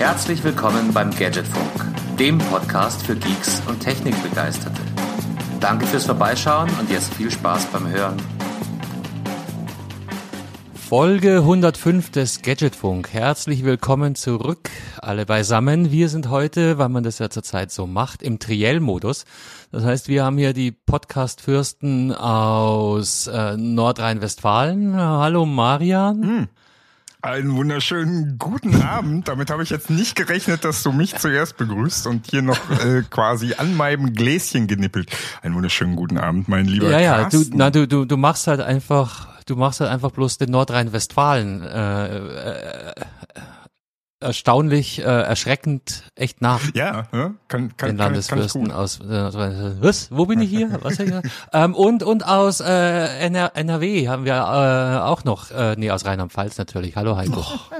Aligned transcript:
Herzlich 0.00 0.42
willkommen 0.42 0.94
beim 0.94 1.10
Gadgetfunk, 1.10 2.16
dem 2.18 2.38
Podcast 2.38 3.02
für 3.04 3.14
Geeks 3.14 3.60
und 3.68 3.80
Technikbegeisterte. 3.80 4.80
Danke 5.60 5.84
fürs 5.84 6.06
Vorbeischauen 6.06 6.70
und 6.80 6.88
jetzt 6.88 7.12
viel 7.12 7.30
Spaß 7.30 7.66
beim 7.66 7.86
Hören. 7.86 8.16
Folge 10.72 11.40
105 11.40 12.12
des 12.12 12.40
Gadgetfunk. 12.40 13.12
Herzlich 13.12 13.62
willkommen 13.62 14.14
zurück, 14.14 14.70
alle 15.02 15.26
beisammen. 15.26 15.92
Wir 15.92 16.08
sind 16.08 16.30
heute, 16.30 16.78
weil 16.78 16.88
man 16.88 17.04
das 17.04 17.18
ja 17.18 17.28
zurzeit 17.28 17.70
so 17.70 17.86
macht, 17.86 18.22
im 18.22 18.38
Triell-Modus. 18.38 19.26
Das 19.70 19.84
heißt, 19.84 20.08
wir 20.08 20.24
haben 20.24 20.38
hier 20.38 20.54
die 20.54 20.72
Podcast-Fürsten 20.72 22.14
aus 22.14 23.26
äh, 23.26 23.54
Nordrhein-Westfalen. 23.58 24.96
Hallo 24.96 25.44
Marian. 25.44 26.22
Hm. 26.22 26.48
Einen 27.22 27.54
wunderschönen 27.54 28.38
guten 28.38 28.80
Abend. 28.82 29.28
Damit 29.28 29.50
habe 29.50 29.62
ich 29.62 29.68
jetzt 29.68 29.90
nicht 29.90 30.16
gerechnet, 30.16 30.64
dass 30.64 30.82
du 30.82 30.90
mich 30.90 31.16
zuerst 31.16 31.58
begrüßt 31.58 32.06
und 32.06 32.26
hier 32.30 32.40
noch 32.40 32.58
äh, 32.70 33.02
quasi 33.10 33.54
an 33.58 33.76
meinem 33.76 34.14
Gläschen 34.14 34.66
genippelt. 34.66 35.10
Einen 35.42 35.54
wunderschönen 35.54 35.96
guten 35.96 36.16
Abend, 36.16 36.48
mein 36.48 36.64
lieber 36.64 36.90
Ja, 36.90 36.98
ja, 36.98 37.22
Carsten. 37.22 37.50
du, 37.50 37.56
na, 37.58 37.70
du, 37.70 37.86
du, 37.86 38.06
du 38.06 38.16
machst 38.16 38.46
halt 38.46 38.60
einfach, 38.60 39.28
du 39.44 39.54
machst 39.56 39.80
halt 39.80 39.90
einfach 39.90 40.12
bloß 40.12 40.38
den 40.38 40.50
Nordrhein-Westfalen 40.50 41.62
äh, 41.62 42.16
äh, 42.16 42.92
erstaunlich, 44.20 45.00
äh, 45.00 45.02
erschreckend 45.02 46.04
echt 46.14 46.40
nach. 46.42 46.60
Ja, 46.74 47.08
ja 47.12 47.12
kann, 47.12 47.34
kann, 47.48 47.68
den 47.68 47.76
kann, 47.76 47.96
Landesfürsten 47.96 48.68
kann 48.68 48.76
aus 48.76 49.00
äh, 49.00 49.82
was? 49.82 50.10
Wo 50.10 50.26
bin 50.26 50.40
ich 50.40 50.50
hier? 50.50 50.78
Was 50.82 50.98
hier? 50.98 51.22
ähm, 51.52 51.74
und 51.74 52.02
und 52.02 52.26
aus 52.26 52.60
äh, 52.60 53.26
NR 53.26 53.52
NRW 53.54 54.08
haben 54.08 54.24
wir 54.24 54.34
äh, 54.34 55.00
auch 55.00 55.24
noch, 55.24 55.50
äh, 55.50 55.74
nee, 55.76 55.90
aus 55.90 56.04
Rheinland-Pfalz 56.04 56.58
natürlich. 56.58 56.96
Hallo 56.96 57.16
Heiko. 57.16 57.40
Oh. 57.40 57.74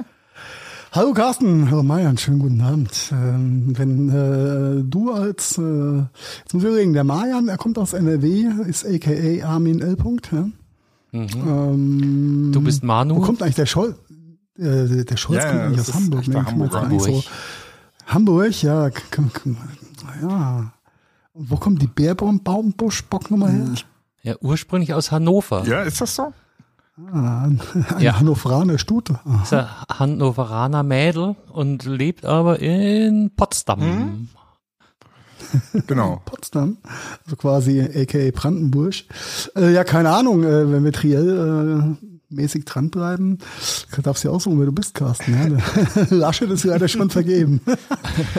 Hallo 0.93 1.13
Carsten, 1.13 1.71
hallo 1.71 1.85
Marian, 1.85 2.18
schönen 2.18 2.41
guten 2.41 2.61
Abend. 2.63 2.91
Ähm, 3.13 3.79
wenn 3.79 4.09
äh, 4.09 4.83
du 4.83 5.13
als, 5.13 5.57
äh, 5.57 5.99
jetzt 6.41 6.52
muss 6.52 6.65
ich 6.65 6.68
überlegen, 6.68 6.95
der 6.95 7.05
Marian, 7.05 7.46
er 7.46 7.59
kommt 7.59 7.79
aus 7.79 7.93
NRW, 7.93 8.46
ist 8.66 8.85
aka 8.85 9.46
Armin 9.46 9.80
L. 9.80 9.95
-Punkt, 9.95 10.35
ja? 10.35 10.49
Mhm. 11.13 11.29
Ähm, 11.46 12.51
Du 12.52 12.61
bist 12.61 12.83
Manu. 12.83 13.16
Wo 13.16 13.21
kommt 13.21 13.43
eigentlich 13.43 13.55
der 13.55 13.66
Scholz? 13.66 13.95
Äh, 14.61 15.05
der 15.05 15.16
Scholz 15.16 15.43
Ja, 15.43 15.51
kommt 15.65 15.79
das 15.79 15.89
aus 15.89 15.95
Hamburg. 15.95 16.29
ne? 16.29 16.47
Hamburger. 16.47 16.83
eigentlich 16.83 17.03
So, 17.03 17.30
Hamburg, 18.07 18.63
ja. 18.63 18.91
ja. 20.23 20.73
Und 21.33 21.51
wo 21.51 21.57
kommt 21.57 21.80
die 21.80 21.87
Bärbaumbuschbock 21.87 23.30
nochmal 23.30 23.52
her? 23.52 23.69
Ja, 24.23 24.35
ursprünglich 24.41 24.93
aus 24.93 25.11
Hannover. 25.13 25.65
Ja, 25.67 25.83
ist 25.83 26.01
das 26.01 26.15
so? 26.17 26.33
Ah, 27.13 27.45
ein 27.45 27.63
Ja. 27.99 28.19
Hannoveraner 28.19 28.77
Stute. 28.79 29.19
Ist 29.43 29.55
ein 29.55 29.67
Hannoveraner 29.91 30.83
Mädel 30.83 31.37
und 31.52 31.85
lebt 31.87 32.27
aber 32.27 32.59
in 32.59 33.30
Potsdam. 33.35 33.80
Mhm. 33.80 34.29
Genau. 35.87 36.21
Potsdam, 36.27 36.77
also 37.24 37.37
quasi 37.37 37.80
aka 37.80 38.30
Brandenburg. 38.33 38.95
Äh, 39.57 39.73
ja, 39.73 39.85
keine 39.85 40.11
Ahnung, 40.11 40.45
äh, 40.45 40.71
wenn 40.71 40.85
wir 40.85 40.93
Triell 40.93 41.97
äh, 41.99 42.07
mäßig 42.31 42.65
dranbleiben, 42.65 43.39
darfst 44.03 44.25
du 44.25 44.29
ja 44.29 44.35
aussuchen, 44.35 44.59
wer 44.59 44.67
du 44.67 44.73
bist, 44.73 44.95
Carsten. 44.95 45.35
Ja? 45.35 46.05
Laschet 46.11 46.51
ist 46.51 46.65
leider 46.65 46.89
schon 46.89 47.11
vergeben. 47.11 47.61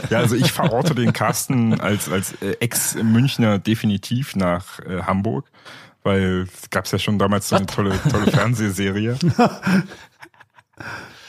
Ja, 0.10 0.20
also 0.20 0.36
ich 0.36 0.52
verorte 0.52 0.96
den 0.96 1.14
Carsten 1.14 1.80
als, 1.80 2.10
als 2.10 2.34
äh, 2.42 2.56
Ex-Münchner 2.60 3.60
definitiv 3.60 4.36
nach 4.36 4.80
äh, 4.80 5.04
Hamburg, 5.04 5.52
weil 6.04 6.48
es 6.62 6.70
gab 6.70 6.88
ja 6.88 6.98
schon 7.00 7.20
damals 7.20 7.50
so 7.50 7.58
eine 7.58 7.66
tolle, 7.66 8.00
tolle 8.10 8.32
Fernsehserie. 8.32 9.18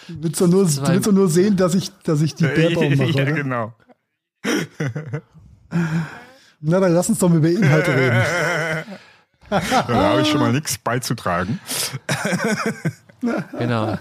Du 0.09 0.23
willst 0.23 0.41
doch 0.41 0.49
nur, 0.49 0.65
du 0.65 0.89
willst 0.89 1.07
doch 1.07 1.13
nur 1.13 1.29
sehen, 1.29 1.57
dass 1.57 1.75
ich, 1.75 1.91
dass 2.05 2.23
ich 2.23 2.35
die 2.35 2.45
Bärbaum 2.45 2.95
mache, 2.97 3.11
ja, 3.11 3.23
oder? 3.23 3.33
genau. 3.33 3.75
Na, 6.61 6.81
dann 6.81 6.95
lass 6.95 7.09
uns 7.09 7.19
doch 7.19 7.29
mal 7.29 7.39
über 7.39 7.51
Inhalte 7.51 7.95
reden. 7.95 8.23
Da 9.71 9.95
habe 9.95 10.23
ich 10.23 10.29
schon 10.29 10.41
mal 10.41 10.53
nichts 10.53 10.79
beizutragen. 10.79 11.61
Genau. 13.57 13.97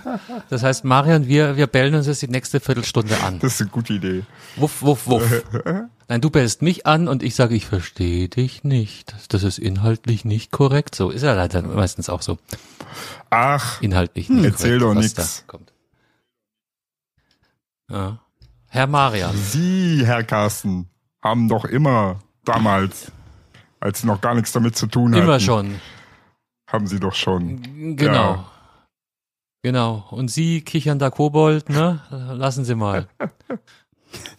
Das 0.50 0.64
heißt, 0.64 0.84
Marian, 0.84 1.28
wir, 1.28 1.56
wir 1.56 1.68
bellen 1.68 1.94
uns 1.94 2.08
jetzt 2.08 2.22
die 2.24 2.28
nächste 2.28 2.60
Viertelstunde 2.60 3.20
an. 3.22 3.38
Das 3.40 3.56
ist 3.56 3.62
eine 3.62 3.70
gute 3.70 3.94
Idee. 3.94 4.24
Wuff, 4.56 4.82
wuff, 4.82 5.06
wuff. 5.06 5.44
Nein, 6.08 6.22
du 6.22 6.30
bellst 6.32 6.62
mich 6.64 6.88
an 6.88 7.08
und 7.08 7.22
ich 7.22 7.36
sage, 7.36 7.54
ich 7.56 7.68
verstehe 7.68 8.30
dich 8.30 8.64
nicht. 8.64 9.14
Das 9.30 9.44
ist 9.44 9.60
inhaltlich 9.60 10.26
nicht 10.26 10.52
korrekt. 10.52 10.96
So 10.96 11.10
ist 11.12 11.22
ja 11.22 11.34
leider 11.34 11.62
meistens 11.62 12.10
auch 12.10 12.22
so. 12.24 12.40
Ach, 13.30 13.80
Inhaltlich 13.82 14.30
nicht 14.30 14.44
Erzähl 14.44 14.80
korrekt, 14.80 14.98
doch 14.98 15.02
nix. 15.02 15.14
da 15.46 15.52
kommt. 15.52 15.72
Ja. 17.90 18.20
Herr 18.68 18.88
Marian. 18.88 19.36
Sie, 19.38 20.02
Herr 20.06 20.24
Carsten, 20.24 20.88
haben 21.24 21.48
doch 21.48 21.66
immer 21.66 22.20
damals, 22.46 23.12
als 23.82 24.02
Sie 24.02 24.08
noch 24.08 24.22
gar 24.22 24.36
nichts 24.36 24.54
damit 24.54 24.78
zu 24.78 24.88
tun 24.88 25.14
hatten, 25.14 25.24
Immer 25.24 25.40
schon. 25.42 25.76
haben 26.72 26.88
Sie 26.88 27.00
doch 27.00 27.14
schon. 27.14 27.96
Genau. 27.98 28.14
Ja. 28.14 28.46
Genau. 29.64 30.08
Und 30.12 30.32
Sie, 30.32 30.62
kichernder 30.62 31.12
Kobold, 31.12 31.70
ne? 31.70 32.00
Lassen 32.34 32.64
Sie 32.64 32.76
mal. 32.76 33.08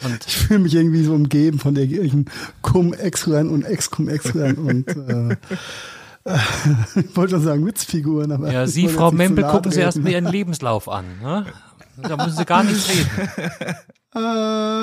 Und 0.05 0.27
Ich 0.27 0.37
fühle 0.37 0.61
mich 0.61 0.75
irgendwie 0.75 1.03
so 1.03 1.15
umgeben 1.15 1.59
von 1.59 1.75
der 1.75 1.85
irgendwelchen 1.85 2.27
Cum-Ex-Rein 2.61 3.49
und 3.49 3.65
Ex-Cum-Ex-Rein 3.65 4.57
und 4.57 4.87
äh, 4.89 5.37
ich 7.01 7.17
wollte 7.17 7.35
schon 7.37 7.43
sagen 7.43 7.65
Witzfiguren, 7.67 8.33
aber 8.33 8.53
ja, 8.53 8.67
Sie, 8.67 8.87
Frau 8.89 9.11
Mempel, 9.13 9.45
gucken 9.45 9.73
Sie 9.73 9.81
erst 9.81 9.99
mal 9.99 10.11
Ihren 10.11 10.27
Lebenslauf 10.27 10.89
an. 10.91 11.05
Ne? 11.23 11.47
Da 12.03 12.17
müssen 12.17 12.37
Sie 12.37 12.45
gar 12.45 12.63
nichts 12.65 12.89
reden. 12.89 13.09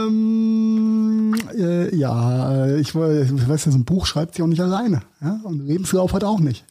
Ähm, 0.10 1.36
äh, 1.56 1.96
ja, 1.96 2.66
äh, 2.66 2.80
ich, 2.80 2.96
woll- 2.96 3.28
ich 3.32 3.48
weiß 3.48 3.66
ja, 3.66 3.72
so 3.72 3.78
ein 3.78 3.86
Buch 3.86 4.06
schreibt 4.08 4.34
sich 4.36 4.44
auch 4.44 4.48
nicht 4.48 4.62
alleine. 4.62 5.02
Ja? 5.22 5.40
Und 5.44 5.60
Lebenslauf 5.66 6.14
hat 6.14 6.24
auch 6.24 6.40
nicht. 6.40 6.66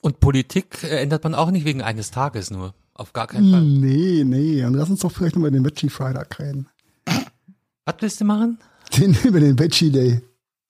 Und 0.00 0.20
Politik 0.20 0.82
äh, 0.84 1.00
ändert 1.02 1.24
man 1.24 1.34
auch 1.34 1.50
nicht 1.50 1.64
wegen 1.64 1.82
eines 1.82 2.10
Tages 2.10 2.50
nur. 2.50 2.74
Auf 2.94 3.12
gar 3.12 3.26
keinen 3.26 3.50
Fall. 3.50 3.62
Nee, 3.62 4.24
nee. 4.24 4.64
Und 4.64 4.74
lass 4.74 4.88
uns 4.90 5.00
doch 5.00 5.10
vielleicht 5.10 5.34
noch 5.34 5.40
über 5.40 5.50
den 5.50 5.64
Veggie 5.64 5.88
Freitag 5.88 6.38
reden. 6.38 6.68
Was 7.84 7.94
willst 8.00 8.20
du 8.20 8.24
machen? 8.24 8.58
Den, 8.96 9.14
über 9.24 9.40
den 9.40 9.58
Veggie 9.58 9.90
Day. 9.90 10.20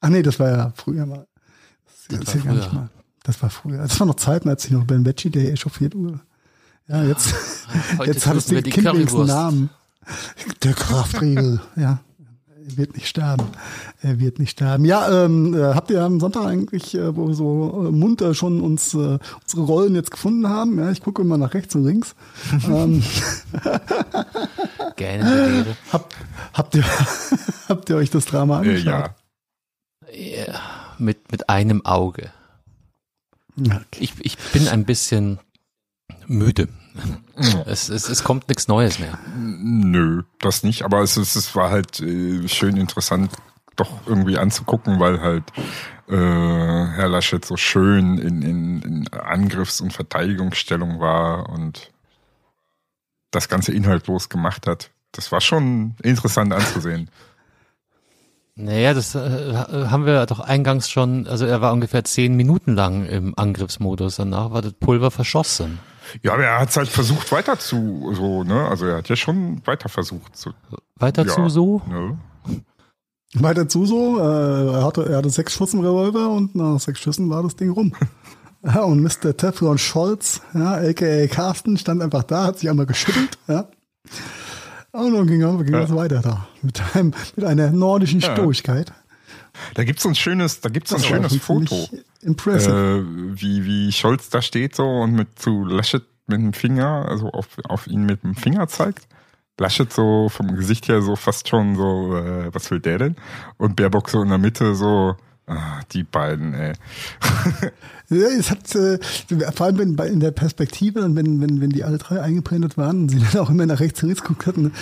Ach 0.00 0.09
nee, 0.09 0.22
das 0.22 0.38
war 0.41 0.48
ja 0.50 0.72
früher 0.75 1.04
mal. 1.06 1.27
Das, 2.09 2.21
Das 2.25 2.44
war 2.47 2.53
nicht 2.54 2.65
früher. 2.65 2.75
mal. 2.75 2.91
Das 3.25 3.42
war 3.42 3.50
früher. 3.50 3.78
Das 3.78 3.98
war 4.00 4.06
noch 4.06 4.15
Zeiten, 4.15 4.48
als 4.48 4.65
ich 4.65 4.71
noch 4.71 4.84
beim 4.84 5.04
Veggie 5.04 5.28
Day 5.31 5.50
echauffiert 5.50 5.94
wurde. 5.94 6.21
Ja, 6.91 7.05
jetzt, 7.05 7.34
Heute 7.99 8.11
jetzt 8.11 8.27
hat 8.27 8.37
es 8.37 8.47
den 8.47 8.65
Currywurst. 8.65 9.28
Namen. 9.28 9.71
Der 10.65 10.73
Kraftriegel, 10.75 11.61
ja. 11.77 12.01
Er 12.69 12.77
wird 12.77 12.95
nicht 12.95 13.09
sterben. 13.09 13.47
Er 14.03 14.19
wird 14.21 14.39
nicht 14.39 14.51
sterben. 14.51 14.84
Ja, 14.84 15.25
ähm, 15.25 15.55
äh, 15.55 15.75
habt 15.75 15.91
ihr 15.91 16.03
am 16.03 16.21
Sonntag 16.21 16.45
eigentlich, 16.47 16.95
äh, 16.95 17.15
wo 17.17 17.28
wir 17.28 17.34
so 17.34 17.87
äh, 17.89 17.91
munter 17.91 18.34
schon 18.34 18.61
uns 18.61 18.93
äh, 18.95 19.19
unsere 19.43 19.62
Rollen 19.62 19.95
jetzt 19.95 20.11
gefunden 20.11 20.49
haben? 20.49 20.78
Ja, 20.78 20.91
ich 20.91 21.01
gucke 21.01 21.23
immer 21.23 21.39
nach 21.39 21.55
rechts 21.55 21.75
und 21.75 21.84
links. 21.84 22.15
ähm, 22.69 23.03
Gähnende 24.97 25.47
Leere. 25.49 25.77
habt, 26.53 26.75
ihr, 26.75 26.84
habt 27.69 27.89
ihr 27.91 27.97
euch 27.97 28.11
das 28.11 28.25
Drama 28.27 28.57
Äh, 28.57 28.69
angeschaut? 28.69 28.84
ja. 28.87 29.15
Ja, 30.12 30.61
mit, 30.99 31.31
mit 31.31 31.49
einem 31.49 31.84
Auge. 31.87 32.31
Ja. 33.57 33.81
Ich, 33.99 34.15
ich 34.21 34.37
bin 34.53 34.67
ein 34.69 34.84
bisschen 34.84 35.39
müde. 36.27 36.69
Es, 37.67 37.89
es, 37.89 38.09
es 38.09 38.23
kommt 38.23 38.49
nichts 38.49 38.69
Neues 38.69 38.99
mehr. 38.99 39.19
Nö, 39.34 40.25
das 40.41 40.62
nicht, 40.62 40.83
aber 40.83 41.01
es, 41.01 41.17
ist, 41.17 41.37
es 41.37 41.56
war 41.56 41.71
halt 41.71 42.01
äh, 42.01 42.47
schön 42.49 42.77
interessant, 42.77 43.33
doch 43.77 43.91
irgendwie 44.06 44.37
anzugucken, 44.37 45.01
weil 45.01 45.23
halt 45.23 45.45
äh, 46.09 46.15
Herr 46.17 47.09
Laschet 47.09 47.43
so 47.43 47.56
schön 47.56 48.19
in, 48.19 48.43
in, 48.43 48.83
in 48.83 49.09
Angriffs- 49.09 49.81
und 49.81 49.93
Verteidigungsstellung 49.93 51.01
war 51.01 51.48
und 51.48 51.91
das 53.31 53.48
Ganze 53.48 53.72
inhaltlos 53.72 54.28
gemacht 54.28 54.66
hat. 54.66 54.91
Das 55.13 55.33
war 55.33 55.41
schon 55.41 55.95
interessant 56.03 56.53
anzusehen. 56.53 57.09
Naja, 58.57 58.92
das 58.92 59.15
äh, 59.15 59.54
haben 59.54 60.04
wir 60.04 60.27
doch 60.27 60.41
eingangs 60.41 60.91
schon, 60.91 61.27
also 61.27 61.47
er 61.47 61.63
war 61.63 61.72
ungefähr 61.72 62.04
zehn 62.04 62.34
Minuten 62.37 62.75
lang 62.75 63.07
im 63.07 63.33
Angriffsmodus, 63.39 64.16
danach 64.16 64.51
war 64.51 64.60
das 64.60 64.75
Pulver 64.75 65.10
verschossen. 65.10 65.78
Ja, 66.22 66.33
aber 66.34 66.45
er 66.45 66.60
hat 66.60 66.74
halt 66.77 66.89
versucht 66.89 67.30
weiter 67.33 67.59
zu, 67.59 68.12
so, 68.15 68.45
ne? 68.45 68.66
Also 68.68 68.86
er 68.86 68.98
hat 68.98 69.09
ja 69.09 69.16
schon 69.16 69.60
weiter 69.66 69.89
versucht. 69.89 70.36
So, 70.36 70.51
Weiter 70.97 71.24
ja, 71.24 71.33
zu 71.33 71.48
so? 71.48 71.83
Ne? 71.89 72.18
Weiter 73.34 73.68
zu 73.68 73.86
so, 73.86 74.18
äh, 74.18 74.72
er, 74.74 74.84
hatte, 74.84 75.07
er 75.09 75.18
hatte 75.18 75.30
sechs 75.30 75.53
Schuss 75.54 75.72
im 75.72 75.80
Revolver 75.80 76.30
und 76.30 76.54
nach 76.54 76.80
sechs 76.80 77.01
Schüssen 77.01 77.30
war 77.30 77.42
das 77.42 77.57
Ding 77.57 77.71
rum. 77.71 77.92
Ja, 78.62 78.83
und 78.83 79.01
Mr. 79.01 79.34
Teflon 79.34 79.78
Scholz, 79.78 80.42
ja, 80.53 80.74
aka 80.74 81.27
Carsten, 81.28 81.78
stand 81.78 82.03
einfach 82.03 82.24
da, 82.24 82.45
hat 82.45 82.59
sich 82.59 82.68
einmal 82.68 82.84
geschüttelt, 82.84 83.39
ja. 83.48 83.68
Und 84.92 85.15
dann 85.15 85.27
ging, 85.27 85.41
ging 85.65 85.72
Ja. 85.74 85.80
es 85.84 85.95
weiter 85.95 86.21
da. 86.21 86.47
Mit, 86.60 86.78
einem, 86.95 87.15
mit 87.36 87.47
einer 87.47 87.71
nordischen 87.71 88.21
Ja. 88.21 88.33
Stoigkeit. 88.36 88.92
Da 89.75 89.85
gibt's 89.85 90.03
so 90.03 90.09
ein 90.09 90.15
schönes, 90.15 90.61
da 90.61 90.69
gibt's 90.69 90.91
so 90.91 90.97
ein 90.97 91.03
schönes 91.03 91.37
Foto. 91.37 91.89
Impressive. 92.23 93.05
äh, 93.05 93.41
wie, 93.41 93.65
wie 93.65 93.93
Scholz 93.93 94.31
da 94.31 94.43
steht 94.43 94.77
so 94.77 94.85
und 94.85 95.13
mit 95.13 95.39
zu 95.39 95.65
Laschet 95.65 96.03
mit 96.27 96.39
dem 96.39 96.53
Finger, 96.53 97.07
also 97.09 97.31
auf, 97.31 97.49
auf 97.65 97.87
ihn 97.87 98.05
mit 98.05 98.23
dem 98.23 98.35
Finger 98.35 98.69
zeigt. 98.69 99.07
Laschet 99.59 99.93
so 99.93 100.29
vom 100.31 100.57
Gesicht 100.57 100.89
her 100.89 101.03
so 101.03 101.17
fast 101.17 101.49
schon 101.49 101.77
so, 101.77 102.17
äh, 102.17 102.53
was 102.55 102.71
will 102.71 102.81
der 102.81 102.99
denn? 102.99 103.17
Und 103.59 103.77
Baerbock 103.77 104.09
so 104.09 104.23
in 104.23 104.29
der 104.31 104.39
Mitte 104.39 104.75
so, 104.75 105.17
ah, 105.51 105.81
die 105.93 106.03
beiden, 106.05 106.55
ey. 106.55 106.73
Ja, 108.13 108.27
es 108.27 108.51
hat 108.51 108.75
äh, 108.75 108.99
vor 109.55 109.67
allem 109.67 109.79
wenn, 109.79 109.95
bei- 109.95 110.09
in 110.09 110.19
der 110.19 110.33
Perspektive 110.33 111.05
und 111.05 111.15
wenn, 111.15 111.41
wenn, 111.41 111.61
wenn 111.61 111.71
die 111.71 111.85
alle 111.85 111.97
drei 111.99 112.21
eingeprintet 112.21 112.77
waren 112.77 113.03
und 113.03 113.09
sie 113.09 113.21
dann 113.21 113.41
auch 113.41 113.51
immer 113.51 113.67
nach 113.67 113.79
rechts 113.79 114.03
und 114.03 114.09
links 114.09 114.23
geguckt 114.23 114.49
hatten, 114.49 114.73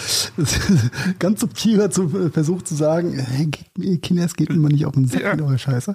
ganz 1.19 1.41
subtil 1.41 1.83
hat 1.83 1.93
so 1.93 2.05
äh, 2.05 2.31
versucht 2.31 2.67
zu 2.67 2.75
sagen, 2.75 3.19
hey, 3.19 3.45
geht, 3.45 3.67
mir, 3.77 3.99
Kinder, 3.99 4.25
es 4.25 4.35
geht 4.35 4.49
immer 4.49 4.69
nicht 4.71 4.87
auf 4.87 4.95
den 4.95 5.07
Sack 5.09 5.21
Ja. 5.21 5.33
mit 5.33 5.43
eurer 5.43 5.59
Scheiße. 5.59 5.95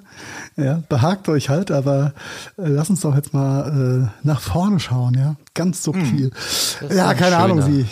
Ja, 0.57 0.83
behagt 0.89 1.27
euch 1.27 1.49
halt, 1.49 1.71
aber 1.71 2.13
äh, 2.59 2.67
lass 2.67 2.91
uns 2.91 3.01
doch 3.01 3.15
jetzt 3.15 3.33
mal 3.33 4.11
äh, 4.13 4.27
nach 4.27 4.39
vorne 4.39 4.79
schauen, 4.79 5.15
ja. 5.15 5.35
Ganz 5.55 5.81
subtil. 5.81 6.29
ist 6.35 6.77
ja, 6.95 7.07
ein 7.09 7.17
keine 7.17 7.37
Ahnung, 7.37 7.63
schöner. 7.63 7.73
sie. 7.77 7.85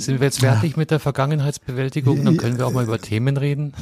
Sind 0.00 0.20
wir 0.20 0.26
jetzt 0.26 0.38
fertig 0.38 0.76
mit 0.76 0.92
der 0.92 1.00
Vergangenheitsbewältigung? 1.00 2.24
Dann 2.24 2.36
können 2.36 2.56
wir 2.56 2.68
auch 2.68 2.72
mal 2.72 2.84
über 2.84 3.00
Themen 3.00 3.36
reden. 3.36 3.74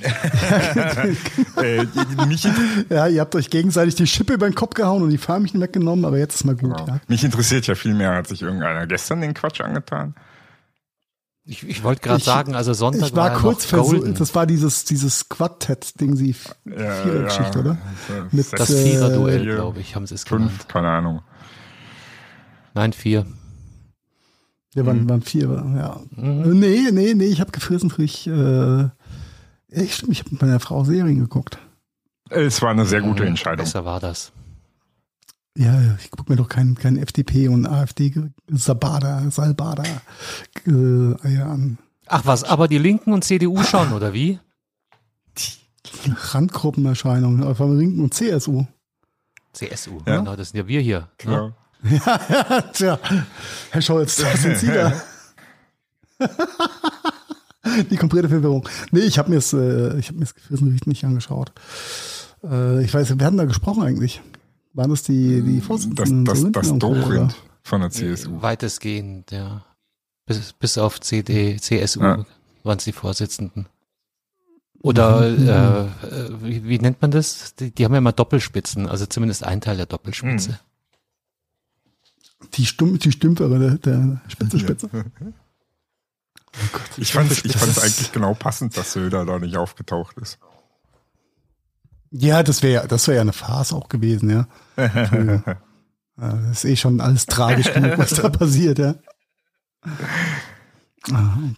äh, 1.62 1.84
mich, 2.26 2.48
Ja, 2.88 3.06
ihr 3.06 3.20
habt 3.20 3.34
euch 3.34 3.50
gegenseitig 3.50 3.94
die 3.94 4.06
Schippe 4.06 4.32
über 4.32 4.48
den 4.48 4.54
Kopf 4.54 4.74
gehauen 4.74 5.02
und 5.02 5.10
die 5.10 5.18
Farmchen 5.18 5.60
weggenommen, 5.60 6.06
aber 6.06 6.18
jetzt 6.18 6.36
ist 6.36 6.44
mal 6.44 6.56
gut, 6.56 6.80
ja. 6.88 7.00
mich 7.06 7.22
interessiert 7.22 7.66
ja 7.66 7.74
viel 7.74 7.92
mehr, 7.92 8.14
hat 8.14 8.28
sich 8.28 8.40
irgendeiner 8.40 8.86
gestern 8.86 9.20
den 9.20 9.34
Quatsch 9.34 9.60
angetan? 9.60 10.14
Ich, 11.44 11.68
ich 11.68 11.82
wollte 11.84 12.00
gerade 12.00 12.22
sagen, 12.24 12.54
also 12.54 12.72
Sonntag 12.72 13.08
Ich 13.08 13.16
war 13.16 13.32
ja 13.32 13.38
kurz 13.38 13.70
noch 13.70 13.82
golden. 13.82 14.00
versucht, 14.00 14.20
das 14.20 14.34
war 14.34 14.46
dieses, 14.46 14.84
dieses 14.84 15.28
Quartett-Ding, 15.28 16.14
die 16.16 16.34
Ja, 16.64 17.02
Vierer-Geschichte, 17.02 17.58
oder? 17.58 17.78
so 18.08 18.14
Mit, 18.34 18.46
Das 18.52 18.70
äh, 18.70 18.84
Vierer-Duell, 18.84 19.40
vier, 19.42 19.54
glaube 19.56 19.80
ich, 19.80 19.96
haben 19.96 20.06
sie 20.06 20.14
es 20.14 20.24
genannt. 20.24 20.50
Fünf, 20.50 20.68
keine 20.68 20.88
Ahnung. 20.88 21.20
Nein, 22.74 22.94
vier. 22.94 23.26
Ja, 24.74 24.82
Mhm. 24.82 24.86
waren, 24.86 25.08
waren 25.08 25.22
vier, 25.22 25.48
ja. 25.76 26.00
Nee, 26.16 26.90
nee, 26.92 27.14
nee, 27.14 27.24
ich 27.26 27.40
habe 27.40 27.52
gefrissentlich, 27.52 28.26
äh, 28.26 28.84
ich, 29.68 29.94
stimmt, 29.94 30.12
ich 30.12 30.20
habe 30.20 30.30
mit 30.32 30.40
meiner 30.42 30.60
Frau 30.60 30.84
Serien 30.84 31.18
geguckt. 31.18 31.58
Es 32.30 32.62
war 32.62 32.70
eine 32.70 32.86
sehr 32.86 33.02
gute 33.02 33.22
Mhm, 33.22 33.28
Entscheidung. 33.30 33.64
Besser 33.64 33.84
war 33.84 34.00
das. 34.00 34.32
Ja, 35.54 35.78
ja, 35.78 35.96
ich 36.02 36.10
gucke 36.10 36.32
mir 36.32 36.36
doch 36.36 36.48
kein, 36.48 36.74
kein 36.74 36.96
FDP 36.96 37.48
und 37.48 37.66
AfD 37.66 38.14
Sabada, 38.48 39.30
Salbada 39.30 39.82
äh, 40.66 41.14
Eier 41.26 41.46
an. 41.46 41.76
Ach 42.06 42.22
was, 42.24 42.42
aber 42.44 42.68
die 42.68 42.78
Linken 42.78 43.12
und 43.12 43.24
CDU 43.24 43.62
schon, 43.62 43.92
oder 43.92 44.14
wie? 44.14 44.38
Randgruppenerscheinungen, 46.32 47.42
äh, 47.42 47.54
von 47.54 47.76
Linken 47.78 48.00
und 48.02 48.14
CSU. 48.14 48.64
CSU, 49.52 49.98
Ja. 50.06 50.18
genau, 50.18 50.36
das 50.36 50.50
sind 50.50 50.58
ja 50.58 50.66
wir 50.68 50.80
hier. 50.80 51.08
Ne? 51.24 51.54
Ja, 51.84 52.20
ja, 52.28 52.60
tja, 52.72 52.98
Herr 53.70 53.82
Scholz, 53.82 54.16
das 54.16 54.42
sind 54.42 54.56
Sie 54.58 54.68
da. 54.68 54.92
Die 57.90 57.96
komplette 57.96 58.28
Verwirrung. 58.28 58.68
Nee, 58.90 59.00
ich 59.00 59.18
habe 59.18 59.30
mir 59.30 59.36
es, 59.36 59.52
äh, 59.52 59.96
ich 59.98 60.08
habe 60.08 60.18
mir 60.18 60.24
es 60.24 60.34
gefrissentlich 60.34 60.86
nicht 60.86 61.04
angeschaut. 61.04 61.52
Äh, 62.44 62.84
ich 62.84 62.92
weiß, 62.92 63.08
wer 63.18 63.26
hat 63.26 63.32
denn 63.32 63.38
da 63.38 63.44
gesprochen 63.44 63.82
eigentlich? 63.84 64.20
Waren 64.74 64.90
das 64.90 65.02
die, 65.04 65.42
die 65.42 65.58
Das, 65.58 65.66
Vorsitzenden? 65.66 66.24
das, 66.24 66.40
so 66.40 66.50
das 66.50 66.68
oder? 66.70 66.78
Dobrindt 66.78 67.34
von 67.62 67.80
der 67.82 67.90
CSU. 67.90 68.42
Weitestgehend, 68.42 69.30
ja. 69.30 69.64
Bis, 70.26 70.52
bis 70.54 70.76
auf 70.78 71.00
CD, 71.00 71.56
CSU 71.60 72.00
Ja. 72.02 72.24
waren 72.64 72.78
es 72.78 72.84
die 72.84 72.92
Vorsitzenden. 72.92 73.66
Oder 74.82 75.28
Mhm. 75.30 75.48
äh, 75.48 75.80
äh, 76.06 76.30
wie, 76.42 76.64
wie 76.64 76.78
nennt 76.80 77.00
man 77.00 77.12
das? 77.12 77.54
Die, 77.54 77.70
die 77.70 77.84
haben 77.84 77.92
ja 77.92 77.98
immer 77.98 78.12
Doppelspitzen, 78.12 78.88
also 78.88 79.06
zumindest 79.06 79.44
ein 79.44 79.60
Teil 79.60 79.76
der 79.76 79.86
Doppelspitze. 79.86 80.50
Mhm. 80.52 80.56
Die, 82.54 82.66
Stumm, 82.66 82.98
die 82.98 83.12
Stümpfere 83.12 83.58
der, 83.58 83.78
der 83.78 84.20
Spitze 84.28 84.58
Spitze. 84.58 84.88
Oh 84.92 85.02
Gott, 86.72 86.82
Ich 86.98 87.12
fand 87.12 87.30
es 87.30 87.44
ich 87.44 87.56
fand's 87.56 87.78
ist- 87.78 87.82
eigentlich 87.82 88.12
genau 88.12 88.34
passend, 88.34 88.76
dass 88.76 88.92
Söder 88.92 89.24
da 89.24 89.38
nicht 89.38 89.56
aufgetaucht 89.56 90.18
ist. 90.18 90.38
Ja, 92.10 92.42
das 92.42 92.62
wäre 92.62 92.86
das 92.88 93.06
wäre 93.08 93.16
ja 93.16 93.20
eine 93.22 93.32
Farce 93.32 93.72
auch 93.72 93.88
gewesen, 93.88 94.28
ja. 94.28 94.46
Ja, 96.18 96.36
Das 96.36 96.58
ist 96.58 96.64
eh 96.66 96.76
schon 96.76 97.00
alles 97.00 97.24
tragisch 97.24 97.72
genug, 97.72 97.96
was 97.96 98.10
da 98.10 98.28
passiert, 98.28 98.78
ja. 98.78 98.96
Schauen 101.04 101.56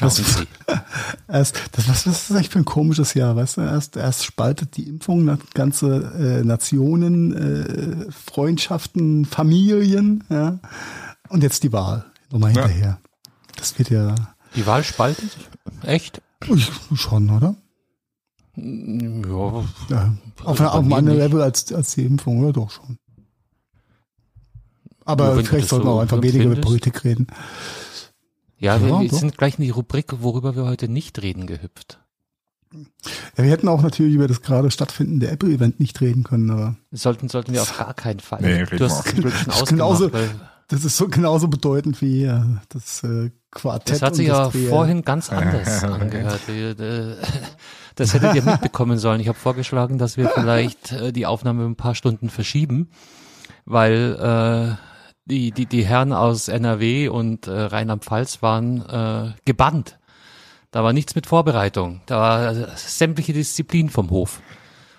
Das- 0.00 0.16
Sie. 0.16 0.24
Erst, 1.28 1.60
das, 1.72 1.88
was, 1.88 2.06
was 2.06 2.16
ist 2.18 2.30
das 2.30 2.36
eigentlich 2.36 2.48
für 2.50 2.58
ein 2.60 2.64
komisches 2.64 3.12
Jahr, 3.14 3.36
weißt 3.36 3.58
du? 3.58 3.60
Erst, 3.62 3.96
erst 3.96 4.24
spaltet 4.24 4.76
die 4.76 4.88
Impfung 4.88 5.38
ganze 5.54 6.40
äh, 6.40 6.44
Nationen, 6.44 7.34
äh, 7.34 8.10
Freundschaften, 8.10 9.24
Familien, 9.26 10.24
ja. 10.30 10.58
Und 11.28 11.42
jetzt 11.42 11.62
die 11.62 11.72
Wahl. 11.72 12.04
Nochmal 12.30 12.54
Ja. 12.54 12.62
hinterher. 12.62 12.98
Das 13.56 13.78
wird 13.78 13.90
ja 13.90 14.14
Die 14.54 14.66
Wahl 14.66 14.82
spaltet? 14.84 15.36
Echt? 15.82 16.22
ich, 16.54 16.70
schon, 16.94 17.28
oder? 17.30 17.56
Ja, 18.56 19.64
Ja. 19.90 20.14
Auf, 20.44 20.48
Also 20.60 20.64
auf 20.68 20.74
einem 20.76 20.92
anderen. 20.92 21.18
Level 21.18 21.42
als, 21.42 21.72
als 21.72 21.94
die 21.94 22.04
Impfung, 22.06 22.38
oder 22.42 22.52
doch 22.54 22.70
schon. 22.70 22.98
Aber 25.04 25.36
vielleicht 25.44 25.68
sollten 25.68 25.86
wir 25.86 25.90
so 25.90 25.96
auch 25.98 26.00
einfach 26.02 26.18
weniger 26.22 26.44
empfindest. 26.44 26.62
Politik 26.66 27.04
reden. 27.04 27.26
Ja, 28.58 28.76
Ja, 28.76 28.80
wir, 28.86 29.00
wir 29.00 29.08
doch. 29.08 29.18
sind 29.18 29.36
gleich 29.38 29.58
in 29.58 29.64
die 29.64 29.70
Rubrik, 29.70 30.06
worüber 30.20 30.56
wir 30.56 30.64
heute 30.64 30.88
nicht 30.88 31.20
reden, 31.22 31.46
gehüpft. 31.46 32.00
Ja, 32.72 33.44
wir 33.44 33.50
hätten 33.50 33.68
auch 33.68 33.82
natürlich 33.82 34.14
über 34.14 34.26
das 34.28 34.42
gerade 34.42 34.70
stattfindende 34.70 35.28
Apple-Event 35.30 35.78
nicht 35.80 36.00
reden 36.00 36.24
können, 36.24 36.50
aber 36.50 36.76
Sollten, 36.90 37.28
sollten 37.28 37.52
wir 37.52 37.62
auf 37.62 37.78
gar 37.78 37.94
keinen 37.94 38.20
Fall. 38.20 38.40
Nee, 38.42 38.64
du 38.64 38.84
hast 38.84 39.06
Das 39.46 39.62
ist 39.62 39.68
genauso- 39.68 40.10
das 40.68 40.84
ist 40.84 40.96
so 40.96 41.06
genauso 41.06 41.46
bedeutend 41.46 42.00
wie 42.02 42.24
äh, 42.24 42.42
das 42.70 43.04
äh, 43.04 43.30
Quartett. 43.52 43.94
das 43.96 44.02
hat 44.02 44.16
sich 44.16 44.26
Industriell. 44.26 44.68
vorhin 44.68 45.02
ganz 45.02 45.30
anders 45.30 45.84
angehört. 45.84 46.48
Äh, 46.48 47.14
Das 47.94 48.12
hättet 48.12 48.34
ihr 48.34 48.42
mitbekommen 48.42 48.98
sollen. 48.98 49.20
Ich 49.20 49.28
habe 49.28 49.38
vorgeschlagen, 49.38 49.96
dass 49.96 50.16
wir 50.16 50.28
vielleicht 50.28 50.90
äh, 50.92 51.12
die 51.12 51.24
Aufnahme 51.24 51.64
um 51.64 51.72
ein 51.72 51.76
paar 51.76 51.94
Stunden 51.94 52.28
verschieben, 52.30 52.90
weil 53.64 54.16
äh, 54.76 54.95
die, 55.26 55.50
die, 55.50 55.66
die 55.66 55.84
Herren 55.84 56.12
aus 56.12 56.48
NRW 56.48 57.08
und 57.08 57.46
äh, 57.46 57.52
Rheinland-Pfalz 57.52 58.42
waren 58.42 58.80
äh, 58.88 59.32
gebannt. 59.44 59.98
Da 60.70 60.82
war 60.84 60.92
nichts 60.92 61.14
mit 61.14 61.26
Vorbereitung. 61.26 62.00
Da 62.06 62.18
war 62.18 62.50
äh, 62.52 62.66
sämtliche 62.76 63.32
Disziplin 63.32 63.90
vom 63.90 64.10
Hof. 64.10 64.40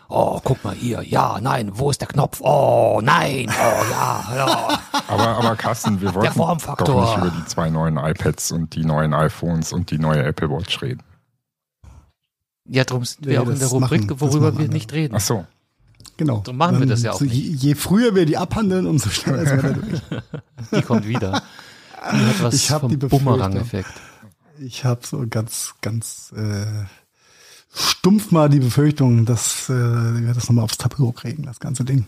Oh, 0.10 0.40
guck 0.44 0.64
mal 0.64 0.74
hier. 0.74 1.02
Ja, 1.04 1.40
nein, 1.42 1.72
wo 1.74 1.90
ist 1.90 2.00
der 2.00 2.08
Knopf? 2.08 2.40
Oh, 2.42 3.02
nein. 3.04 3.48
Oh, 3.50 3.84
ja, 3.92 4.26
ja. 4.36 4.80
Aber, 5.10 5.28
aber 5.38 5.56
Carsten, 5.56 6.02
wir 6.02 6.14
wollten 6.16 6.38
doch 6.38 6.56
nicht 6.58 7.18
über 7.18 7.30
die 7.30 7.46
zwei 7.46 7.70
neuen 7.70 7.96
iPads 7.98 8.52
und 8.52 8.76
die 8.76 8.84
neuen 8.84 9.14
iPhones 9.14 9.72
und 9.72 9.90
die 9.92 9.98
neue 10.00 10.22
Apple 10.24 10.50
Watch 10.50 10.82
reden. 10.82 11.02
Ja, 12.70 12.84
darum 12.84 13.06
sind 13.06 13.26
wir 13.26 13.34
Nee, 13.34 13.38
auch 13.48 13.50
in 13.50 13.58
der 13.60 13.68
Rubrik, 13.70 14.02
machen- 14.10 14.20
worüber 14.20 14.52
wir 14.54 14.60
andere. 14.60 14.68
nicht 14.74 14.92
reden. 14.92 15.16
Ach 15.16 15.22
so. 15.22 15.46
Genau. 16.18 16.44
So 16.46 16.54
machen 16.54 16.76
wir 16.76 16.80
Dann 16.80 16.90
das 16.90 17.04
ja 17.04 17.12
auch 17.12 17.20
so, 17.20 17.26
nicht. 17.26 17.36
Je, 17.36 17.70
je 17.70 17.76
früher 17.76 18.16
wir 18.16 18.26
die 18.26 18.38
abhandeln, 18.38 18.88
umso 18.88 19.10
schneller 19.10 19.44
ist 19.44 19.52
wir 19.52 19.62
da 19.62 19.70
durch. 19.70 20.02
Die 20.76 20.82
kommt 20.82 21.08
wieder. 21.08 21.44
Die 22.12 22.26
hat 22.26 22.42
was 22.42 22.56
Ich 22.56 22.68
vom. 22.68 22.98
Bumerang-Effekt. 22.98 23.92
Ich 24.60 24.84
habe 24.86 25.06
so 25.06 25.24
ganz, 25.30 25.76
ganz 25.82 26.34
äh, 26.36 26.66
stumpf 27.74 28.32
mal 28.32 28.50
die 28.50 28.60
Befürchtung, 28.60 29.26
dass 29.26 29.70
äh, 29.70 29.74
wir 29.74 30.34
das 30.34 30.48
nochmal 30.48 30.66
aufs 30.66 30.80
Tableau 30.80 31.12
kriegen, 31.12 31.44
das 31.44 31.60
ganze 31.60 31.86
Ding. 31.86 32.08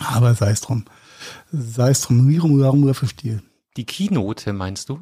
Aber 0.00 0.34
sei 0.34 0.50
es 0.50 0.60
drum. 0.60 0.84
Sei 1.52 1.90
es 1.90 2.00
drum, 2.00 2.26
Rirum, 2.26 2.60
Rarum, 2.60 2.92
Stil. 2.92 3.42
Die 3.76 3.84
Keynote, 3.84 4.52
meinst 4.52 4.88
du? 4.88 4.98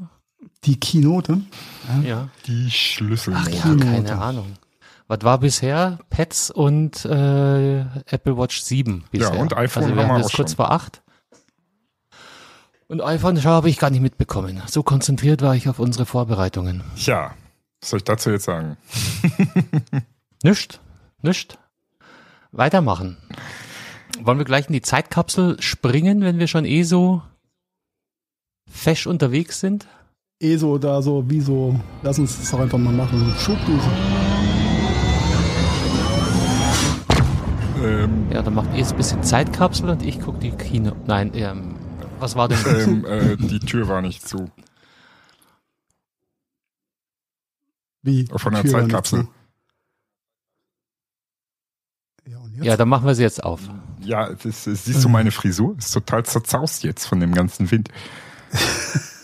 Die 0.64 0.78
Keynote, 0.78 1.40
Ja. 2.04 2.28
Die 2.46 2.70
Schlüssel. 2.70 3.34
Ach 3.36 3.48
ja, 3.48 3.74
keine 3.76 4.18
Ahnung. 4.18 4.52
Was 5.12 5.25
war 5.25 5.40
bisher? 5.40 5.99
Pets 6.09 6.50
und 6.50 7.04
äh, 7.04 7.81
Apple 8.07 8.38
Watch 8.38 8.62
7 8.62 9.04
bisher. 9.11 9.35
Ja, 9.35 9.42
und 9.42 9.54
iPhone 9.54 9.83
also 9.83 9.95
wir 9.95 10.09
haben 10.09 10.16
wir 10.16 10.23
jetzt 10.23 10.33
kurz 10.33 10.54
vor 10.54 10.73
8. 10.73 11.02
Und 12.88 13.02
iPhone 13.02 13.38
schau, 13.38 13.50
habe 13.50 13.69
ich 13.69 13.78
gar 13.78 13.90
nicht 13.90 14.00
mitbekommen. 14.00 14.62
So 14.69 14.83
konzentriert 14.83 15.42
war 15.42 15.54
ich 15.54 15.69
auf 15.69 15.81
unsere 15.81 16.07
Vorbereitungen. 16.07 16.83
Tja, 16.97 17.35
was 17.83 17.90
soll 17.90 17.99
ich 17.99 18.04
dazu 18.04 18.31
jetzt 18.31 18.45
sagen? 18.45 18.78
Nischt, 20.42 20.81
nischt. 21.21 21.59
Weitermachen. 22.50 23.19
Wollen 24.19 24.38
wir 24.38 24.47
gleich 24.47 24.69
in 24.69 24.73
die 24.73 24.81
Zeitkapsel 24.81 25.61
springen, 25.61 26.23
wenn 26.23 26.38
wir 26.38 26.47
schon 26.47 26.64
eh 26.64 26.85
so 26.85 27.21
fesch 28.66 29.07
unterwegs 29.07 29.61
sind? 29.61 29.87
eh 30.42 30.57
so 30.57 30.76
da 30.78 31.00
so, 31.00 31.25
wie 31.28 31.40
so, 31.40 31.78
lass 32.02 32.19
uns 32.19 32.38
das 32.38 32.50
doch 32.50 32.61
einfach 32.61 32.78
mal 32.78 32.92
machen. 32.92 33.35
Schubdüse. 33.38 34.62
Ähm, 37.82 38.30
Ja, 38.30 38.42
dann 38.42 38.54
macht 38.54 38.70
ihr 38.72 38.78
jetzt 38.78 38.92
ein 38.92 38.96
bisschen 38.96 39.22
Zeitkapsel 39.22 39.88
und 39.88 40.02
ich 40.02 40.20
gucke 40.20 40.38
die 40.38 40.50
Kino. 40.52 40.94
Nein, 41.06 41.32
ähm, 41.34 41.76
was 42.18 42.36
war 42.36 42.48
denn? 42.48 42.58
ähm, 42.66 43.04
äh, 43.04 43.36
die 43.36 43.60
Tür 43.60 43.88
war 43.88 44.02
nicht 44.02 44.26
zu. 44.26 44.50
Wie? 48.02 48.26
Von 48.26 48.52
der 48.52 48.62
Tür 48.62 48.70
Zeitkapsel. 48.72 49.28
Ja, 52.26 52.38
und 52.38 52.54
jetzt? 52.54 52.64
ja, 52.64 52.76
dann 52.76 52.88
machen 52.88 53.06
wir 53.06 53.14
sie 53.14 53.22
jetzt 53.22 53.42
auf. 53.42 53.60
Ja, 54.00 54.28
das, 54.30 54.64
das, 54.64 54.84
siehst 54.84 55.04
du 55.04 55.08
meine 55.08 55.30
Frisur? 55.30 55.76
Ist 55.78 55.92
total 55.92 56.24
zerzaust 56.24 56.82
jetzt 56.82 57.06
von 57.06 57.20
dem 57.20 57.34
ganzen 57.34 57.70
Wind. 57.70 57.88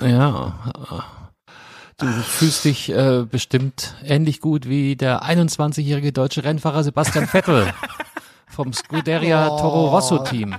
Ja. 0.00 1.23
Du 1.98 2.06
fühlst 2.06 2.64
dich 2.64 2.90
äh, 2.90 3.24
bestimmt 3.30 3.94
ähnlich 4.02 4.40
gut 4.40 4.68
wie 4.68 4.96
der 4.96 5.22
21-jährige 5.22 6.12
deutsche 6.12 6.42
Rennfahrer 6.42 6.82
Sebastian 6.82 7.28
Vettel 7.28 7.72
vom 8.48 8.72
Scuderia 8.72 9.48
Toro 9.48 9.88
Rosso 9.88 10.18
Team. 10.18 10.56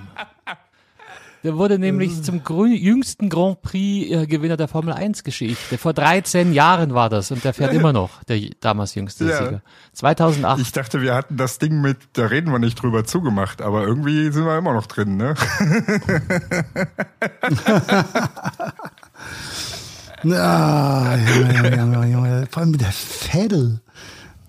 Der 1.43 1.57
wurde 1.57 1.77
nämlich 1.77 2.23
zum 2.23 2.41
jüngsten 2.71 3.29
Grand 3.29 3.61
Prix-Gewinner 3.61 4.57
der 4.57 4.67
Formel 4.67 4.95
1-Geschichte. 4.95 5.77
Vor 5.77 5.93
13 5.93 6.53
Jahren 6.53 6.95
war 6.95 7.07
das 7.07 7.29
und 7.29 7.43
der 7.43 7.53
fährt 7.53 7.71
immer 7.71 7.93
noch, 7.93 8.23
der 8.23 8.39
damals 8.61 8.95
jüngste 8.95 9.25
ja. 9.25 9.37
Sieger. 9.37 9.61
2008. 9.93 10.59
Ich 10.59 10.71
dachte, 10.71 11.03
wir 11.03 11.13
hatten 11.13 11.37
das 11.37 11.59
Ding 11.59 11.81
mit, 11.81 11.97
da 12.13 12.25
reden 12.25 12.51
wir 12.51 12.57
nicht 12.57 12.81
drüber 12.81 13.03
zugemacht, 13.03 13.61
aber 13.61 13.83
irgendwie 13.83 14.31
sind 14.31 14.45
wir 14.45 14.57
immer 14.57 14.73
noch 14.73 14.87
drin, 14.87 15.17
ne? 15.17 15.35
ah, 20.33 21.17
Junge, 21.17 21.77
Junge, 21.77 22.11
Junge. 22.11 22.47
Vor 22.49 22.61
allem 22.61 22.71
mit 22.71 22.81
der 22.81 22.91
Fädel. 22.91 23.81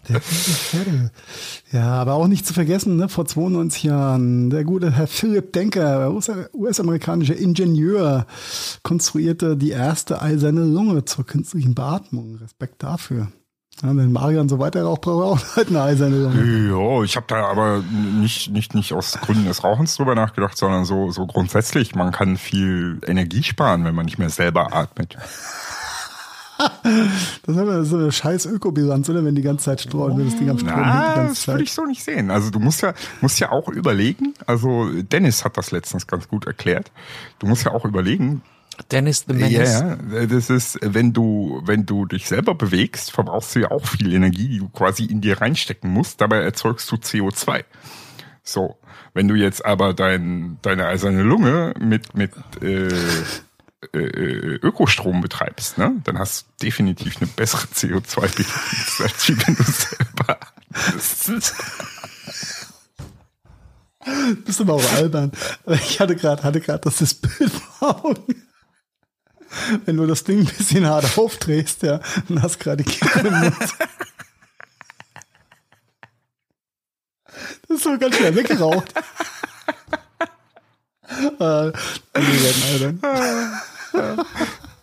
Der 0.08 0.20
Fädel. 0.20 1.10
Ja, 1.72 1.94
aber 1.94 2.14
auch 2.14 2.28
nicht 2.28 2.46
zu 2.46 2.54
vergessen, 2.54 2.96
ne, 2.96 3.08
vor 3.08 3.26
92 3.26 3.82
Jahren, 3.82 4.50
der 4.50 4.64
gute 4.64 4.92
Herr 4.92 5.08
Philipp 5.08 5.52
Denker, 5.52 6.12
US-amerikanischer 6.54 7.36
Ingenieur, 7.36 8.26
konstruierte 8.82 9.56
die 9.56 9.70
erste 9.70 10.22
eiserne 10.22 10.64
Lunge 10.64 11.04
zur 11.04 11.26
künstlichen 11.26 11.74
Beatmung. 11.74 12.36
Respekt 12.36 12.82
dafür. 12.82 13.28
Ja, 13.82 13.94
wenn 13.94 14.10
Marian 14.10 14.48
so 14.48 14.58
weiter 14.58 14.84
raucht, 14.84 15.02
braucht 15.02 15.22
er 15.22 15.26
auch 15.26 15.56
halt 15.56 15.68
eine 15.68 15.82
eiserne 15.82 16.16
Lunge. 16.16 16.68
Ja, 16.70 17.02
ich 17.02 17.16
habe 17.16 17.26
da 17.28 17.44
aber 17.46 17.82
nicht, 18.20 18.50
nicht, 18.50 18.74
nicht 18.74 18.94
aus 18.94 19.12
Gründen 19.20 19.44
des 19.44 19.64
Rauchens 19.64 19.96
drüber 19.96 20.14
nachgedacht, 20.14 20.56
sondern 20.56 20.86
so, 20.86 21.10
so 21.10 21.26
grundsätzlich, 21.26 21.94
man 21.94 22.10
kann 22.10 22.38
viel 22.38 23.00
Energie 23.06 23.42
sparen, 23.42 23.84
wenn 23.84 23.94
man 23.94 24.06
nicht 24.06 24.18
mehr 24.18 24.30
selber 24.30 24.74
atmet. 24.74 25.16
Das 27.42 27.54
ist 27.54 27.90
so 27.90 27.96
eine 27.96 28.10
scheiß 28.10 28.46
Ökobilanz, 28.46 29.10
oder? 29.10 29.22
Wenn 29.22 29.34
die 29.34 29.42
ganze 29.42 29.66
Zeit 29.66 29.82
streuen, 29.82 30.16
wenn 30.16 30.24
das 30.24 30.38
Ding 30.38 30.48
am 30.48 30.58
Strom 30.58 30.72
Na, 30.74 31.10
die 31.10 31.16
ganze 31.16 31.34
Das 31.34 31.48
würde 31.48 31.62
ich 31.64 31.72
so 31.72 31.84
nicht 31.84 32.02
sehen. 32.02 32.30
Also 32.30 32.48
du 32.48 32.58
musst 32.60 32.80
ja, 32.80 32.94
musst 33.20 33.38
ja 33.40 33.52
auch 33.52 33.68
überlegen, 33.68 34.32
also 34.46 34.90
Dennis 35.02 35.44
hat 35.44 35.58
das 35.58 35.70
letztens 35.70 36.06
ganz 36.06 36.28
gut 36.28 36.46
erklärt. 36.46 36.90
Du 37.38 37.46
musst 37.46 37.64
ja 37.64 37.72
auch 37.72 37.84
überlegen, 37.84 38.40
Dennis 38.90 39.24
the 39.26 39.34
Menace. 39.34 39.80
Ja, 39.80 39.98
ja, 40.12 40.26
das 40.26 40.50
ist, 40.50 40.78
wenn 40.82 41.12
du, 41.12 41.60
wenn 41.64 41.86
du 41.86 42.06
dich 42.06 42.28
selber 42.28 42.54
bewegst, 42.54 43.10
verbrauchst 43.10 43.54
du 43.54 43.60
ja 43.60 43.70
auch 43.70 43.86
viel 43.86 44.12
Energie, 44.12 44.48
die 44.48 44.58
du 44.58 44.68
quasi 44.68 45.04
in 45.04 45.20
dir 45.20 45.40
reinstecken 45.40 45.90
musst. 45.90 46.20
Dabei 46.20 46.42
erzeugst 46.42 46.90
du 46.90 46.96
CO2. 46.96 47.64
So, 48.42 48.76
wenn 49.14 49.28
du 49.28 49.34
jetzt 49.34 49.64
aber 49.64 49.94
dein, 49.94 50.58
deine 50.62 50.86
eiserne 50.86 51.22
Lunge 51.22 51.74
mit 51.78 52.14
mit 52.14 52.32
äh, 52.62 52.88
äh, 53.92 53.98
äh, 53.98 54.58
Ökostrom 54.62 55.20
betreibst, 55.20 55.78
ne, 55.78 56.00
dann 56.04 56.18
hast 56.18 56.42
du 56.42 56.66
definitiv 56.66 57.16
eine 57.18 57.26
bessere 57.26 57.66
CO2-Bilanz, 57.66 59.00
als 59.00 59.28
wenn 59.28 59.54
du 59.54 59.62
selber 59.62 60.38
Bist 64.44 64.60
aber 64.60 64.74
auch 64.74 64.92
albern. 64.92 65.32
Ich 65.66 65.98
hatte 66.00 66.14
gerade 66.16 66.42
hatte 66.42 66.60
gerade 66.60 66.80
das 66.80 67.14
Bild 67.14 67.50
vor 67.50 68.04
Augen. 68.04 68.46
Wenn 69.84 69.96
du 69.96 70.06
das 70.06 70.24
Ding 70.24 70.40
ein 70.40 70.44
bisschen 70.46 70.86
hart 70.86 71.18
aufdrehst, 71.18 71.82
ja, 71.82 72.00
und 72.28 72.42
hast 72.42 72.58
gerade 72.58 72.84
Kinder 72.84 73.24
im 73.24 73.40
Mund. 73.40 73.56
Das 77.68 77.78
ist 77.78 77.84
so 77.84 77.98
ganz 77.98 78.16
schnell 78.16 78.34
weggeraucht. 78.34 78.94
äh, 81.40 81.72
albern. 82.12 83.00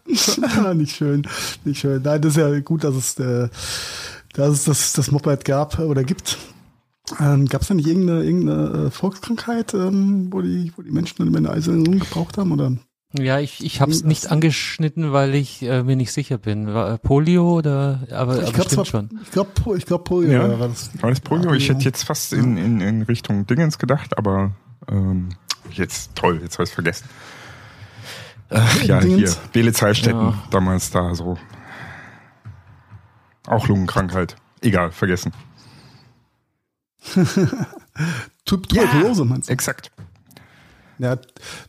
nicht 0.77 0.96
schön, 0.96 1.27
nicht 1.63 1.80
schön. 1.80 2.01
Nein, 2.01 2.22
das 2.22 2.34
ist 2.34 2.38
ja 2.38 2.60
gut, 2.60 2.84
dass 2.84 2.96
es, 2.96 3.20
äh, 3.20 3.50
dass 4.34 4.50
es 4.50 4.63
das, 4.65 4.94
das 4.94 5.12
Moped 5.12 5.46
gab 5.46 5.80
oder 5.80 6.03
gibt. 6.03 6.38
Ähm, 7.20 7.48
Gab 7.48 7.62
es 7.62 7.68
da 7.68 7.74
nicht 7.74 7.88
irgendeine, 7.88 8.24
irgendeine 8.24 8.88
äh, 8.88 8.92
Volkskrankheit, 8.92 9.74
ähm, 9.74 10.27
wo, 10.32 10.42
die, 10.42 10.72
wo 10.75 10.82
die 10.82 10.92
Menschen 10.92 11.36
eine 11.36 11.50
Eisernung 11.50 12.00
gebraucht 12.00 12.38
haben? 12.38 12.51
Oder? 12.51 12.77
Ja, 13.17 13.39
ich, 13.39 13.63
ich 13.63 13.79
habe 13.79 13.91
es 13.91 14.03
nicht 14.03 14.32
angeschnitten, 14.32 15.12
weil 15.13 15.36
ich 15.36 15.62
äh, 15.62 15.84
mir 15.84 15.96
nicht 15.96 16.12
sicher 16.12 16.39
bin. 16.39 16.74
War 16.74 16.93
äh, 16.93 16.98
Polio 16.98 17.58
oder 17.58 18.08
aber, 18.12 18.41
ich 18.41 18.55
aber 18.55 18.65
glaub, 18.65 18.88
schon. 18.88 19.20
Ich 19.22 19.32
glaube, 19.32 19.51
ich 19.77 19.86
glaub 19.86 20.03
Polio 20.03 20.32
ja, 20.32 20.60
war 20.60 20.67
das. 20.67 20.89
War 21.00 21.12
das 21.12 21.20
Polio? 21.20 21.53
Ich 21.53 21.70
hätte 21.70 21.84
jetzt 21.84 22.03
fast 22.03 22.34
in, 22.34 22.58
in, 22.58 22.82
in 22.82 23.03
Richtung 23.03 23.46
Dingens 23.46 23.77
gedacht, 23.77 24.17
aber 24.17 24.53
ähm, 24.89 25.29
jetzt 25.72 26.15
toll, 26.15 26.39
jetzt 26.41 26.58
habe 26.58 26.63
ich 26.63 26.74
vergessen. 26.74 27.08
Ach, 28.50 28.84
ja, 28.84 29.00
hier, 29.01 29.32
Belitz 29.51 29.82
Heilstätten, 29.82 30.20
ja. 30.20 30.43
damals 30.50 30.89
da 30.89 31.13
so. 31.13 31.38
Auch 33.46 33.67
Lungenkrankheit. 33.67 34.38
Egal, 34.62 34.91
vergessen. 34.91 35.34
Tuberkulose 38.46 39.22
ja, 39.22 39.25
meinst 39.25 39.50
du? 39.50 39.53
Exakt. 39.53 39.91
Ja, 41.00 41.17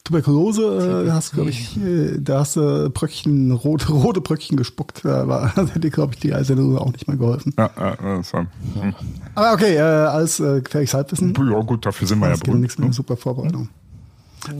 Tuberkulose, 0.04 1.06
äh, 1.06 1.10
hast 1.10 1.32
glaube 1.32 1.50
ich, 1.50 1.78
da 2.18 2.40
hast 2.40 2.56
du 2.56 2.90
Bröckchen, 2.90 3.52
rote, 3.52 3.92
rote 3.92 4.20
Bröckchen 4.20 4.56
gespuckt. 4.56 5.04
Da 5.04 5.26
war, 5.26 5.52
das 5.56 5.74
hätte, 5.74 5.90
glaube 5.90 6.14
ich, 6.14 6.20
die 6.20 6.34
Eisernose 6.34 6.80
auch 6.80 6.92
nicht 6.92 7.08
mal 7.08 7.16
geholfen. 7.16 7.54
Ja, 7.56 7.70
ja, 7.76 8.16
das 8.16 8.32
war, 8.32 8.42
hm. 8.42 8.94
Aber 9.34 9.52
okay, 9.52 9.76
äh, 9.76 9.80
alles 9.80 10.40
äh, 10.40 10.60
gefährliches 10.60 10.94
Halbwissen. 10.94 11.34
Ja, 11.34 11.60
gut, 11.60 11.86
dafür 11.86 12.06
sind 12.06 12.18
wir 12.20 12.28
ja 12.28 12.36
berühmt. 12.36 12.60
nichts 12.60 12.78
mehr, 12.78 12.88
ne? 12.88 12.94
super 12.94 13.16
Vorbereitung. 13.16 13.68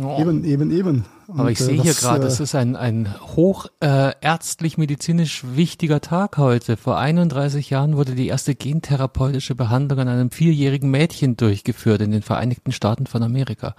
Oh. 0.03 0.21
Eben, 0.21 0.45
eben, 0.45 0.71
eben. 0.71 1.05
Und 1.27 1.41
Aber 1.41 1.51
ich 1.51 1.59
sehe 1.59 1.77
äh, 1.77 1.83
hier 1.83 1.95
gerade, 1.95 2.27
es 2.27 2.41
ist 2.41 2.55
ein, 2.55 2.77
ein 2.77 3.15
hoch 3.37 3.67
äh, 3.81 4.13
ärztlich-medizinisch 4.21 5.45
wichtiger 5.55 6.01
Tag 6.01 6.37
heute. 6.37 6.77
Vor 6.77 6.99
31 6.99 7.71
Jahren 7.71 7.97
wurde 7.97 8.15
die 8.15 8.29
erste 8.29 8.55
gentherapeutische 8.55 9.55
Behandlung 9.55 10.01
an 10.01 10.09
einem 10.09 10.31
vierjährigen 10.31 10.91
Mädchen 10.91 11.37
durchgeführt 11.37 12.03
in 12.03 12.11
den 12.11 12.23
Vereinigten 12.23 12.73
Staaten 12.73 13.07
von 13.07 13.23
Amerika. 13.23 13.75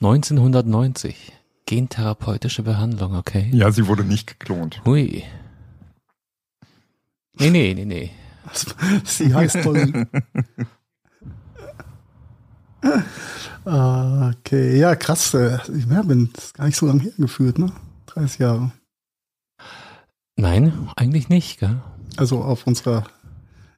1990. 0.00 1.32
Gentherapeutische 1.66 2.62
Behandlung, 2.62 3.14
okay. 3.14 3.48
Ja, 3.52 3.70
sie 3.70 3.86
wurde 3.86 4.04
nicht 4.04 4.38
geklont. 4.38 4.82
Hui. 4.84 5.22
Nee, 7.38 7.50
nee, 7.50 7.74
nee, 7.74 7.84
nee. 7.84 8.10
Sie 9.04 9.32
heißt 9.32 9.64
Dolly. 9.64 9.92
Okay, 13.64 14.78
ja, 14.78 14.96
krass. 14.96 15.34
Äh, 15.34 15.58
ich 15.76 15.86
bin 15.86 16.30
gar 16.54 16.66
nicht 16.66 16.76
so 16.76 16.86
lange 16.86 17.02
hergeführt, 17.02 17.58
ne? 17.58 17.72
30 18.06 18.38
Jahre. 18.38 18.72
Nein, 20.36 20.88
eigentlich 20.96 21.28
nicht, 21.28 21.60
gell? 21.60 21.82
Also 22.16 22.42
auf 22.42 22.66
unserer 22.66 23.04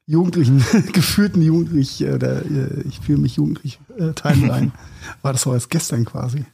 jugendlichen, 0.07 0.65
geführten 0.93 1.43
jugendlich, 1.43 2.01
äh, 2.01 2.19
der, 2.19 2.45
äh, 2.47 2.83
ich 2.83 3.01
fühle 3.01 3.19
mich 3.19 3.37
jugendlich 3.37 3.81
äh, 3.99 4.13
Timeline, 4.13 4.73
war 5.23 5.33
das 5.33 5.43
so 5.43 5.51
als 5.51 5.69
gestern 5.69 6.05
quasi. 6.05 6.45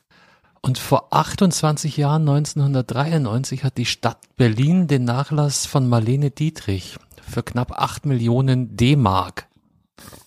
Und 0.60 0.78
vor 0.78 1.12
28 1.12 1.96
Jahren, 1.96 2.22
1993, 2.22 3.64
hat 3.64 3.78
die 3.78 3.86
Stadt 3.86 4.18
Berlin 4.36 4.88
den 4.88 5.04
Nachlass 5.04 5.66
von 5.66 5.88
Marlene 5.88 6.30
Dietrich 6.30 6.98
für 7.22 7.42
knapp 7.42 7.72
8 7.72 8.06
Millionen 8.06 8.76
D-Mark 8.76 9.46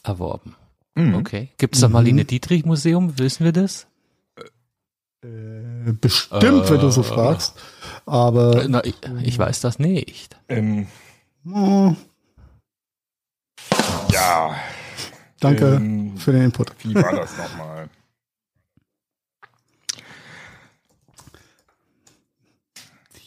erworben. 0.04 0.56
Mhm. 0.96 1.16
Okay. 1.16 1.50
Gibt 1.58 1.76
es 1.76 1.82
da 1.82 1.90
Marlene 1.90 2.24
mhm. 2.24 2.28
Dietrich 2.28 2.66
Museum? 2.66 3.18
Wissen 3.18 3.46
wir 3.46 3.52
das? 3.52 3.88
Äh, 5.24 5.94
bestimmt, 5.94 6.44
äh, 6.44 6.70
wenn 6.70 6.80
du 6.80 6.92
so 6.92 7.02
äh, 7.02 7.06
fragst. 7.06 7.60
Aber. 8.06 8.66
Na, 8.68 8.84
ich, 8.84 8.96
ich, 9.24 9.38
weiß 9.38 9.62
das 9.62 9.78
nicht. 9.80 10.36
Ähm, 10.50 10.88
oh. 11.46 11.96
Ja. 14.12 14.56
Danke 15.40 15.76
ähm, 15.76 16.18
für 16.18 16.32
den 16.32 16.46
Input. 16.46 16.74
Wie 16.84 16.96
war 16.96 17.16
das 17.16 17.38
nochmal? 17.38 17.90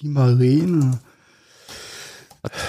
Die 0.01 0.09
Marlene. 0.09 1.01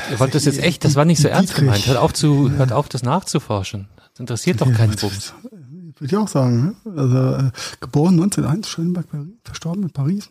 Ihr 0.10 0.20
wollt 0.20 0.34
das 0.34 0.46
jetzt 0.46 0.60
echt, 0.60 0.86
das 0.86 0.96
war 0.96 1.04
nicht 1.04 1.22
so 1.22 1.28
ernst 1.28 1.56
gemeint. 1.56 1.86
Hört 1.86 1.98
auf 1.98 2.14
zu, 2.14 2.52
hört 2.52 2.72
auf, 2.72 2.88
das 2.88 3.04
nachzuforschen. 3.04 3.90
Das 4.16 4.22
interessiert 4.22 4.62
doch 4.62 4.72
keinen 4.72 4.96
Bums. 4.96 5.34
Würde 5.52 6.06
ich 6.06 6.16
auch 6.16 6.30
sagen. 6.30 6.78
Ne? 6.86 6.92
Also 6.96 7.18
äh, 7.18 7.52
geboren 7.82 8.14
1901, 8.14 8.70
Schönberg, 8.70 9.10
Paris, 9.10 9.28
verstorben 9.44 9.84
in 9.84 9.90
Paris. 9.90 10.30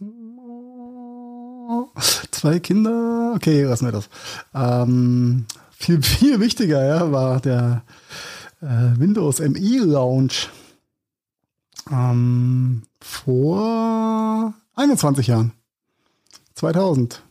Zwei 2.31 2.61
Kinder. 2.61 3.35
Okay, 3.37 3.65
lassen 3.65 3.85
wir 3.85 3.93
das. 3.93 4.09
Ähm, 4.55 5.45
viel, 5.73 6.03
viel 6.03 6.41
wichtiger 6.41 6.83
ja, 6.83 7.13
war 7.13 7.41
der 7.41 7.83
äh, 8.63 8.99
Windows 8.99 9.41
ME 9.41 9.85
Launch 9.85 10.49
ähm, 11.91 12.85
vor 13.03 14.55
21 14.77 15.27
Jahren. 15.27 15.53
2000. 16.55 17.23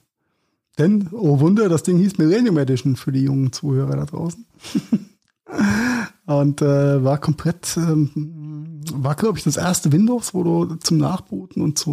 Denn, 0.78 1.10
oh 1.14 1.40
Wunder, 1.40 1.68
das 1.68 1.82
Ding 1.82 1.98
hieß 1.98 2.20
Millennium 2.20 2.60
Edition 2.60 2.96
für 2.96 3.12
die 3.12 3.24
jungen 3.24 3.52
Zuhörer 3.52 3.96
da 3.96 4.06
draußen. 4.06 4.46
und 6.26 6.62
äh, 6.62 7.04
war 7.04 7.18
komplett, 7.18 7.76
ähm, 7.78 8.82
war, 8.94 9.16
glaube 9.16 9.38
ich, 9.38 9.44
das 9.44 9.58
erste 9.58 9.92
Windows, 9.92 10.34
wo 10.34 10.44
du 10.44 10.76
zum 10.76 10.98
Nachbooten 10.98 11.62
und 11.62 11.78
zu, 11.78 11.92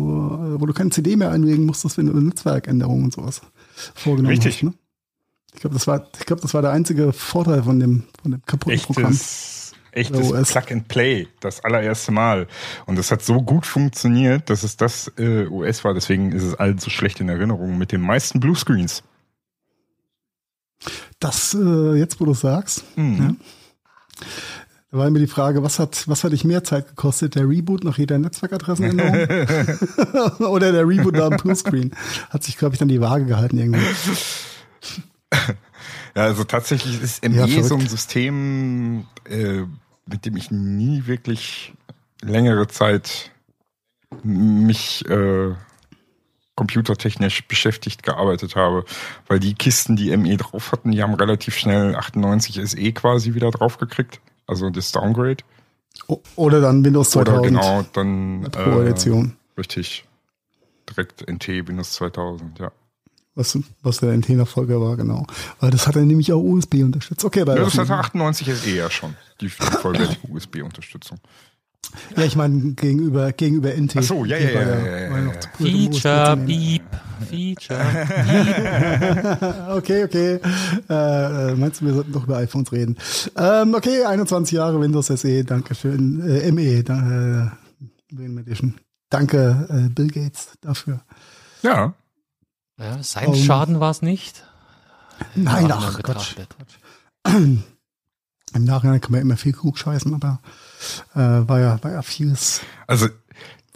wo 0.58 0.66
du 0.66 0.72
keine 0.72 0.90
CD 0.90 1.16
mehr 1.16 1.30
einlegen 1.30 1.66
musstest, 1.66 1.98
wenn 1.98 2.06
du 2.06 2.12
Netzwerkänderungen 2.20 3.04
und 3.04 3.12
sowas 3.12 3.42
vorgenommen 3.94 4.34
Richtig. 4.34 4.56
hast. 4.56 4.62
Ne? 4.62 4.74
Ich 5.54 5.60
glaube, 5.60 5.74
das 5.74 5.86
war, 5.88 6.06
ich 6.18 6.26
glaube, 6.26 6.42
das 6.42 6.54
war 6.54 6.62
der 6.62 6.70
einzige 6.70 7.12
Vorteil 7.12 7.64
von 7.64 7.80
dem, 7.80 8.04
von 8.22 8.30
dem 8.30 8.42
kaputten 8.46 8.78
Programm. 8.80 9.10
Echtes, 9.12 9.72
echtes 9.90 10.30
OS. 10.32 10.52
Plug 10.52 10.70
and 10.70 10.86
Play, 10.86 11.26
das 11.40 11.64
allererste 11.64 12.12
Mal. 12.12 12.46
Und 12.86 12.96
das 12.96 13.10
hat 13.10 13.22
so 13.22 13.42
gut 13.42 13.66
funktioniert, 13.66 14.48
dass 14.48 14.62
es 14.62 14.76
das 14.76 15.10
äh, 15.18 15.46
OS 15.46 15.82
war. 15.82 15.92
Deswegen 15.92 16.30
ist 16.30 16.44
es 16.44 16.54
allen 16.54 16.78
so 16.78 16.88
schlecht 16.88 17.18
in 17.20 17.28
Erinnerung 17.28 17.78
mit 17.78 17.90
den 17.90 18.00
meisten 18.00 18.38
Bluescreens. 18.38 19.02
Das, 21.18 21.52
äh, 21.54 21.94
jetzt 21.94 22.20
wo 22.20 22.24
du 22.26 22.34
sagst, 22.34 22.84
Mhm. 22.96 23.18
ja. 23.18 23.34
Da 24.92 24.98
war 24.98 25.08
mir 25.10 25.20
die 25.20 25.28
Frage, 25.28 25.62
was 25.62 25.78
hat, 25.78 26.08
was 26.08 26.24
hat 26.24 26.32
dich 26.32 26.44
mehr 26.44 26.64
Zeit 26.64 26.88
gekostet? 26.88 27.36
Der 27.36 27.48
Reboot 27.48 27.84
nach 27.84 27.96
jeder 27.98 28.18
Netzwerkadressenänderung? 28.18 29.14
Oder 30.48 30.72
der 30.72 30.86
Reboot 30.88 31.14
nach 31.14 31.28
dem 31.28 31.36
Bluescreen? 31.38 31.94
Hat 32.30 32.42
sich, 32.42 32.56
glaube 32.58 32.74
ich, 32.74 32.80
dann 32.80 32.88
die 32.88 33.00
Waage 33.00 33.24
gehalten 33.26 33.56
irgendwie. 33.58 33.80
Ja, 36.16 36.24
also 36.24 36.42
tatsächlich 36.44 37.00
ist 37.00 37.22
Ja, 37.22 37.30
ME 37.46 37.46
so 37.62 37.68
verrückt. 37.68 37.84
ein 37.84 37.88
System, 37.88 39.06
äh, 39.28 39.62
mit 40.06 40.26
dem 40.26 40.36
ich 40.36 40.50
nie 40.50 41.06
wirklich 41.06 41.72
längere 42.20 42.66
Zeit 42.66 43.30
mich 44.24 45.08
äh, 45.08 45.54
computertechnisch 46.56 47.46
beschäftigt 47.46 48.02
gearbeitet 48.02 48.56
habe, 48.56 48.84
weil 49.28 49.40
die 49.40 49.54
Kisten, 49.54 49.96
die 49.96 50.14
ME 50.16 50.36
drauf 50.36 50.72
hatten, 50.72 50.90
die 50.92 51.02
haben 51.02 51.14
relativ 51.14 51.56
schnell 51.56 51.96
98 51.96 52.60
SE 52.64 52.92
quasi 52.92 53.34
wieder 53.34 53.50
draufgekriegt, 53.50 54.20
also 54.46 54.70
das 54.70 54.92
Downgrade. 54.92 55.44
Oder 56.36 56.60
dann 56.60 56.84
Windows 56.84 57.10
2000 57.10 57.38
Oder 57.38 57.48
genau, 57.48 57.86
dann 57.92 58.48
Pro 58.50 58.80
Edition. 58.82 59.36
richtig 59.56 60.04
direkt 60.88 61.28
NT 61.28 61.68
Windows 61.68 61.92
2000, 61.92 62.58
ja. 62.58 62.72
Was, 63.36 63.56
was 63.82 63.98
der 63.98 64.12
NT-Nachfolger 64.16 64.80
war, 64.80 64.96
genau. 64.96 65.24
Weil 65.60 65.70
das 65.70 65.86
hat 65.86 65.94
er 65.94 66.02
nämlich 66.02 66.32
auch 66.32 66.40
USB 66.42 66.82
unterstützt. 66.82 67.24
Okay, 67.24 67.44
bei 67.44 67.54
ja 67.54 67.62
das 67.62 67.78
hatte 67.78 67.94
98 67.94 68.54
SE 68.54 68.70
ja 68.70 68.90
schon, 68.90 69.14
die, 69.40 69.46
die 69.46 69.50
vollwertige 69.50 70.28
USB-Unterstützung. 70.28 71.20
Ja, 72.16 72.22
ich 72.24 72.36
meine, 72.36 72.72
gegenüber, 72.74 73.32
gegenüber 73.32 73.74
NT. 73.74 73.96
Ach 73.96 74.02
so, 74.02 74.24
ja, 74.24 74.36
ja, 74.36 74.50
ja, 74.50 75.18
ja- 75.18 75.32
Feature. 75.58 76.36
Beep, 76.36 76.82
Feature. 77.28 77.80
Okay, 79.70 80.04
okay. 80.04 80.40
Äh, 80.88 81.50
äh, 81.50 81.54
meinst 81.56 81.80
du, 81.80 81.86
wir 81.86 81.94
sollten 81.94 82.12
doch 82.12 82.24
über 82.24 82.36
iPhones 82.38 82.70
reden? 82.72 82.96
Ähm, 83.36 83.74
okay, 83.74 84.04
21 84.04 84.56
Jahre 84.56 84.80
Windows 84.80 85.06
SE, 85.06 85.44
danke 85.44 85.74
schön. 85.74 86.20
Äh, 86.28 86.50
ME, 86.52 86.62
äh, 86.62 87.50
William 88.16 88.38
Edition. 88.38 88.74
Danke, 89.08 89.66
äh, 89.68 89.88
Bill 89.88 90.08
Gates, 90.08 90.50
dafür. 90.60 91.00
Ja, 91.62 91.94
Ja, 92.78 93.02
sein 93.02 93.26
Um, 93.28 93.34
Schaden 93.34 93.80
war 93.80 93.90
es 93.90 94.02
nicht. 94.02 94.44
Nein, 95.34 95.66
Im 95.66 95.72
ach 95.72 96.00
Quatsch. 96.02 96.36
Im 97.34 97.62
Nachhinein 98.54 99.00
kann 99.00 99.12
man 99.12 99.20
immer 99.20 99.36
viel 99.36 99.52
klug 99.52 99.76
scheißen, 99.78 100.14
aber 100.14 100.40
äh, 101.14 101.18
war 101.18 101.60
ja, 101.60 101.82
war 101.82 101.92
ja 101.92 102.02
vieles. 102.02 102.62
Also 102.86 103.08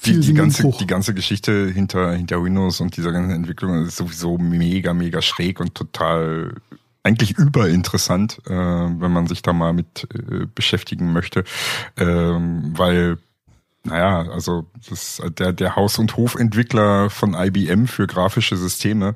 die, 0.04 0.20
die, 0.20 0.34
ganze, 0.34 0.70
die 0.70 0.86
ganze 0.86 1.14
Geschichte 1.14 1.68
hinter, 1.68 2.12
hinter 2.12 2.42
Windows 2.42 2.80
und 2.80 2.96
dieser 2.96 3.12
ganzen 3.12 3.30
Entwicklung 3.30 3.86
ist 3.86 3.96
sowieso 3.96 4.38
mega, 4.38 4.92
mega 4.92 5.22
schräg 5.22 5.60
und 5.60 5.74
total 5.74 6.54
eigentlich 7.02 7.32
überinteressant, 7.38 8.40
äh, 8.46 8.50
wenn 8.50 9.12
man 9.12 9.26
sich 9.26 9.42
da 9.42 9.52
mal 9.52 9.72
mit 9.72 10.08
äh, 10.14 10.46
beschäftigen 10.54 11.12
möchte, 11.12 11.44
ähm, 11.96 12.72
weil 12.76 13.18
naja, 13.84 14.22
also 14.30 14.66
das, 14.88 15.20
der, 15.38 15.52
der 15.52 15.76
Haus- 15.76 15.98
und 15.98 16.16
Hofentwickler 16.16 17.10
von 17.10 17.34
IBM 17.34 17.86
für 17.86 18.06
grafische 18.06 18.56
Systeme, 18.56 19.14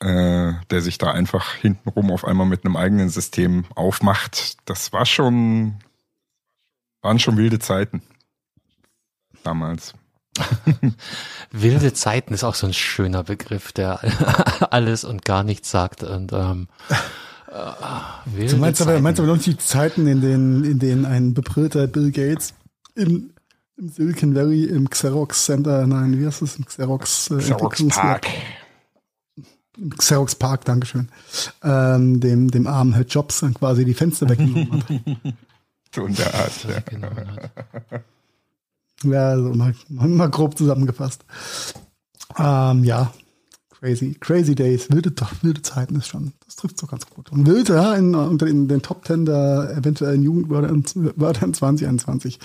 äh, 0.00 0.54
der 0.70 0.80
sich 0.80 0.96
da 0.96 1.12
einfach 1.12 1.54
hintenrum 1.54 2.10
auf 2.10 2.24
einmal 2.24 2.46
mit 2.46 2.64
einem 2.64 2.76
eigenen 2.76 3.10
System 3.10 3.66
aufmacht, 3.74 4.56
das 4.64 4.94
war 4.94 5.04
schon, 5.04 5.74
waren 7.04 7.18
schon 7.18 7.36
wilde 7.36 7.58
Zeiten 7.58 8.02
damals. 9.44 9.94
Wilde 11.52 11.92
Zeiten 11.92 12.34
ist 12.34 12.42
auch 12.42 12.56
so 12.56 12.66
ein 12.66 12.72
schöner 12.72 13.22
Begriff, 13.22 13.70
der 13.70 14.00
alles 14.72 15.04
und 15.04 15.24
gar 15.24 15.44
nichts 15.44 15.70
sagt. 15.70 16.02
Und 16.02 16.32
ähm, 16.32 16.66
äh, 17.48 17.54
wilde 18.26 18.54
Du 18.54 18.58
meinst 18.58 18.82
aber, 18.82 18.92
Zeiten. 18.92 19.02
meinst 19.04 19.20
aber 19.20 19.28
noch 19.28 19.36
nicht 19.36 19.46
die 19.46 19.58
Zeiten, 19.58 20.08
in 20.08 20.20
denen, 20.20 20.64
in 20.64 20.80
denen 20.80 21.04
ein 21.04 21.34
bebrillter 21.34 21.86
Bill 21.86 22.10
Gates 22.10 22.54
im, 22.96 23.30
im 23.76 23.88
Silicon 23.88 24.34
Valley 24.34 24.64
im 24.64 24.90
Xerox 24.90 25.44
Center, 25.44 25.86
nein, 25.86 26.18
wie 26.18 26.26
heißt 26.26 26.42
das? 26.42 26.56
Im 26.56 26.64
Xerox, 26.64 27.30
äh, 27.30 27.36
Xerox 27.36 27.86
Park. 27.88 28.26
Im 29.76 29.90
Xerox 29.90 30.34
Park, 30.34 30.64
Dankeschön. 30.64 31.10
Ähm, 31.62 32.18
dem, 32.18 32.50
dem 32.50 32.66
armen 32.66 32.94
Herr 32.94 33.04
Jobs 33.04 33.40
dann 33.40 33.54
quasi 33.54 33.84
die 33.84 33.94
Fenster 33.94 34.28
weggenommen 34.28 34.82
hat. 34.82 35.34
So 35.94 36.06
in 36.06 36.14
der 36.16 36.34
Art, 36.34 36.64
ja. 36.64 36.74
hat. 36.76 38.02
Ja, 39.04 39.28
also 39.28 39.50
mal, 39.50 39.74
mal 39.88 40.30
grob 40.30 40.58
zusammengefasst. 40.58 41.24
Ähm, 42.36 42.82
ja, 42.82 43.12
crazy, 43.84 44.14
crazy 44.18 44.54
days, 44.54 44.90
wilde, 44.90 45.10
doch, 45.10 45.30
wilde 45.42 45.60
Zeiten 45.60 45.96
ist 45.96 46.08
schon, 46.08 46.32
das 46.46 46.56
trifft 46.56 46.78
so 46.78 46.86
ganz 46.86 47.06
gut. 47.06 47.30
Und 47.30 47.46
wilde, 47.46 47.74
ja, 47.74 47.94
in, 47.94 48.14
unter 48.14 48.46
den, 48.46 48.66
den 48.66 48.80
Top 48.80 49.04
Ten 49.04 49.26
der 49.26 49.74
eventuellen 49.76 50.22
Jugendwörtern 50.22 50.82
Wörtern 51.16 51.52
2021, 51.52 52.38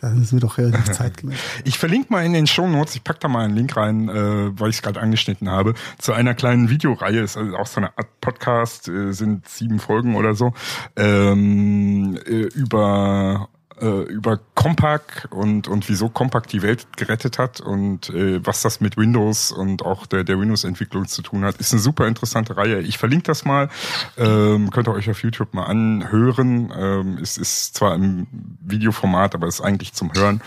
da 0.00 0.10
sind 0.10 0.30
wir 0.30 0.38
doch 0.38 0.56
relativ 0.56 0.84
zeitgemäß. 0.92 1.36
Ich 1.64 1.78
verlinke 1.78 2.12
mal 2.12 2.24
in 2.24 2.32
den 2.32 2.46
Shownotes, 2.46 2.94
ich 2.94 3.02
pack 3.02 3.18
da 3.18 3.26
mal 3.26 3.44
einen 3.44 3.56
Link 3.56 3.76
rein, 3.76 4.08
äh, 4.08 4.60
weil 4.60 4.70
ich 4.70 4.76
es 4.76 4.82
gerade 4.82 5.00
angeschnitten 5.00 5.50
habe, 5.50 5.74
zu 5.98 6.12
einer 6.12 6.34
kleinen 6.34 6.70
Videoreihe, 6.70 7.22
ist 7.22 7.36
also 7.36 7.56
auch 7.56 7.66
so 7.66 7.80
eine 7.80 7.98
Art 7.98 8.20
Podcast, 8.20 8.88
äh, 8.88 9.12
sind 9.12 9.48
sieben 9.48 9.80
Folgen 9.80 10.14
oder 10.14 10.34
so, 10.34 10.52
ähm, 10.94 12.16
äh, 12.24 12.42
über 12.54 13.48
äh, 13.80 14.02
über 14.02 14.40
Compaq 14.54 15.28
und 15.30 15.68
und 15.68 15.88
wieso 15.88 16.08
Compaq 16.08 16.46
die 16.48 16.62
Welt 16.62 16.86
gerettet 16.96 17.38
hat 17.38 17.60
und 17.60 18.10
äh, 18.10 18.44
was 18.44 18.62
das 18.62 18.80
mit 18.80 18.96
Windows 18.96 19.52
und 19.52 19.82
auch 19.82 20.06
der 20.06 20.24
der 20.24 20.38
Windows 20.38 20.64
Entwicklung 20.64 21.06
zu 21.06 21.22
tun 21.22 21.44
hat, 21.44 21.56
ist 21.56 21.72
eine 21.72 21.80
super 21.80 22.06
interessante 22.06 22.56
Reihe. 22.56 22.80
Ich 22.80 22.98
verlinke 22.98 23.24
das 23.24 23.44
mal, 23.44 23.68
ähm, 24.16 24.70
könnt 24.70 24.88
ihr 24.88 24.94
euch 24.94 25.10
auf 25.10 25.22
YouTube 25.22 25.54
mal 25.54 25.64
anhören. 25.64 26.72
Ähm, 26.76 27.18
es 27.20 27.36
ist 27.36 27.74
zwar 27.74 27.94
im 27.94 28.26
Videoformat, 28.60 29.34
aber 29.34 29.46
ist 29.46 29.60
eigentlich 29.60 29.92
zum 29.92 30.12
Hören. 30.14 30.40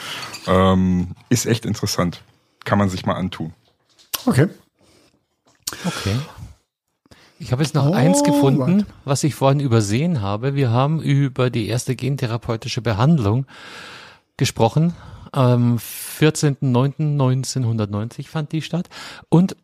Ähm, 0.48 1.16
ist 1.30 1.46
echt 1.46 1.66
interessant, 1.66 2.22
kann 2.63 2.78
man 2.78 2.90
sich 2.90 3.06
mal 3.06 3.16
antun. 3.16 3.54
Okay. 4.26 4.48
Okay. 5.86 6.16
Ich 7.39 7.52
habe 7.52 7.63
jetzt 7.63 7.73
noch 7.76 7.88
Oh, 7.88 7.93
eins 7.93 8.23
gefunden, 8.23 8.80
right. 8.82 8.86
was 9.06 9.23
ich 9.23 9.34
vorhin 9.36 9.60
übersehen 9.60 10.21
habe. 10.21 10.56
Wir 10.56 10.69
haben 10.71 11.02
über 11.02 11.50
die 11.50 11.67
erste 11.67 11.95
gentherapeutische 11.95 12.82
Behandlung 12.82 13.45
gesprochen. 14.38 14.93
Am 15.32 15.78
14.09.1990 15.78 18.28
fand 18.28 18.52
die 18.52 18.62
statt. 18.62 18.89
Und 19.30 19.56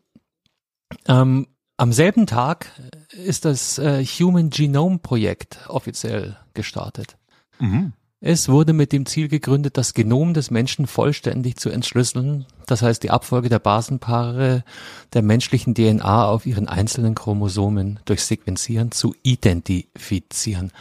ähm, 1.08 1.46
am 1.76 1.92
selben 1.92 2.26
Tag 2.26 2.70
ist 3.10 3.44
das 3.44 3.78
äh, 3.78 4.04
Human 4.04 4.50
Genome 4.50 4.98
Projekt 4.98 5.58
offiziell 5.68 6.36
gestartet. 6.54 7.16
Mhm. 7.58 7.92
Es 8.26 8.48
wurde 8.48 8.72
mit 8.72 8.92
dem 8.92 9.04
Ziel 9.04 9.28
gegründet, 9.28 9.76
das 9.76 9.92
Genom 9.92 10.32
des 10.32 10.50
Menschen 10.50 10.86
vollständig 10.86 11.56
zu 11.56 11.68
entschlüsseln, 11.68 12.46
das 12.64 12.80
heißt 12.80 13.02
die 13.02 13.10
Abfolge 13.10 13.50
der 13.50 13.58
Basenpaare 13.58 14.64
der 15.12 15.20
menschlichen 15.20 15.74
DNA 15.74 16.24
auf 16.24 16.46
ihren 16.46 16.66
einzelnen 16.66 17.14
Chromosomen 17.14 18.00
durch 18.06 18.24
Sequenzieren 18.24 18.92
zu 18.92 19.14
identifizieren. 19.22 20.72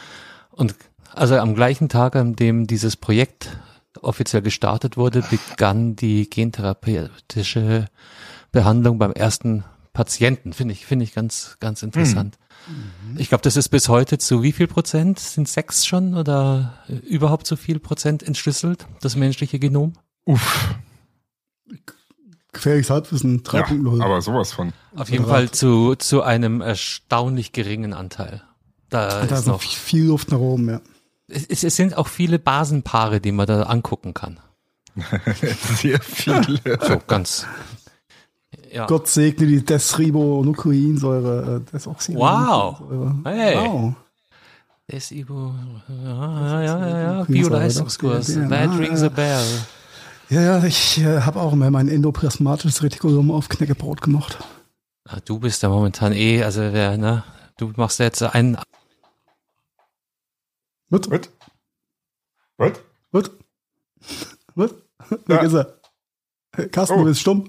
Und 0.52 0.74
also 1.14 1.36
am 1.36 1.54
gleichen 1.54 1.90
Tag, 1.90 2.16
an 2.16 2.38
dem 2.38 2.66
dieses 2.66 2.96
Projekt 2.96 3.50
offiziell 4.02 4.42
gestartet 4.42 4.96
wurde, 4.96 5.22
begann 5.30 5.98
die 5.98 6.30
gentherapeutische 6.30 7.88
Behandlung 8.54 9.00
beim 9.00 9.12
ersten 9.12 9.66
Patienten. 9.92 10.54
Finde 10.54 10.76
ich, 10.76 10.86
finde 10.86 11.04
ich 11.04 11.14
ganz, 11.14 11.58
ganz 11.60 11.84
interessant. 11.84 12.38
Ich 13.18 13.30
glaube, 13.30 13.42
das 13.42 13.58
ist 13.58 13.70
bis 13.70 13.90
heute 13.90 14.18
zu 14.18 14.42
wie 14.42 14.52
viel 14.52 14.68
Prozent? 14.68 15.20
Sind 15.20 15.48
sechs 15.50 15.86
schon 15.86 16.16
oder 16.16 16.80
äh, 16.88 16.94
überhaupt 16.94 17.48
so 17.48 17.56
viel 17.56 17.80
Prozent 17.80 18.24
entschlüsselt, 18.24 18.88
das 19.02 19.16
menschliche 19.16 19.60
Genom? 19.60 19.94
Uff, 20.26 20.76
Gefährliches 22.54 22.92
Halbwissen 22.92 23.44
ja, 23.52 23.64
3.0. 23.64 24.04
aber 24.04 24.22
sowas 24.22 24.54
von. 24.54 24.74
Auf 24.96 25.10
jeden. 25.10 25.26
Fall 25.26 25.50
zu, 25.50 25.96
zu 25.96 26.22
einem 26.22 26.62
erstaunlich 26.62 27.52
geringen 27.52 27.94
Anteil. 27.94 28.44
Da, 28.90 29.26
da 29.26 29.40
ist 29.40 29.48
noch, 29.48 29.62
viel 29.62 30.06
Luft 30.06 30.32
nach 30.32 30.38
oben, 30.38 30.70
ja. 30.70 30.82
es, 31.28 31.64
es 31.64 31.76
sind 31.76 31.98
auch 31.98 32.08
viele 32.08 32.38
Basenpaare, 32.38 33.20
die 33.20 33.32
man 33.32 33.48
da 33.48 33.64
angucken 33.64 34.14
kann. 34.14 34.40
Sehr 35.76 36.00
viele. 36.00 36.78
So 36.80 37.02
ganz. 37.08 37.48
Ja. 38.74 38.88
Gott 38.88 39.08
segne 39.08 39.46
die 39.46 39.64
Desribonukleinsäure, 39.64 41.62
äh, 41.68 41.72
Desoxyribonukleinsäure. 41.72 43.16
Wow. 43.22 43.26
Hey. 43.26 43.56
Wow. 43.58 43.94
SIBO, 44.92 45.54
ja, 46.04 46.62
ja, 46.62 46.88
ja, 46.88 47.02
ja, 47.20 47.24
Bioleistungskurs. 47.24 48.34
That 48.50 48.78
rings 48.78 49.02
a 49.02 49.10
bell. 49.10 49.44
Ja, 50.30 50.42
ja, 50.42 50.64
ich 50.64 51.00
äh, 51.00 51.22
habe 51.22 51.40
auch 51.40 51.54
immer 51.54 51.70
mein 51.72 51.88
endoplasmatisches 51.88 52.84
Retikulum 52.84 53.32
auf 53.32 53.48
Knäckebrot 53.50 54.02
gemacht. 54.02 54.38
Ah, 55.08 55.20
Du 55.24 55.40
bist 55.40 55.64
da 55.64 55.70
momentan 55.70 56.12
eh, 56.12 56.44
also 56.44 56.62
wer, 56.62 56.98
ne? 56.98 57.24
Du 57.58 57.72
machst 57.76 58.00
jetzt 58.00 58.22
einen. 58.24 58.58
Was? 60.90 61.10
Was? 61.10 61.30
Was? 62.58 62.74
Was? 63.12 63.32
Was? 64.56 64.72
Weg 65.10 65.20
Ja. 65.30 65.38
ist 65.42 65.54
er. 65.54 65.80
Carsten, 66.72 66.96
Oh. 66.96 67.00
du 67.00 67.06
bist 67.06 67.22
stumm. 67.22 67.48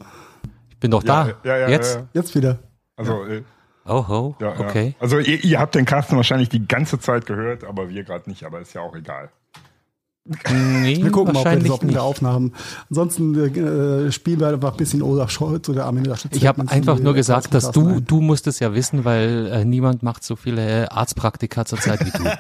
Ich 0.85 0.87
bin 0.87 0.91
doch 0.91 1.03
da. 1.03 1.29
Ja, 1.29 1.35
ja, 1.45 1.57
ja, 1.61 1.69
jetzt. 1.71 1.95
Ja, 1.95 2.01
ja. 2.01 2.09
Jetzt 2.13 2.35
wieder. 2.35 2.59
Also, 2.95 3.25
äh, 3.25 3.43
Oh 3.87 4.35
ja, 4.39 4.51
okay. 4.59 4.89
ja. 4.89 4.93
Also 5.01 5.19
ihr, 5.19 5.43
ihr 5.43 5.59
habt 5.59 5.75
den 5.75 5.87
Carsten 5.87 6.17
wahrscheinlich 6.17 6.51
die 6.51 6.69
ganze 6.69 6.99
Zeit 6.99 7.25
gehört, 7.25 7.65
aber 7.65 7.89
wir 7.89 8.05
gerade 8.05 8.29
nicht, 8.29 8.45
aber 8.45 8.61
ist 8.61 8.75
ja 8.75 8.83
auch 8.83 8.95
egal. 8.95 9.31
Nee, 10.27 11.03
Wir 11.03 11.11
gucken 11.11 11.35
mal, 11.35 11.41
ob 11.41 11.51
wir 11.51 11.59
das 11.59 11.83
in 11.83 11.89
der 11.89 12.03
Aufnahme. 12.03 12.51
Ansonsten 12.89 13.35
äh, 13.35 14.11
spielen 14.11 14.41
wir 14.41 14.49
einfach 14.49 14.73
ein 14.73 14.77
bisschen 14.79 15.03
Olaf 15.03 15.31
Scholz 15.31 15.69
oder 15.69 15.85
Armin 15.85 16.07
Laschet. 16.07 16.35
Ich 16.35 16.47
habe 16.47 16.67
einfach 16.67 16.99
nur 16.99 17.13
gesagt, 17.13 17.53
dass 17.53 17.71
du, 17.73 17.89
ein. 17.89 18.07
du 18.07 18.23
musst 18.23 18.47
es 18.47 18.59
ja 18.59 18.73
wissen, 18.73 19.05
weil 19.05 19.51
äh, 19.53 19.65
niemand 19.67 20.03
macht 20.03 20.25
so 20.25 20.35
viele 20.35 20.91
Arztpraktika 20.91 21.67
zurzeit 21.67 22.01
wie 22.07 22.11
du. 22.11 22.25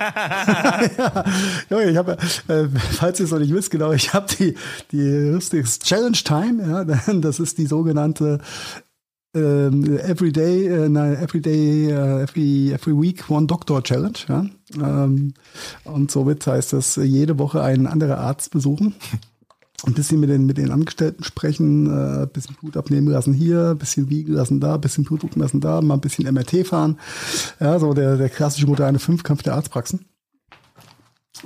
Ja, 1.71 1.81
ich 1.81 1.97
habe, 1.97 2.17
äh, 2.49 2.69
falls 2.93 3.21
ihr 3.21 3.25
es 3.25 3.33
noch 3.33 3.39
nicht 3.39 3.53
wisst, 3.53 3.71
genau, 3.71 3.93
ich 3.93 4.15
habe 4.15 4.27
die, 4.39 4.55
die 4.91 5.31
lustigste 5.31 5.85
Challenge 5.85 6.13
Time, 6.13 6.67
ja, 6.67 6.85
das 7.21 7.39
ist 7.39 7.59
die 7.59 7.67
sogenannte 7.67 8.39
ähm, 9.35 9.99
Everyday, 9.99 10.67
äh, 10.67 10.89
nein, 10.89 11.17
Everyday, 11.17 11.91
äh, 11.91 12.23
every, 12.23 12.73
every 12.73 13.01
Week 13.01 13.29
One 13.29 13.47
Doctor 13.47 13.83
Challenge, 13.83 14.19
ja. 14.29 14.47
Ähm, 14.77 15.35
und 15.85 16.11
somit 16.11 16.47
heißt 16.47 16.73
das, 16.73 16.97
äh, 16.97 17.03
jede 17.03 17.39
Woche 17.39 17.63
einen 17.63 17.87
anderen 17.87 18.15
Arzt 18.15 18.51
besuchen. 18.51 18.95
Ein 19.87 19.93
bisschen 19.93 20.21
mit 20.21 20.31
den, 20.31 20.47
mit 20.47 20.57
den 20.57 20.71
Angestellten 20.71 21.25
sprechen, 21.25 21.87
äh, 21.87 22.27
bisschen 22.27 22.57
Blut 22.57 22.77
abnehmen 22.77 23.09
lassen 23.09 23.35
hier, 23.35 23.71
ein 23.71 23.79
bisschen 23.79 24.09
wiegen 24.09 24.33
lassen 24.33 24.61
da, 24.61 24.75
ein 24.77 24.81
bisschen 24.81 25.05
Blut 25.05 25.23
drucken 25.23 25.41
lassen 25.41 25.61
da, 25.61 25.83
mal 25.83 25.95
ein 25.95 26.01
bisschen 26.01 26.33
MRT 26.33 26.67
fahren. 26.67 26.99
Ja, 27.61 27.79
so 27.79 27.93
der, 27.93 28.17
der 28.17 28.31
klassische 28.31 28.67
moderne 28.67 28.99
Fünfkampf 28.99 29.43
der 29.43 29.55
Arztpraxen. 29.55 30.07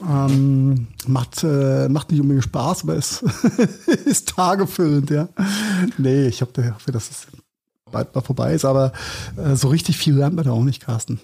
Ähm, 0.07 0.87
macht, 1.09 1.43
äh, 1.43 1.89
macht 1.89 2.13
nicht 2.13 2.21
unbedingt 2.21 2.45
Spaß, 2.45 2.85
aber 2.85 2.95
ist, 2.95 3.25
ist 4.05 4.29
tagefüllend, 4.29 5.11
ja. 5.11 5.29
Nee, 5.97 6.29
ich 6.29 6.41
ich 6.41 6.43
hoffe, 6.43 6.93
dass 6.93 7.11
es 7.11 7.27
bald 7.91 8.15
mal 8.15 8.21
vorbei 8.21 8.53
ist, 8.55 8.65
aber 8.65 8.93
äh, 9.37 9.57
so 9.57 9.69
richtig 9.69 9.97
viel 9.97 10.15
lernt 10.15 10.37
man 10.37 10.45
da 10.45 10.53
auch 10.53 10.63
nicht, 10.65 10.83
Carsten. 10.83 11.21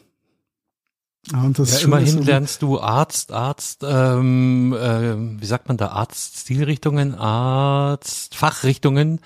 Ja, 1.32 1.42
und 1.42 1.58
das 1.58 1.70
Ja, 1.70 1.76
ist 1.78 1.84
immerhin 1.84 2.18
so- 2.18 2.22
lernst 2.24 2.60
du 2.62 2.80
Arzt, 2.80 3.32
Arzt, 3.32 3.82
ähm, 3.82 4.74
äh, 4.74 5.40
wie 5.40 5.46
sagt 5.46 5.68
man 5.68 5.76
da, 5.78 5.88
Arzt-Stilrichtungen, 5.88 7.14
Arzt-Fachrichtungen, 7.14 9.20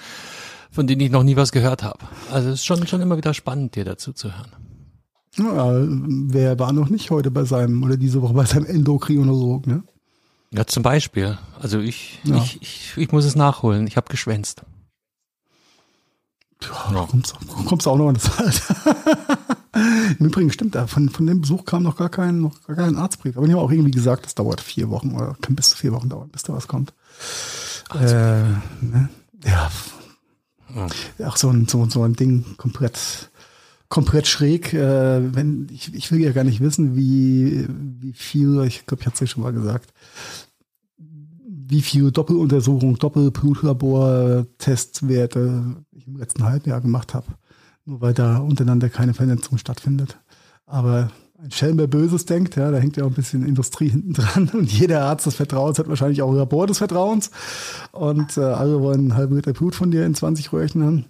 von 0.71 0.87
denen 0.87 1.01
ich 1.01 1.11
noch 1.11 1.23
nie 1.25 1.37
was 1.37 1.51
gehört 1.53 1.83
habe. 1.83 1.99
Also 2.31 2.49
es 2.51 2.57
ist 2.61 2.67
schon, 2.67 2.87
schon 2.87 3.01
immer 3.01 3.17
wieder 3.17 3.35
spannend, 3.35 3.75
dir 3.75 3.85
dazu 3.85 4.13
zu 4.13 4.37
hören. 4.37 4.53
Ja, 5.37 5.73
wer 6.33 6.59
war 6.59 6.73
noch 6.73 6.89
nicht 6.89 7.11
heute 7.11 7.31
bei 7.31 7.45
seinem 7.45 7.83
oder 7.83 7.97
diese 7.97 8.23
Woche 8.23 8.35
bei 8.35 8.45
seinem 8.45 8.67
Endokrinologen, 8.67 9.73
ne? 9.73 9.83
Ja, 10.51 10.67
zum 10.67 10.83
Beispiel. 10.83 11.37
Also 11.61 11.79
ich, 11.81 12.21
Ja. 12.25 12.37
ich, 12.37 12.63
ich, 12.63 12.93
ich 12.97 13.13
muss 13.13 13.25
es 13.25 13.37
nachholen. 13.37 13.87
Ich 13.87 13.97
habe 13.97 14.09
geschwänzt. 14.09 14.63
Ja, 16.63 17.07
kommst, 17.09 17.35
kommst 17.67 17.87
auch 17.87 17.97
noch 17.97 18.09
an 18.09 18.15
das 18.15 18.39
Alter. 18.39 18.97
Im 20.19 20.27
Übrigen 20.27 20.51
stimmt, 20.51 20.75
da 20.75 20.87
von, 20.87 21.09
von 21.09 21.27
dem 21.27 21.41
Besuch 21.41 21.65
kam 21.65 21.85
noch 21.85 21.97
gar 21.97 22.09
kein, 22.09 22.41
noch 22.41 22.63
gar 22.67 22.77
kein 22.77 22.97
Arztbrief. 22.97 23.37
Aber 23.37 23.47
ich 23.47 23.53
habe 23.53 23.63
auch 23.63 23.71
irgendwie 23.71 23.93
gesagt, 23.93 24.27
das 24.27 24.35
dauert 24.35 24.61
vier 24.61 24.91
Wochen 24.91 25.13
oder 25.13 25.37
kann 25.41 25.55
bis 25.55 25.71
zu 25.71 25.77
vier 25.77 25.93
Wochen 25.93 26.09
dauern, 26.09 26.31
bis 26.31 26.43
da 26.43 26.53
was 26.53 26.67
kommt. 26.67 26.93
Äh, 27.95 28.43
ne? 28.83 29.09
Ja. 29.45 29.71
Auch 31.25 31.37
so 31.37 31.49
ein, 31.51 31.69
so, 31.69 31.89
so 31.89 32.03
ein 32.03 32.15
Ding 32.15 32.45
komplett, 32.57 33.31
komplett 33.89 34.27
schräg. 34.27 34.75
Äh, 34.75 35.35
wenn, 35.35 35.69
ich, 35.71 35.95
ich 35.95 36.11
will 36.11 36.21
ja 36.21 36.33
gar 36.33 36.45
nicht 36.45 36.61
wissen, 36.61 36.97
wie, 36.97 37.67
wie 37.69 38.13
viel, 38.13 38.63
ich 38.65 38.85
glaube, 38.85 39.03
ich 39.03 39.07
hatte 39.07 39.15
es 39.15 39.21
ja 39.21 39.27
schon 39.27 39.45
mal 39.45 39.53
gesagt, 39.53 39.93
wie 41.69 41.83
viel 41.83 42.11
Doppeluntersuchung, 42.11 42.99
Doppelblutlabor, 42.99 44.47
Testwerte 44.57 45.77
ich 45.93 46.07
im 46.07 46.17
letzten 46.17 46.45
Halbjahr 46.45 46.81
gemacht 46.81 47.13
habe. 47.13 47.27
Nur 47.85 48.01
weil 48.01 48.15
da 48.15 48.39
untereinander 48.39 48.89
keine 48.89 49.13
Vernetzung 49.15 49.59
stattfindet. 49.59 50.19
Aber 50.65 51.11
ein 51.43 51.51
Schelm, 51.51 51.79
wer 51.79 51.87
Böses 51.87 52.25
denkt, 52.25 52.57
ja, 52.57 52.71
da 52.71 52.79
hängt 52.79 52.97
ja 52.97 53.05
auch 53.05 53.09
ein 53.09 53.15
bisschen 53.15 53.47
Industrie 53.47 53.91
hinten 53.91 54.15
dran. 54.15 54.49
Und 54.55 54.73
jeder 54.73 55.03
Arzt 55.05 55.27
des 55.27 55.35
Vertrauens 55.35 55.79
hat 55.79 55.89
wahrscheinlich 55.89 56.23
auch 56.23 56.31
ein 56.31 56.37
Labor 56.37 56.67
des 56.67 56.79
Vertrauens. 56.79 57.31
Und 57.93 58.37
äh, 58.39 58.41
alle 58.41 58.81
wollen 58.81 59.01
einen 59.01 59.15
halben 59.15 59.37
Liter 59.37 59.53
Blut 59.53 59.75
von 59.75 59.91
dir 59.91 60.07
in 60.07 60.15
20 60.15 60.53
Röhrchen 60.53 60.83
haben. 60.83 61.05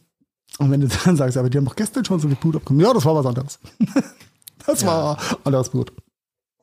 Und 0.59 0.71
wenn 0.73 0.81
du 0.81 0.89
dann 1.05 1.17
sagst, 1.17 1.37
aber 1.37 1.51
die 1.51 1.59
haben 1.59 1.67
doch 1.67 1.77
gestern 1.77 2.05
schon 2.05 2.19
so 2.19 2.27
viel 2.27 2.37
Blut 2.37 2.57
abgekommen. 2.57 2.85
Ja, 2.85 2.93
das 2.93 3.05
war 3.05 3.15
was 3.15 3.27
anderes. 3.27 3.61
das 4.67 4.85
war 4.85 5.19
anderes 5.45 5.71
Blut. 5.71 5.93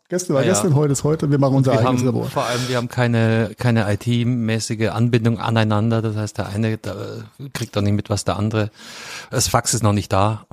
Gestern 0.07 0.35
war 0.35 0.43
Ja, 0.43 0.49
ja. 0.49 0.53
gestern, 0.53 0.75
heute 0.75 0.91
ist 0.93 1.03
heute. 1.03 1.31
Wir 1.31 1.39
machen 1.39 1.55
unser 1.55 1.71
Wir 1.71 1.79
eigenes 1.79 2.01
haben, 2.01 2.05
Labor. 2.05 2.25
vor 2.29 2.45
allem, 2.45 2.61
wir 2.67 2.77
haben 2.77 2.89
keine, 2.89 3.51
keine 3.57 3.91
IT-mäßige 3.91 4.89
Anbindung 4.89 5.39
aneinander. 5.39 6.03
Das 6.03 6.15
heißt, 6.15 6.37
der 6.37 6.47
eine 6.49 6.77
da, 6.77 6.95
kriegt 7.53 7.75
doch 7.75 7.81
nicht 7.81 7.93
mit, 7.95 8.09
was 8.11 8.23
der 8.23 8.37
andere. 8.37 8.69
Das 9.31 9.47
Fax 9.47 9.73
ist 9.73 9.81
noch 9.81 9.93
nicht 9.93 10.13
da. 10.13 10.45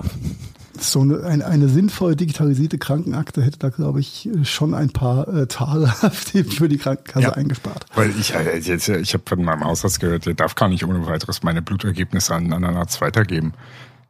So 0.79 1.01
eine, 1.01 1.23
eine, 1.23 1.45
eine 1.45 1.69
sinnvoll 1.69 2.15
digitalisierte 2.15 2.79
Krankenakte 2.79 3.43
hätte 3.43 3.59
da, 3.59 3.69
glaube 3.69 3.99
ich, 3.99 4.27
schon 4.43 4.73
ein 4.73 4.89
paar 4.89 5.27
äh, 5.27 5.45
Tage 5.45 5.85
für 6.49 6.67
die 6.67 6.77
Krankenkasse 6.79 7.23
Ja. 7.27 7.33
eingespart. 7.33 7.85
Weil 7.93 8.09
ich, 8.19 8.33
äh, 8.33 8.57
jetzt, 8.57 8.89
äh, 8.89 8.97
ich 8.97 9.13
habe 9.13 9.23
von 9.27 9.43
meinem 9.43 9.63
Hausarzt 9.65 9.99
gehört, 9.99 10.25
der 10.25 10.33
darf 10.33 10.55
gar 10.55 10.67
nicht 10.67 10.83
ohne 10.83 11.05
weiteres 11.05 11.43
meine 11.43 11.61
Blutergebnisse 11.61 12.33
an 12.33 12.45
einen 12.45 12.53
anderen 12.53 12.77
Arzt 12.77 13.01
weitergeben. 13.01 13.53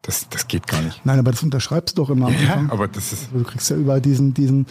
Das, 0.06 0.28
das 0.30 0.50
geht 0.50 0.68
gar 0.68 0.82
nicht. 0.82 1.06
Nein, 1.06 1.18
aber 1.18 1.32
das 1.32 1.42
unterschreibst 1.44 1.98
du 1.98 2.02
doch 2.04 2.10
immer 2.10 2.28
am 2.28 2.34
Ja, 2.34 2.40
Anfang. 2.56 2.70
aber 2.72 2.90
das 2.90 3.14
ist, 3.14 3.30
Du 3.34 3.42
kriegst 3.44 3.70
ja 3.70 3.78
überall 3.78 4.02
diesen, 4.02 4.34
diesen, 4.34 4.66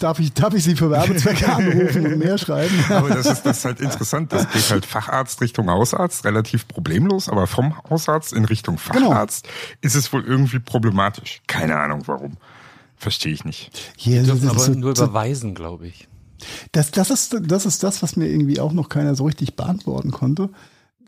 darf 0.00 0.18
ich, 0.18 0.32
darf 0.32 0.54
ich 0.54 0.64
Sie 0.64 0.74
für 0.74 0.90
Werbezwecke 0.90 1.46
anrufen 1.54 2.04
und 2.04 2.18
mehr 2.18 2.36
schreiben? 2.36 2.74
aber 2.90 3.10
das 3.10 3.26
ist, 3.26 3.42
das 3.44 3.58
ist 3.58 3.64
halt 3.64 3.80
interessant. 3.80 4.32
Das 4.32 4.50
geht 4.50 4.68
halt 4.70 4.84
Facharzt 4.84 5.40
Richtung 5.40 5.70
Hausarzt 5.70 6.24
relativ 6.24 6.66
problemlos, 6.66 7.28
aber 7.28 7.46
vom 7.46 7.74
Hausarzt 7.90 8.32
in 8.32 8.44
Richtung 8.44 8.76
Facharzt 8.76 9.46
ist 9.82 9.94
es 9.94 10.12
wohl 10.12 10.24
irgendwie 10.24 10.58
problematisch. 10.58 11.42
Keine 11.46 11.76
Ahnung 11.78 12.02
warum. 12.06 12.36
Verstehe 12.96 13.32
ich 13.32 13.44
nicht. 13.44 13.92
Hier, 13.96 14.24
Dürfen 14.24 14.42
das, 14.42 14.50
aber 14.50 14.62
ist 14.62 14.74
nur 14.76 14.96
so- 14.96 15.04
überweisen, 15.04 15.54
glaube 15.54 15.86
ich. 15.86 16.08
das, 16.72 16.90
das, 16.90 17.10
ist, 17.10 17.36
das 17.40 17.66
ist 17.66 17.84
das, 17.84 18.02
was 18.02 18.16
mir 18.16 18.26
irgendwie 18.26 18.58
auch 18.58 18.72
noch 18.72 18.88
keiner 18.88 19.14
so 19.14 19.26
richtig 19.26 19.54
beantworten 19.54 20.10
konnte. 20.10 20.50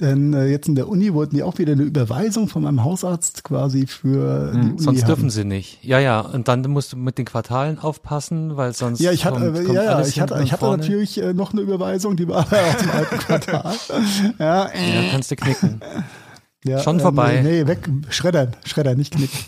Denn 0.01 0.35
äh, 0.35 0.47
jetzt 0.47 0.67
in 0.67 0.75
der 0.75 0.89
Uni 0.89 1.15
wollten 1.15 1.37
die 1.37 1.43
auch 1.45 1.59
wieder 1.59 1.73
eine 1.73 1.83
Überweisung 1.85 2.49
von 2.49 2.63
meinem 2.65 2.83
Hausarzt 2.83 3.45
quasi 3.45 3.87
für 3.87 4.51
die 4.53 4.59
Uni 4.59 4.69
Hm, 4.71 4.79
Sonst 4.79 5.03
haben. 5.03 5.07
dürfen 5.07 5.31
sie 5.31 5.45
nicht. 5.45 5.79
Ja, 5.85 6.01
ja. 6.01 6.21
Und 6.21 6.49
dann 6.49 6.63
musst 6.63 6.93
du 6.93 6.97
mit 6.97 7.17
den 7.17 7.25
Quartalen 7.25 7.79
aufpassen, 7.79 8.57
weil 8.57 8.73
sonst. 8.73 9.01
Ja, 9.01 9.13
ich 9.13 9.25
hatte, 9.25 9.39
kommt, 9.41 9.59
äh, 9.59 9.63
kommt 9.65 9.75
ja, 9.77 9.85
ja, 9.85 10.01
ich 10.07 10.21
hatte, 10.21 10.41
ich 10.43 10.53
hatte 10.53 10.67
natürlich 10.67 11.21
äh, 11.23 11.33
noch 11.33 11.53
eine 11.53 11.61
Überweisung, 11.63 12.17
die 12.17 12.27
war 12.27 12.39
aber 12.39 12.57
aus 12.69 12.77
dem 12.79 12.91
alten 12.91 13.19
Quartal. 13.19 13.75
Ja, 14.39 14.65
äh, 14.67 15.05
Ja, 15.07 15.11
kannst 15.13 15.31
du 15.31 15.37
knicken. 15.37 15.81
ja, 16.65 16.81
schon 16.83 16.97
ähm, 16.97 17.03
vorbei. 17.03 17.41
Nee, 17.45 17.67
weg, 17.67 17.89
schreddern, 18.11 18.55
schreddern, 18.65 18.97
nicht 18.99 19.15
knicken. 19.15 19.39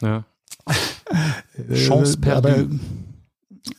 Ja. 0.00 0.24
Äh, 1.68 1.74
Chance 1.74 2.16
perdu. 2.18 2.48
Aber, 2.48 2.58
äh, 2.58 2.66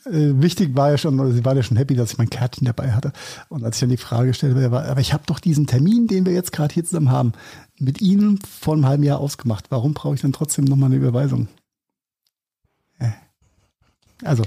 wichtig 0.04 0.76
war 0.76 0.90
ja 0.90 0.98
schon, 0.98 1.18
oder 1.18 1.32
sie 1.32 1.44
war 1.44 1.56
ja 1.56 1.62
schon 1.62 1.76
happy, 1.76 1.94
dass 1.94 2.12
ich 2.12 2.18
mein 2.18 2.30
Kärtchen 2.30 2.66
dabei 2.66 2.92
hatte. 2.92 3.12
Und 3.48 3.64
als 3.64 3.76
ich 3.76 3.80
dann 3.80 3.90
die 3.90 3.96
Frage 3.96 4.34
stellte, 4.34 4.70
war, 4.70 4.84
aber 4.84 5.00
ich 5.00 5.12
habe 5.12 5.24
doch 5.26 5.38
diesen 5.38 5.66
Termin, 5.66 6.06
den 6.06 6.26
wir 6.26 6.32
jetzt 6.32 6.52
gerade 6.52 6.74
hier 6.74 6.84
zusammen 6.84 7.10
haben, 7.10 7.32
mit 7.78 8.00
Ihnen 8.00 8.38
vor 8.38 8.74
einem 8.74 8.86
halben 8.86 9.02
Jahr 9.02 9.20
ausgemacht. 9.20 9.66
Warum 9.70 9.94
brauche 9.94 10.14
ich 10.14 10.20
dann 10.20 10.32
trotzdem 10.32 10.64
nochmal 10.64 10.88
eine 10.88 10.96
Überweisung? 10.96 11.48
Äh. 12.98 13.10
Also, 14.24 14.44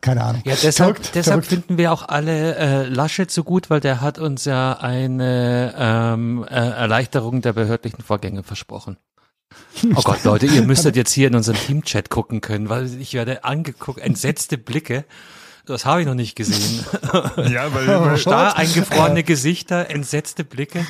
keine 0.00 0.24
Ahnung. 0.24 0.42
Ja, 0.44 0.54
deshalb, 0.60 0.96
Verrückt, 0.96 1.14
deshalb 1.14 1.44
verrückt. 1.44 1.64
finden 1.66 1.78
wir 1.78 1.92
auch 1.92 2.08
alle 2.08 2.56
äh, 2.56 2.88
Laschet 2.88 3.30
so 3.30 3.44
gut, 3.44 3.70
weil 3.70 3.80
der 3.80 4.00
hat 4.00 4.18
uns 4.18 4.44
ja 4.44 4.72
eine 4.74 5.74
ähm, 5.76 6.44
äh, 6.48 6.54
Erleichterung 6.54 7.40
der 7.40 7.52
behördlichen 7.52 8.02
Vorgänge 8.02 8.42
versprochen. 8.42 8.96
Oh 9.94 10.02
Gott, 10.02 10.24
Leute, 10.24 10.46
ihr 10.46 10.62
müsstet 10.62 10.96
jetzt 10.96 11.12
hier 11.12 11.28
in 11.28 11.34
unseren 11.34 11.56
Teamchat 11.56 12.10
gucken 12.10 12.40
können, 12.40 12.68
weil 12.68 13.00
ich 13.00 13.14
werde 13.14 13.44
angeguckt, 13.44 14.00
entsetzte 14.00 14.58
Blicke. 14.58 15.04
Das 15.64 15.84
habe 15.84 16.00
ich 16.00 16.06
noch 16.06 16.14
nicht 16.14 16.34
gesehen. 16.34 16.84
Ja, 17.50 17.72
weil, 17.72 18.18
Starr 18.18 18.56
eingefrorene 18.56 19.22
Gesichter, 19.22 19.90
entsetzte 19.90 20.44
Blicke. 20.44 20.84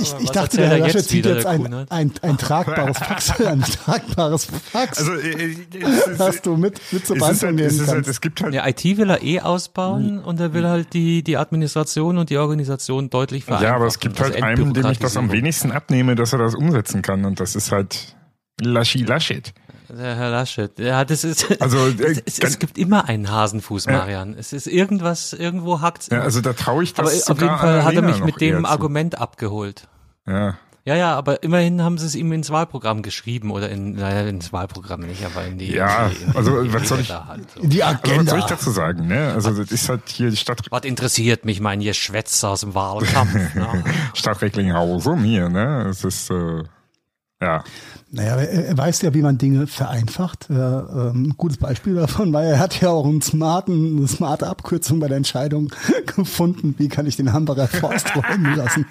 Ich, 0.00 0.14
ich 0.20 0.30
dachte, 0.30 0.56
der 0.56 0.66
er 0.66 0.70
Herr 0.70 0.78
jetzt 0.78 0.94
Laschet 0.94 1.08
zieht 1.08 1.26
jetzt 1.26 1.44
der 1.44 1.50
ein, 1.50 1.62
Kuhnert? 1.62 1.90
ein, 1.90 2.12
ein 2.22 2.38
tragbares 2.38 2.98
Fax, 2.98 3.40
ein 3.46 3.62
tragbares 3.62 4.46
Fax, 4.46 4.98
also 4.98 5.14
äh, 5.14 5.56
es 5.72 6.06
ist, 6.06 6.18
hast 6.18 6.46
du 6.46 6.56
mit, 6.56 6.80
mit 6.92 7.06
zur 7.06 7.16
ist 7.16 7.42
halt, 7.42 7.54
nehmen 7.54 7.78
halt, 7.78 7.88
kannst. 7.88 8.08
es 8.08 8.20
gibt 8.20 8.40
halt 8.42 8.54
Ja, 8.54 8.66
IT 8.66 8.84
will 8.84 9.10
er 9.10 9.22
eh 9.22 9.40
ausbauen 9.40 10.20
und 10.20 10.40
er 10.40 10.52
will 10.52 10.66
halt 10.66 10.94
die, 10.94 11.22
die 11.22 11.36
Administration 11.36 12.18
und 12.18 12.30
die 12.30 12.38
Organisation 12.38 13.10
deutlich 13.10 13.44
vereinfachen. 13.44 13.68
Ja, 13.68 13.76
aber 13.76 13.86
es 13.86 13.98
gibt 13.98 14.20
Also 14.20 14.32
halt 14.34 14.42
einen, 14.42 14.72
dem 14.72 14.86
ich 14.90 14.98
das 14.98 15.16
am 15.16 15.30
wenigsten 15.32 15.72
abnehme, 15.72 16.14
dass 16.14 16.32
er 16.32 16.38
das 16.38 16.54
umsetzen 16.54 17.02
kann. 17.02 17.24
Und 17.24 17.40
das 17.40 17.56
ist 17.56 17.72
halt 17.72 18.16
Laschi 18.60 19.02
Laschet. 19.02 19.52
Der 19.88 20.16
Herr 20.16 20.30
Laschet. 20.30 20.78
Ja, 20.78 21.04
das 21.04 21.24
ist. 21.24 21.60
Also, 21.60 21.88
äh, 21.88 22.20
es, 22.24 22.38
es, 22.38 22.58
gibt 22.58 22.78
immer 22.78 23.08
einen 23.08 23.30
Hasenfuß, 23.30 23.86
Marian. 23.86 24.34
Es 24.38 24.52
ist 24.52 24.66
irgendwas, 24.66 25.32
irgendwo 25.32 25.80
hackt's. 25.80 26.08
Ja, 26.10 26.22
also 26.22 26.40
da 26.40 26.52
traue 26.52 26.82
ich 26.82 26.94
das 26.94 27.28
Aber 27.28 27.36
auf 27.36 27.42
jeden 27.42 27.58
Fall 27.58 27.84
hat 27.84 27.94
er 27.94 28.02
mich 28.02 28.24
mit 28.24 28.40
dem 28.40 28.64
Argument 28.64 29.18
abgeholt. 29.18 29.88
Ja. 30.26 30.56
Ja, 30.86 30.96
ja, 30.96 31.14
aber 31.14 31.42
immerhin 31.42 31.80
haben 31.80 31.96
sie 31.96 32.04
es 32.04 32.14
ihm 32.14 32.30
ins 32.32 32.50
Wahlprogramm 32.50 33.00
geschrieben 33.00 33.50
oder 33.50 33.70
in, 33.70 33.92
naja, 33.92 34.28
ins 34.28 34.52
Wahlprogramm 34.52 35.00
nicht, 35.00 35.24
aber 35.24 35.46
in 35.46 35.56
die. 35.56 35.72
Ja, 35.72 36.08
in 36.08 36.32
die, 36.32 36.36
also 36.36 36.58
in 36.58 36.64
die 36.64 36.74
was 36.74 36.88
soll 36.88 37.00
ich, 37.00 37.10
halt 37.10 37.50
so. 37.50 37.66
Die 37.66 37.82
Agenda. 37.82 38.10
also, 38.10 38.20
was 38.20 38.30
soll 38.30 38.38
ich 38.40 38.44
dazu 38.44 38.70
sagen, 38.70 39.06
ne? 39.06 39.32
Also 39.32 39.50
das 39.54 39.72
ist 39.72 39.88
halt 39.88 40.02
hier 40.08 40.28
die 40.28 40.36
Stadt, 40.36 40.60
Was 40.68 40.84
interessiert 40.84 41.46
mich 41.46 41.60
mein 41.60 41.80
Geschwätz 41.80 42.44
aus 42.44 42.60
dem 42.60 42.74
Wahlkampf? 42.74 43.54
ne? 43.54 43.82
Stadt 44.12 44.42
Recklinghausen 44.42 45.24
hier, 45.24 45.48
ne? 45.48 45.86
Es 45.88 46.04
ist, 46.04 46.30
äh, 46.30 46.64
ja. 47.44 47.64
Naja, 48.10 48.36
er, 48.36 48.78
weiß 48.78 49.02
ja, 49.02 49.12
wie 49.12 49.22
man 49.22 49.38
Dinge 49.38 49.66
vereinfacht. 49.66 50.46
Ja, 50.48 51.10
ähm, 51.10 51.24
ein 51.24 51.34
gutes 51.36 51.58
Beispiel 51.58 51.96
davon, 51.96 52.32
weil 52.32 52.46
er 52.46 52.58
hat 52.60 52.80
ja 52.80 52.90
auch 52.90 53.04
einen 53.04 53.22
smarten, 53.22 53.98
eine 53.98 54.06
smarte 54.06 54.46
Abkürzung 54.46 55.00
bei 55.00 55.08
der 55.08 55.16
Entscheidung 55.16 55.72
gefunden, 56.16 56.76
wie 56.78 56.88
kann 56.88 57.06
ich 57.06 57.16
den 57.16 57.32
Hamburger 57.32 57.66
Forst 57.66 58.14
räumen 58.14 58.54
lassen. 58.54 58.86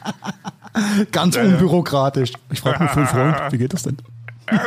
Ganz 1.12 1.36
unbürokratisch. 1.36 2.32
Ich 2.50 2.60
frage 2.60 2.82
mich 2.82 2.92
für 2.92 3.00
einen 3.00 3.08
Freund, 3.08 3.52
wie 3.52 3.58
geht 3.58 3.74
das 3.74 3.82
denn? 3.82 3.98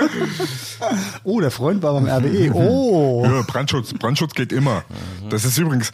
oh, 1.23 1.41
der 1.41 1.49
Freund 1.49 1.81
war 1.81 1.93
beim 1.93 2.07
RWE. 2.07 2.53
Oh, 2.53 3.25
ja 3.25 3.41
Brandschutz, 3.41 3.93
Brandschutz 3.93 4.35
geht 4.35 4.53
immer. 4.53 4.83
Das 5.29 5.43
ist 5.43 5.57
übrigens, 5.57 5.91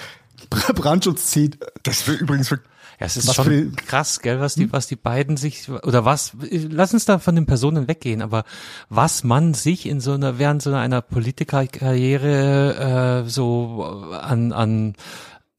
Brandschutz 0.49 1.27
zieht. 1.27 1.57
das 1.83 2.05
wird 2.05 2.19
übrigens 2.19 2.51
wirklich 2.51 2.69
Ja, 3.01 3.07
es 3.07 3.17
ist 3.17 3.27
Was 3.27 3.35
schon 3.35 3.49
die- 3.49 3.71
krass, 3.75 4.19
gell, 4.19 4.39
was 4.39 4.53
die, 4.53 4.71
was 4.71 4.85
die 4.85 4.95
beiden 4.95 5.35
sich, 5.35 5.67
oder 5.69 6.05
was, 6.05 6.33
lass 6.51 6.93
uns 6.93 7.05
da 7.05 7.17
von 7.17 7.33
den 7.33 7.47
Personen 7.47 7.87
weggehen, 7.87 8.21
aber 8.21 8.43
was 8.89 9.23
man 9.23 9.55
sich 9.55 9.87
in 9.87 9.99
so 9.99 10.11
einer, 10.13 10.37
während 10.37 10.61
so 10.61 10.71
einer 10.71 11.01
Politikerkarriere, 11.01 13.23
äh, 13.25 13.29
so 13.29 13.83
an, 14.21 14.53
an 14.53 14.93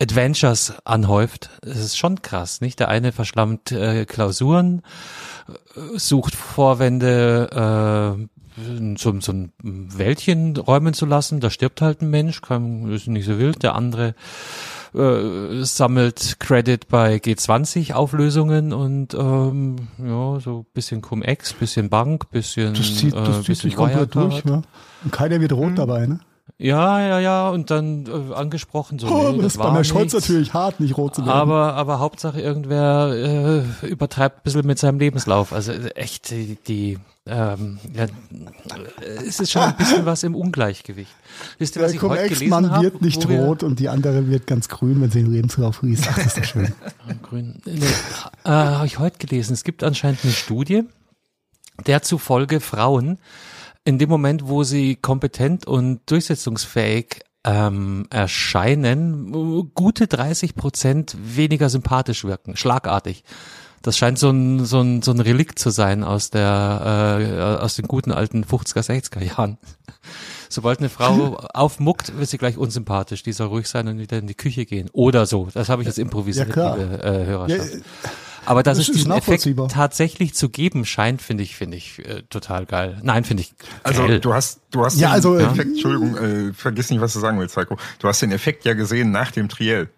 Adventures 0.00 0.74
anhäuft, 0.84 1.50
das 1.62 1.78
ist 1.78 1.98
schon 1.98 2.22
krass, 2.22 2.60
nicht? 2.60 2.78
Der 2.78 2.88
eine 2.88 3.10
verschlammt 3.10 3.72
äh, 3.72 4.04
Klausuren, 4.04 4.82
äh, 5.48 5.98
sucht 5.98 6.36
Vorwände, 6.36 8.20
äh, 8.20 8.28
so, 8.98 9.18
so 9.20 9.32
ein 9.32 9.52
Wäldchen 9.62 10.56
räumen 10.56 10.94
zu 10.94 11.06
lassen, 11.06 11.40
da 11.40 11.50
stirbt 11.50 11.80
halt 11.80 12.02
ein 12.02 12.10
Mensch, 12.10 12.40
kann, 12.40 12.88
ist 12.92 13.08
nicht 13.08 13.26
so 13.26 13.40
wild, 13.40 13.64
der 13.64 13.74
andere 13.74 14.14
äh, 14.94 15.64
sammelt 15.64 16.36
Credit 16.38 16.88
bei 16.88 17.16
G20 17.16 17.92
Auflösungen 17.94 18.72
und 18.72 19.14
ähm, 19.14 19.88
ja, 19.98 20.40
so 20.40 20.66
bisschen 20.74 21.02
Cum-Ex, 21.02 21.54
bisschen 21.54 21.88
Bank, 21.88 22.30
bisschen 22.30 22.74
Das 22.74 22.94
zieht, 22.96 23.14
äh, 23.14 23.16
das 23.16 23.38
zieht 23.38 23.46
bisschen 23.46 23.70
sich 23.70 23.76
komplett 23.76 24.14
durch. 24.14 24.42
Ja. 24.44 24.62
Und 25.04 25.12
keiner 25.12 25.40
wird 25.40 25.52
rot 25.52 25.78
dabei, 25.78 26.06
ne? 26.06 26.20
Ja, 26.58 27.00
ja, 27.00 27.18
ja, 27.18 27.50
und 27.50 27.70
dann 27.70 28.06
äh, 28.06 28.34
angesprochen 28.34 28.98
so, 28.98 29.08
Oh, 29.08 29.32
nee, 29.32 29.38
das 29.38 29.46
ist 29.54 29.58
bei 29.58 29.64
war 29.64 29.74
der 29.74 29.84
Scholz 29.84 30.12
natürlich 30.12 30.54
hart, 30.54 30.78
nicht 30.78 30.96
rot 30.96 31.14
zu 31.16 31.22
werden. 31.22 31.32
Aber, 31.32 31.74
aber 31.74 31.98
Hauptsache 31.98 32.40
irgendwer 32.40 33.64
äh, 33.82 33.86
übertreibt 33.86 34.38
ein 34.38 34.42
bisschen 34.44 34.66
mit 34.66 34.78
seinem 34.78 34.98
Lebenslauf. 34.98 35.52
Also 35.52 35.72
äh, 35.72 35.88
echt, 35.96 36.30
die, 36.30 36.56
die 36.66 36.98
ähm, 37.26 37.78
ja, 37.94 38.06
es 39.24 39.38
ist 39.38 39.52
schon 39.52 39.62
ein 39.62 39.76
bisschen 39.76 40.04
was 40.04 40.24
im 40.24 40.34
Ungleichgewicht. 40.34 41.14
Wisst 41.58 41.76
ihr, 41.76 41.82
was 41.82 41.92
der 41.92 42.00
ich 42.00 42.08
heute 42.08 42.28
gelesen 42.28 42.70
habe? 42.70 42.82
wird 42.82 43.02
nicht 43.02 43.28
rot 43.28 43.62
und 43.62 43.78
die 43.78 43.88
andere 43.88 44.28
wird 44.28 44.48
ganz 44.48 44.68
grün, 44.68 45.00
wenn 45.00 45.10
sie 45.10 45.22
den 45.22 45.32
Lebenslauf 45.32 45.82
liest. 45.82 46.08
Ach, 46.10 46.16
das 46.16 46.26
ist 46.26 46.38
doch 46.38 46.44
schön. 46.44 46.72
Grün. 47.22 47.62
Nee, 47.64 47.78
äh, 48.44 48.50
habe 48.50 48.86
ich 48.86 48.98
heute 48.98 49.18
gelesen. 49.18 49.52
Es 49.52 49.62
gibt 49.62 49.84
anscheinend 49.84 50.24
eine 50.24 50.32
Studie, 50.32 50.82
der 51.86 52.02
zufolge 52.02 52.58
Frauen 52.58 53.18
in 53.84 53.98
dem 53.98 54.08
Moment, 54.08 54.48
wo 54.48 54.64
sie 54.64 54.96
kompetent 54.96 55.66
und 55.66 56.00
durchsetzungsfähig 56.06 57.20
ähm, 57.44 58.06
erscheinen, 58.10 59.70
gute 59.74 60.06
30 60.06 60.54
Prozent 60.54 61.16
weniger 61.20 61.68
sympathisch 61.68 62.24
wirken, 62.24 62.56
schlagartig. 62.56 63.24
Das 63.82 63.96
scheint 63.98 64.18
so 64.18 64.30
ein, 64.30 64.64
so 64.64 64.80
ein, 64.80 65.02
so 65.02 65.10
ein 65.10 65.20
Relikt 65.20 65.58
zu 65.58 65.70
sein 65.70 66.04
aus 66.04 66.30
der, 66.30 67.18
äh, 67.58 67.62
aus 67.62 67.74
den 67.76 67.88
guten 67.88 68.12
alten 68.12 68.44
50er, 68.44 68.80
60er 68.84 69.22
Jahren. 69.22 69.58
Sobald 70.48 70.78
eine 70.80 70.88
Frau 70.88 71.36
aufmuckt, 71.54 72.16
wird 72.18 72.28
sie 72.28 72.38
gleich 72.38 72.56
unsympathisch. 72.58 73.22
Die 73.22 73.32
soll 73.32 73.48
ruhig 73.48 73.68
sein 73.68 73.88
und 73.88 73.98
wieder 73.98 74.18
in 74.18 74.26
die 74.26 74.34
Küche 74.34 74.66
gehen. 74.66 74.88
Oder 74.92 75.26
so. 75.26 75.48
Das 75.52 75.68
habe 75.68 75.82
ich 75.82 75.88
jetzt 75.88 75.98
improvisiert, 75.98 76.48
Ja, 76.48 76.52
klar. 76.52 76.76
liebe 76.78 77.02
äh, 77.02 77.24
Hörerschaft. 77.26 77.74
Ja, 77.74 78.10
Aber 78.44 78.62
dass 78.62 78.76
das 78.78 78.88
es 78.88 78.94
ist 78.94 78.98
diesen 78.98 79.12
Effekt 79.12 79.48
tatsächlich 79.72 80.34
zu 80.34 80.48
geben 80.48 80.84
scheint, 80.84 81.22
finde 81.22 81.42
ich, 81.42 81.56
finde 81.56 81.76
ich 81.78 81.98
äh, 82.06 82.22
total 82.28 82.66
geil. 82.66 82.98
Nein, 83.02 83.24
finde 83.24 83.42
ich 83.42 83.54
Also 83.82 84.06
geil. 84.06 84.20
du 84.20 84.34
hast, 84.34 84.60
du 84.72 84.84
hast 84.84 84.98
Ja, 84.98 85.08
den 85.08 85.14
also, 85.14 85.38
Effekt, 85.38 85.70
Entschuldigung, 85.70 86.16
äh, 86.16 86.52
vergiss 86.52 86.90
nicht, 86.90 87.00
was 87.00 87.14
du 87.14 87.20
sagen 87.20 87.38
willst, 87.40 87.56
Heiko. 87.56 87.78
Du 87.98 88.08
hast 88.08 88.20
den 88.20 88.32
Effekt 88.32 88.64
ja 88.64 88.74
gesehen 88.74 89.10
nach 89.10 89.30
dem 89.30 89.48
Triell. 89.48 89.88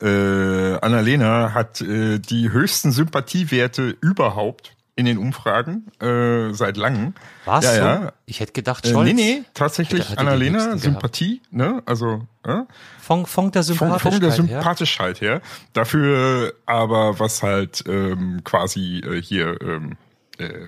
Äh, 0.00 0.78
Annalena 0.80 1.54
hat 1.54 1.80
äh, 1.80 2.18
die 2.18 2.50
höchsten 2.50 2.92
Sympathiewerte 2.92 3.96
überhaupt 4.00 4.74
in 4.94 5.06
den 5.06 5.16
Umfragen 5.16 5.86
äh, 6.00 6.52
seit 6.52 6.76
langem. 6.76 7.14
Was? 7.46 7.64
Ja, 7.64 7.74
ja. 7.76 8.12
Ich 8.26 8.40
hätte 8.40 8.52
gedacht, 8.52 8.84
Äh, 8.84 8.90
Scholz. 8.90 9.06
nee, 9.06 9.14
nee, 9.14 9.42
tatsächlich 9.54 10.02
er 10.10 10.12
die 10.12 10.18
Annalena, 10.18 10.58
höchsten 10.58 10.68
gehabt? 10.70 10.82
Sympathie, 10.82 11.40
ne? 11.50 11.82
Also, 11.86 12.26
äh? 12.44 12.58
Von, 13.00 13.24
von 13.26 13.50
der 13.52 13.62
von, 13.64 13.74
Sympathischkeit 13.74 14.12
von 14.12 14.20
der 14.20 14.30
her. 14.30 14.36
Sympathischkeit 14.36 15.20
her. 15.22 15.40
Dafür 15.72 16.52
aber, 16.66 17.18
was 17.18 17.42
halt 17.42 17.84
ähm, 17.88 18.42
quasi 18.44 18.98
äh, 18.98 19.22
hier, 19.22 19.58
ähm, 19.62 19.96
äh, 20.38 20.66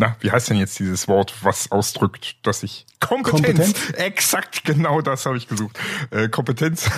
na, 0.00 0.16
wie 0.20 0.30
heißt 0.30 0.48
denn 0.48 0.56
jetzt 0.56 0.78
dieses 0.78 1.08
Wort, 1.08 1.34
was 1.42 1.70
ausdrückt, 1.70 2.36
dass 2.42 2.62
ich 2.62 2.86
Kompetenz, 3.00 3.74
Kompetenz? 3.74 3.90
exakt 3.98 4.64
genau 4.64 5.02
das 5.02 5.26
habe 5.26 5.36
ich 5.36 5.46
gesucht, 5.46 5.78
äh, 6.10 6.30
Kompetenz 6.30 6.88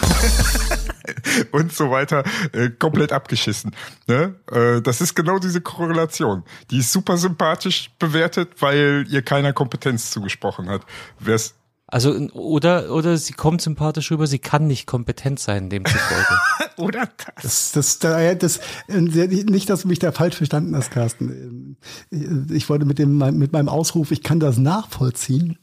und 1.51 1.73
so 1.73 1.91
weiter, 1.91 2.23
äh, 2.53 2.71
komplett 2.71 3.11
abgeschissen. 3.11 3.75
Ne? 4.07 4.37
Äh, 4.53 4.81
das 4.83 5.01
ist 5.01 5.17
genau 5.17 5.41
diese 5.41 5.61
Korrelation. 5.61 6.45
Die 6.71 6.79
ist 6.79 6.93
super 6.93 7.17
sympathisch 7.17 7.91
bewertet, 7.99 8.62
weil 8.62 9.05
ihr 9.09 9.23
keiner 9.23 9.53
Kompetenz 9.53 10.12
zugesprochen 10.12 10.69
hat. 10.69 10.83
Wer's 11.19 11.55
Also, 11.93 12.13
oder, 12.33 12.91
oder 12.91 13.19
sie 13.19 13.35
kommt 13.35 13.61
sympathisch 13.61 14.11
rüber, 14.11 14.27
sie 14.27 14.39
kann 14.39 14.67
nicht 14.67 14.87
kompetent 14.87 15.39
sein, 15.39 15.69
demzufolge. 15.69 16.39
oder 16.79 17.07
Das, 17.43 17.73
das. 17.73 17.73
das, 17.73 17.99
da- 17.99 18.35
das, 18.35 18.61
äh, 18.89 18.99
nicht, 19.01 19.69
dass 19.69 19.83
du 19.83 19.89
mich 19.89 19.99
da 19.99 20.11
falsch 20.11 20.37
verstanden 20.37 20.75
hast, 20.75 20.91
Carsten. 20.91 21.77
Äh, 22.11 22.55
Ich 22.55 22.71
wollte 22.71 22.87
mit 22.87 22.99
dem, 22.99 23.19
mit 23.39 23.53
meinem 23.53 23.69
Ausruf, 23.69 24.11
ich 24.11 24.23
kann 24.23 24.41
das 24.41 24.57
nachvollziehen, 24.57 25.59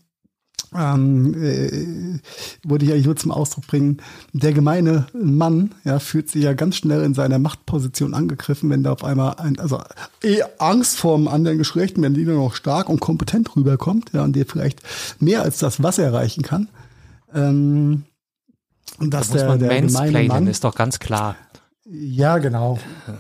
ähm, 0.75 1.33
äh, 1.41 2.19
wollte 2.63 2.85
ich 2.85 2.91
eigentlich 2.91 3.05
nur 3.05 3.15
zum 3.15 3.31
Ausdruck 3.31 3.67
bringen. 3.67 3.97
Der 4.33 4.53
gemeine 4.53 5.07
Mann, 5.13 5.75
ja, 5.83 5.99
fühlt 5.99 6.29
sich 6.29 6.43
ja 6.43 6.53
ganz 6.53 6.75
schnell 6.77 7.03
in 7.03 7.13
seiner 7.13 7.39
Machtposition 7.39 8.13
angegriffen, 8.13 8.69
wenn 8.69 8.83
da 8.83 8.91
auf 8.91 9.03
einmal 9.03 9.35
ein, 9.37 9.59
also 9.59 9.81
eh 10.23 10.41
Angst 10.57 10.97
vor 10.97 11.17
dem 11.17 11.27
anderen 11.27 11.57
Geschlecht, 11.57 12.01
wenn 12.01 12.13
die 12.13 12.25
nur 12.25 12.35
noch 12.35 12.55
stark 12.55 12.89
und 12.89 12.99
kompetent 12.99 13.55
rüberkommt, 13.55 14.11
ja, 14.13 14.23
und 14.23 14.35
der 14.35 14.45
vielleicht 14.45 14.81
mehr 15.19 15.41
als 15.41 15.59
das, 15.59 15.81
was 15.81 15.97
er 15.97 16.05
erreichen 16.05 16.43
kann. 16.43 16.67
Ähm, 17.33 18.03
und 18.99 19.13
Da 19.13 19.19
dass 19.19 19.29
muss 19.29 19.37
der, 19.37 19.47
man 19.47 19.59
der 19.59 19.81
gemeine 19.81 20.23
Mann, 20.23 20.47
ist 20.47 20.63
doch 20.63 20.75
ganz 20.75 20.99
klar. 20.99 21.35
Ja, 21.91 22.37
genau. 22.37 22.77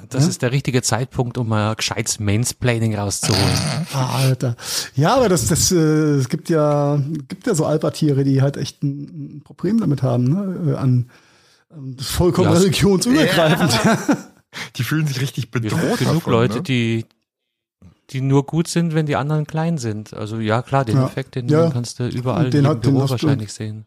Das 0.09 0.27
ist 0.27 0.41
der 0.41 0.51
richtige 0.51 0.81
Zeitpunkt, 0.81 1.37
um 1.37 1.47
mal 1.49 1.75
gescheites 1.75 2.19
Mansplaining 2.19 2.95
rauszuholen. 2.95 3.43
Ah, 3.93 4.17
Alter. 4.19 4.55
Ja, 4.95 5.15
aber 5.15 5.27
das, 5.29 5.47
das, 5.47 5.71
äh, 5.71 5.75
es 5.75 6.29
gibt 6.29 6.49
ja, 6.49 7.01
gibt 7.27 7.47
ja 7.47 7.55
so 7.55 7.65
Alpha-Tiere, 7.65 8.23
die 8.23 8.41
halt 8.41 8.57
echt 8.57 8.83
ein, 8.83 9.37
ein 9.37 9.41
Problem 9.43 9.79
damit 9.79 10.03
haben, 10.03 10.23
ne? 10.25 10.71
äh, 10.73 10.75
an, 10.75 11.09
an 11.69 11.97
vollkommen 11.99 12.49
Ja, 12.49 12.55
es- 12.55 12.63
religionsübergreifend. 12.63 13.79
Die 14.77 14.83
fühlen 14.83 15.05
sich 15.05 15.21
richtig 15.21 15.51
bedroht. 15.51 15.73
haben 15.79 15.97
genug 15.97 16.13
davon, 16.15 16.33
Leute, 16.33 16.55
ne? 16.55 16.61
die, 16.63 17.05
die 18.09 18.21
nur 18.21 18.47
gut 18.47 18.67
sind, 18.67 18.95
wenn 18.95 19.05
die 19.05 19.15
anderen 19.15 19.45
klein 19.45 19.77
sind. 19.77 20.11
Also 20.13 20.39
ja, 20.39 20.63
klar, 20.63 20.85
den 20.85 20.97
Ja. 20.97 21.05
Effekt, 21.05 21.35
den 21.35 21.47
Ja. 21.47 21.69
kannst 21.69 21.99
du 21.99 22.07
überall 22.07 22.49
den 22.49 22.65
im 22.65 22.71
hat- 22.71 22.81
Büro 22.81 23.07
wahrscheinlich 23.07 23.53
sehen. 23.53 23.85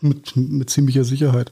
Mit, 0.00 0.36
mit 0.36 0.70
ziemlicher 0.70 1.04
Sicherheit. 1.04 1.50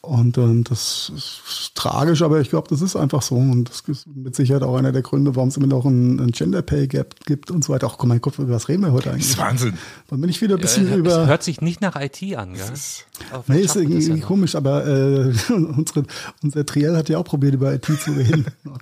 Und 0.00 0.38
ähm, 0.38 0.64
das 0.64 1.12
ist 1.14 1.72
tragisch, 1.74 2.22
aber 2.22 2.40
ich 2.40 2.50
glaube, 2.50 2.68
das 2.68 2.82
ist 2.82 2.96
einfach 2.96 3.22
so. 3.22 3.36
Und 3.36 3.68
das 3.68 3.80
ist 3.86 4.06
mit 4.06 4.34
Sicherheit 4.34 4.62
auch 4.62 4.76
einer 4.76 4.92
der 4.92 5.02
Gründe, 5.02 5.36
warum 5.36 5.48
es 5.48 5.56
immer 5.56 5.66
noch 5.66 5.84
ein, 5.84 6.18
ein 6.20 6.32
Gender 6.32 6.62
Pay 6.62 6.88
Gap 6.88 7.14
gibt 7.26 7.50
und 7.50 7.64
so 7.64 7.72
weiter. 7.72 7.88
Ach, 7.90 8.02
mein 8.04 8.20
Gott, 8.20 8.38
über 8.38 8.54
was 8.54 8.68
reden 8.68 8.82
wir 8.82 8.92
heute 8.92 9.04
Das 9.04 9.14
eigentlich? 9.14 9.30
ist 9.30 9.38
Wahnsinn. 9.38 9.74
Wollen 10.08 10.22
wir 10.22 10.26
nicht 10.26 10.40
wieder 10.40 10.56
ein 10.56 10.60
bisschen 10.60 10.88
es 10.88 10.96
über. 10.96 11.26
hört 11.26 11.42
sich 11.42 11.60
nicht 11.60 11.80
nach 11.80 11.96
IT 12.00 12.22
an, 12.36 12.54
gell? 12.54 12.62
Das 12.68 12.70
ist, 12.70 13.06
Nee, 13.46 13.60
ist 13.60 13.76
das 13.76 13.82
irgendwie 13.82 14.06
ja 14.06 14.16
komisch, 14.24 14.54
aber 14.54 14.86
äh, 14.86 15.32
unsere, 15.52 16.04
unser 16.42 16.66
Triell 16.66 16.96
hat 16.96 17.08
ja 17.08 17.18
auch 17.18 17.24
probiert, 17.24 17.54
über 17.54 17.72
IT 17.72 17.84
zu 17.84 18.12
reden. 18.12 18.46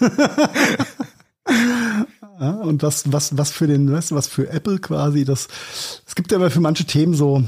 ja, 2.40 2.50
und 2.52 2.82
was, 2.82 3.10
was, 3.12 3.36
was 3.36 3.50
für 3.50 3.66
den, 3.66 3.90
weißt 3.90 4.12
du, 4.12 4.14
was 4.14 4.28
für 4.28 4.48
Apple 4.50 4.78
quasi, 4.78 5.24
das, 5.24 5.48
es 6.06 6.14
gibt 6.14 6.30
ja 6.32 6.38
aber 6.38 6.50
für 6.50 6.60
manche 6.60 6.84
Themen 6.84 7.14
so 7.14 7.42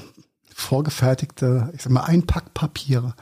vorgefertigte, 0.54 1.70
ich 1.74 1.82
sag 1.82 1.92
mal, 1.92 2.04
Einpackpapiere. 2.04 3.14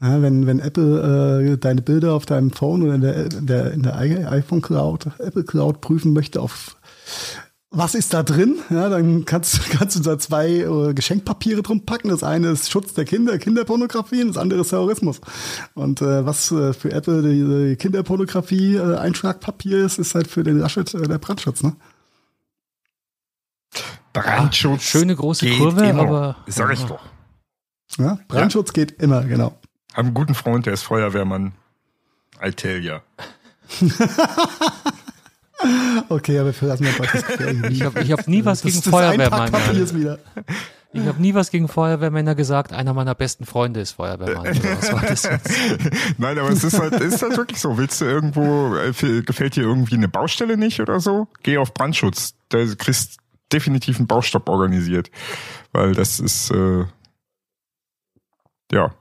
Ja, 0.00 0.20
wenn, 0.20 0.46
wenn 0.46 0.58
Apple 0.58 1.52
äh, 1.52 1.58
deine 1.58 1.80
Bilder 1.80 2.14
auf 2.14 2.26
deinem 2.26 2.50
Phone 2.50 2.82
oder 2.82 2.94
in 2.94 3.00
der, 3.02 3.28
der, 3.28 3.72
in 3.72 3.82
der 3.82 3.96
iPhone 3.96 4.60
Cloud, 4.60 5.06
Apple 5.18 5.44
Cloud 5.44 5.80
prüfen 5.80 6.12
möchte 6.12 6.40
auf 6.40 6.76
was 7.74 7.94
ist 7.94 8.12
da 8.12 8.22
drin? 8.22 8.58
Ja, 8.68 8.90
dann 8.90 9.24
kannst, 9.24 9.70
kannst 9.70 9.96
du 9.96 10.00
da 10.00 10.18
zwei 10.18 10.58
äh, 10.58 10.92
Geschenkpapiere 10.92 11.62
drum 11.62 11.86
packen. 11.86 12.10
Das 12.10 12.22
eine 12.22 12.50
ist 12.50 12.70
Schutz 12.70 12.92
der 12.92 13.06
Kinder, 13.06 13.38
Kinderpornografie, 13.38 14.20
und 14.20 14.28
das 14.28 14.36
andere 14.36 14.60
ist 14.60 14.68
Terrorismus. 14.68 15.20
Und 15.74 16.02
äh, 16.02 16.24
was 16.26 16.52
äh, 16.52 16.74
für 16.74 16.92
Apple 16.92 17.22
die, 17.22 17.70
die 17.70 17.76
Kinderpornografie 17.76 18.76
äh, 18.76 18.96
Einschlagpapier 18.96 19.84
ist, 19.86 19.98
ist 19.98 20.14
halt 20.14 20.28
für 20.28 20.42
den 20.42 20.58
Laschet 20.58 20.92
äh, 20.92 21.08
der 21.08 21.18
Brandschutz, 21.18 21.62
ne? 21.62 21.74
Brandschutz. 24.12 24.82
schöne 24.82 25.16
große 25.16 25.50
Kurve, 25.56 25.84
immer. 25.86 26.02
aber- 26.02 26.36
Sag 26.46 26.72
ich 26.72 26.84
doch. 26.84 27.00
Ja, 27.98 28.18
Brandschutz 28.28 28.72
geht 28.72 28.92
immer, 29.02 29.22
genau. 29.24 29.58
Haben 29.94 30.06
einen 30.08 30.14
guten 30.14 30.34
Freund, 30.34 30.66
der 30.66 30.72
ist 30.74 30.82
Feuerwehrmann. 30.82 31.52
Altelia. 32.38 33.02
Okay, 36.08 36.38
aber 36.40 36.52
für 36.52 36.66
lassen 36.66 36.84
wir 36.84 36.92
das. 36.92 37.70
Ich 37.70 37.82
habe 37.82 38.00
hab 38.04 38.26
nie 38.28 38.44
was 38.44 38.62
das, 38.62 38.72
gegen 38.72 38.82
das 39.80 39.94
wieder. 39.94 40.18
Ich 40.92 41.06
habe 41.06 41.22
nie 41.22 41.34
was 41.34 41.50
gegen 41.50 41.68
Feuerwehrmänner 41.68 42.34
gesagt. 42.34 42.72
Einer 42.72 42.92
meiner 42.92 43.14
besten 43.14 43.46
Freunde 43.46 43.80
ist 43.80 43.92
Feuerwehrmann. 43.92 44.44
Nein, 46.18 46.38
aber 46.38 46.50
es 46.50 46.64
ist 46.64 46.78
halt, 46.78 46.94
ist 46.94 47.22
halt 47.22 47.36
wirklich 47.36 47.60
so. 47.60 47.78
Willst 47.78 48.00
du 48.00 48.04
irgendwo, 48.06 48.74
äh, 48.74 49.22
gefällt 49.22 49.54
dir 49.56 49.62
irgendwie 49.62 49.94
eine 49.94 50.08
Baustelle 50.08 50.56
nicht 50.56 50.80
oder 50.80 50.98
so? 51.00 51.28
Geh 51.44 51.58
auf 51.58 51.72
Brandschutz. 51.72 52.34
Da 52.48 52.58
kriegst 52.76 53.18
definitiv 53.52 53.98
einen 53.98 54.06
Baustopp 54.06 54.48
organisiert. 54.48 55.10
Weil 55.72 55.94
das 55.94 56.20
ist, 56.20 56.50
äh, 56.50 56.84
ja. 58.70 58.94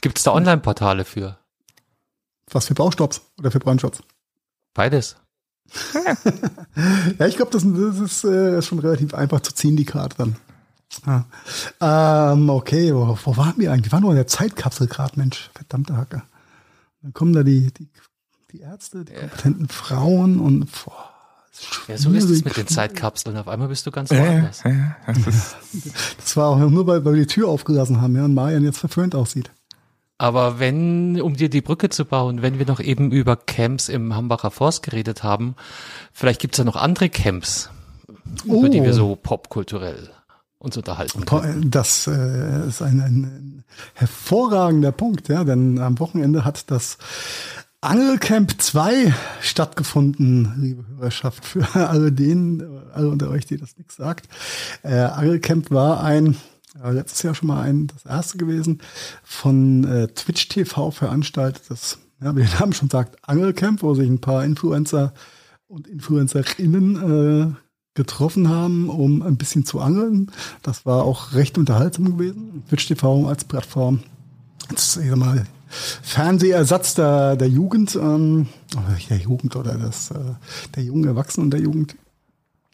Gibt 0.00 0.18
es 0.18 0.24
da 0.24 0.32
Online-Portale 0.32 1.04
für? 1.04 1.38
Was 2.50 2.66
für 2.66 2.74
Baustopps 2.74 3.20
oder 3.38 3.50
für 3.50 3.58
Brandschutz? 3.58 4.02
Beides. 4.74 5.16
Ja, 7.18 7.26
ich 7.26 7.34
glaube, 7.34 7.50
das, 7.50 7.64
das 7.64 7.98
ist 7.98 8.24
äh, 8.24 8.62
schon 8.62 8.78
relativ 8.78 9.12
einfach 9.12 9.40
zu 9.40 9.52
ziehen, 9.52 9.76
die 9.76 9.84
Karte 9.84 10.16
dann. 10.16 10.36
Ja. 11.06 12.32
Ähm, 12.32 12.48
okay, 12.48 12.94
wo, 12.94 13.18
wo 13.24 13.36
waren 13.36 13.54
wir 13.58 13.72
eigentlich? 13.72 13.86
Wir 13.86 13.92
waren 13.92 14.02
nur 14.02 14.12
in 14.12 14.16
der 14.16 14.28
Zeitkapsel 14.28 14.86
gerade, 14.86 15.18
Mensch, 15.18 15.50
verdammte 15.54 15.96
Hacke. 15.96 16.22
Dann 17.02 17.12
kommen 17.12 17.32
da 17.32 17.42
die, 17.42 17.72
die, 17.72 17.88
die 18.52 18.60
Ärzte, 18.60 19.04
die 19.04 19.12
kompetenten 19.12 19.68
Frauen 19.68 20.38
und 20.38 20.68
boah, 20.84 21.07
Ja, 21.88 21.98
so 21.98 22.10
ist 22.12 22.30
es 22.30 22.44
mit 22.44 22.56
den. 22.56 22.66
Zeitkapseln. 22.68 23.36
Auf 23.36 23.48
einmal 23.48 23.68
bist 23.68 23.86
du 23.86 23.90
ganz 23.90 24.10
Äh, 24.10 24.18
woanders. 24.20 24.64
äh, 24.64 24.74
das 25.06 25.16
ist, 25.26 25.56
Das 26.18 26.36
war 26.36 26.48
auch 26.48 26.58
nur, 26.58 26.86
weil, 26.86 27.04
weil 27.04 27.14
wir 27.14 27.20
die 27.22 27.26
Tür 27.26 27.48
aufgelassen 27.48 28.00
haben, 28.00 28.14
ja, 28.16 28.24
und 28.24 28.34
Marian 28.34 28.62
jetzt 28.64 28.78
verföhnt 28.78 29.14
aussieht. 29.14 29.50
Aber 30.18 30.58
wenn, 30.58 31.20
um 31.20 31.34
dir 31.36 31.48
die 31.48 31.60
Brücke 31.60 31.90
zu 31.90 32.04
bauen, 32.04 32.42
wenn 32.42 32.58
wir 32.58 32.66
noch 32.66 32.80
eben 32.80 33.12
über 33.12 33.36
Camps 33.36 33.88
im 33.88 34.14
Hambacher 34.16 34.50
Forst 34.50 34.82
geredet 34.82 35.22
haben, 35.22 35.54
vielleicht 36.12 36.40
gibt's 36.40 36.58
ja 36.58 36.64
noch 36.64 36.76
andere 36.76 37.08
Camps, 37.08 37.70
über 38.44 38.68
die 38.68 38.80
Oh. 38.80 38.84
wir 38.84 38.94
so 38.94 39.14
popkulturell 39.16 40.10
uns 40.58 40.76
unterhalten 40.76 41.24
können. 41.24 41.70
Das 41.70 42.08
äh, 42.08 42.66
ist 42.66 42.82
ein, 42.82 43.00
ein, 43.00 43.22
ein 43.24 43.64
hervorragender 43.94 44.90
Punkt, 44.90 45.28
ja, 45.28 45.44
denn 45.44 45.78
am 45.78 46.00
Wochenende 46.00 46.44
hat 46.44 46.68
das 46.72 46.98
Angelcamp 47.80 48.60
2 48.60 49.14
stattgefunden, 49.40 50.52
liebe 50.60 50.84
Hörerschaft, 50.88 51.44
für 51.44 51.64
alle 51.76 52.10
denen, 52.10 52.60
alle 52.92 53.08
unter 53.08 53.30
euch, 53.30 53.46
die 53.46 53.56
das 53.56 53.78
nichts 53.78 53.94
sagt. 53.94 54.28
Äh, 54.82 54.96
Angelcamp 54.96 55.70
war 55.70 56.02
ein, 56.02 56.36
äh, 56.82 56.90
letztes 56.90 57.22
Jahr 57.22 57.36
schon 57.36 57.46
mal 57.46 57.62
ein, 57.62 57.86
das 57.86 58.04
erste 58.04 58.36
gewesen, 58.36 58.80
von 59.22 59.84
äh, 59.84 60.08
Twitch 60.08 60.48
TV 60.48 60.90
veranstaltetes, 60.90 61.98
ja, 62.20 62.34
wie 62.34 62.42
der 62.42 62.58
Name 62.58 62.72
schon 62.72 62.90
sagt, 62.90 63.16
Angelcamp, 63.28 63.80
wo 63.82 63.94
sich 63.94 64.08
ein 64.08 64.20
paar 64.20 64.44
Influencer 64.44 65.14
und 65.68 65.86
Influencerinnen 65.86 67.52
äh, 67.52 67.54
getroffen 67.94 68.48
haben, 68.48 68.90
um 68.90 69.22
ein 69.22 69.36
bisschen 69.36 69.64
zu 69.64 69.78
angeln. 69.78 70.32
Das 70.62 70.84
war 70.84 71.04
auch 71.04 71.32
recht 71.32 71.56
unterhaltsam 71.58 72.16
gewesen. 72.16 72.64
Twitch 72.68 72.88
TV 72.88 73.28
als 73.28 73.44
Plattform. 73.44 74.00
Jetzt, 74.68 74.96
ich 74.96 75.08
sag 75.08 75.16
mal, 75.16 75.46
Fernsehersatz 75.68 76.94
der, 76.94 77.36
der 77.36 77.48
Jugend, 77.48 77.96
ähm, 77.96 78.48
der 79.10 79.18
Jugend 79.18 79.56
oder 79.56 79.74
das, 79.74 80.10
äh, 80.10 80.14
der 80.74 80.82
jungen 80.82 81.04
Erwachsenen 81.04 81.46
und 81.46 81.50
der 81.50 81.60
Jugend. 81.60 81.96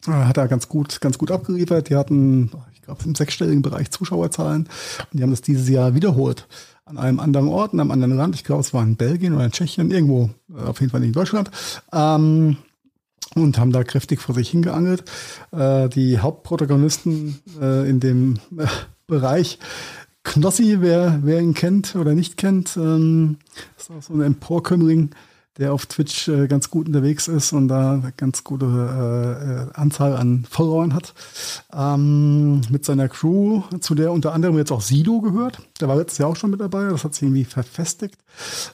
Äh, 0.07 0.11
Hat 0.11 0.37
er 0.37 0.47
ganz 0.47 0.69
gut, 0.69 1.01
ganz 1.01 1.17
gut 1.17 1.31
abgeliefert. 1.31 1.89
Die 1.89 1.95
hatten, 1.95 2.51
ich 2.73 2.81
glaube, 2.81 3.03
im 3.05 3.15
sechsstelligen 3.15 3.61
Bereich 3.61 3.91
Zuschauerzahlen. 3.91 4.67
Und 5.11 5.19
die 5.19 5.23
haben 5.23 5.31
das 5.31 5.41
dieses 5.41 5.69
Jahr 5.69 5.95
wiederholt. 5.95 6.47
An 6.85 6.97
einem 6.97 7.19
anderen 7.19 7.47
Ort, 7.47 7.73
in 7.73 7.79
einem 7.79 7.91
anderen 7.91 8.15
Land. 8.15 8.35
Ich 8.35 8.43
glaube, 8.43 8.61
es 8.61 8.73
war 8.73 8.83
in 8.83 8.95
Belgien 8.95 9.33
oder 9.33 9.45
in 9.45 9.51
Tschechien, 9.51 9.89
irgendwo, 9.89 10.29
äh, 10.55 10.61
auf 10.61 10.79
jeden 10.79 10.91
Fall 10.91 10.99
nicht 10.99 11.09
in 11.09 11.13
Deutschland. 11.13 11.49
Ähm, 11.91 12.57
und 13.33 13.57
haben 13.57 13.71
da 13.71 13.83
kräftig 13.83 14.21
vor 14.21 14.35
sich 14.35 14.49
hingeangelt. 14.49 15.03
Äh, 15.51 15.89
die 15.89 16.19
Hauptprotagonisten 16.19 17.39
äh, 17.59 17.89
in 17.89 17.99
dem 17.99 18.35
äh, 18.57 18.67
Bereich 19.07 19.59
Knossi, 20.25 20.77
wer, 20.81 21.19
wer 21.21 21.39
ihn 21.39 21.53
kennt 21.53 21.95
oder 21.95 22.13
nicht 22.13 22.35
kennt, 22.35 22.75
ähm, 22.77 23.37
ist 23.77 23.91
auch 23.91 24.01
so 24.01 24.13
ein 24.13 24.21
Emporkömmling, 24.21 25.11
der 25.57 25.71
auf 25.71 25.85
Twitch 25.85 26.27
äh, 26.27 26.47
ganz 26.47 26.69
gut 26.69 26.87
unterwegs 26.87 27.27
ist 27.27 27.53
und 27.53 27.69
da 27.69 27.93
eine 27.93 28.11
ganz 28.17 28.43
gute 28.43 28.65
äh, 28.65 29.77
äh, 29.77 29.79
Anzahl 29.79 30.15
an 30.15 30.45
Followern 30.49 30.93
hat. 30.93 31.13
Ähm, 31.73 32.61
mit 32.69 32.83
seiner 32.83 33.07
Crew, 33.07 33.61
zu 33.79 33.95
der 33.95 34.11
unter 34.11 34.33
anderem 34.33 34.57
jetzt 34.57 34.71
auch 34.71 34.81
Sido 34.81 35.21
gehört. 35.21 35.59
Der 35.79 35.87
war 35.87 35.95
letztes 35.95 36.17
Jahr 36.17 36.29
auch 36.29 36.35
schon 36.35 36.49
mit 36.49 36.59
dabei, 36.59 36.89
das 36.89 37.03
hat 37.05 37.13
sich 37.13 37.23
irgendwie 37.23 37.45
verfestigt. 37.45 38.17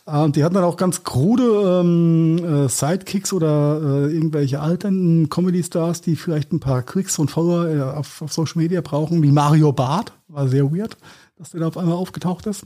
Äh, 0.08 0.20
und 0.20 0.38
die 0.38 0.44
hatten 0.44 0.56
dann 0.56 0.64
auch 0.64 0.78
ganz 0.78 1.04
krude 1.04 1.82
ähm, 1.82 2.38
äh, 2.38 2.70
Sidekicks 2.70 3.34
oder 3.34 3.80
äh, 4.08 4.14
irgendwelche 4.14 4.62
alternden 4.62 5.30
Comedy-Stars, 5.30 6.02
die 6.02 6.16
vielleicht 6.16 6.54
ein 6.54 6.62
paar 6.62 6.82
Klicks 6.82 7.20
und 7.20 7.30
Follower 7.30 7.68
äh, 7.68 7.82
auf, 7.82 8.22
auf 8.22 8.34
Social 8.34 8.60
Media 8.62 8.82
brauchen, 8.82 9.22
wie 9.22 9.32
Mario 9.32 9.74
Barth. 9.74 10.14
War 10.30 10.48
sehr 10.48 10.72
weird, 10.72 10.96
dass 11.42 11.50
der 11.50 11.62
da 11.62 11.68
auf 11.68 11.78
einmal 11.78 11.96
aufgetaucht 11.96 12.46
ist. 12.46 12.66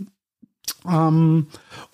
Ähm, 0.86 1.48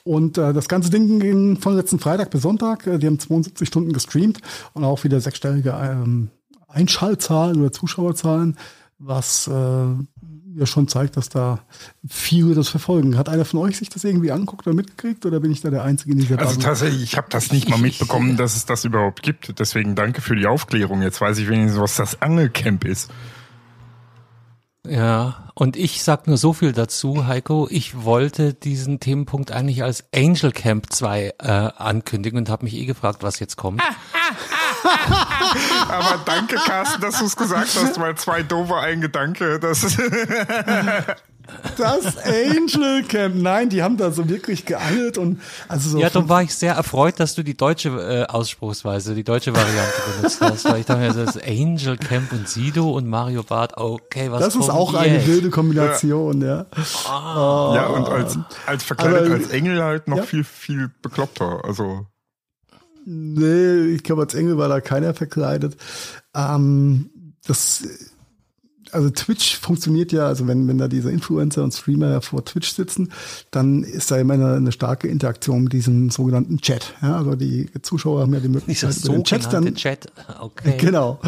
und 0.03 0.37
äh, 0.39 0.51
das 0.51 0.67
ganze 0.67 0.89
Ding 0.89 1.19
ging 1.19 1.57
von 1.57 1.75
letzten 1.75 1.99
Freitag 1.99 2.31
bis 2.31 2.41
Sonntag. 2.41 2.87
Äh, 2.87 2.97
die 2.97 3.05
haben 3.05 3.19
72 3.19 3.67
Stunden 3.67 3.93
gestreamt 3.93 4.39
und 4.73 4.83
auch 4.83 5.03
wieder 5.03 5.21
sechsstellige 5.21 5.77
ähm, 5.79 6.31
Einschaltzahlen 6.67 7.59
oder 7.59 7.71
Zuschauerzahlen, 7.71 8.57
was 8.97 9.47
äh, 9.47 9.51
ja 9.51 10.65
schon 10.65 10.87
zeigt, 10.87 11.17
dass 11.17 11.29
da 11.29 11.59
viele 12.07 12.55
das 12.55 12.69
verfolgen. 12.69 13.15
Hat 13.15 13.29
einer 13.29 13.45
von 13.45 13.59
euch 13.59 13.77
sich 13.77 13.89
das 13.89 14.03
irgendwie 14.03 14.31
angeguckt 14.31 14.65
oder 14.65 14.75
mitgekriegt 14.75 15.25
oder 15.27 15.39
bin 15.39 15.51
ich 15.51 15.61
da 15.61 15.69
der 15.69 15.83
Einzige 15.83 16.13
in 16.13 16.17
dieser 16.17 16.39
also 16.39 16.59
tatsächlich, 16.59 17.03
ich 17.03 17.15
habe 17.15 17.27
das 17.29 17.51
nicht 17.51 17.69
mal 17.69 17.77
mitbekommen, 17.77 18.37
dass 18.37 18.55
es 18.55 18.65
das 18.65 18.85
überhaupt 18.85 19.21
gibt. 19.21 19.59
Deswegen 19.59 19.93
danke 19.93 20.21
für 20.21 20.35
die 20.35 20.47
Aufklärung. 20.47 21.03
Jetzt 21.03 21.21
weiß 21.21 21.37
ich 21.37 21.47
wenigstens, 21.47 21.79
was 21.79 21.95
das 21.95 22.23
Angelcamp 22.23 22.85
ist. 22.85 23.11
Ja, 24.87 25.51
und 25.53 25.77
ich 25.77 26.03
sag 26.03 26.25
nur 26.25 26.37
so 26.37 26.53
viel 26.53 26.71
dazu, 26.71 27.27
Heiko. 27.27 27.67
Ich 27.69 28.03
wollte 28.03 28.55
diesen 28.55 28.99
Themenpunkt 28.99 29.51
eigentlich 29.51 29.83
als 29.83 30.05
Angel 30.13 30.51
Camp 30.51 30.91
2 30.91 31.35
äh, 31.37 31.47
ankündigen 31.47 32.39
und 32.39 32.49
habe 32.49 32.65
mich 32.65 32.73
eh 32.73 32.85
gefragt, 32.85 33.21
was 33.21 33.39
jetzt 33.39 33.57
kommt. 33.57 33.83
Aber 35.87 36.19
danke, 36.25 36.55
Carsten, 36.55 37.01
dass 37.01 37.19
du 37.19 37.25
es 37.25 37.35
gesagt 37.35 37.69
hast, 37.75 37.99
weil 37.99 38.15
zwei 38.15 38.41
doofe 38.41 38.77
ein 38.77 39.01
Gedanke. 39.01 39.59
Das 39.59 39.83
ist 39.83 39.99
Das 41.77 42.17
Angel 42.25 43.03
Camp. 43.03 43.35
Nein, 43.35 43.69
die 43.69 43.83
haben 43.83 43.97
da 43.97 44.11
so 44.11 44.27
wirklich 44.29 44.65
geangelt 44.65 45.17
und 45.17 45.41
also 45.67 45.89
so 45.89 45.99
Ja, 45.99 46.09
darum 46.09 46.29
war 46.29 46.43
ich 46.43 46.53
sehr 46.55 46.73
erfreut, 46.73 47.19
dass 47.19 47.35
du 47.35 47.43
die 47.43 47.55
deutsche 47.55 47.89
äh, 47.89 48.25
Ausspruchsweise, 48.31 49.15
die 49.15 49.23
deutsche 49.23 49.53
Variante 49.55 49.93
benutzt 50.15 50.41
hast. 50.41 50.65
Weil 50.65 50.79
ich 50.81 50.85
dachte 50.85 51.01
mir, 51.01 51.13
das 51.13 51.35
ist 51.35 51.47
Angel 51.47 51.97
Camp 51.97 52.31
und 52.31 52.47
Sido 52.47 52.91
und 52.91 53.07
Mario 53.07 53.43
Barth. 53.43 53.77
Okay, 53.77 54.31
was 54.31 54.41
das 54.43 54.55
ist 54.55 54.69
auch 54.69 54.93
eine 54.93 55.25
wilde 55.27 55.49
Kombination, 55.49 56.41
ja. 56.41 56.65
ja 57.05 57.87
und 57.87 58.07
als, 58.09 58.37
als 58.65 58.83
verkleidet 58.83 59.25
Aber- 59.25 59.33
als 59.35 59.49
Engel 59.49 59.83
halt 59.83 60.07
noch 60.07 60.17
Ja. 60.17 60.23
viel, 60.23 60.43
viel 60.43 60.91
bekloppter. 61.01 61.61
Also 61.63 62.05
Nee, 63.05 63.95
ich 63.95 64.03
glaube, 64.03 64.21
als 64.21 64.35
Engel 64.35 64.57
war 64.59 64.69
da 64.69 64.79
keiner 64.79 65.15
verkleidet. 65.15 65.75
Ähm, 66.35 67.09
das, 67.47 67.83
also 68.91 69.09
Twitch 69.09 69.57
funktioniert 69.57 70.11
ja, 70.11 70.27
also 70.27 70.47
wenn, 70.47 70.67
wenn 70.67 70.77
da 70.77 70.87
diese 70.87 71.11
Influencer 71.11 71.63
und 71.63 71.73
Streamer 71.73 72.21
vor 72.21 72.45
Twitch 72.45 72.71
sitzen, 72.73 73.11
dann 73.51 73.83
ist 73.83 74.11
da 74.11 74.17
immer 74.17 74.33
eine, 74.33 74.55
eine 74.55 74.71
starke 74.71 75.07
Interaktion 75.07 75.63
mit 75.63 75.73
diesem 75.73 76.09
sogenannten 76.09 76.59
Chat. 76.59 76.93
Ja, 77.01 77.17
also 77.17 77.35
die 77.35 77.69
Zuschauer 77.81 78.21
haben 78.21 78.33
ja 78.33 78.39
die 78.39 78.49
Möglichkeit, 78.49 78.95
über 79.03 79.13
den 79.13 79.23
Chat 79.23 79.51
dann 79.51 79.73
Chat. 79.75 80.11
Okay. 80.39 80.77
Genau. 80.81 81.19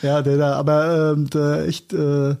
Ja, 0.00 0.22
der 0.22 0.38
da, 0.38 0.54
aber 0.54 1.12
ähm, 1.12 1.28
der 1.28 1.66
echt, 1.66 1.92
äh, 1.92 2.30
äh, 2.30 2.36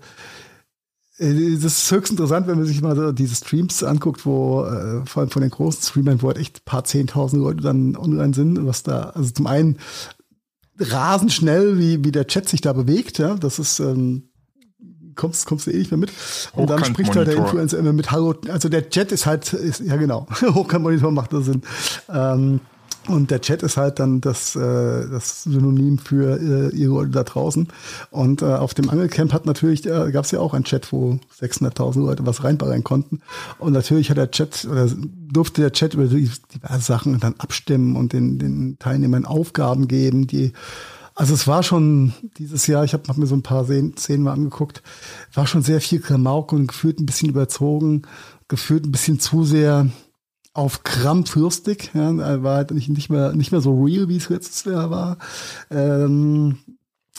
das 1.18 1.82
ist 1.82 1.90
höchst 1.90 2.10
interessant, 2.10 2.46
wenn 2.46 2.56
man 2.56 2.66
sich 2.66 2.80
mal 2.80 2.96
so 2.96 3.12
diese 3.12 3.34
Streams 3.36 3.82
anguckt, 3.82 4.24
wo 4.26 4.64
äh, 4.64 5.04
vor 5.06 5.22
allem 5.22 5.30
von 5.30 5.42
den 5.42 5.50
großen 5.50 5.82
Streamern, 5.82 6.22
wo 6.22 6.28
halt 6.28 6.38
echt 6.38 6.58
ein 6.58 6.64
paar 6.64 6.84
zehntausend 6.84 7.42
Leute 7.42 7.62
dann 7.62 7.96
online 7.96 8.34
sind, 8.34 8.66
was 8.66 8.82
da, 8.82 9.10
also 9.10 9.30
zum 9.30 9.46
einen 9.46 9.78
rasend 10.78 11.32
schnell, 11.32 11.78
wie, 11.78 12.04
wie 12.04 12.12
der 12.12 12.26
Chat 12.26 12.48
sich 12.48 12.60
da 12.60 12.72
bewegt, 12.72 13.18
ja, 13.18 13.34
das 13.34 13.58
ist, 13.58 13.78
ähm, 13.80 14.31
kommst, 15.14 15.46
kommst 15.46 15.66
du 15.66 15.70
eh 15.70 15.78
nicht 15.78 15.90
mehr 15.90 15.98
mit. 15.98 16.12
Und 16.54 16.70
dann 16.70 16.84
spricht 16.84 17.16
halt 17.16 17.28
der. 17.28 17.36
Influencer 17.36 17.78
immer 17.78 17.92
mit 17.92 18.10
Hallo, 18.10 18.34
also 18.48 18.68
der 18.68 18.88
Chat 18.90 19.12
ist 19.12 19.26
halt, 19.26 19.52
ist, 19.52 19.80
ja 19.80 19.96
genau, 19.96 20.26
Hochkantmonitor 20.54 21.10
macht 21.10 21.32
das 21.32 21.46
Sinn. 21.46 21.62
Ähm, 22.08 22.60
Und 23.08 23.32
der 23.32 23.40
Chat 23.40 23.64
ist 23.64 23.76
halt 23.76 23.98
dann 23.98 24.20
das, 24.20 24.54
äh, 24.54 25.08
das 25.10 25.42
Synonym 25.42 25.98
für 25.98 26.38
äh, 26.38 26.76
ihr 26.76 26.86
Leute 26.88 27.10
da 27.10 27.24
draußen. 27.24 27.66
Und 28.10 28.42
äh, 28.42 28.44
auf 28.44 28.74
dem 28.74 28.90
Angelcamp 28.90 29.32
hat 29.32 29.44
natürlich, 29.44 29.84
äh, 29.86 30.12
gab 30.12 30.24
es 30.24 30.30
ja 30.30 30.38
auch 30.38 30.54
einen 30.54 30.62
Chat, 30.62 30.92
wo 30.92 31.18
600.000 31.40 31.98
Leute 31.98 32.26
was 32.26 32.44
reinballen 32.44 32.84
konnten. 32.84 33.20
Und 33.58 33.72
natürlich 33.72 34.08
hat 34.08 34.18
der 34.18 34.30
Chat 34.30 34.66
oder 34.70 34.88
durfte 35.32 35.62
der 35.62 35.72
Chat 35.72 35.94
über 35.94 36.04
diverse 36.04 36.80
Sachen 36.80 37.18
dann 37.18 37.34
abstimmen 37.38 37.96
und 37.96 38.12
den, 38.12 38.38
den 38.38 38.78
Teilnehmern 38.78 39.24
Aufgaben 39.24 39.88
geben, 39.88 40.28
die 40.28 40.52
also 41.22 41.34
es 41.34 41.46
war 41.46 41.62
schon 41.62 42.14
dieses 42.36 42.66
Jahr, 42.66 42.82
ich 42.82 42.94
habe 42.94 43.04
hab 43.06 43.16
mir 43.16 43.28
so 43.28 43.36
ein 43.36 43.44
paar 43.44 43.64
Szenen 43.64 44.24
mal 44.24 44.32
angeguckt, 44.32 44.82
war 45.32 45.46
schon 45.46 45.62
sehr 45.62 45.80
viel 45.80 46.00
Klamauk 46.00 46.52
und 46.52 46.66
gefühlt 46.66 46.98
ein 46.98 47.06
bisschen 47.06 47.28
überzogen, 47.28 48.02
gefühlt 48.48 48.84
ein 48.84 48.90
bisschen 48.90 49.20
zu 49.20 49.44
sehr 49.44 49.86
auf 50.52 50.82
Krampf 50.82 51.36
lustig. 51.36 51.92
Ja, 51.94 52.42
war 52.42 52.56
halt 52.56 52.72
nicht, 52.72 52.88
nicht, 52.88 53.08
mehr, 53.08 53.34
nicht 53.34 53.52
mehr 53.52 53.60
so 53.60 53.84
real, 53.84 54.08
wie 54.08 54.16
es 54.16 54.30
letztes 54.30 54.64
Jahr 54.64 54.90
war. 54.90 55.18
Ähm, 55.70 56.58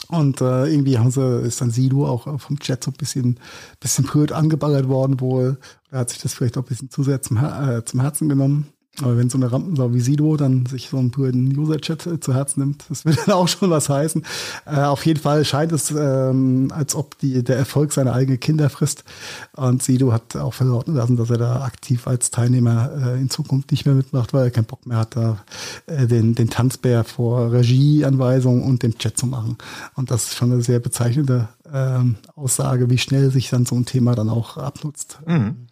und 0.09 0.41
äh, 0.41 0.65
irgendwie 0.65 0.99
haben 0.99 1.11
sie, 1.11 1.39
ist 1.39 1.61
dann 1.61 1.71
Sido 1.71 2.05
auch 2.05 2.41
vom 2.41 2.59
Chat 2.59 2.83
so 2.83 2.91
ein 2.91 2.97
bisschen, 2.97 3.39
bisschen 3.79 4.03
blöd 4.03 4.33
angeballert 4.33 4.89
worden 4.89 5.21
wohl. 5.21 5.59
Da 5.91 5.99
hat 5.99 6.09
sich 6.09 6.19
das 6.19 6.33
vielleicht 6.33 6.57
auch 6.57 6.63
ein 6.63 6.67
bisschen 6.67 6.89
zu 6.89 7.03
sehr 7.03 7.21
zum, 7.21 7.37
äh, 7.37 7.85
zum 7.85 8.01
Herzen 8.01 8.27
genommen. 8.27 8.67
Aber 9.01 9.17
wenn 9.17 9.27
so 9.27 9.39
eine 9.39 9.51
Rampensau 9.51 9.91
wie 9.91 10.01
Sido 10.01 10.37
dann 10.37 10.67
sich 10.67 10.89
so 10.89 10.97
einen 10.97 11.09
blöden 11.09 11.57
User-Chat 11.57 12.05
äh, 12.05 12.19
zu 12.19 12.35
Herzen 12.35 12.59
nimmt, 12.59 12.85
das 12.89 13.05
wird 13.05 13.17
dann 13.25 13.33
auch 13.33 13.47
schon 13.47 13.71
was 13.71 13.89
heißen. 13.89 14.23
Äh, 14.67 14.81
auf 14.81 15.03
jeden 15.05 15.19
Fall 15.19 15.43
scheint 15.45 15.71
es, 15.71 15.89
ähm, 15.89 16.71
als 16.71 16.93
ob 16.93 17.17
die, 17.17 17.43
der 17.43 17.57
Erfolg 17.57 17.91
seine 17.91 18.13
eigenen 18.13 18.39
Kinder 18.39 18.69
frisst. 18.69 19.03
Und 19.55 19.81
Sido 19.81 20.13
hat 20.13 20.35
auch 20.35 20.53
verlauten 20.53 20.93
lassen, 20.93 21.17
dass 21.17 21.31
er 21.31 21.39
da 21.39 21.63
aktiv 21.63 22.05
als 22.07 22.29
Teilnehmer 22.29 22.91
äh, 22.95 23.19
in 23.19 23.31
Zukunft 23.31 23.71
nicht 23.71 23.87
mehr 23.87 23.95
mitmacht, 23.95 24.31
weil 24.31 24.45
er 24.45 24.51
keinen 24.51 24.65
Bock 24.65 24.85
mehr 24.85 24.97
hat, 24.97 25.15
da 25.15 25.43
äh, 25.87 26.05
den, 26.05 26.35
den 26.35 26.51
Tanzbär 26.51 27.03
vor 27.03 27.51
Regieanweisungen 27.51 28.63
und 28.63 28.83
dem 28.83 28.99
Chat 28.99 29.17
zu 29.17 29.25
machen. 29.25 29.57
Und 29.95 30.11
das 30.11 30.25
ist 30.25 30.35
schon 30.35 30.51
eine 30.51 30.61
sehr 30.61 30.79
bezeichnende 30.79 31.49
ähm, 31.73 32.17
Aussage, 32.35 32.91
wie 32.91 32.99
schnell 32.99 33.31
sich 33.31 33.49
dann 33.49 33.65
so 33.65 33.75
ein 33.75 33.85
Thema 33.85 34.13
dann 34.13 34.29
auch 34.29 34.57
abnutzt. 34.57 35.17
Mhm 35.25 35.67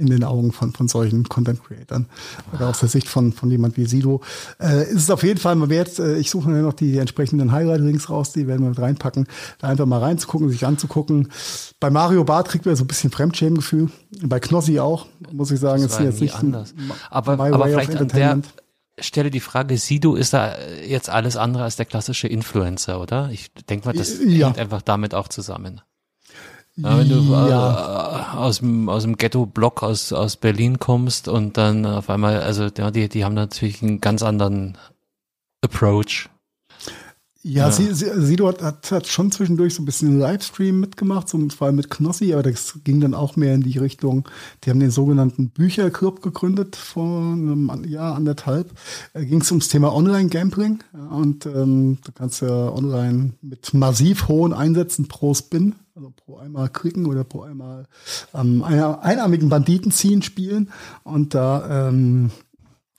in 0.00 0.06
den 0.06 0.24
Augen 0.24 0.52
von, 0.52 0.72
von 0.72 0.88
solchen 0.88 1.28
Content 1.28 1.62
Creatern. 1.62 2.06
Oder 2.52 2.68
aus 2.68 2.80
der 2.80 2.88
Sicht 2.88 3.08
von, 3.08 3.32
von 3.32 3.50
jemand 3.50 3.76
wie 3.76 3.86
Sido. 3.86 4.22
Äh, 4.58 4.90
ist 4.90 5.02
es 5.02 5.10
auf 5.10 5.22
jeden 5.22 5.38
Fall 5.38 5.54
mal 5.54 5.68
wert, 5.68 5.98
äh, 5.98 6.16
ich 6.16 6.30
suche 6.30 6.48
mir 6.48 6.62
noch 6.62 6.72
die, 6.72 6.92
die 6.92 6.98
entsprechenden 6.98 7.52
Highlight-Links 7.52 8.10
raus, 8.10 8.32
die 8.32 8.46
werden 8.46 8.62
wir 8.62 8.70
mit 8.70 8.78
reinpacken, 8.78 9.26
da 9.58 9.68
einfach 9.68 9.86
mal 9.86 9.98
reinzugucken, 9.98 10.48
sich 10.50 10.66
anzugucken. 10.66 11.28
Bei 11.78 11.90
Mario 11.90 12.24
Bart 12.24 12.48
kriegt 12.48 12.66
man 12.66 12.74
so 12.76 12.84
ein 12.84 12.88
bisschen 12.88 13.10
Fremdschämengefühl. 13.10 13.90
Bei 14.22 14.40
Knossi 14.40 14.80
auch, 14.80 15.06
muss 15.30 15.50
ich 15.50 15.60
sagen, 15.60 15.82
das 15.82 15.92
ist 15.92 16.00
jetzt 16.00 16.20
nicht 16.20 16.34
anders. 16.34 16.74
Aber, 17.10 17.32
aber 17.32 17.66
vielleicht 17.66 17.96
an 17.96 18.08
der 18.08 18.40
Stelle 18.98 19.30
die 19.30 19.40
Frage, 19.40 19.78
Sido 19.78 20.14
ist 20.14 20.32
da 20.32 20.54
jetzt 20.86 21.08
alles 21.08 21.36
andere 21.36 21.64
als 21.64 21.76
der 21.76 21.86
klassische 21.86 22.28
Influencer, 22.28 23.00
oder? 23.00 23.30
Ich 23.30 23.52
denke 23.68 23.86
mal, 23.86 23.92
das 23.94 24.18
ja. 24.24 24.46
hängt 24.46 24.58
einfach 24.58 24.82
damit 24.82 25.14
auch 25.14 25.28
zusammen. 25.28 25.80
Ja, 26.82 26.98
wenn 26.98 27.08
du 27.08 27.20
ja. 27.32 28.34
äh, 28.34 28.36
aus 28.36 28.58
dem, 28.58 28.88
aus 28.88 29.02
dem 29.02 29.16
Ghetto-Block 29.16 29.82
aus, 29.82 30.12
aus 30.12 30.36
Berlin 30.36 30.78
kommst 30.78 31.28
und 31.28 31.56
dann 31.56 31.86
auf 31.86 32.10
einmal, 32.10 32.42
also 32.42 32.68
ja, 32.76 32.90
die, 32.90 33.08
die 33.08 33.24
haben 33.24 33.34
natürlich 33.34 33.82
einen 33.82 34.00
ganz 34.00 34.22
anderen 34.22 34.76
Approach. 35.62 36.28
Ja, 37.42 37.66
ja. 37.66 37.72
Sie, 37.72 37.94
sie, 37.94 38.10
Sido 38.20 38.48
hat, 38.48 38.62
hat, 38.62 38.90
hat 38.92 39.06
schon 39.06 39.32
zwischendurch 39.32 39.74
so 39.74 39.82
ein 39.82 39.86
bisschen 39.86 40.18
Livestream 40.18 40.78
mitgemacht, 40.78 41.28
so 41.28 41.38
vor 41.48 41.68
allem 41.68 41.76
mit 41.76 41.88
Knossi, 41.88 42.34
aber 42.34 42.42
das 42.42 42.80
ging 42.84 43.00
dann 43.00 43.14
auch 43.14 43.36
mehr 43.36 43.54
in 43.54 43.62
die 43.62 43.78
Richtung, 43.78 44.28
die 44.62 44.70
haben 44.70 44.80
den 44.80 44.90
sogenannten 44.90 45.48
Bücherclub 45.48 46.20
gegründet 46.20 46.76
vor 46.76 47.32
einem 47.32 47.84
Jahr, 47.84 48.14
anderthalb. 48.14 48.72
Da 49.14 49.24
ging 49.24 49.40
es 49.40 49.50
ums 49.50 49.68
Thema 49.68 49.94
Online-Gambling 49.94 50.80
und 51.10 51.46
ähm, 51.46 51.98
du 52.04 52.12
kannst 52.12 52.42
ja 52.42 52.72
online 52.72 53.32
mit 53.40 53.72
massiv 53.72 54.28
hohen 54.28 54.52
Einsätzen 54.52 55.08
pro 55.08 55.32
Spin 55.32 55.74
also 56.00 56.12
pro 56.16 56.38
einmal 56.38 56.68
klicken 56.68 57.06
oder 57.06 57.24
pro 57.24 57.42
einmal 57.42 57.86
ähm, 58.32 58.62
einer 58.62 59.02
einarmigen 59.02 59.48
Banditen 59.48 59.92
ziehen 59.92 60.22
spielen. 60.22 60.70
Und 61.02 61.34
da 61.34 61.88
ähm, 61.88 62.30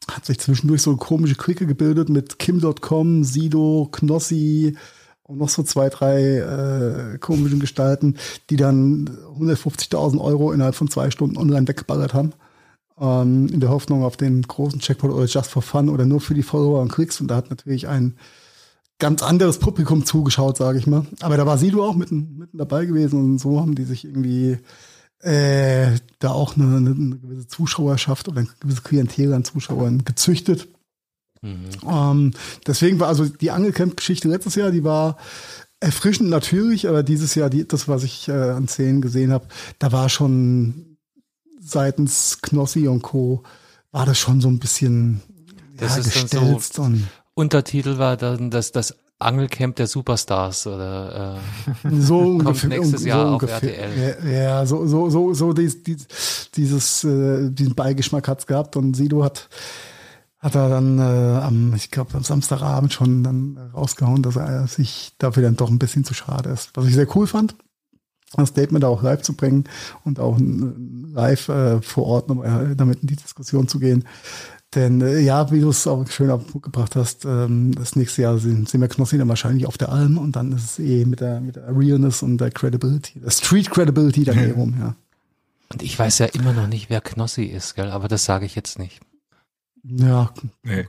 hat 0.09 0.25
sich 0.25 0.39
zwischendurch 0.39 0.81
so 0.81 0.95
komische 0.97 1.35
Quicke 1.35 1.65
gebildet 1.65 2.09
mit 2.09 2.39
Kim.com, 2.39 3.23
Sido, 3.23 3.89
Knossi 3.91 4.77
und 5.23 5.37
noch 5.37 5.49
so 5.49 5.63
zwei, 5.63 5.89
drei 5.89 6.37
äh, 6.37 7.17
komischen 7.19 7.59
Gestalten, 7.59 8.15
die 8.49 8.57
dann 8.57 9.09
150.000 9.39 10.19
Euro 10.19 10.51
innerhalb 10.51 10.75
von 10.75 10.89
zwei 10.89 11.11
Stunden 11.11 11.37
online 11.37 11.67
weggeballert 11.67 12.13
haben. 12.13 12.33
Ähm, 12.99 13.47
in 13.47 13.59
der 13.59 13.69
Hoffnung 13.69 14.03
auf 14.03 14.17
den 14.17 14.41
großen 14.41 14.79
Checkpoint 14.79 15.13
oder 15.13 15.25
just 15.25 15.49
for 15.49 15.61
fun 15.61 15.89
oder 15.89 16.05
nur 16.05 16.21
für 16.21 16.33
die 16.33 16.43
Follower 16.43 16.81
und 16.81 16.91
Klicks. 16.91 17.21
Und 17.21 17.29
da 17.29 17.35
hat 17.35 17.49
natürlich 17.49 17.87
ein 17.87 18.15
ganz 18.99 19.23
anderes 19.23 19.57
Publikum 19.57 20.05
zugeschaut, 20.05 20.57
sage 20.57 20.77
ich 20.77 20.85
mal. 20.85 21.05
Aber 21.21 21.37
da 21.37 21.45
war 21.45 21.57
Sido 21.57 21.83
auch 21.83 21.95
mitten, 21.95 22.37
mitten 22.37 22.57
dabei 22.57 22.85
gewesen 22.85 23.19
und 23.19 23.39
so 23.39 23.59
haben 23.59 23.75
die 23.75 23.85
sich 23.85 24.05
irgendwie 24.05 24.59
äh, 25.23 25.97
da 26.19 26.31
auch 26.31 26.55
eine, 26.55 26.77
eine 26.77 27.17
gewisse 27.17 27.47
Zuschauerschaft 27.47 28.27
oder 28.27 28.41
eine 28.41 28.49
gewisse 28.59 28.81
Klientel 28.81 29.33
an 29.33 29.43
Zuschauern 29.43 30.03
gezüchtet. 30.03 30.67
Mhm. 31.41 31.69
Ähm, 31.87 32.31
deswegen 32.67 32.99
war 32.99 33.07
also 33.07 33.25
die 33.25 33.51
Angelcamp-Geschichte 33.51 34.27
letztes 34.27 34.55
Jahr, 34.55 34.71
die 34.71 34.83
war 34.83 35.17
erfrischend 35.79 36.29
natürlich, 36.29 36.87
aber 36.87 37.03
dieses 37.03 37.35
Jahr, 37.35 37.49
die, 37.49 37.67
das, 37.67 37.87
was 37.87 38.03
ich 38.03 38.27
äh, 38.27 38.31
an 38.31 38.67
Szenen 38.67 39.01
gesehen 39.01 39.31
habe, 39.31 39.47
da 39.79 39.91
war 39.91 40.09
schon 40.09 40.97
seitens 41.59 42.39
Knossi 42.41 42.87
und 42.87 43.01
Co. 43.01 43.43
war 43.91 44.05
das 44.05 44.17
schon 44.19 44.41
so 44.41 44.47
ein 44.47 44.59
bisschen 44.59 45.21
das 45.77 45.95
ja, 45.95 46.03
ist 46.03 46.29
so 46.29 46.83
und 46.83 47.07
Untertitel 47.33 47.97
war 47.97 48.17
dann 48.17 48.51
das, 48.51 48.71
das 48.71 48.95
Angelcamp 49.21 49.75
der 49.75 49.87
Superstars 49.87 50.67
oder 50.67 51.39
äh, 51.83 51.89
so 51.99 52.19
ungefähr, 52.19 52.69
nächstes 52.69 53.05
Jahr 53.05 53.27
so 53.27 53.45
auf 53.45 53.51
RTL. 53.51 54.17
Ja, 54.25 54.29
ja, 54.29 54.65
so 54.65 54.85
so 54.87 55.09
so 55.09 55.33
so 55.33 55.53
dies, 55.53 55.83
dies, 55.83 56.07
dieses 56.55 57.03
äh, 57.03 57.49
diesen 57.49 57.75
Beigeschmack 57.75 58.27
hat's 58.27 58.47
gehabt 58.47 58.75
und 58.75 58.95
Sido 58.95 59.23
hat 59.23 59.49
hat 60.39 60.55
er 60.55 60.69
dann 60.69 60.99
äh, 60.99 61.01
am 61.01 61.73
ich 61.75 61.91
glaube 61.91 62.15
am 62.15 62.23
Samstagabend 62.23 62.93
schon 62.93 63.23
dann 63.23 63.57
rausgehauen, 63.73 64.23
dass 64.23 64.35
er 64.35 64.67
sich 64.67 65.13
dafür 65.17 65.43
dann 65.43 65.55
doch 65.55 65.69
ein 65.69 65.79
bisschen 65.79 66.03
zu 66.03 66.13
schade 66.13 66.49
ist. 66.49 66.71
Was 66.75 66.85
ich 66.87 66.95
sehr 66.95 67.15
cool 67.15 67.27
fand, 67.27 67.55
das 68.35 68.49
Statement 68.49 68.85
auch 68.85 69.03
live 69.03 69.21
zu 69.21 69.33
bringen 69.33 69.65
und 70.03 70.19
auch 70.19 70.37
live 70.39 71.49
äh, 71.49 71.81
vor 71.81 72.05
Ort 72.05 72.29
damit 72.75 73.01
in 73.01 73.07
die 73.07 73.15
Diskussion 73.15 73.67
zu 73.67 73.79
gehen. 73.79 74.05
Denn 74.73 75.01
äh, 75.01 75.19
ja, 75.19 75.51
wie 75.51 75.59
du 75.59 75.69
es 75.69 75.85
auch 75.85 76.07
schön 76.07 76.29
auf 76.29 76.43
den 76.43 76.51
Punkt 76.51 76.65
gebracht 76.65 76.95
hast, 76.95 77.25
ähm, 77.25 77.73
das 77.75 77.95
nächste 77.97 78.21
Jahr 78.21 78.37
sind, 78.37 78.69
sind 78.69 78.79
wir 78.79 78.87
Knossi 78.87 79.17
dann 79.17 79.27
wahrscheinlich 79.27 79.65
auf 79.65 79.77
der 79.77 79.89
Alm 79.89 80.17
und 80.17 80.35
dann 80.37 80.53
ist 80.53 80.63
es 80.63 80.79
eh 80.79 81.03
mit 81.05 81.19
der, 81.19 81.41
mit 81.41 81.57
der 81.57 81.75
Realness 81.75 82.23
und 82.23 82.37
der 82.37 82.51
Credibility, 82.51 83.19
der 83.19 83.31
Street 83.31 83.69
Credibility 83.69 84.23
dann 84.23 84.37
eh 84.37 84.51
rum, 84.51 84.75
ja. 84.79 84.95
Und 85.69 85.83
ich 85.83 85.97
weiß 85.97 86.19
ja 86.19 86.25
immer 86.27 86.53
noch 86.53 86.67
nicht, 86.67 86.89
wer 86.89 87.01
Knossi 87.01 87.43
ist, 87.43 87.75
gell? 87.75 87.91
aber 87.91 88.07
das 88.07 88.25
sage 88.25 88.45
ich 88.45 88.55
jetzt 88.55 88.79
nicht. 88.79 88.99
Ja, 89.83 90.31
nee. 90.63 90.87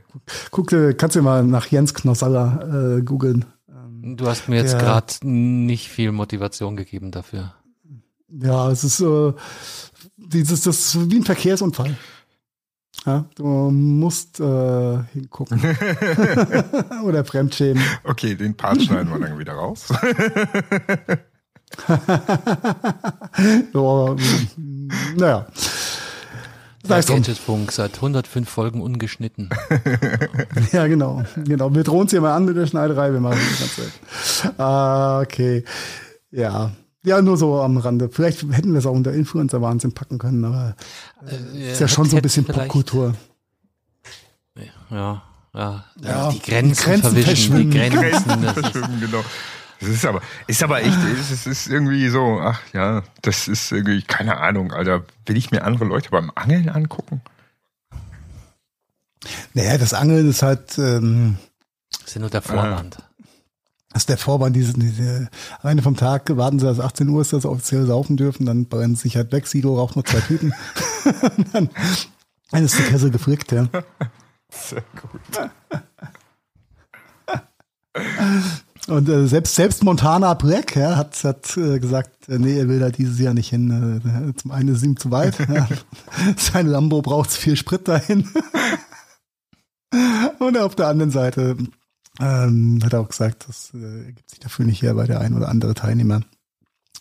guck, 0.51 0.69
guck 0.69 0.97
kannst 0.97 1.15
du 1.15 1.21
mal 1.21 1.43
nach 1.43 1.67
Jens 1.67 1.93
Knossalla 1.93 2.97
äh, 2.97 3.01
googeln. 3.01 3.45
Ähm, 3.69 4.17
du 4.17 4.27
hast 4.27 4.49
mir 4.49 4.57
jetzt 4.57 4.77
gerade 4.77 5.13
nicht 5.27 5.89
viel 5.89 6.11
Motivation 6.11 6.75
gegeben 6.75 7.11
dafür. 7.11 7.53
Ja, 8.29 8.69
es 8.71 8.83
ist 8.83 8.99
äh, 8.99 9.33
dieses, 10.17 10.61
das 10.61 10.95
ist 10.95 11.11
wie 11.11 11.17
ein 11.17 11.23
Verkehrsunfall. 11.23 11.95
Ja, 13.05 13.25
du 13.35 13.45
musst 13.45 14.39
äh, 14.39 15.03
hingucken. 15.11 15.59
Oder 17.03 17.25
Fremdschämen. 17.25 17.83
Okay, 18.03 18.35
den 18.35 18.55
Part 18.55 18.81
schneiden 18.81 19.11
wir 19.11 19.19
dann 19.19 19.37
wieder 19.37 19.53
raus. 19.53 19.89
ja, 23.73 24.15
naja. 25.17 25.45
Der 26.87 27.01
Gadgetfunk 27.01 27.71
seit 27.71 27.95
105 27.95 28.49
Folgen 28.49 28.81
ungeschnitten. 28.81 29.49
ja, 30.73 30.87
genau. 30.87 31.23
Genau. 31.35 31.73
Wir 31.73 31.83
drohen 31.83 32.07
es 32.07 32.11
hier 32.11 32.19
mal 32.21 32.35
an 32.35 32.45
mit 32.45 32.57
der 32.57 32.67
Schneiderei. 32.67 33.13
Wir 33.13 33.21
machen 33.21 33.39
die 33.39 33.59
ganze 33.59 33.91
Zeit. 34.41 34.59
Ah, 34.59 35.21
okay. 35.21 35.63
Ja. 36.31 36.71
Ja, 37.05 37.21
nur 37.21 37.37
so 37.37 37.61
am 37.61 37.77
Rande. 37.77 38.09
Vielleicht 38.09 38.43
hätten 38.43 38.71
wir 38.71 38.79
es 38.79 38.85
auch 38.85 38.93
unter 38.93 39.13
Influencer-Wahnsinn 39.13 39.93
packen 39.93 40.17
können, 40.19 40.45
aber 40.45 40.75
äh, 41.27 41.71
ist 41.71 41.81
ja 41.81 41.87
schon 41.87 42.09
so 42.09 42.15
ein 42.15 42.21
bisschen 42.21 42.45
Popkultur. 42.45 43.13
Ja, 44.89 45.23
ja, 45.53 45.85
ja. 46.01 46.31
Die 46.31 46.39
Grenzen, 46.39 46.75
die 46.75 46.83
Grenzen 46.83 47.11
verwischen, 47.11 47.55
die 47.57 47.77
Grenzen, 47.77 47.99
Grenzen 47.99 48.53
verschwimmen, 48.53 48.99
genau. 49.01 49.23
Das 49.79 49.89
ist 49.89 50.05
aber, 50.05 50.21
ist 50.47 50.63
aber 50.63 50.81
echt, 50.81 50.97
es 51.19 51.45
ist 51.45 51.67
irgendwie 51.67 52.07
so, 52.07 52.39
ach 52.39 52.61
ja, 52.71 53.03
das 53.21 53.49
ist 53.49 53.71
irgendwie, 53.73 54.01
keine 54.01 54.37
Ahnung, 54.37 54.71
Alter, 54.71 55.03
will 55.25 55.35
ich 55.35 55.51
mir 55.51 55.65
andere 55.65 55.83
Leute 55.83 56.09
beim 56.09 56.31
Angeln 56.35 56.69
angucken? 56.69 57.21
Naja, 59.53 59.77
das 59.77 59.93
Angeln 59.93 60.29
ist 60.29 60.41
halt, 60.41 60.77
ähm, 60.77 61.37
das 61.91 62.07
ist 62.07 62.13
ja 62.15 62.21
nur 62.21 62.29
der 62.29 62.41
Vorwand. 62.41 62.95
Äh, 62.95 63.01
das 63.93 64.03
ist 64.03 64.09
der 64.09 64.17
Vorwand, 64.17 64.55
diese, 64.55 64.73
diese 64.73 65.29
Ende 65.61 65.83
vom 65.83 65.95
Tag 65.95 66.35
warten 66.35 66.59
sie, 66.59 66.65
dass 66.65 66.79
18 66.79 67.07
Uhr 67.09 67.21
ist, 67.21 67.31
dass 67.31 67.43
sie 67.43 67.49
offiziell 67.49 67.85
saufen 67.85 68.17
dürfen, 68.17 68.45
dann 68.45 68.65
brennen 68.65 68.95
sie 68.95 69.03
sich 69.03 69.15
halt 69.15 69.31
weg, 69.31 69.47
Sido 69.47 69.75
raucht 69.75 69.95
nur 69.95 70.03
zwei 70.03 70.19
Tüten. 70.19 70.51
dann, 71.53 71.69
dann 72.51 72.65
ist 72.65 72.77
der 72.77 72.87
Kessel 72.87 73.11
gefrickt, 73.11 73.51
ja. 73.51 73.67
Sehr 74.49 74.83
gut. 74.99 75.21
Und 78.87 79.07
äh, 79.07 79.27
selbst, 79.27 79.55
selbst 79.55 79.83
Montana 79.83 80.33
Black 80.33 80.75
ja, 80.75 80.97
hat, 80.97 81.23
hat 81.23 81.55
äh, 81.55 81.79
gesagt, 81.79 82.27
äh, 82.27 82.37
nee, 82.37 82.57
er 82.57 82.67
will 82.67 82.79
da 82.79 82.89
dieses 82.89 83.19
Jahr 83.19 83.33
nicht 83.33 83.49
hin. 83.49 84.01
Äh, 84.01 84.35
zum 84.35 84.51
einen 84.51 84.69
ist 84.69 84.77
es 84.77 84.83
ihm 84.83 84.97
zu 84.97 85.09
weit. 85.11 85.37
ja. 85.39 85.67
Sein 86.37 86.67
Lambo 86.67 87.01
braucht 87.01 87.31
viel 87.31 87.55
Sprit 87.55 87.87
dahin. 87.87 88.29
Und 90.39 90.57
auf 90.57 90.75
der 90.75 90.87
anderen 90.87 91.11
Seite 91.11 91.55
ähm, 92.19 92.79
hat 92.83 92.93
er 92.93 93.01
auch 93.01 93.09
gesagt, 93.09 93.45
das 93.47 93.73
äh, 93.73 94.11
gibt 94.11 94.29
sich 94.29 94.39
dafür 94.39 94.65
nicht 94.65 94.81
her, 94.81 94.95
weil 94.95 95.07
der 95.07 95.19
ein 95.21 95.33
oder 95.33 95.49
andere 95.49 95.73
Teilnehmer, 95.73 96.21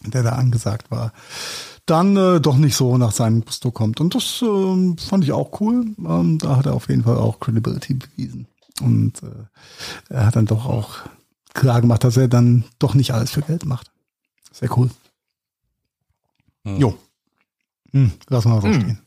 der 0.07 0.23
da 0.23 0.31
angesagt 0.31 0.91
war, 0.91 1.13
dann 1.87 2.17
äh, 2.17 2.41
doch 2.41 2.57
nicht 2.57 2.77
so 2.77 2.97
nach 2.99 3.13
seinem 3.13 3.45
Gusto 3.45 3.71
kommt. 3.71 4.01
Und 4.01 4.15
das 4.15 4.43
äh, 4.43 4.97
fand 4.97 5.25
ich 5.25 5.33
auch 5.33 5.61
cool. 5.61 5.87
Ähm, 5.99 6.39
da 6.39 6.57
hat 6.57 6.67
er 6.67 6.75
auf 6.75 6.89
jeden 6.89 7.05
Fall 7.05 7.17
auch 7.17 7.41
Credibility 7.41 7.95
bewiesen. 7.95 8.47
Und 8.81 9.23
äh, 9.23 9.45
er 10.09 10.27
hat 10.27 10.37
dann 10.37 10.47
doch 10.47 10.65
auch 10.65 11.01
klar 11.55 11.81
gemacht, 11.81 12.05
dass 12.05 12.17
er 12.17 12.29
dann 12.29 12.65
doch 12.79 12.95
nicht 12.95 13.13
alles 13.13 13.31
für 13.33 13.43
Geld 13.43 13.65
macht. 13.67 13.91
Sehr 14.53 14.77
cool. 14.79 14.91
Hm. 16.65 16.77
Jo. 16.79 16.99
Hm, 17.91 18.13
lass 18.29 18.45
mal 18.45 18.61
so 18.63 18.69
Hm. 18.69 18.75
stehen. 18.81 18.99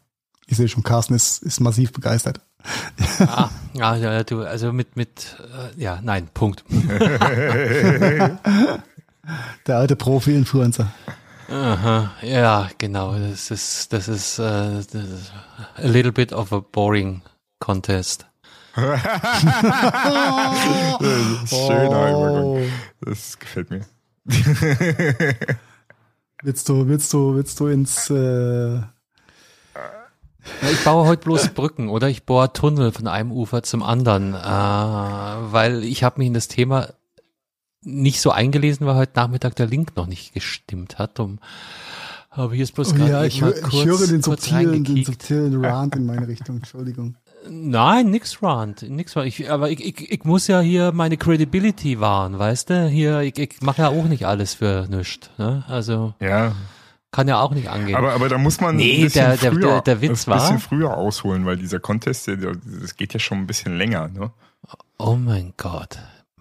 Ich 0.48 0.58
sehe 0.58 0.68
schon, 0.68 0.84
Carsten 0.84 1.16
ist, 1.16 1.42
ist 1.42 1.60
massiv 1.60 1.92
begeistert. 1.92 2.40
Ah, 3.20 3.50
ja, 3.74 3.96
ja, 3.96 4.24
du, 4.24 4.42
also 4.42 4.74
mit, 4.74 4.96
mit, 4.96 5.38
äh, 5.40 5.82
ja, 5.82 6.00
nein, 6.02 6.30
Punkt. 6.34 6.64
Der 9.68 9.78
alte 9.78 9.96
Profi-Influencer. 9.96 10.92
Aha, 11.50 12.12
ja, 12.22 12.70
genau. 12.78 13.16
Das 13.18 13.52
ist, 13.52 13.94
das 13.94 14.08
ist, 14.08 14.40
äh, 14.40 14.44
das 14.44 14.88
ist 14.94 15.34
a 15.78 15.88
little 15.88 16.12
bit 16.12 16.34
of 16.34 16.52
a 16.52 16.60
boring 16.60 17.22
contest. 17.60 18.26
Schöner 18.76 19.00
Übergang. 22.10 22.72
Das 23.02 23.40
gefällt 23.40 23.70
mir. 23.70 23.82
Willst 26.44 26.68
du, 26.70 26.88
willst 26.88 27.14
du, 27.14 27.36
willst 27.36 27.60
du 27.60 27.68
ins 27.68 28.10
äh, 28.10 28.82
Ja, 30.62 30.70
ich 30.70 30.84
baue 30.84 31.08
heute 31.08 31.24
bloß 31.24 31.50
Brücken 31.50 31.90
oder 31.90 32.10
ich 32.10 32.26
bohre 32.26 32.54
Tunnel 32.54 32.92
von 32.92 33.08
einem 33.08 33.32
Ufer 33.32 33.64
zum 33.64 33.84
anderen, 33.84 34.34
äh, 34.34 34.38
weil 34.38 35.84
ich 35.84 36.04
habe 36.04 36.20
mich 36.20 36.28
in 36.28 36.34
das 36.34 36.48
Thema 36.48 36.90
nicht 37.82 38.20
so 38.20 38.32
eingelesen, 38.32 38.86
weil 38.88 38.96
heute 38.96 39.14
Nachmittag 39.16 39.56
der 39.56 39.68
Link 39.68 39.96
noch 39.96 40.08
nicht 40.08 40.34
gestimmt 40.34 40.98
hat. 40.98 41.20
Um, 41.20 41.40
aber 42.30 42.54
hier 42.54 42.64
ist 42.64 42.74
bloß 42.76 42.94
oh 42.94 42.96
gerade 42.96 43.12
ja, 43.12 43.24
ich, 43.24 43.40
kurz, 43.40 43.62
ich 43.72 43.86
höre 43.86 44.08
den 44.08 44.22
subtilen, 44.22 44.84
den 44.84 45.06
subtilen 45.06 45.64
Rant 45.64 45.96
in 45.96 46.06
meine 46.06 46.28
Richtung. 46.28 46.58
Entschuldigung. 46.58 47.16
Nein, 47.48 48.10
nix 48.10 48.42
Rand, 48.42 48.82
nix 48.90 49.16
Rand. 49.16 49.28
Ich, 49.28 49.52
aber 49.52 49.70
ich, 49.70 49.86
ich, 49.86 50.12
ich 50.12 50.24
muss 50.24 50.48
ja 50.48 50.62
hier 50.62 50.92
meine 50.92 51.16
Credibility 51.16 52.00
wahren, 52.00 52.40
weißt 52.40 52.72
du? 52.72 52.88
Hier, 52.88 53.22
ich, 53.22 53.38
ich 53.38 53.62
mache 53.62 53.84
ja 53.84 53.90
auch 53.90 54.06
nicht 54.06 54.26
alles 54.26 54.56
für 54.56 54.88
nichts. 54.90 55.30
Ne? 55.38 55.64
Also 55.68 56.16
Ja, 56.20 56.54
kann 57.16 57.28
ja 57.28 57.40
auch 57.40 57.52
nicht 57.54 57.70
angehen. 57.70 57.96
aber, 57.96 58.14
aber 58.14 58.28
da 58.30 58.38
muss 58.38 58.60
man 58.60 58.76
Nee, 58.76 58.98
ein 58.98 59.02
bisschen 59.04 59.26
der- 59.26 59.38
der- 59.38 59.52
früher, 59.54 59.62
der- 59.70 59.82
der 59.82 60.02
Witz 60.02 60.28
ein 60.28 60.34
bisschen 60.34 60.56
war- 60.56 60.60
früher 60.60 60.98
ausholen, 60.98 61.46
weil 61.46 61.58
dieser 61.58 61.80
Contest, 61.80 62.28
das 62.28 62.96
geht 62.98 63.14
ja 63.14 63.20
schon 63.20 63.40
ein 63.40 63.48
bisschen 63.48 63.78
länger. 63.78 64.08
Ne? 64.10 64.32
oh 64.98 65.16
mein 65.16 65.54
Gott. 65.58 65.98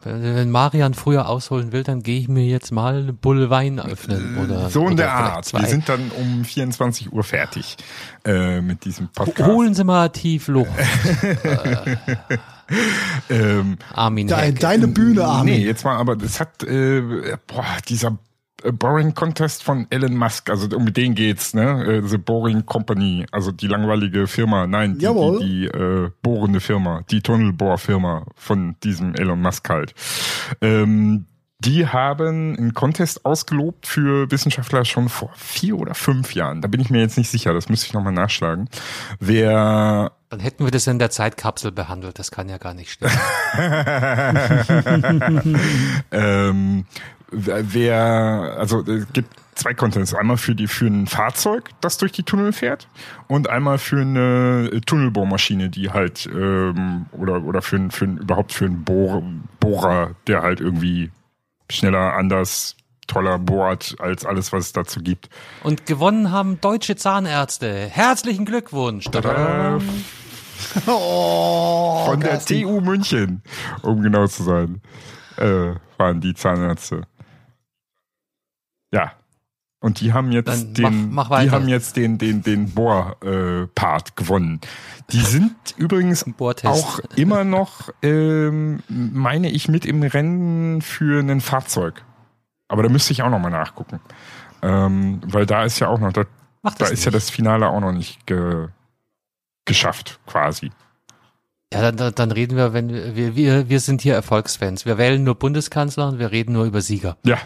Wenn 0.06 0.50
Marian 0.50 0.92
früher 0.92 1.28
ausholen 1.30 1.72
will, 1.72 1.82
dann 1.82 2.02
gehe 2.02 2.20
ich 2.20 2.28
mir 2.28 2.44
jetzt 2.44 2.72
mal 2.72 2.96
eine 2.98 3.14
Bulle 3.14 3.48
Wein 3.48 3.80
öffnen. 3.80 4.36
Oder, 4.36 4.68
so 4.68 4.80
in 4.80 4.86
oder 4.88 4.96
der 4.96 5.12
Art. 5.14 5.44
Zwei. 5.46 5.60
Wir 5.60 5.68
sind 5.68 5.88
dann 5.88 6.10
um 6.20 6.44
24 6.44 7.10
Uhr 7.10 7.24
fertig 7.24 7.78
äh, 8.26 8.60
mit 8.60 8.84
diesem 8.84 9.08
Podcast. 9.08 9.48
Holen 9.50 9.72
Sie 9.72 9.82
mal 9.84 10.10
tief 10.10 10.48
Luft, 10.48 10.70
Ähm, 13.30 13.78
Armin 13.92 14.28
Heck. 14.34 14.60
deine 14.60 14.88
Bühne, 14.88 15.24
Armin. 15.24 15.54
Nee, 15.54 15.64
jetzt 15.66 15.84
mal, 15.84 15.96
aber 15.96 16.16
das 16.16 16.40
hat, 16.40 16.62
äh, 16.64 17.36
boah, 17.46 17.64
dieser 17.88 18.08
äh, 18.08 18.12
Boring 18.72 19.14
Contest 19.14 19.62
von 19.62 19.86
Elon 19.90 20.16
Musk, 20.16 20.50
also 20.50 20.74
um 20.76 20.92
den 20.92 21.14
geht's, 21.14 21.54
ne? 21.54 21.84
Äh, 21.84 22.06
The 22.06 22.18
Boring 22.18 22.66
Company, 22.66 23.26
also 23.30 23.52
die 23.52 23.66
langweilige 23.66 24.26
Firma, 24.26 24.66
nein, 24.66 24.98
die, 24.98 25.04
Jawohl. 25.04 25.40
die, 25.40 25.44
die 25.44 25.66
äh, 25.66 26.10
bohrende 26.22 26.60
Firma, 26.60 27.02
die 27.10 27.20
Tunnelbohrfirma 27.20 28.26
von 28.34 28.76
diesem 28.82 29.14
Elon 29.14 29.40
Musk 29.40 29.68
halt. 29.68 29.94
Ähm, 30.60 31.26
die 31.60 31.86
haben 31.86 32.56
einen 32.58 32.74
Contest 32.74 33.24
ausgelobt 33.24 33.86
für 33.86 34.30
Wissenschaftler 34.30 34.84
schon 34.84 35.08
vor 35.08 35.30
vier 35.34 35.78
oder 35.78 35.94
fünf 35.94 36.34
Jahren. 36.34 36.60
Da 36.60 36.68
bin 36.68 36.80
ich 36.80 36.90
mir 36.90 37.00
jetzt 37.00 37.16
nicht 37.16 37.30
sicher, 37.30 37.54
das 37.54 37.68
müsste 37.68 37.86
ich 37.86 37.94
nochmal 37.94 38.12
nachschlagen. 38.12 38.68
Wer 39.18 40.12
Dann 40.28 40.40
hätten 40.40 40.64
wir 40.64 40.70
das 40.70 40.86
in 40.86 40.98
der 40.98 41.10
Zeitkapsel 41.10 41.72
behandelt. 41.72 42.18
Das 42.18 42.30
kann 42.30 42.50
ja 42.50 42.58
gar 42.58 42.74
nicht 42.74 42.90
stimmen. 42.90 43.14
ähm, 46.12 46.84
wer, 47.34 48.56
also 48.58 48.80
es 48.82 49.06
gibt 49.12 49.28
zwei 49.54 49.74
Contests. 49.74 50.14
Einmal 50.14 50.36
für 50.36 50.54
die 50.54 50.66
für 50.66 50.86
ein 50.86 51.06
Fahrzeug, 51.06 51.70
das 51.80 51.98
durch 51.98 52.12
die 52.12 52.22
Tunnel 52.22 52.52
fährt, 52.52 52.88
und 53.28 53.48
einmal 53.48 53.78
für 53.78 54.00
eine 54.00 54.80
Tunnelbohrmaschine, 54.86 55.70
die 55.70 55.90
halt 55.90 56.26
ähm, 56.26 57.06
oder 57.12 57.42
oder 57.42 57.62
für 57.62 57.76
ein, 57.76 57.90
für 57.90 58.04
ein, 58.04 58.18
überhaupt 58.18 58.52
für 58.52 58.66
einen 58.66 58.84
Bohr, 58.84 59.22
Bohrer, 59.60 60.12
der 60.26 60.42
halt 60.42 60.60
irgendwie 60.60 61.10
schneller, 61.70 62.14
anders, 62.14 62.76
toller 63.06 63.38
bohrt 63.38 63.96
als 63.98 64.24
alles, 64.24 64.52
was 64.52 64.66
es 64.66 64.72
dazu 64.72 65.00
gibt. 65.00 65.28
Und 65.62 65.86
gewonnen 65.86 66.30
haben 66.30 66.60
deutsche 66.60 66.96
Zahnärzte. 66.96 67.88
Herzlichen 67.88 68.44
Glückwunsch. 68.44 69.06
Tada! 69.06 69.78
Oh, 70.86 72.04
Von 72.06 72.20
der. 72.20 72.38
TU 72.38 72.80
München, 72.80 73.42
um 73.82 74.00
genau 74.02 74.26
zu 74.28 74.44
sein, 74.44 74.80
äh, 75.36 75.74
waren 75.98 76.20
die 76.20 76.32
Zahnärzte. 76.32 77.02
Ja. 78.94 79.12
Und 79.80 80.00
die 80.00 80.14
haben 80.14 80.32
jetzt 80.32 80.48
Dann 80.48 80.72
den, 80.74 81.12
mach- 81.12 81.28
mach 81.28 81.42
die 81.42 81.50
haben 81.50 81.68
jetzt 81.68 81.96
den, 81.96 82.16
den, 82.16 82.42
den 82.42 82.70
Bohr-Part 82.70 84.16
gewonnen. 84.16 84.60
Die 85.10 85.20
sind 85.20 85.54
übrigens 85.76 86.24
auch 86.64 87.00
immer 87.16 87.44
noch, 87.44 87.90
ähm, 88.02 88.82
meine 88.88 89.50
ich, 89.50 89.68
mit 89.68 89.84
im 89.84 90.02
Rennen 90.02 90.80
für 90.80 91.20
ein 91.20 91.42
Fahrzeug. 91.42 92.02
Aber 92.68 92.82
da 92.82 92.88
müsste 92.88 93.12
ich 93.12 93.22
auch 93.22 93.28
noch 93.28 93.38
mal 93.40 93.50
nachgucken. 93.50 94.00
Ähm, 94.62 95.20
weil 95.26 95.44
da 95.44 95.64
ist 95.64 95.80
ja 95.80 95.88
auch 95.88 95.98
noch, 96.00 96.12
da, 96.14 96.24
da 96.62 96.86
ist 96.86 97.04
ja 97.04 97.10
nicht. 97.10 97.14
das 97.16 97.28
Finale 97.28 97.68
auch 97.68 97.80
noch 97.80 97.92
nicht 97.92 98.26
ge, 98.26 98.68
geschafft, 99.66 100.18
quasi. 100.26 100.70
Ja, 101.72 101.90
dann, 101.90 102.14
dann, 102.14 102.30
reden 102.30 102.56
wir, 102.56 102.72
wenn 102.72 102.88
wir, 102.88 103.16
wir- 103.16 103.36
wir, 103.36 103.68
wir 103.68 103.80
sind 103.80 104.00
hier 104.00 104.14
Erfolgsfans. 104.14 104.86
Wir 104.86 104.96
wählen 104.96 105.22
nur 105.24 105.34
Bundeskanzler 105.34 106.08
und 106.08 106.18
wir 106.18 106.30
reden 106.30 106.52
nur 106.54 106.64
über 106.64 106.80
Sieger. 106.80 107.18
Ja, 107.24 107.38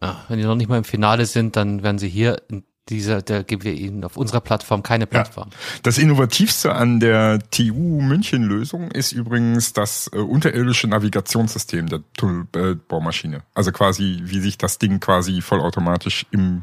Ja, 0.00 0.24
wenn 0.28 0.38
die 0.38 0.44
noch 0.44 0.54
nicht 0.54 0.68
mal 0.68 0.78
im 0.78 0.84
Finale 0.84 1.26
sind, 1.26 1.56
dann 1.56 1.82
werden 1.82 1.98
sie 1.98 2.08
hier 2.08 2.42
in 2.48 2.64
dieser, 2.88 3.22
da 3.22 3.42
geben 3.42 3.64
wir 3.64 3.74
ihnen 3.74 4.04
auf 4.04 4.16
unserer 4.16 4.40
Plattform 4.40 4.82
keine 4.82 5.06
Plattform. 5.06 5.50
Das 5.82 5.98
Innovativste 5.98 6.74
an 6.74 7.00
der 7.00 7.38
TU 7.50 8.00
München-Lösung 8.00 8.90
ist 8.90 9.12
übrigens 9.12 9.72
das 9.72 10.10
äh, 10.12 10.18
unterirdische 10.18 10.88
Navigationssystem 10.88 11.88
der 11.88 12.00
Tunnelbohrmaschine. 12.16 13.42
also 13.54 13.72
quasi, 13.72 14.20
wie 14.24 14.40
sich 14.40 14.58
das 14.58 14.78
Ding 14.78 15.00
quasi 15.00 15.40
vollautomatisch 15.40 16.26
im 16.30 16.62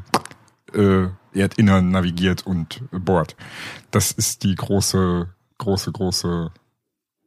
äh, 0.74 1.08
Erdinnern 1.32 1.90
navigiert 1.90 2.46
und 2.46 2.82
äh, 2.92 2.98
bohrt. 2.98 3.36
Das 3.90 4.12
ist 4.12 4.42
die 4.42 4.54
große, 4.54 5.28
große, 5.58 5.92
große 5.92 6.50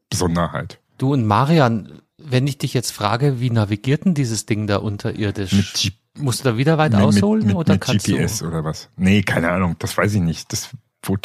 Besonderheit. 0.09 0.79
Du 0.97 1.13
und 1.13 1.25
Marian, 1.25 2.01
wenn 2.17 2.47
ich 2.47 2.57
dich 2.57 2.73
jetzt 2.73 2.91
frage, 2.91 3.39
wie 3.39 3.49
navigiert 3.49 4.05
denn 4.05 4.13
dieses 4.13 4.45
Ding 4.45 4.67
da 4.67 4.77
unterirdisch? 4.77 5.53
Mit 5.53 5.83
Musst 6.19 6.41
du 6.41 6.51
da 6.51 6.57
wieder 6.57 6.77
weit 6.77 6.93
mit, 6.93 7.01
ausholen 7.01 7.39
mit, 7.39 7.47
mit, 7.49 7.55
oder 7.57 7.73
mit 7.73 7.81
kannst 7.81 8.05
GPS 8.05 8.39
du 8.39 8.47
oder 8.47 8.63
was? 8.63 8.89
Nee, 8.97 9.23
keine 9.23 9.51
Ahnung, 9.51 9.75
das 9.79 9.97
weiß 9.97 10.13
ich 10.13 10.21
nicht. 10.21 10.51
Das 10.51 10.69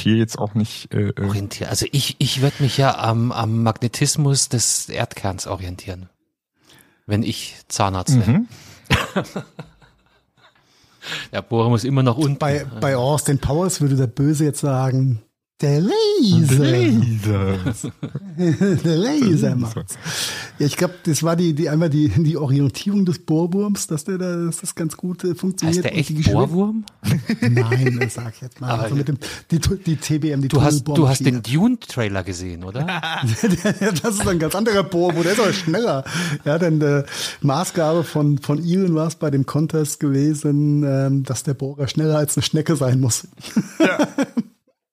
hier 0.00 0.16
jetzt 0.16 0.38
auch 0.38 0.54
nicht. 0.54 0.92
Äh, 0.94 1.08
äh, 1.08 1.20
orientieren? 1.22 1.68
Also 1.68 1.86
ich, 1.92 2.16
ich 2.18 2.40
würde 2.42 2.62
mich 2.62 2.78
ja 2.78 2.96
am, 2.98 3.32
am 3.32 3.62
Magnetismus 3.62 4.48
des 4.48 4.88
Erdkerns 4.88 5.46
orientieren. 5.46 6.08
Wenn 7.06 7.22
ich 7.22 7.56
Zahnarzt 7.68 8.18
wäre. 8.18 8.30
mhm. 8.30 8.48
Der 11.32 11.42
Bohrer 11.42 11.68
muss 11.68 11.84
immer 11.84 12.02
noch 12.02 12.16
unten. 12.16 12.38
Bei, 12.38 12.64
bei 12.64 12.96
Austin 12.96 13.38
Powers 13.38 13.80
würde 13.80 13.96
der 13.96 14.06
Böse 14.06 14.44
jetzt 14.44 14.60
sagen, 14.60 15.22
der 15.60 15.80
Laser. 15.80 16.58
Laser. 16.58 17.92
der 18.84 18.96
Laser 18.96 19.54
macht's. 19.56 19.96
Ja, 20.58 20.66
ich 20.66 20.76
glaube, 20.76 20.94
das 21.04 21.22
war 21.22 21.36
die, 21.36 21.54
die 21.54 21.68
einmal 21.68 21.88
die, 21.90 22.08
die 22.08 22.36
Orientierung 22.36 23.04
des 23.06 23.20
Bohrwurms, 23.20 23.86
dass 23.86 24.04
der 24.04 24.18
da, 24.18 24.36
dass 24.46 24.58
das 24.58 24.74
ganz 24.74 24.96
gut 24.96 25.22
äh, 25.24 25.34
funktioniert. 25.36 25.84
heißt 25.84 25.94
der 25.94 25.96
echt 25.98 26.32
Bohrwurm? 26.32 26.84
Nein, 27.40 27.98
das 28.00 28.14
sag 28.14 28.34
ich 28.34 28.40
jetzt 28.42 28.60
mal. 28.60 28.70
Aber- 28.70 28.82
also 28.82 28.96
mit 28.96 29.06
dem, 29.08 29.16
die, 29.50 29.60
die 29.60 29.96
TBM, 29.96 30.42
die 30.42 30.48
Du 30.48 30.60
hast, 30.60 30.86
du 30.88 31.08
hast 31.08 31.24
den 31.24 31.40
Dune-Trailer 31.42 32.24
gesehen, 32.24 32.64
oder? 32.64 32.86
Ja, 32.86 33.22
das 34.02 34.14
ist 34.16 34.26
ein 34.26 34.38
ganz 34.40 34.54
anderer 34.56 34.82
Bohrwurm, 34.82 35.22
der 35.22 35.32
ist 35.32 35.40
aber 35.40 35.52
schneller. 35.52 36.04
Ja, 36.44 36.58
denn 36.58 36.80
äh, 36.82 37.04
Maßgabe 37.42 38.02
von, 38.04 38.38
von 38.38 38.58
Elon 38.62 38.94
war 38.96 39.06
es 39.06 39.14
bei 39.14 39.30
dem 39.30 39.46
Contest 39.46 40.00
gewesen, 40.00 40.82
ähm, 40.84 41.22
dass 41.22 41.44
der 41.44 41.54
Bohrer 41.54 41.86
schneller 41.86 42.18
als 42.18 42.36
eine 42.36 42.42
Schnecke 42.42 42.74
sein 42.76 43.00
muss. 43.00 43.28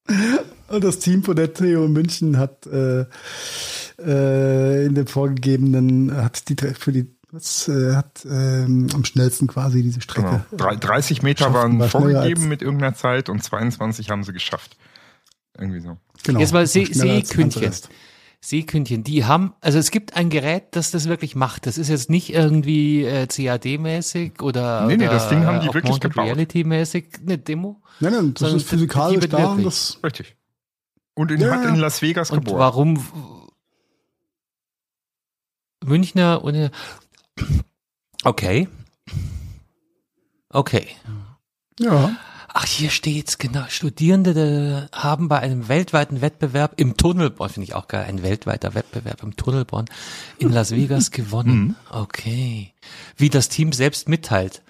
Und 0.67 0.83
das 0.83 0.99
Team 0.99 1.23
von 1.23 1.35
der 1.35 1.53
TU 1.53 1.87
München 1.87 2.37
hat 2.37 2.65
äh, 2.67 3.05
äh, 3.99 4.85
in 4.85 4.95
dem 4.95 5.07
vorgegebenen, 5.07 6.15
hat 6.15 6.47
die 6.49 6.55
für 6.75 6.91
die 6.91 7.07
was 7.33 7.67
äh, 7.69 7.95
hat 7.95 8.25
ähm, 8.29 8.87
am 8.93 9.05
schnellsten 9.05 9.47
quasi 9.47 9.81
diese 9.83 10.01
Strecke. 10.01 10.43
Genau. 10.51 10.63
Drei- 10.63 10.75
30 10.75 11.21
Meter 11.23 11.45
Geschafft, 11.47 11.55
waren 11.55 11.79
war 11.79 11.87
vorgegeben 11.87 12.49
mit 12.49 12.61
irgendeiner 12.61 12.93
Zeit 12.93 13.29
und 13.29 13.41
22 13.41 14.09
haben 14.09 14.23
sie 14.25 14.33
geschafft. 14.33 14.75
Irgendwie 15.57 15.79
so. 15.79 15.97
Genau. 16.23 16.39
Jetzt 16.39 16.51
mal 16.53 16.67
See- 16.67 16.85
Seekündchen. 16.85 17.71
Seekündchen, 18.43 19.03
die 19.03 19.23
haben, 19.25 19.53
also 19.61 19.77
es 19.77 19.91
gibt 19.91 20.15
ein 20.15 20.29
Gerät, 20.31 20.69
das 20.71 20.89
das 20.89 21.07
wirklich 21.07 21.35
macht. 21.35 21.67
Das 21.67 21.77
ist 21.77 21.89
jetzt 21.89 22.09
nicht 22.09 22.33
irgendwie 22.33 23.03
äh, 23.05 23.27
CAD-mäßig 23.27 24.41
oder, 24.41 24.87
Nee, 24.87 24.97
nee, 24.97 25.03
oder 25.05 25.13
das 25.13 25.29
Ding 25.29 25.45
haben 25.45 25.59
die 25.59 25.67
äh, 25.67 25.73
wirklich 25.73 25.93
Augmented 25.93 26.11
gebaut. 26.13 26.25
Reality-mäßig 26.25 27.05
eine 27.21 27.37
Demo. 27.37 27.81
Nein, 27.99 28.13
nein, 28.13 28.33
das 28.33 28.53
ist 28.53 28.67
physikalisch 28.67 29.29
da 29.29 29.51
und 29.51 29.63
das 29.63 29.99
Richtig. 30.03 30.35
Und 31.13 31.29
in, 31.29 31.39
Ja, 31.39 31.51
hat 31.51 31.65
in 31.65 31.75
Las 31.75 32.01
Vegas 32.01 32.31
Und 32.31 32.39
geboren. 32.45 32.59
warum 32.59 33.05
Münchner 35.85 36.43
und 36.43 36.71
Okay. 38.23 38.67
Okay. 40.49 40.87
ja. 41.79 42.15
Ach, 42.53 42.65
hier 42.65 42.89
steht's, 42.89 43.37
genau. 43.37 43.63
Studierende 43.69 44.89
äh, 44.91 44.95
haben 44.95 45.29
bei 45.29 45.39
einem 45.39 45.69
weltweiten 45.69 46.21
Wettbewerb 46.21 46.73
im 46.77 46.97
Tunnelborn, 46.97 47.49
finde 47.49 47.65
ich 47.65 47.75
auch 47.75 47.87
geil, 47.87 48.05
ein 48.07 48.23
weltweiter 48.23 48.73
Wettbewerb 48.73 49.23
im 49.23 49.35
Tunnelborn 49.37 49.85
in 50.37 50.51
Las 50.51 50.71
Vegas 50.71 51.11
gewonnen. 51.11 51.77
Okay. 51.89 52.73
Wie 53.15 53.29
das 53.29 53.47
Team 53.47 53.71
selbst 53.71 54.09
mitteilt. 54.09 54.63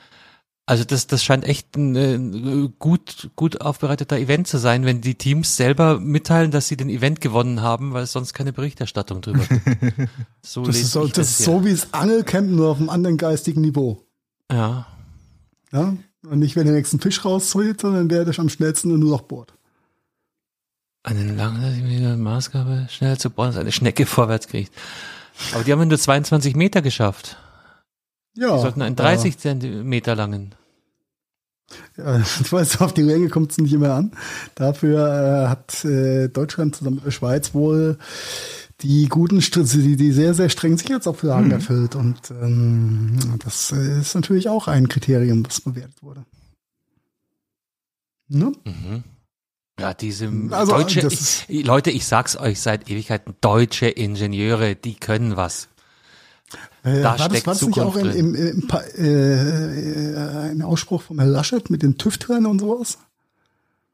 Also 0.67 0.83
das, 0.83 1.07
das 1.07 1.23
scheint 1.23 1.43
echt 1.43 1.75
ein 1.75 1.95
äh, 1.95 2.69
gut, 2.77 3.31
gut 3.35 3.61
aufbereiteter 3.61 4.17
Event 4.17 4.47
zu 4.47 4.59
sein, 4.59 4.85
wenn 4.85 5.01
die 5.01 5.15
Teams 5.15 5.57
selber 5.57 5.99
mitteilen, 5.99 6.51
dass 6.51 6.67
sie 6.67 6.77
den 6.77 6.87
Event 6.87 7.19
gewonnen 7.19 7.61
haben, 7.61 7.93
weil 7.93 8.03
es 8.03 8.11
sonst 8.11 8.33
keine 8.33 8.53
Berichterstattung 8.53 9.21
drüber 9.21 9.43
gibt. 9.45 9.61
So 10.43 10.63
Das 10.63 10.77
ist, 10.77 10.91
so, 10.91 11.05
ich 11.05 11.13
das 11.13 11.29
ist 11.29 11.43
so 11.43 11.65
wie 11.65 11.71
das 11.71 11.93
Angelcamp, 11.93 12.49
nur 12.49 12.69
auf 12.69 12.77
einem 12.77 12.89
anderen 12.89 13.17
geistigen 13.17 13.61
Niveau. 13.61 14.05
Ja. 14.51 14.87
Ja? 15.71 15.95
Und 16.23 16.39
nicht, 16.39 16.55
wenn 16.55 16.65
der 16.65 16.75
nächsten 16.75 16.99
Fisch 16.99 17.25
rausholt, 17.25 17.81
sondern 17.81 18.09
wer 18.09 18.25
das 18.25 18.39
am 18.39 18.49
schnellsten 18.49 18.89
nur 18.89 19.09
noch 19.09 19.21
bohrt. 19.21 19.53
Eine 21.03 21.33
lange 21.33 22.15
Maßgabe 22.15 22.87
schnell 22.89 23.17
zu 23.17 23.31
bohren, 23.31 23.47
dass 23.47 23.57
eine 23.57 23.71
Schnecke 23.71 24.05
vorwärts 24.05 24.47
kriegt. 24.47 24.71
Aber 25.53 25.63
die 25.63 25.71
haben 25.71 25.87
nur 25.87 25.97
22 25.97 26.55
Meter 26.55 26.83
geschafft. 26.83 27.37
Ja. 28.35 28.55
Die 28.55 28.61
sollten 28.61 28.83
einen 28.83 28.95
30 28.95 29.37
Zentimeter 29.37 30.15
langen. 30.15 30.53
Ja, 31.97 32.19
ich 32.41 32.51
weiß, 32.51 32.81
auf 32.81 32.93
die 32.93 33.01
Länge 33.01 33.29
kommt 33.29 33.51
es 33.51 33.57
nicht 33.57 33.73
immer 33.73 33.93
an. 33.93 34.11
Dafür 34.55 35.07
äh, 35.07 35.47
hat 35.49 35.83
äh, 35.85 36.27
Deutschland 36.27 36.75
zusammen 36.75 36.97
mit 36.97 37.05
der 37.05 37.11
Schweiz 37.11 37.53
wohl 37.53 37.97
die 38.83 39.07
guten, 39.07 39.39
die, 39.39 39.95
die 39.95 40.11
sehr, 40.11 40.33
sehr 40.33 40.49
strengen 40.49 40.77
Sicherheitsauflagen 40.77 41.47
Mhm. 41.47 41.51
erfüllt. 41.53 41.95
Und 41.95 42.31
ähm, 42.31 43.17
das 43.43 43.71
äh, 43.71 43.99
ist 44.01 44.15
natürlich 44.15 44.49
auch 44.49 44.67
ein 44.67 44.87
Kriterium, 44.89 45.43
das 45.43 45.61
bewertet 45.61 46.01
wurde. 46.01 46.25
Ne? 48.27 48.51
Mhm. 48.65 49.03
Ja, 49.79 49.93
diese 49.93 50.31
Also, 50.51 50.73
deutsche, 50.73 51.01
das 51.01 51.45
ich, 51.47 51.65
Leute, 51.65 51.91
ich 51.91 52.05
sag's 52.05 52.37
euch 52.37 52.59
seit 52.61 52.89
Ewigkeiten, 52.89 53.33
deutsche 53.41 53.87
Ingenieure, 53.87 54.75
die 54.75 54.93
können 54.95 55.35
was. 55.37 55.69
Äh, 56.83 57.01
Da 57.01 57.17
war 57.17 57.17
das, 57.17 57.25
steckt 57.27 57.47
war 57.47 57.53
das 57.53 57.61
nicht 57.63 57.79
auch 57.79 57.95
in, 57.95 58.11
Zukunft 58.11 58.17
im, 58.19 58.35
im, 58.35 58.67
Pa- 58.67 58.81
äh, 58.97 60.11
äh, 60.13 60.49
ein 60.51 60.61
Ausspruch 60.61 61.01
vom 61.01 61.19
Herrn 61.19 61.31
Laschet 61.31 61.69
mit 61.69 61.81
den 61.83 61.97
TÜV-Trainern 61.97 62.45
und 62.47 62.59
sowas? 62.59 62.97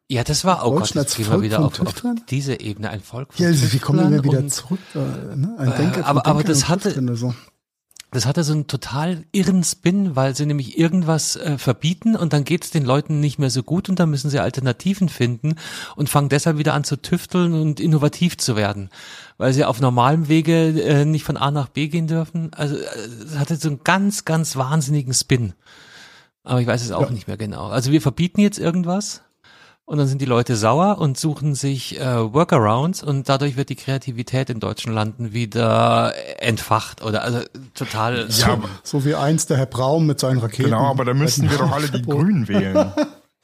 Ja, 0.10 0.24
das 0.24 0.46
war, 0.46 0.66
oh 0.66 0.72
Gott, 0.72 0.82
Deutschland 0.84 1.08
jetzt 1.10 1.18
gehen 1.18 1.26
wir 1.26 1.32
Volk 1.34 1.44
wieder 1.44 1.60
auf, 1.60 1.80
auf 1.82 1.94
diese 2.30 2.60
Ebene, 2.62 2.90
ein 2.90 3.02
Volk 3.02 3.34
von 3.34 3.46
Ja, 3.46 3.52
wir 3.52 3.80
kommen 3.82 4.00
immer 4.00 4.10
Tüftlern 4.12 4.24
wieder 4.32 4.40
und- 4.44 4.50
zurück. 4.54 4.80
Äh, 4.96 5.36
ne? 5.36 5.56
Ein 5.58 5.72
Äh, 5.74 5.78
Denker, 5.78 6.06
aber- 6.06 6.22
von 6.22 6.32
aber 6.32 6.40
Denkern 6.44 6.46
das 6.48 6.70
hatte- 6.70 7.16
so. 7.18 7.34
Das 8.12 8.26
hatte 8.26 8.46
so 8.46 8.54
einen 8.54 8.68
total 8.68 9.26
irren 9.34 9.66
Spin, 9.66 10.16
weil 10.16 10.34
sie 10.34 10.46
nämlich 10.46 10.78
irgendwas 10.78 11.36
äh, 11.36 11.58
verbieten 11.58 12.16
und 12.16 12.32
dann 12.32 12.46
geht's 12.46 12.70
den 12.70 12.86
Leuten 12.86 13.20
nicht 13.20 13.38
mehr 13.38 13.50
so 13.50 13.64
gut 13.64 13.90
und 13.90 14.00
dann 14.00 14.10
müssen 14.10 14.30
sie 14.30 14.40
Alternativen 14.40 15.10
finden 15.10 15.56
und 15.98 16.08
fangen 16.08 16.30
deshalb 16.30 16.58
wieder 16.58 16.74
an 16.74 16.86
zu 16.86 16.96
tüfteln 17.02 17.54
und 17.54 17.82
innovativ 17.82 18.38
zu 18.38 18.56
werden, 18.56 18.90
weil 19.38 19.52
sie 19.52 19.66
auf 19.66 19.82
normalem 19.82 20.30
Wege 20.30 20.70
äh, 20.82 21.04
nicht 21.04 21.26
von 21.26 21.36
A 21.36 21.52
nach 21.52 21.68
B 21.68 21.90
gehen 21.90 22.08
dürfen. 22.08 22.54
Also 22.54 22.78
äh, 22.78 22.86
es 23.26 23.38
hatte 23.38 23.58
so 23.58 23.68
einen 23.68 23.84
ganz, 23.84 24.24
ganz 24.24 24.56
wahnsinnigen 24.56 25.14
Spin. 25.14 25.52
Aber 26.46 26.62
ich 26.62 26.68
weiß 26.68 26.82
es 26.86 26.92
auch 26.94 27.02
Ja. 27.08 27.10
nicht 27.10 27.28
mehr 27.28 27.36
genau. 27.38 27.68
Also 27.68 27.92
wir 27.92 28.02
verbieten 28.02 28.40
jetzt 28.40 28.58
irgendwas 28.58 29.22
und 29.88 29.98
dann 29.98 30.08
sind 30.08 30.22
die 30.22 30.26
Leute 30.26 30.58
sauer 30.58 30.98
und 31.00 31.18
suchen 31.18 31.56
sich 31.56 31.98
äh, 32.00 32.34
Workarounds 32.34 33.02
und 33.04 33.30
dadurch 33.30 33.56
wird 33.56 33.70
die 33.70 33.78
Kreativität 33.78 34.50
in 34.50 34.60
deutschen 34.60 34.94
Landen 34.94 35.32
wieder 35.32 36.14
entfacht 36.40 37.02
oder 37.02 37.24
also 37.24 37.40
total. 37.74 38.28
Ja, 38.30 38.48
aber- 38.54 38.68
So 38.84 39.06
wie 39.06 39.16
einst 39.16 39.50
der 39.50 39.56
Herr 39.58 39.66
Braun 39.66 40.06
mit 40.06 40.20
seinen 40.20 40.40
Raketen. 40.40 40.66
Genau, 40.72 40.86
aber 40.88 41.06
da 41.06 41.14
müssten 41.14 41.50
wir 41.50 41.58
doch 41.58 41.72
alle 41.72 41.90
die. 41.90 42.02
Grünen 42.02 42.48
wählen. 42.50 42.92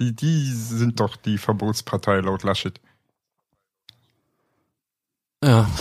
Die, 0.02 0.14
die 0.14 0.52
sind 0.52 1.00
doch 1.00 1.16
die 1.16 1.38
Verbotspartei 1.38 2.20
laut 2.20 2.44
Laschet. 2.44 2.80
Ja. 5.44 5.68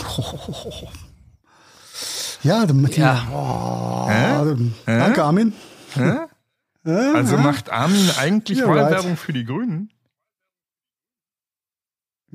Ja, 2.43 2.65
damit 2.65 2.97
Ja. 2.97 3.25
Oh, 3.31 4.09
Hä? 4.09 4.55
Danke, 4.85 5.23
Armin. 5.23 5.53
Hä? 5.93 6.15
Also 7.15 7.37
macht 7.37 7.69
Armin 7.69 8.09
eigentlich 8.19 8.57
Ja, 8.57 8.67
Wahlwerbung 8.67 9.15
für 9.15 9.31
die 9.31 9.45
Grünen? 9.45 9.92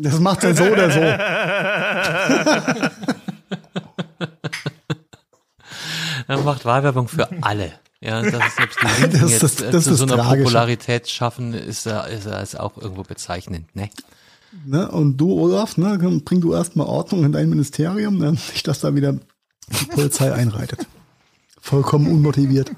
Das 0.00 0.20
macht 0.20 0.44
er 0.44 0.54
so 0.54 0.64
oder 0.64 0.90
so. 0.90 1.00
Er 6.26 6.38
macht 6.42 6.64
Wahlwerbung 6.64 7.08
für 7.08 7.28
alle. 7.42 7.72
Ja, 8.00 8.20
und 8.20 8.32
dass 8.32 8.54
selbst 8.56 8.78
die 8.82 8.86
Linken 9.02 9.20
Das 9.20 9.32
ist 9.32 9.42
jetzt 9.42 9.60
das- 9.60 9.60
äh, 9.66 9.70
das 9.70 9.84
zu 9.84 9.90
ist 9.92 9.98
so 9.98 10.04
einer 10.04 10.16
tragisch. 10.16 10.44
Popularität 10.44 11.08
schaffen, 11.08 11.52
ist 11.54 11.86
er 11.86 12.06
ist, 12.08 12.26
er 12.26 12.42
ist 12.42 12.58
auch 12.60 12.76
irgendwo 12.76 13.02
bezeichnend, 13.02 13.74
ne? 13.74 13.90
Ne? 14.64 14.88
Und 14.90 15.16
du, 15.16 15.32
Olaf, 15.40 15.76
ne, 15.76 15.98
bring 16.24 16.40
du 16.40 16.54
erstmal 16.54 16.86
Ordnung 16.86 17.24
in 17.24 17.32
dein 17.32 17.48
Ministerium, 17.50 18.18
ne? 18.18 18.32
nicht, 18.32 18.66
dass 18.68 18.80
da 18.80 18.94
wieder 18.94 19.14
die 19.14 19.84
Polizei 19.86 20.32
einreitet. 20.32 20.86
Vollkommen 21.60 22.06
unmotiviert. 22.10 22.70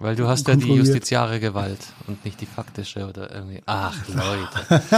Weil 0.00 0.16
du 0.16 0.26
hast 0.26 0.48
ja 0.48 0.56
die 0.56 0.72
justiziare 0.72 1.38
Gewalt 1.40 1.78
und 2.08 2.24
nicht 2.24 2.40
die 2.40 2.46
faktische 2.46 3.06
oder 3.06 3.32
irgendwie. 3.32 3.62
Ach, 3.66 3.94
Leute. 4.08 4.82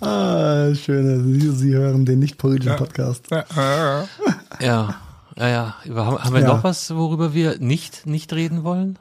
Ah, 0.00 0.74
schön. 0.74 1.32
Sie, 1.40 1.50
Sie 1.52 1.74
hören 1.74 2.04
den 2.04 2.18
nicht 2.18 2.38
politischen 2.38 2.76
Podcast. 2.76 3.26
Ja, 3.30 3.44
Ja, 4.60 5.46
ja, 5.48 5.74
haben 5.86 6.34
wir 6.34 6.40
Ja. 6.40 6.48
noch 6.48 6.64
was, 6.64 6.92
worüber 6.94 7.32
wir 7.34 7.58
nicht, 7.58 8.06
nicht 8.06 8.32
reden 8.32 8.64
wollen? 8.64 8.98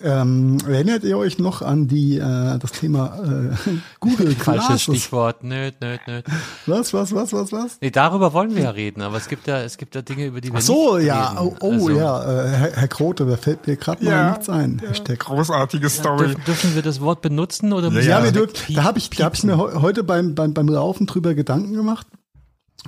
Ähm, 0.00 0.56
erinnert 0.66 1.04
ihr 1.04 1.18
euch 1.18 1.38
noch 1.38 1.60
an 1.60 1.86
die 1.86 2.16
äh, 2.16 2.58
das 2.58 2.72
Thema 2.72 3.18
äh, 3.22 3.70
Google 4.00 4.30
Falsches 4.34 4.66
Glasses? 4.66 4.82
Stichwort. 4.82 5.44
Nö, 5.44 5.70
nö, 5.82 5.96
nö. 6.06 6.22
Was, 6.64 6.94
was, 6.94 7.14
was, 7.14 7.32
was, 7.34 7.52
was? 7.52 7.78
Nee, 7.82 7.90
darüber 7.90 8.32
wollen 8.32 8.54
wir 8.56 8.62
ja 8.64 8.70
reden, 8.70 9.02
aber 9.02 9.18
es 9.18 9.28
gibt 9.28 9.46
ja, 9.46 9.60
es 9.60 9.76
gibt 9.76 9.94
ja 9.94 10.00
Dinge, 10.00 10.26
über 10.26 10.40
die 10.40 10.50
wir 10.50 10.58
Ach 10.58 10.62
so, 10.62 10.96
nicht 10.96 11.06
ja, 11.08 11.28
reden. 11.28 11.38
oh, 11.40 11.56
oh 11.60 11.72
Also, 11.72 11.90
ja, 11.90 12.22
äh, 12.22 12.48
Herr, 12.48 12.72
Herr 12.72 12.88
Krote, 12.88 13.26
da 13.26 13.36
fällt 13.36 13.66
mir 13.66 13.76
gerade 13.76 14.02
mal 14.02 14.10
Ja. 14.10 14.30
nichts 14.30 14.48
ein. 14.48 14.80
Hashtag. 14.86 15.18
großartige 15.18 15.90
Story. 15.90 16.26
Dürfen, 16.28 16.44
dürfen 16.46 16.74
wir 16.74 16.82
das 16.82 17.00
Wort 17.02 17.20
benutzen 17.20 17.72
oder 17.74 17.90
müssen 17.90 18.08
Ja, 18.08 18.18
Ja. 18.20 18.24
wir 18.24 18.32
dürfen, 18.32 18.74
da 18.74 18.84
habe 18.84 18.98
ich, 18.98 19.10
da 19.10 19.24
hab 19.26 19.34
ich 19.34 19.44
mir 19.44 19.58
heu- 19.58 19.74
heute 19.82 20.04
beim, 20.04 20.34
beim, 20.34 20.54
beim 20.54 20.68
Laufen 20.68 21.06
drüber 21.06 21.34
Gedanken 21.34 21.74
gemacht. 21.74 22.06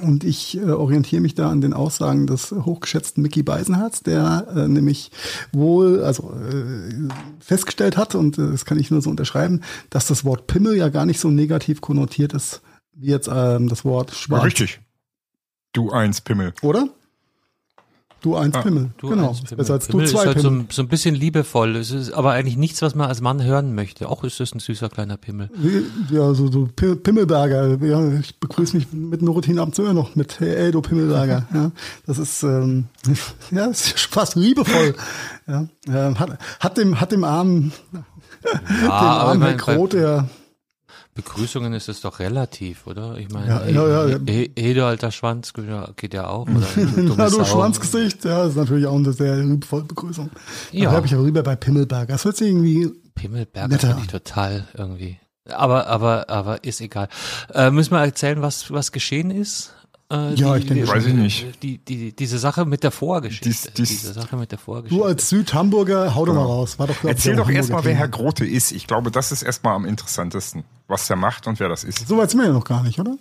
Und 0.02 0.24
ich 0.24 0.56
äh, 0.58 0.70
orientiere 0.70 1.20
mich 1.20 1.34
da 1.34 1.50
an 1.50 1.60
den 1.60 1.72
Aussagen 1.72 2.26
des 2.26 2.52
hochgeschätzten 2.52 3.22
Mickey 3.22 3.42
Beisenherz, 3.42 4.00
der 4.00 4.46
äh, 4.54 4.68
nämlich 4.68 5.10
wohl, 5.52 6.02
also 6.02 6.32
äh, 6.32 7.08
festgestellt 7.40 7.96
hat, 7.96 8.14
und 8.14 8.38
äh, 8.38 8.50
das 8.50 8.64
kann 8.64 8.78
ich 8.78 8.90
nur 8.90 9.02
so 9.02 9.10
unterschreiben, 9.10 9.62
dass 9.90 10.06
das 10.06 10.24
Wort 10.24 10.46
Pimmel 10.46 10.76
ja 10.76 10.88
gar 10.88 11.06
nicht 11.06 11.20
so 11.20 11.30
negativ 11.30 11.80
konnotiert 11.80 12.32
ist, 12.32 12.62
wie 12.92 13.08
jetzt 13.08 13.28
ähm, 13.32 13.68
das 13.68 13.84
Wort 13.84 14.12
schwarz. 14.12 14.44
Richtig. 14.44 14.80
Du 15.72 15.90
eins 15.90 16.20
Pimmel. 16.20 16.54
Oder? 16.62 16.88
Du 18.20 18.34
eins 18.34 18.54
Ah, 18.56 18.62
Pimmel. 18.62 18.90
Du 18.98 19.10
genau. 19.10 19.28
eins 19.28 19.42
Pimmel. 19.42 19.56
Besser 19.58 19.74
als 19.74 19.86
du 19.86 19.92
Pimmel 19.92 20.06
zwei 20.08 20.20
ist 20.22 20.26
halt 20.26 20.40
so, 20.40 20.48
Pimmel. 20.48 20.62
ein- 20.64 20.68
so 20.72 20.82
ein 20.82 20.88
bisschen 20.88 21.14
liebevoll. 21.14 21.76
Es 21.76 21.92
ist 21.92 22.12
aber 22.12 22.32
eigentlich 22.32 22.56
nichts, 22.56 22.82
was 22.82 22.94
man 22.96 23.08
als 23.08 23.20
Mann 23.20 23.42
hören 23.42 23.74
möchte. 23.76 24.08
Auch 24.08 24.24
ist 24.24 24.40
das 24.40 24.52
ein 24.54 24.58
süßer 24.58 24.88
kleiner 24.88 25.16
Pimmel. 25.16 25.50
Ja, 26.10 26.34
so, 26.34 26.50
so 26.50 26.68
Pi- 26.74 26.96
Pimmelberger. 26.96 27.78
Ja, 27.84 28.18
ich 28.18 28.38
begrüße 28.40 28.76
mich 28.76 28.92
mit 28.92 29.20
einem 29.20 29.28
Routinabend 29.30 29.78
immer 29.78 29.92
noch 29.92 30.16
mit 30.16 30.40
Hey, 30.40 30.54
ey, 30.56 30.70
du 30.72 30.80
Pimmelberger. 30.82 31.46
Ja, 31.54 31.70
das 32.06 32.18
ist 32.18 32.42
ähm, 32.42 32.86
ja 33.52 33.68
das 33.68 33.86
ist 33.92 34.00
fast 34.12 34.34
liebevoll. 34.34 34.94
Ja, 35.46 35.68
ähm, 35.86 36.18
hat, 36.18 36.38
hat 36.60 36.76
dem 36.76 37.00
hat 37.00 37.12
dem 37.12 37.22
armen 37.24 37.72
Ja, 37.92 38.60
dem 38.80 38.90
aber 38.90 39.00
armen 39.30 39.42
Herr 39.42 39.54
Krote 39.56 40.00
ja 40.00 40.28
Begrüßungen 41.18 41.72
ist 41.72 41.88
es 41.88 42.00
doch 42.00 42.20
relativ, 42.20 42.86
oder? 42.86 43.18
Ich 43.18 43.28
meine, 43.30 43.48
Ja, 43.48 43.66
ja, 43.68 44.06
ja. 44.06 44.18
He- 44.24 44.50
He- 44.54 44.62
Hede, 44.62 44.86
alter 44.86 45.10
Schwanz, 45.10 45.52
ja, 45.68 45.88
geht 45.96 46.14
ja 46.14 46.28
auch. 46.28 46.42
Oder 46.48 46.66
dumme 46.76 47.14
Na, 47.16 47.28
du. 47.28 47.44
Schwanzgesicht, 47.44 48.24
ja, 48.24 48.44
ist 48.44 48.56
natürlich 48.56 48.86
auch 48.86 48.94
eine 48.94 49.12
sehr 49.12 49.36
liebevolle 49.36 49.82
Begrüßung. 49.82 50.30
Ja. 50.70 50.90
Da 50.90 50.96
habe 50.96 51.06
ich 51.06 51.14
aber 51.14 51.24
rüber 51.24 51.42
bei 51.42 51.56
Pimmelberger. 51.56 52.12
Das 52.12 52.24
hört 52.24 52.36
sich 52.36 52.46
irgendwie 52.48 52.88
Pimmelberger 53.16 53.78
finde 53.78 53.96
ich 54.02 54.06
total 54.06 54.68
irgendwie. 54.74 55.18
Aber, 55.50 55.86
aber, 55.88 56.28
aber 56.30 56.62
ist 56.62 56.80
egal. 56.80 57.08
Äh, 57.52 57.70
müssen 57.70 57.90
wir 57.92 58.00
erzählen, 58.04 58.40
was, 58.40 58.70
was 58.70 58.92
geschehen 58.92 59.30
ist? 59.32 59.72
Äh, 60.10 60.34
Ja, 60.34 60.56
ich 60.56 60.66
denke. 60.66 60.88
Weiß 60.88 61.04
ich 61.06 61.14
nicht. 61.14 61.62
Die, 61.62 61.78
die, 61.78 62.12
diese 62.16 62.38
Sache 62.38 62.64
mit 62.64 62.82
der 62.82 62.90
Vorgeschichte. 62.90 63.48
Dies- 63.48 63.70
dies- 63.76 63.88
diese 63.88 64.12
Sache 64.14 64.36
mit 64.36 64.50
der 64.52 64.58
Vorgeschichte. 64.58 64.96
Du 64.96 65.04
als 65.04 65.28
Südhamburger, 65.28 66.14
hau 66.14 66.24
doch 66.24 66.34
mal 66.34 66.42
raus. 66.44 66.78
War 66.78 66.86
doch, 66.86 66.94
glaub 66.98 67.04
ich, 67.12 67.18
Erzähl 67.18 67.36
doch 67.36 67.48
erstmal, 67.50 67.84
wer 67.84 67.94
Herr 67.94 68.08
Grote 68.08 68.46
ist. 68.46 68.72
Ich 68.72 68.86
glaube, 68.86 69.10
das 69.10 69.32
ist 69.32 69.42
erstmal 69.42 69.74
am 69.74 69.84
interessantesten, 69.84 70.64
was 70.86 71.08
er 71.10 71.16
macht 71.16 71.46
und 71.46 71.60
wer 71.60 71.68
das 71.68 71.84
ist. 71.84 72.08
So 72.08 72.16
weit 72.16 72.30
sind 72.30 72.40
wir 72.40 72.46
ja 72.46 72.52
noch 72.52 72.64
gar 72.64 72.82
nicht, 72.82 72.98
oder? 72.98 73.16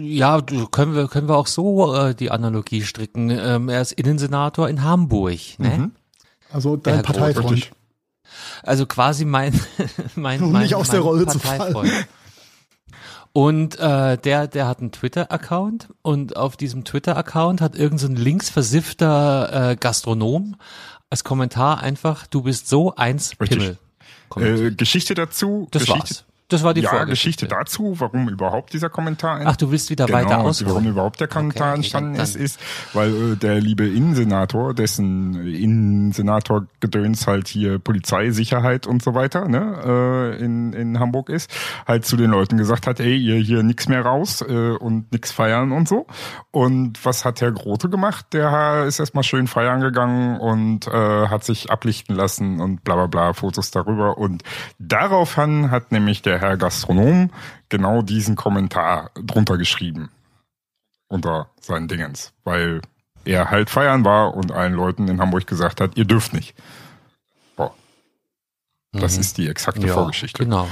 Ja, 0.00 0.40
du- 0.40 0.66
können 0.66 0.94
wir, 0.94 1.08
können 1.08 1.28
wir 1.28 1.36
auch 1.36 1.46
so 1.46 1.94
äh, 1.94 2.14
die 2.14 2.30
Analogie 2.30 2.82
stricken. 2.82 3.30
Ähm, 3.30 3.68
er 3.68 3.80
ist 3.82 3.92
Innensenator 3.92 4.68
in 4.68 4.82
Hamburg. 4.82 5.38
Ne? 5.58 5.68
Mhm. 5.68 5.92
Also 6.50 6.76
dein 6.76 7.02
Parteifreund. 7.02 7.70
Also 8.62 8.86
quasi 8.86 9.24
mein, 9.24 9.52
mein, 10.16 10.40
Um 10.42 10.52
mein, 10.52 10.62
nicht 10.62 10.74
aus 10.74 10.88
der 10.88 11.00
mein 11.00 11.08
Rolle 11.08 11.26
zu 11.26 11.38
Parteifreund. 11.38 11.92
Und 13.36 13.78
äh, 13.78 14.16
der, 14.16 14.46
der 14.46 14.66
hat 14.66 14.80
einen 14.80 14.92
Twitter-Account 14.92 15.88
und 16.00 16.38
auf 16.38 16.56
diesem 16.56 16.84
Twitter-Account 16.84 17.60
hat 17.60 17.76
irgendein 17.76 17.98
so 17.98 18.06
ein 18.06 18.16
linksversiffter 18.16 19.72
äh, 19.72 19.76
Gastronom 19.76 20.56
als 21.10 21.22
Kommentar 21.22 21.82
einfach, 21.82 22.26
du 22.26 22.44
bist 22.44 22.66
so 22.66 22.94
eins. 22.94 23.34
Pimmel. 23.36 23.76
Äh, 24.36 24.70
Geschichte 24.70 25.14
dazu. 25.14 25.68
das 25.70 25.82
Geschichte, 25.82 26.00
war's. 26.00 26.24
Das 26.48 26.62
war 26.62 26.74
die 26.74 26.82
ja, 26.82 26.90
Vorgeschichte. 26.90 27.46
Geschichte 27.46 27.48
dazu, 27.48 27.96
warum 27.98 28.28
überhaupt 28.28 28.72
dieser 28.72 28.88
Kommentar 28.88 29.40
Ach, 29.44 29.56
du 29.56 29.72
willst 29.72 29.90
wieder 29.90 30.08
weiter 30.08 30.36
Genau, 30.36 30.42
ausholen. 30.48 30.70
warum 30.72 30.86
überhaupt 30.88 31.18
der 31.20 31.26
Kommentar 31.26 31.70
Okay, 31.70 31.76
entstanden 31.78 32.14
dann- 32.14 32.22
ist, 32.22 32.36
ist, 32.36 32.60
weil 32.92 33.32
äh, 33.32 33.36
der 33.36 33.60
liebe 33.60 33.84
Innensenator, 33.88 34.72
dessen 34.72 35.34
Innensenator 35.44 36.66
Gedöns 36.78 37.26
halt 37.26 37.48
hier 37.48 37.80
Polizei, 37.80 38.30
Sicherheit 38.30 38.86
und 38.86 39.02
so 39.02 39.14
weiter 39.14 39.48
ne, 39.48 40.36
äh, 40.38 40.44
in, 40.44 40.72
in 40.72 41.00
Hamburg 41.00 41.30
ist, 41.30 41.50
halt 41.86 42.04
zu 42.04 42.16
den 42.16 42.30
Leuten 42.30 42.56
gesagt 42.58 42.86
hat, 42.86 43.00
ey, 43.00 43.16
ihr 43.16 43.36
hier 43.36 43.64
nix 43.64 43.88
mehr 43.88 44.02
raus 44.02 44.40
äh, 44.42 44.70
und 44.70 45.10
nix 45.12 45.32
feiern 45.32 45.72
und 45.72 45.88
so. 45.88 46.06
Und 46.52 47.04
was 47.04 47.24
hat 47.24 47.40
Herr 47.40 47.50
Grote 47.52 47.88
gemacht? 47.88 48.26
Der 48.32 48.84
ist 48.86 49.00
erstmal 49.00 49.24
schön 49.24 49.48
feiern 49.48 49.80
gegangen 49.80 50.38
und 50.38 50.86
äh, 50.86 51.26
hat 51.26 51.42
sich 51.44 51.70
ablichten 51.70 52.14
lassen 52.14 52.60
und 52.60 52.84
bla 52.84 52.94
bla 52.94 53.06
bla, 53.06 53.32
Fotos 53.32 53.72
darüber. 53.72 54.16
Und 54.18 54.42
daraufhin 54.78 55.70
hat 55.70 55.90
nämlich 55.92 56.22
der 56.22 56.35
Herr 56.38 56.56
Gastronom 56.56 57.30
genau 57.68 58.02
diesen 58.02 58.36
Kommentar 58.36 59.10
drunter 59.14 59.58
geschrieben 59.58 60.10
unter 61.08 61.50
seinen 61.60 61.88
Dingens, 61.88 62.32
weil 62.44 62.80
er 63.24 63.50
halt 63.50 63.70
feiern 63.70 64.04
war 64.04 64.34
und 64.34 64.52
allen 64.52 64.72
Leuten 64.74 65.08
in 65.08 65.20
Hamburg 65.20 65.46
gesagt 65.46 65.80
hat, 65.80 65.96
ihr 65.96 66.04
dürft 66.04 66.32
nicht. 66.32 66.54
Boah. 67.56 67.74
Das 68.92 69.16
ist 69.16 69.38
die 69.38 69.48
exakte 69.48 69.88
Vorgeschichte. 69.88 70.44
Genau. 70.44 70.68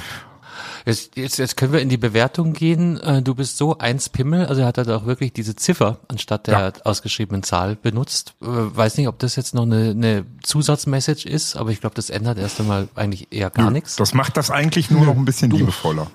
Jetzt, 0.86 1.16
jetzt, 1.16 1.38
jetzt 1.38 1.56
können 1.56 1.72
wir 1.72 1.80
in 1.80 1.88
die 1.88 1.96
Bewertung 1.96 2.52
gehen. 2.52 3.00
Äh, 3.00 3.22
Du 3.22 3.34
bist 3.34 3.56
so 3.56 3.78
eins 3.78 4.10
Pimmel, 4.10 4.46
also 4.46 4.60
er 4.60 4.66
hat 4.66 4.76
halt 4.76 4.90
auch 4.90 5.06
wirklich 5.06 5.32
diese 5.32 5.56
Ziffer 5.56 6.00
anstatt 6.08 6.46
der 6.46 6.58
Ja. 6.58 6.72
ausgeschriebenen 6.84 7.42
Zahl 7.42 7.74
benutzt. 7.76 8.34
Äh, 8.42 8.46
Weiß 8.46 8.98
nicht, 8.98 9.08
ob 9.08 9.18
das 9.18 9.34
jetzt 9.36 9.54
noch 9.54 9.62
eine, 9.62 9.90
eine 9.90 10.26
Zusatzmessage 10.42 11.26
ist, 11.26 11.56
aber 11.56 11.70
ich 11.70 11.80
glaube, 11.80 11.94
das 11.94 12.10
ändert 12.10 12.36
erst 12.38 12.60
einmal 12.60 12.88
eigentlich 12.96 13.28
eher 13.32 13.48
gar 13.50 13.70
nichts. 13.70 13.96
Das 13.96 14.12
macht 14.12 14.36
das 14.36 14.50
eigentlich 14.50 14.90
nur 14.90 15.06
noch 15.06 15.16
ein 15.16 15.24
bisschen 15.24 15.50
liebevoller. 15.50 16.10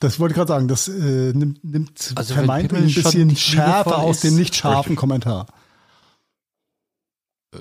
Das 0.00 0.18
wollte 0.18 0.32
ich 0.32 0.36
gerade 0.36 0.48
sagen. 0.48 0.68
Das 0.68 0.88
äh, 0.88 1.32
nimmt, 1.34 1.62
nimmt 1.64 2.12
Also 2.14 2.34
vermeintlich 2.34 2.96
ein 2.96 3.02
bisschen 3.02 3.36
Schärfe 3.36 3.96
aus 3.96 4.20
dem 4.20 4.36
nicht 4.36 4.54
scharfen 4.56 4.96
Kommentar. 4.96 5.46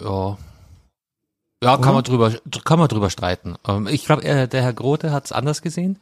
Ja. 0.02 0.38
Ja, 1.64 1.72
kann 1.78 1.80
Oder? 1.86 1.94
man 1.94 2.04
drüber, 2.04 2.34
kann 2.66 2.80
man 2.80 2.88
drüber 2.88 3.10
streiten. 3.10 3.56
Ähm, 3.68 3.88
Ich 3.88 4.06
glaube, 4.06 4.22
der 4.24 4.62
Herr 4.62 4.74
Grote 4.74 5.12
hat 5.12 5.26
es 5.26 5.32
anders 5.32 5.62
gesehen. 5.62 6.00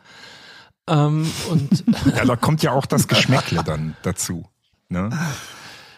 Ähm, 0.88 1.32
Und 1.50 1.84
Ja, 2.16 2.26
da 2.26 2.36
kommt 2.36 2.64
ja 2.64 2.72
auch 2.74 2.86
das 2.86 3.08
Geschmäckle 3.08 3.64
dann 3.64 3.96
dazu. 4.04 4.46
Ne? 4.90 5.10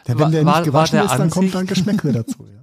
Ja, 0.07 0.19
War- 0.19 0.25
wenn 0.27 0.31
der 0.31 0.45
war- 0.45 0.55
nicht 0.57 0.65
gewaschen 0.65 0.97
war 0.99 1.05
der 1.07 1.11
ist, 1.13 1.19
dann 1.19 1.29
kommt 1.29 1.37
Ansicht- 1.45 1.55
dann 1.55 1.67
Geschmäckle 1.67 2.11
dazu. 2.11 2.45
Ja. 2.45 2.61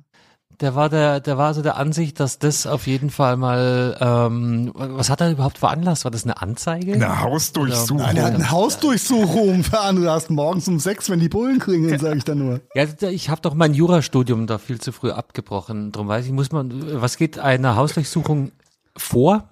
Der 0.61 0.75
war 0.75 0.89
der, 0.89 1.21
der 1.21 1.39
war 1.39 1.55
so 1.55 1.63
der 1.63 1.77
Ansicht, 1.77 2.21
dass 2.21 2.39
das 2.39 2.67
auf 2.67 2.87
jeden 2.87 3.11
Fall 3.11 3.37
mal, 3.37 3.97
ähm, 4.01 4.73
was 4.75 5.09
hat 5.09 5.21
er 5.21 5.31
überhaupt 5.31 5.59
veranlasst? 5.59 6.05
War 6.05 6.11
das 6.11 6.25
eine 6.25 6.41
Anzeige? 6.41 6.95
Eine 6.95 7.21
Hausdurchsuchung. 7.21 7.99
Nein, 7.99 8.17
er 8.17 8.25
hat 8.25 8.35
eine 8.35 8.51
Hausdurchsuchung 8.51 9.65
veranlasst 9.65 10.31
morgens 10.31 10.69
um 10.69 10.79
sechs, 10.79 11.09
wenn 11.09 11.21
die 11.21 11.29
Bullen 11.29 11.59
klingeln, 11.59 11.99
sage 11.99 12.19
ich 12.19 12.25
dann 12.25 12.39
nur. 12.39 12.61
Ja, 12.75 12.85
ich 13.09 13.31
habe 13.31 13.41
doch 13.41 13.55
mein 13.55 13.73
Jurastudium 13.73 14.47
da 14.47 14.59
viel 14.59 14.81
zu 14.81 14.93
früh 14.93 15.11
abgebrochen. 15.11 15.93
Drum 15.93 16.09
weiß 16.09 16.27
ich, 16.27 16.33
muss 16.33 16.53
man, 16.53 17.01
was 17.01 17.17
geht 17.17 17.39
einer 17.39 17.77
Hausdurchsuchung 17.77 18.53
vor? 18.97 19.49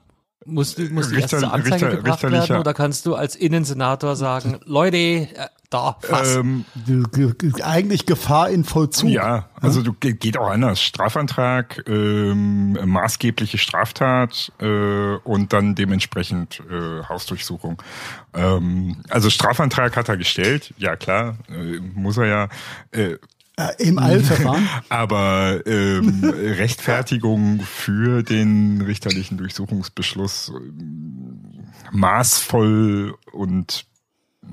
Muss, 0.47 0.77
die- 0.77 0.89
muss 0.89 1.09
die 1.09 1.17
erst 1.17 1.35
Richter- 1.35 1.39
zur 1.41 1.53
Anzeige 1.53 1.75
Richter- 1.75 1.97
gebracht 1.97 2.23
werden 2.23 2.57
oder 2.61 2.73
kannst 2.73 3.05
du 3.07 3.15
als 3.15 3.37
Innensenator 3.37 4.17
sagen, 4.17 4.59
Leute, 4.65 4.97
äh, 4.97 5.27
da, 5.69 5.97
fass. 6.01 6.37
Ähm, 6.37 6.65
Ge- 6.87 7.35
ge- 7.37 7.63
Eigentlich 7.63 8.07
Gefahr 8.07 8.49
in 8.49 8.65
Vollzug. 8.65 9.11
ja, 9.11 9.51
also 9.61 9.83
du 9.83 9.93
ge- 9.93 10.15
geht 10.15 10.39
auch 10.39 10.49
anders. 10.49 10.81
Strafantrag, 10.81 11.83
ähm, 11.87 12.73
maßgebliche 12.87 13.59
Straftat 13.59 14.51
äh, 14.61 15.17
und 15.25 15.53
dann 15.53 15.75
dementsprechend 15.75 16.63
äh, 16.71 17.03
Hausdurchsuchung. 17.07 17.83
Ähm, 18.33 19.03
also 19.11 19.29
Strafantrag 19.29 19.95
hat 19.97 20.09
er 20.09 20.17
gestellt, 20.17 20.73
ja 20.79 20.97
klar, 20.97 21.37
äh, 21.51 21.81
muss 21.95 22.17
er 22.17 22.27
ja. 22.27 22.49
Äh, 22.93 23.17
Im 23.79 23.99
Eilverfahren. 23.99 24.69
Aber 24.89 25.61
ähm, 25.67 26.23
Rechtfertigung 26.25 27.61
für 27.61 28.23
den 28.23 28.81
richterlichen 28.83 29.37
Durchsuchungsbeschluss 29.39 30.53
ähm, 30.55 31.65
maßvoll 31.93 33.15
und 33.33 33.87
äh, 34.45 34.47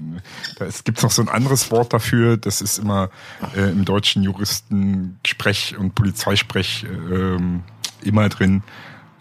da 0.57 0.65
ist- 0.65 0.85
gibt's 0.85 1.03
noch 1.03 1.11
so 1.11 1.21
ein 1.21 1.29
anderes 1.29 1.69
Wort 1.71 1.93
dafür, 1.93 2.37
das 2.37 2.61
ist 2.61 2.77
immer 2.79 3.09
äh, 3.55 3.69
im 3.71 3.85
deutschen 3.85 4.23
Juristensprech 4.23 5.77
und 5.77 5.95
Polizeisprech 5.95 6.85
ähm, 6.89 7.63
immer 8.01 8.29
drin. 8.29 8.63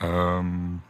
Ähm, 0.01 0.81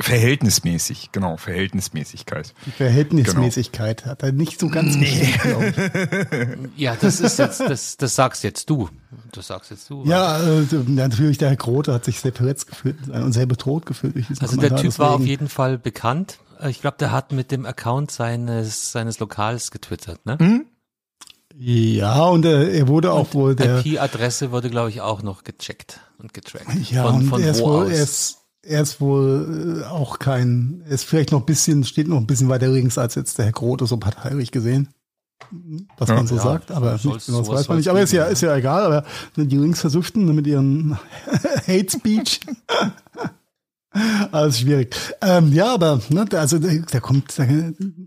verhältnismäßig, 0.00 1.10
genau, 1.12 1.36
Verhältnismäßigkeit. 1.36 2.54
Die 2.66 2.70
Verhältnismäßigkeit 2.70 4.06
hat 4.06 4.22
er 4.22 4.32
nicht 4.32 4.60
so 4.60 4.68
ganz 4.68 4.96
glaube 5.40 5.74
ich. 5.76 6.70
Ja, 6.76 6.96
das 7.00 7.20
ist 7.20 7.38
jetzt, 7.38 7.60
das, 7.60 7.96
das 7.96 8.14
sagst 8.14 8.44
jetzt 8.44 8.70
du. 8.70 8.88
Das 9.32 9.48
sagst 9.48 9.70
jetzt 9.70 9.90
du. 9.90 10.04
Ja, 10.06 10.38
äh, 10.40 10.62
natürlich, 10.86 11.38
der 11.38 11.48
Herr 11.48 11.56
Grote 11.56 11.92
hat 11.92 12.04
sich 12.04 12.20
sehr 12.20 12.32
verletzt 12.32 12.68
gefühlt 12.68 13.08
und 13.08 13.32
sehr 13.32 13.46
bedroht 13.46 13.86
gefühlt. 13.86 14.14
Also 14.40 14.56
der 14.56 14.76
Typ 14.76 14.98
war 14.98 15.10
auf 15.10 15.16
deswegen- 15.16 15.28
jeden 15.30 15.48
Fall 15.48 15.78
bekannt. 15.78 16.38
Äh, 16.60 16.70
Ich 16.70 16.80
glaube, 16.80 16.96
der 17.00 17.10
hat 17.12 17.32
mit 17.32 17.50
dem 17.50 17.66
Account 17.66 18.10
seines, 18.10 18.92
seines 18.92 19.18
Lokals 19.18 19.70
getwittert, 19.70 20.24
ne? 20.26 20.38
Hm? 20.38 20.66
Ja, 21.60 22.22
und 22.26 22.44
äh, 22.44 22.78
er 22.78 22.86
wurde 22.86 23.12
auch 23.12 23.34
wohl 23.34 23.56
der. 23.56 23.84
IP-Adresse 23.84 24.52
wurde, 24.52 24.70
glaube 24.70 24.90
ich, 24.90 25.00
auch 25.00 25.22
noch 25.22 25.42
gecheckt 25.42 25.98
und 26.18 26.32
getrackt. 26.32 26.68
Ja, 26.90 27.02
von, 27.04 27.14
und 27.16 27.22
von 27.24 27.42
er 27.42 27.50
ist 27.50 27.60
wo 27.62 27.66
wohl, 27.72 27.86
aus? 27.86 27.90
er 27.92 28.02
ist, 28.04 28.37
er 28.68 28.82
ist 28.82 29.00
wohl 29.00 29.80
äh, 29.82 29.86
auch 29.86 30.18
kein, 30.18 30.82
er 30.86 30.92
ist 30.92 31.04
vielleicht 31.04 31.32
noch 31.32 31.40
ein 31.40 31.46
bisschen, 31.46 31.84
steht 31.84 32.08
noch 32.08 32.18
ein 32.18 32.26
bisschen 32.26 32.48
weiter 32.48 32.68
links 32.68 32.98
als 32.98 33.14
jetzt 33.14 33.38
der 33.38 33.46
Herr 33.46 33.52
Grote, 33.52 33.86
so 33.86 33.96
parteilich 33.96 34.50
gesehen. 34.50 34.88
Was 35.96 36.08
Ja. 36.08 36.16
man 36.16 36.26
so 36.26 36.36
Ja, 36.36 36.42
sagt, 36.42 36.70
aber 36.72 36.92
nicht 36.94 37.26
genau, 37.26 37.38
das 37.40 37.48
weiß 37.48 37.68
man 37.68 37.78
nicht. 37.78 37.88
Aber 37.88 38.00
ist 38.02 38.12
ja, 38.12 38.24
ist 38.24 38.42
ja 38.42 38.54
egal, 38.56 38.82
aber 38.82 39.04
die 39.36 39.56
Linksversüften 39.56 40.34
mit 40.34 40.46
ihren 40.46 40.98
Hate 41.66 41.90
Speech. 41.90 42.40
Alles 44.32 44.60
schwierig. 44.60 44.94
Ähm, 45.22 45.52
ja, 45.52 45.72
aber 45.74 46.00
ne, 46.10 46.24
da- 46.26 46.40
also 46.40 46.58
da, 46.58 46.68
da 46.90 47.00
kommt, 47.00 47.38
da 47.38 47.46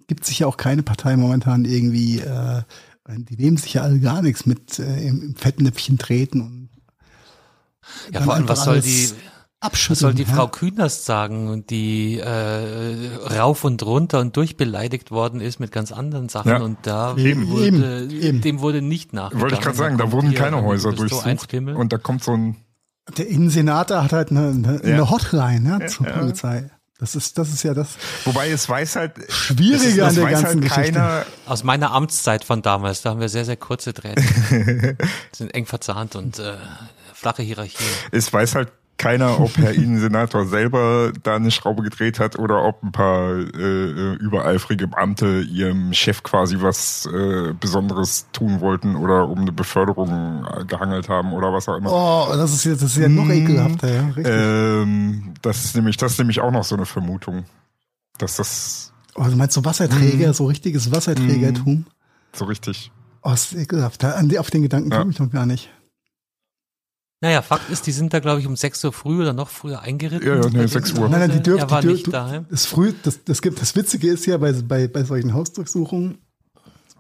gibt 0.07 0.25
sich 0.25 0.39
ja 0.39 0.47
auch 0.47 0.57
keine 0.57 0.83
Partei 0.83 1.17
momentan 1.17 1.65
irgendwie, 1.65 2.19
äh, 2.19 2.61
die 3.09 3.35
nehmen 3.35 3.57
sich 3.57 3.73
ja 3.73 3.81
alle 3.81 3.99
gar 3.99 4.21
nichts 4.21 4.45
mit 4.45 4.77
äh, 4.79 5.07
im, 5.07 5.21
im 5.23 5.35
Fettnäpfchen 5.35 5.97
treten 5.97 6.41
und 6.41 6.69
ja, 8.13 8.21
vor 8.21 8.35
allem, 8.35 8.47
was 8.47 8.63
soll 8.63 8.75
alles 8.75 8.85
die, 8.85 9.09
abschütteln. 9.61 9.91
was 9.95 9.99
soll 9.99 10.13
die 10.13 10.23
ja? 10.23 10.29
Frau 10.35 10.47
Künast 10.47 11.05
sagen 11.05 11.47
und 11.47 11.69
die 11.69 12.19
äh, 12.19 13.09
rauf 13.37 13.63
und 13.63 13.83
runter 13.83 14.19
und 14.19 14.35
durchbeleidigt 14.35 15.11
worden 15.11 15.39
ist 15.39 15.59
mit 15.59 15.71
ganz 15.71 15.91
anderen 15.91 16.27
Sachen 16.29 16.49
Ja. 16.51 16.59
und 16.61 16.79
da 16.83 17.15
Eben, 17.15 17.47
wurde, 17.49 17.65
eben, 17.67 18.09
eben. 18.11 18.41
dem 18.41 18.59
wurde 18.59 18.81
nicht 18.81 19.13
nachgegangen. 19.13 19.41
Wollte 19.41 19.55
ich 19.55 19.61
gerade 19.61 19.77
sagen, 19.77 19.97
Da 19.97 20.11
wurden 20.11 20.33
keine 20.33 20.61
Häuser 20.63 20.91
durchsucht 20.93 21.53
und 21.53 21.93
da 21.93 21.97
kommt 21.97 22.23
so 22.23 22.33
ein 22.33 22.57
Der 23.17 23.27
Innensenator 23.27 24.03
hat 24.03 24.11
halt 24.13 24.31
eine, 24.31 24.49
eine, 24.49 24.81
Ja. 24.83 24.93
eine 24.95 25.09
Hotline 25.09 25.77
ja, 25.81 25.87
zur 25.87 26.05
Polizei. 26.07 26.69
Das 26.99 27.15
ist, 27.15 27.39
das 27.39 27.49
ist 27.49 27.63
ja 27.63 27.73
das. 27.73 27.97
Wobei 28.25 28.51
es 28.51 28.69
weiß 28.69 28.95
halt 28.95 29.13
Schwierige 29.29 29.75
es 29.75 29.93
ist, 29.95 29.99
an 30.01 30.13
der 30.15 30.23
ganzen 30.29 30.45
halt 30.45 30.61
Geschichte. 30.61 30.91
keiner, 30.93 31.25
Aus 31.47 31.63
meiner 31.63 31.91
Amtszeit 31.93 32.43
von 32.43 32.61
damals, 32.61 33.01
da 33.01 33.09
haben 33.09 33.19
wir 33.19 33.27
sehr, 33.27 33.43
sehr 33.43 33.57
kurze 33.57 33.91
Drähte. 33.91 34.21
sind 35.31 35.51
eng 35.55 35.65
verzahnt 35.65 36.15
und 36.15 36.37
äh, 36.37 36.53
flache 37.15 37.41
Hierarchien. 37.41 37.89
es 38.11 38.31
weiß 38.31 38.53
halt 38.53 38.71
keiner, 39.01 39.39
ob 39.39 39.57
Herr 39.57 39.71
Innensenator 39.73 40.45
selber 40.45 41.11
da 41.23 41.35
eine 41.35 41.51
Schraube 41.51 41.83
gedreht 41.83 42.19
hat 42.19 42.37
oder 42.39 42.63
ob 42.63 42.81
ein 42.83 42.91
paar 42.91 43.31
äh, 43.33 44.13
übereifrige 44.15 44.87
Beamte 44.87 45.41
ihrem 45.41 45.93
Chef 45.93 46.23
quasi 46.23 46.57
was 46.61 47.07
äh, 47.11 47.53
Besonderes 47.59 48.27
tun 48.31 48.61
wollten 48.61 48.95
oder 48.95 49.27
um 49.27 49.39
eine 49.39 49.51
Beförderung 49.51 50.45
äh, 50.45 50.65
gehangelt 50.65 51.09
haben 51.09 51.33
oder 51.33 51.51
was 51.51 51.67
auch 51.67 51.77
immer. 51.77 51.91
Oh, 51.91 52.27
das 52.35 52.53
ist, 52.53 52.63
ja- 52.65 52.73
das 52.73 52.83
ist 52.83 52.97
ja 52.97 53.09
noch 53.09 53.27
ekelhafter, 53.29 53.91
ja. 53.93 54.01
Richtig. 54.07 54.27
Ähm, 54.29 55.33
das 55.41 55.65
ist 55.65 55.75
nämlich, 55.75 55.97
das 55.97 56.13
ist 56.13 56.17
nämlich 56.19 56.39
auch 56.39 56.51
noch 56.51 56.63
so 56.63 56.75
eine 56.75 56.85
Vermutung. 56.85 57.45
dass 58.17 58.35
das 58.37 58.93
Oh, 59.15 59.23
du 59.25 59.35
meinst 59.35 59.55
so 59.55 59.65
Wasserträger, 59.65 60.33
so 60.33 60.45
richtiges 60.45 60.89
Wasserträgertum? 60.91 61.85
so 62.33 62.45
richtig. 62.45 62.91
Oh, 63.23 63.31
ist 63.33 63.53
ekelhaft. 63.53 64.01
Da- 64.03 64.11
An 64.13 64.29
die, 64.29 64.39
auf 64.39 64.49
den 64.49 64.61
Gedanken 64.61 64.89
Ja. 64.91 64.99
komme 64.99 65.11
ich 65.11 65.19
noch 65.19 65.29
gar 65.29 65.45
nicht. 65.45 65.69
Naja, 67.21 67.41
Fakt 67.43 67.69
ist, 67.69 67.85
die 67.85 67.91
sind 67.91 68.13
da, 68.13 68.19
glaube 68.19 68.39
ich, 68.41 68.47
um 68.47 68.55
6 68.55 68.83
Uhr 68.83 68.91
früh 68.93 69.21
oder 69.21 69.31
noch 69.33 69.49
früher 69.49 69.81
eingeritten. 69.81 70.27
Ja, 70.27 70.35
ja, 70.41 70.49
nee, 70.49 70.57
Bei 70.57 70.67
6 70.67 70.89
denen 70.93 71.03
Uhr. 71.03 71.09
Nein, 71.09 71.19
nein, 71.19 71.31
die 71.33 71.43
dürfen, 71.43 71.67
die 71.67 71.73
dür- 71.75 71.91
nicht 71.91 72.07
du- 72.07 72.11
daheim. 72.11 72.45
Das, 72.49 72.65
früh, 72.65 72.93
das, 73.03 73.23
das, 73.23 73.41
gibt, 73.43 73.61
das 73.61 73.75
Witzige 73.75 74.09
ist 74.09 74.25
ja 74.25 74.37
bei, 74.37 74.51
bei, 74.53 74.87
bei 74.87 75.03
solchen 75.03 75.33
Hausdurchsuchungen, 75.33 76.17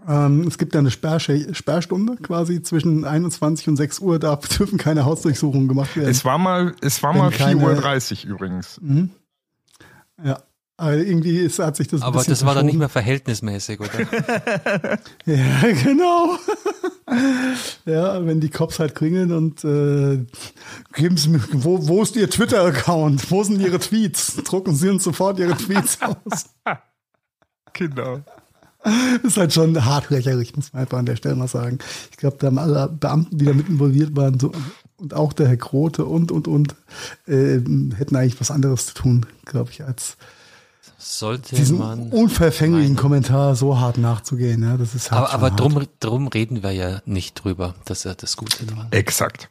ähm, 0.07 0.47
es 0.47 0.57
gibt 0.57 0.73
ja 0.75 0.79
eine 0.79 0.91
Sperr, 0.91 1.19
Sperrstunde 1.19 2.17
quasi 2.17 2.61
zwischen 2.61 3.03
21 3.05 3.67
und 3.67 3.77
6 3.77 3.99
Uhr, 3.99 4.19
da 4.19 4.35
dürfen 4.59 4.77
keine 4.77 5.05
Hausdurchsuchungen 5.05 5.67
gemacht 5.67 5.95
werden. 5.95 6.09
Es 6.09 6.23
war 6.23 6.37
mal, 6.37 6.75
es 6.81 7.01
war 7.01 7.13
mal 7.13 7.31
keine- 7.31 7.59
4.30 7.61 8.25
Uhr 8.25 8.31
übrigens. 8.35 8.79
ja. 10.23 10.39
Aber 10.81 10.95
irgendwie 10.95 11.37
ist, 11.37 11.59
hat 11.59 11.75
sich 11.75 11.89
das 11.89 12.01
ein 12.01 12.07
Aber 12.07 12.23
das 12.23 12.43
war 12.43 12.55
dann 12.55 12.65
nicht 12.65 12.73
verschoben. 12.73 12.79
mehr 12.79 12.89
verhältnismäßig, 12.89 13.79
oder? 13.81 13.91
Ja, 15.25 15.71
genau. 15.83 16.37
ja, 17.85 18.25
wenn 18.25 18.39
die 18.39 18.49
Cops 18.49 18.79
halt 18.79 18.95
klingeln 18.95 19.31
und 19.31 19.63
äh, 19.63 20.25
geben 20.93 21.17
Sie 21.17 21.29
mir, 21.29 21.39
wo, 21.51 21.87
wo 21.87 22.01
ist 22.01 22.15
Ihr 22.15 22.27
Twitter-Account? 22.27 23.29
Wo 23.29 23.43
sind 23.43 23.61
Ihre 23.61 23.77
Tweets? 23.77 24.37
Drucken 24.43 24.73
Sie 24.73 24.89
uns 24.89 25.03
sofort 25.03 25.37
Ihre 25.37 25.55
Tweets 25.55 25.99
aus. 26.01 26.45
Genau. 27.73 28.19
ist 29.23 29.37
halt 29.37 29.53
schon 29.53 29.85
harträcherig, 29.85 30.55
muss 30.57 30.73
man 30.73 30.81
einfach 30.81 30.97
an 30.97 31.05
der 31.05 31.15
Stelle 31.15 31.35
mal 31.35 31.47
sagen. 31.47 31.77
Ich 32.09 32.17
glaube, 32.17 32.35
da 32.37 32.47
haben 32.47 32.57
alle 32.57 32.89
Beamten, 32.89 33.37
die 33.37 33.45
da 33.45 33.53
mit 33.53 33.69
involviert 33.69 34.13
waren, 34.15 34.39
so, 34.39 34.51
und 34.97 35.13
auch 35.13 35.31
der 35.31 35.47
Herr 35.47 35.55
Grote 35.57 36.03
und, 36.03 36.33
und, 36.33 36.49
und, 36.49 36.75
äh, 37.27 37.61
hätten 37.95 38.15
eigentlich 38.15 38.41
was 38.41 38.51
anderes 38.51 38.87
zu 38.87 38.93
tun, 38.95 39.25
glaube 39.45 39.69
ich, 39.71 39.85
als 39.85 40.17
Sollte 41.03 41.55
diesen 41.55 41.79
man. 41.79 42.09
unverfänglichen 42.11 42.93
meinen. 42.93 43.01
Kommentar 43.01 43.55
so 43.55 43.79
hart 43.79 43.97
nachzugehen. 43.97 44.61
Ja, 44.61 44.77
das 44.77 44.93
ist 44.93 45.11
halt 45.11 45.23
Aber, 45.23 45.33
aber 45.33 45.49
hart. 45.51 45.59
drum, 45.59 45.87
drum 45.99 46.27
reden 46.27 46.61
wir 46.61 46.71
ja 46.71 47.01
nicht 47.05 47.43
drüber. 47.43 47.73
Das 47.85 47.99
ist 47.99 48.03
ja 48.03 48.13
das 48.13 48.37
Gute 48.37 48.65
dran. 48.65 48.87
Exakt. 48.91 49.49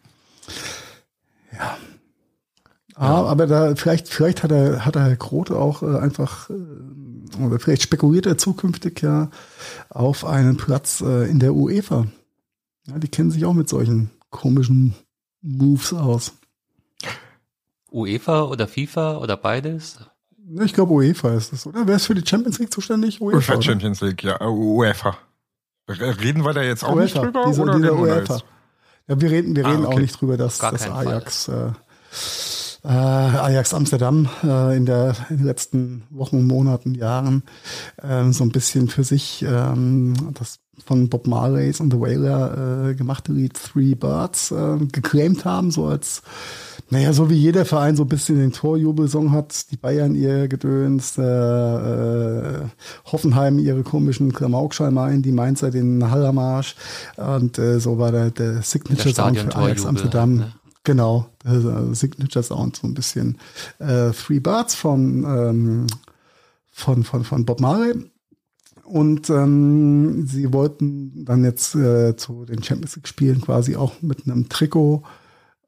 Ah, 2.94 3.24
aber 3.24 3.46
da 3.46 3.74
vielleicht, 3.76 4.08
vielleicht 4.08 4.42
hat 4.42 4.52
er, 4.52 4.84
hat 4.84 4.94
der 4.94 5.04
Herr 5.04 5.16
Grote 5.16 5.56
auch 5.56 5.82
äh, 5.82 5.98
einfach, 5.98 6.50
äh, 6.50 7.42
oder 7.42 7.58
vielleicht 7.58 7.82
spekuliert 7.82 8.26
er 8.26 8.36
zukünftig 8.36 9.00
ja 9.00 9.30
auf 9.88 10.24
einen 10.24 10.56
Platz 10.56 11.00
äh, 11.00 11.28
in 11.30 11.38
der 11.40 11.54
UEFA. 11.54 12.06
Ja, 12.86 12.98
die 12.98 13.08
kennen 13.08 13.30
sich 13.30 13.44
auch 13.46 13.54
mit 13.54 13.68
solchen 13.68 14.10
komischen 14.30 14.94
Moves 15.40 15.94
aus. 15.94 16.32
UEFA 17.90 18.42
oder 18.42 18.68
FIFA 18.68 19.16
oder 19.16 19.36
beides? 19.36 19.98
Ja, 20.52 20.62
Ich 20.64 20.72
glaube, 20.72 20.92
UEFA 20.92 21.34
ist 21.34 21.52
das, 21.52 21.66
oder? 21.66 21.86
Wer 21.86 21.96
ist 21.96 22.06
für 22.06 22.14
die 22.14 22.26
Champions 22.26 22.58
League 22.58 22.72
zuständig? 22.72 23.20
UEFA. 23.20 23.36
UEFA? 23.54 23.62
Champions 23.62 24.00
League, 24.00 24.22
ja, 24.24 24.40
UEFA. 24.44 25.16
Reden 25.88 26.44
wir 26.44 26.52
da 26.52 26.62
jetzt 26.62 26.84
auch 26.84 26.94
nicht 26.94 27.14
UEFA, 27.16 27.26
drüber? 27.26 27.44
dieser, 27.48 27.62
oder 27.64 27.76
dieser 27.76 27.94
UEFA. 27.98 28.40
Ja, 29.08 29.20
wir 29.20 29.30
reden, 29.30 29.56
wir 29.56 29.66
Ah, 29.66 29.70
reden 29.70 29.86
auch 29.86 29.92
okay. 29.92 30.00
nicht 30.02 30.20
drüber, 30.20 30.36
dass 30.36 30.58
Gar 30.58 30.72
das 30.72 30.82
keinen 30.84 30.92
Fall. 30.94 31.08
Ajax, 31.08 31.48
äh, 31.48 31.70
äh, 32.84 32.88
Ajax 32.88 33.74
Amsterdam 33.74 34.28
äh, 34.44 34.76
in, 34.76 34.86
der, 34.86 35.14
in 35.30 35.38
den 35.38 35.46
letzten 35.46 36.04
Wochen, 36.10 36.46
Monaten, 36.46 36.94
Jahren 36.94 37.42
ähm, 38.02 38.32
so 38.32 38.44
ein 38.44 38.52
bisschen 38.52 38.88
für 38.88 39.04
sich 39.04 39.42
ähm, 39.46 40.14
das 40.34 40.60
von 40.86 41.08
Bob 41.10 41.26
Marleys 41.26 41.80
und 41.80 41.92
The 41.92 42.00
Wailer 42.00 42.88
äh, 42.90 42.94
gemachte 42.94 43.32
Lied 43.32 43.52
Three 43.54 43.94
Birds 43.94 44.50
äh, 44.50 44.78
geclaimed 44.92 45.44
haben, 45.44 45.70
so 45.70 45.86
als 45.86 46.22
naja, 46.90 47.12
so 47.12 47.30
wie 47.30 47.34
jeder 47.36 47.64
Verein 47.64 47.96
so 47.96 48.02
ein 48.02 48.08
bisschen 48.08 48.38
den 48.38 48.52
Torjubelsong 48.52 49.30
hat, 49.30 49.70
die 49.70 49.76
Bayern 49.76 50.14
ihr 50.14 50.48
Gedöns, 50.48 51.16
äh, 51.18 51.22
äh, 51.22 52.64
Hoffenheim 53.06 53.58
ihre 53.58 53.82
komischen 53.82 54.32
Klamaukschalmeien, 54.32 55.22
die 55.22 55.32
Mainzer 55.32 55.70
den 55.70 56.10
Hallermarsch 56.10 56.74
und 57.16 57.58
äh, 57.58 57.78
so 57.78 57.98
war 57.98 58.10
der, 58.10 58.30
der 58.32 58.62
Signature 58.62 59.14
Sound 59.14 59.38
für 59.38 59.56
Ajax 59.56 59.86
Amsterdam. 59.86 60.34
ne? 60.36 60.52
Genau, 60.82 61.26
der 61.44 61.52
äh, 61.52 61.94
Signature 61.94 62.42
Sound 62.42 62.76
so 62.76 62.86
ein 62.86 62.94
bisschen 62.94 63.38
äh, 63.78 64.10
Three 64.10 64.40
Birds 64.40 64.74
von, 64.74 65.24
ähm, 65.24 65.86
von, 66.72 67.04
von, 67.04 67.22
von 67.22 67.44
Bob 67.44 67.60
Marley. 67.60 67.94
Und 68.84 69.30
ähm, 69.30 70.26
sie 70.26 70.52
wollten 70.52 71.24
dann 71.24 71.44
jetzt 71.44 71.76
äh, 71.76 72.16
zu 72.16 72.44
den 72.44 72.64
Champions 72.64 72.96
League 72.96 73.06
Spielen 73.06 73.40
quasi 73.40 73.76
auch 73.76 74.02
mit 74.02 74.24
einem 74.26 74.48
Trikot 74.48 75.04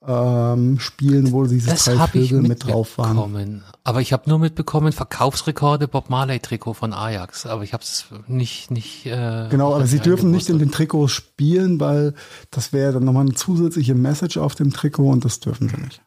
ähm, 0.06 0.78
spielen, 0.80 1.32
wo 1.32 1.44
diese 1.44 1.70
Das 1.70 1.84
drei 1.84 2.06
Vögel 2.08 2.42
mit 2.42 2.64
drauf 2.66 2.98
waren. 2.98 3.62
Aber 3.84 4.00
ich 4.00 4.12
habe 4.12 4.28
nur 4.28 4.38
mitbekommen, 4.38 4.92
Verkaufsrekorde 4.92 5.88
Bob 5.88 6.10
Marley 6.10 6.40
Trikot 6.40 6.74
von 6.74 6.92
Ajax. 6.92 7.46
Aber 7.46 7.62
ich 7.64 7.72
habe 7.72 7.82
es 7.82 8.06
nicht, 8.26 8.70
nicht. 8.70 9.06
Äh, 9.06 9.48
Genau, 9.50 9.74
aber 9.74 9.86
sie 9.86 9.96
nicht 9.96 10.06
dürfen 10.06 10.30
nicht 10.30 10.48
in 10.48 10.58
den 10.58 10.70
Trikots 10.70 11.12
spielen, 11.12 11.78
weil 11.80 12.14
das 12.50 12.72
wäre 12.72 12.92
dann 12.94 13.04
nochmal 13.04 13.26
eine 13.26 13.34
zusätzliche 13.34 13.94
Message 13.94 14.36
auf 14.38 14.54
dem 14.54 14.72
Trikot 14.72 15.08
und 15.10 15.24
das 15.24 15.40
dürfen 15.40 15.68
sie 15.68 15.76
nicht. 15.76 16.02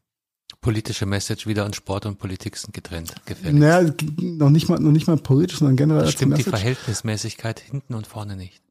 politische 0.61 1.05
Message 1.05 1.47
wieder 1.47 1.65
an 1.65 1.73
Sport 1.73 2.05
und 2.05 2.17
Politik 2.17 2.57
sind 2.57 2.73
getrennt. 2.73 3.13
Gefällig. 3.25 3.59
Naja, 3.59 3.91
noch 4.19 4.49
nicht 4.49 4.67
mal, 4.67 4.79
noch 4.79 4.91
nicht 4.91 5.07
mal 5.07 5.17
politisch, 5.17 5.59
sondern 5.59 5.75
generell 5.77 6.01
das 6.01 6.07
als 6.07 6.13
stimmt 6.15 6.33
die 6.33 6.37
Message. 6.39 6.49
Verhältnismäßigkeit 6.49 7.59
hinten 7.59 7.93
und 7.93 8.07
vorne 8.07 8.35
nicht. 8.35 8.61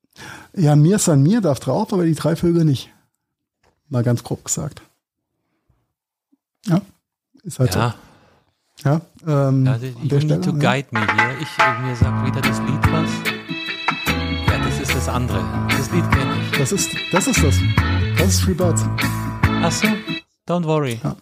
Ja, 0.56 0.76
mir 0.76 0.98
san 0.98 1.22
mir 1.22 1.40
darf 1.40 1.60
drauf, 1.60 1.92
aber 1.92 2.04
die 2.04 2.14
drei 2.14 2.36
Vögel 2.36 2.64
nicht. 2.64 2.90
Mal 3.88 4.02
ganz 4.02 4.22
grob 4.24 4.44
gesagt. 4.44 4.82
Ja, 6.66 6.80
ist 7.42 7.58
halt 7.58 7.74
Ja, 7.74 7.94
so. 8.82 8.88
Ja, 8.88 9.00
ähm, 9.26 9.66
ja 9.66 9.78
der 9.78 9.90
you 9.90 10.06
Stelle, 10.06 10.26
need 10.26 10.44
to 10.44 10.50
ja. 10.50 10.56
guide 10.58 10.88
me 10.90 11.00
hier. 11.00 11.38
Ich, 11.40 11.58
äh, 11.58 11.80
mir 11.86 11.96
sagt 11.96 12.26
wieder 12.26 12.40
das 12.40 12.58
Lied 12.60 12.92
was. 12.92 13.10
Ja, 14.46 14.58
das 14.64 14.80
ist 14.80 14.94
das 14.94 15.08
andere. 15.08 15.44
Das 15.68 15.90
Lied 15.90 16.10
kenne 16.10 16.34
ich. 16.40 16.58
Das 16.58 16.72
ist, 16.72 16.90
das 17.12 17.26
ist 17.26 17.42
das. 17.42 17.56
Das 18.18 18.28
ist 18.28 18.40
Free 18.42 18.54
Birds. 18.54 18.82
Ach 19.62 19.72
so, 19.72 19.88
don't 20.48 20.64
worry. 20.64 21.00
Ja. 21.02 21.16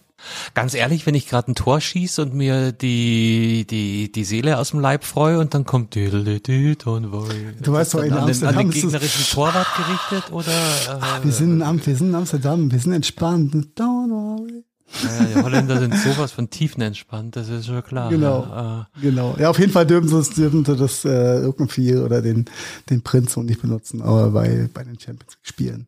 Ganz 0.53 0.73
ehrlich, 0.73 1.05
wenn 1.05 1.15
ich 1.15 1.27
gerade 1.27 1.51
ein 1.51 1.55
Tor 1.55 1.81
schieße 1.81 2.21
und 2.21 2.33
mir 2.33 2.71
die, 2.71 3.65
die, 3.69 4.11
die 4.11 4.23
Seele 4.23 4.57
aus 4.57 4.71
dem 4.71 4.79
Leib 4.79 5.03
freue 5.03 5.39
und 5.39 5.53
dann 5.53 5.65
kommt 5.65 5.95
don't 5.95 7.11
worry. 7.11 7.53
Du 7.61 7.73
weißt 7.73 7.93
doch, 7.93 8.03
in 8.03 8.13
an 8.13 8.27
den, 8.27 8.43
an 8.45 8.55
den 8.55 8.67
Amsterdam 8.67 8.69
gegnerischen 8.69 9.25
Torwart 9.33 9.67
gerichtet 9.75 10.31
oder? 10.31 10.51
Äh, 10.51 11.23
Wir 11.25 11.31
sind, 11.31 11.61
in 11.61 11.85
wir 11.85 11.95
sind 11.95 12.09
in 12.09 12.15
Amsterdam, 12.15 12.71
wir 12.71 12.79
sind 12.79 12.93
entspannt. 12.93 13.53
Don't 13.77 14.09
worry. 14.09 14.63
Naja, 15.03 15.25
die 15.35 15.43
Holländer 15.43 15.79
sind 15.79 15.95
sowas 15.97 16.31
von 16.31 16.49
tiefenentspannt, 16.49 17.35
das 17.35 17.49
ist 17.49 17.65
schon 17.67 17.83
klar. 17.83 18.09
Genau. 18.09 18.43
Ja, 18.43 18.81
äh, 18.95 19.01
Genau. 19.01 19.35
Ja, 19.39 19.49
auf 19.49 19.59
jeden 19.59 19.71
Fall 19.71 19.85
dürfen 19.87 20.07
sie 20.09 20.15
das, 20.17 20.29
dürfen 20.31 20.65
sie 20.65 20.75
das 20.75 21.05
äh, 21.05 21.37
irgendwie 21.39 21.95
oder 21.95 22.21
den, 22.21 22.45
den 22.89 23.01
Prinz 23.01 23.35
und 23.37 23.45
nicht 23.47 23.61
benutzen, 23.61 24.01
aber 24.01 24.29
bei, 24.31 24.69
bei 24.73 24.83
den 24.83 24.99
Champions 24.99 25.33
League 25.33 25.47
Spielen. 25.47 25.87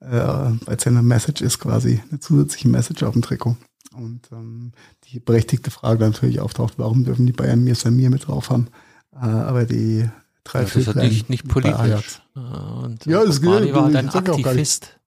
Äh, 0.00 0.10
weil 0.10 0.76
es 0.76 0.84
ja 0.84 0.90
eine 0.90 1.02
Message 1.02 1.42
ist 1.42 1.58
quasi, 1.60 2.02
eine 2.10 2.18
zusätzliche 2.20 2.68
Message 2.68 3.02
auf 3.04 3.12
dem 3.12 3.22
Trikot. 3.22 3.56
Und 3.94 4.20
ähm, 4.32 4.72
die 5.12 5.20
berechtigte 5.20 5.70
Frage 5.70 6.04
natürlich 6.04 6.40
auftaucht, 6.40 6.74
warum 6.78 7.04
dürfen 7.04 7.26
die 7.26 7.32
Bayern 7.32 7.62
mir 7.62 7.74
Samir 7.74 8.10
mit 8.10 8.26
drauf 8.26 8.50
haben? 8.50 8.68
Äh, 9.14 9.26
aber 9.26 9.64
die 9.66 10.08
drei 10.44 10.62
das 10.62 10.74
ist 10.74 10.86
Vöglein 10.86 11.22
nicht, 11.28 11.46
politisch. 11.46 12.20
Äh, 12.34 12.38
Und 12.40 13.04
Ja, 13.06 13.24
das 13.24 13.40
gilt- 13.40 13.72
war 13.74 13.84
halt 13.84 13.96
ein 13.96 14.06
ja. 14.06 14.14
Aktivist. 14.14 14.98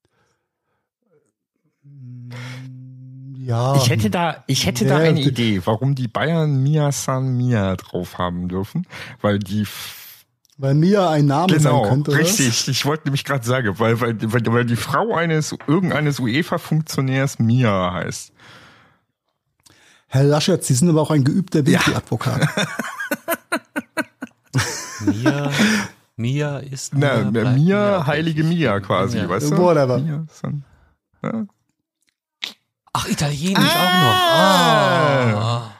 Ja, 3.46 3.76
Ich 3.76 3.90
hätte 3.92 4.10
da, 4.10 4.44
ich 4.48 4.66
hätte 4.66 4.86
da 4.86 5.04
Ja, 5.04 5.10
eine 5.10 5.22
die- 5.22 5.28
Idee, 5.28 5.62
warum 5.66 5.94
die 5.94 6.08
Bayern 6.08 6.64
Mia 6.64 6.92
San 6.92 7.38
Mia 7.38 7.76
drauf 7.76 8.18
haben 8.18 8.48
dürfen, 8.48 8.88
weil 9.22 9.38
die 9.38 9.68
weil 10.58 10.74
Mia 10.74 11.10
ein 11.12 11.26
Name 11.28 11.54
genau 11.54 11.82
sein 11.84 11.90
könnte. 11.92 12.12
oder? 12.12 12.20
richtig. 12.22 12.68
Ich 12.70 12.86
wollte 12.86 13.04
nämlich 13.06 13.24
gerade 13.26 13.46
sagen, 13.46 13.78
weil, 13.78 14.00
weil 14.02 14.16
weil 14.34 14.42
weil 14.48 14.66
die 14.66 14.78
Frau 14.78 15.14
eines 15.14 15.54
irgendeines 15.68 16.20
UEFA-Funktionärs 16.20 17.38
Mia 17.40 17.94
heißt. 17.94 18.32
Herr 20.08 20.24
Laschet, 20.24 20.64
Sie 20.64 20.74
sind 20.74 20.90
aber 20.90 21.02
auch 21.02 21.12
ein 21.12 21.24
geübter 21.26 21.64
Winkel-Advokat. 21.66 22.48
Mia, 25.06 25.52
Mia 26.16 26.58
ist 26.60 26.94
Na, 26.96 27.30
Mia, 27.30 27.44
Mia, 27.44 27.52
Mia, 27.52 28.08
heilige 28.08 28.44
Mia 28.44 28.80
quasi, 28.80 29.20
Ja. 29.20 29.30
weißt 29.30 29.52
du? 29.52 29.58
Whatever. 29.58 30.00
Mia 30.00 30.26
San. 30.32 30.64
Ja. 31.22 31.46
Ach, 32.98 33.08
Italienisch 33.10 33.76
auch 33.76 33.94
noch. 33.94 34.16
Ah. 34.16 35.72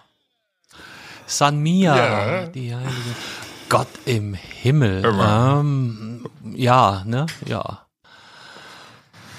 San 1.26 1.60
Mia, 1.60 1.96
Ja. 1.96 2.48
die 2.48 2.76
heilige. 2.76 2.92
Gott 3.70 3.88
im 4.06 4.34
Himmel. 4.34 5.02
Ähm, 5.06 6.26
ja, 6.54 7.04
ne? 7.06 7.26
Ja. 7.46 7.86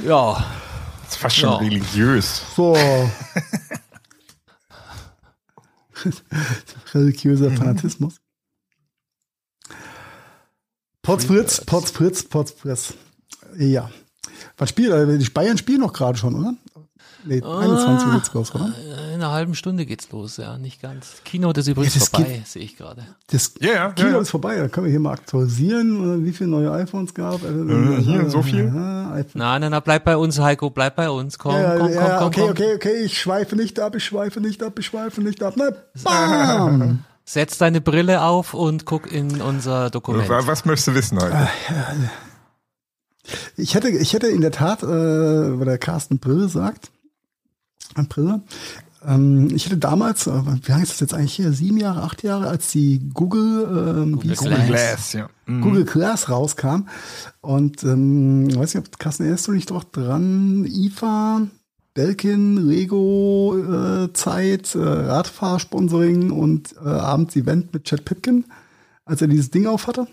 Ja. 0.03 0.43
Das 1.05 1.11
ist 1.13 1.17
fast 1.19 1.37
schon 1.37 1.51
Ja. 1.51 1.57
religiös. 1.57 2.43
So. 2.57 2.75
Religiöser 6.95 7.51
Fanatismus. 7.51 8.21
Potz 11.03 11.25
Fritz, 11.27 11.63
Potz 11.65 11.91
Fritz, 11.91 12.23
Potz 12.25 12.53
Fritz. 12.53 12.95
Ja. 13.59 13.91
Was 14.57 14.71
spielt, 14.71 14.93
äh, 14.93 15.19
die 15.19 15.29
Bayern 15.31 15.59
spielen 15.59 15.81
noch 15.81 15.93
gerade 15.93 16.19
schon, 16.19 16.35
oder? 16.35 16.55
Nee, 17.27 17.43
21 17.43 18.07
Uhr 18.09 18.15
geht's 18.15 18.33
los, 18.35 18.55
oder? 18.55 18.73
einer 19.15 19.33
halben 19.33 19.55
Stunde 19.55 19.87
geht's 19.87 20.11
los, 20.13 20.37
ja, 20.37 20.59
nicht 20.59 20.81
ganz. 20.83 21.23
Kino 21.25 21.51
ist 21.51 21.67
übrigens 21.67 21.95
Ja, 21.95 22.01
das 22.01 22.09
vorbei, 22.11 22.43
sehe 22.47 22.63
ich 22.63 22.77
gerade. 22.77 23.03
Das 23.31 23.53
Ja, 23.61 23.73
ja, 23.73 23.91
Kino 23.93 24.09
ja, 24.09 24.15
ja. 24.17 24.21
ist 24.21 24.31
vorbei, 24.31 24.57
da 24.59 24.69
können 24.69 24.87
wir 24.87 24.91
hier 24.91 25.01
mal 25.01 25.13
aktualisieren, 25.13 26.23
äh, 26.23 26.25
wie 26.27 26.33
viele 26.33 26.51
neue 26.51 26.71
iPhones 26.73 27.15
gab. 27.15 27.43
Äh, 27.43 28.03
hier, 28.03 28.29
so 28.31 28.43
viel? 28.43 28.67
Ja. 28.67 29.17
Nein, 29.35 29.61
nein, 29.63 29.71
nein, 29.71 29.81
bleib 29.85 30.05
bei 30.05 30.17
uns, 30.17 30.39
Heiko, 30.39 30.69
bleib 30.71 30.97
bei 30.97 31.09
uns. 31.11 31.39
Komm, 31.39 31.55
Ja, 31.55 31.77
komm, 31.77 31.87
komm, 31.87 31.95
ja, 31.95 32.19
komm, 32.19 32.27
okay, 32.29 32.41
komm. 32.43 32.51
okay, 32.51 32.75
okay, 32.75 32.95
ich 33.05 33.19
schweife 33.19 33.57
nicht 33.57 33.81
ab, 33.81 33.95
ich 33.97 34.05
schweife 34.05 34.41
nicht 34.41 34.63
ab, 34.63 34.79
ich 34.79 34.87
schweife 34.87 35.21
nicht 35.23 35.43
ab. 35.43 35.55
Na, 35.57 35.71
bam! 36.05 37.05
Setz 37.29 37.59
deine 37.59 37.81
Brille 37.81 38.23
auf 38.23 38.55
und 38.55 38.85
guck 38.85 39.11
in 39.11 39.41
unser 39.41 39.91
Dokument. 39.91 40.29
Wa- 40.29 40.47
Was 40.47 40.65
möchtest 40.65 40.89
du 40.89 40.95
wissen 40.95 41.19
heute? 41.21 41.49
Ich 43.57 43.75
hätte, 43.75 43.89
ich 43.89 44.13
hätte 44.13 44.29
in 44.29 44.41
der 44.41 44.53
Tat, 44.53 44.83
äh, 44.85 44.87
weil 44.87 45.65
der 45.65 45.79
Carsten 45.79 46.19
Brille 46.19 46.49
sagt, 46.49 46.91
Brille, 48.05 48.43
ähm, 49.07 49.49
ich 49.55 49.67
hätte 49.67 49.79
damals, 49.79 50.27
äh, 50.27 50.33
wie 50.33 50.71
lange 50.71 50.83
ist 50.83 50.93
das 50.93 51.01
jetzt 51.01 51.15
eigentlich 51.15 51.35
hier, 51.35 51.53
sieben 51.53 51.77
Jahre, 51.77 52.03
acht 52.03 52.23
Jahre, 52.23 52.49
als 52.49 52.71
die 52.73 53.09
Google, 53.15 54.03
ähm, 54.03 54.23
wie 54.23 54.29
hieß 54.29 54.39
Google 54.39 54.59
die? 54.63 54.67
Glass. 54.67 55.13
ja. 55.13 55.29
Mhm. 55.47 55.63
Google 55.63 55.85
Glass 55.85 56.29
rauskam. 56.29 56.89
Und 57.41 57.85
ähm, 57.85 58.55
weiß 58.55 58.75
nicht, 58.75 58.87
ob 58.87 58.99
Carsten, 58.99 59.25
erinnerst 59.25 59.47
du 59.47 59.53
dich 59.53 59.67
doch 59.67 59.85
dran? 59.85 60.65
IFA, 60.65 61.47
Belkin, 61.95 62.57
Lego, 62.57 63.57
äh, 63.57 64.13
Zeit, 64.13 64.75
äh, 64.75 64.81
Radfahrsponsoring 64.81 66.31
und 66.31 66.75
äh, 66.85 66.89
abends 66.89 67.37
Event 67.37 67.73
mit 67.73 67.85
Chad 67.85 68.05
Pitkin, 68.05 68.45
als 69.05 69.23
er 69.23 69.29
dieses 69.29 69.51
Ding 69.51 69.67
auf 69.67 69.87
hatte. 69.87 70.09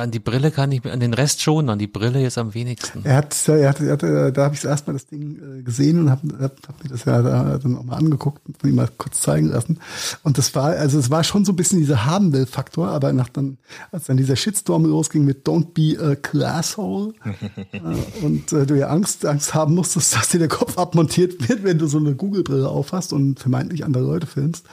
An 0.00 0.10
die 0.10 0.18
Brille 0.18 0.50
kann 0.50 0.70
ich, 0.72 0.84
an 0.84 1.00
den 1.00 1.14
Rest 1.14 1.42
schon, 1.42 1.68
an 1.68 1.78
die 1.78 1.86
Brille 1.86 2.20
jetzt 2.20 2.38
am 2.38 2.54
wenigsten. 2.54 3.04
Er 3.04 3.16
hat, 3.16 3.48
er 3.48 3.68
hat, 3.68 3.80
er 3.80 3.92
hat 3.92 4.02
äh, 4.02 4.32
da 4.32 4.44
habe 4.44 4.54
ich 4.54 4.64
erstmal 4.64 4.94
das 4.94 5.06
Ding 5.06 5.58
äh, 5.58 5.62
gesehen 5.62 6.00
und 6.00 6.10
habe 6.10 6.28
hab, 6.40 6.68
hab 6.68 6.82
mir 6.82 6.90
das 6.90 7.04
ja 7.04 7.22
da 7.22 7.58
dann 7.58 7.76
auch 7.76 7.84
mal 7.84 7.96
angeguckt 7.96 8.42
und 8.46 8.62
ihm 8.68 8.76
mal 8.76 8.88
kurz 8.98 9.20
zeigen 9.20 9.48
lassen. 9.48 9.80
Und 10.22 10.38
das 10.38 10.54
war, 10.54 10.70
also 10.70 10.98
es 10.98 11.10
war 11.10 11.24
schon 11.24 11.44
so 11.44 11.52
ein 11.52 11.56
bisschen 11.56 11.78
dieser 11.78 12.04
haben 12.04 12.32
will 12.32 12.46
Faktor, 12.46 12.88
aber 12.88 13.12
nach 13.12 13.28
dann, 13.28 13.58
als 13.90 14.04
dann 14.04 14.16
dieser 14.16 14.36
Shitstorm 14.36 14.84
losging 14.84 15.24
mit 15.24 15.46
Don't 15.46 15.72
be 15.74 16.00
a 16.00 16.14
classhole 16.14 17.14
äh, 17.72 18.24
und 18.24 18.52
äh, 18.52 18.66
du 18.66 18.78
ja 18.78 18.88
Angst, 18.88 19.26
Angst 19.26 19.54
haben 19.54 19.74
musstest, 19.74 20.14
dass 20.14 20.28
dir 20.28 20.38
der 20.38 20.48
Kopf 20.48 20.78
abmontiert 20.78 21.48
wird, 21.48 21.64
wenn 21.64 21.78
du 21.78 21.86
so 21.86 21.98
eine 21.98 22.14
Google-Brille 22.14 22.68
aufhast 22.68 23.12
und 23.12 23.40
vermeintlich 23.40 23.84
andere 23.84 24.04
Leute 24.04 24.26
filmst, 24.26 24.66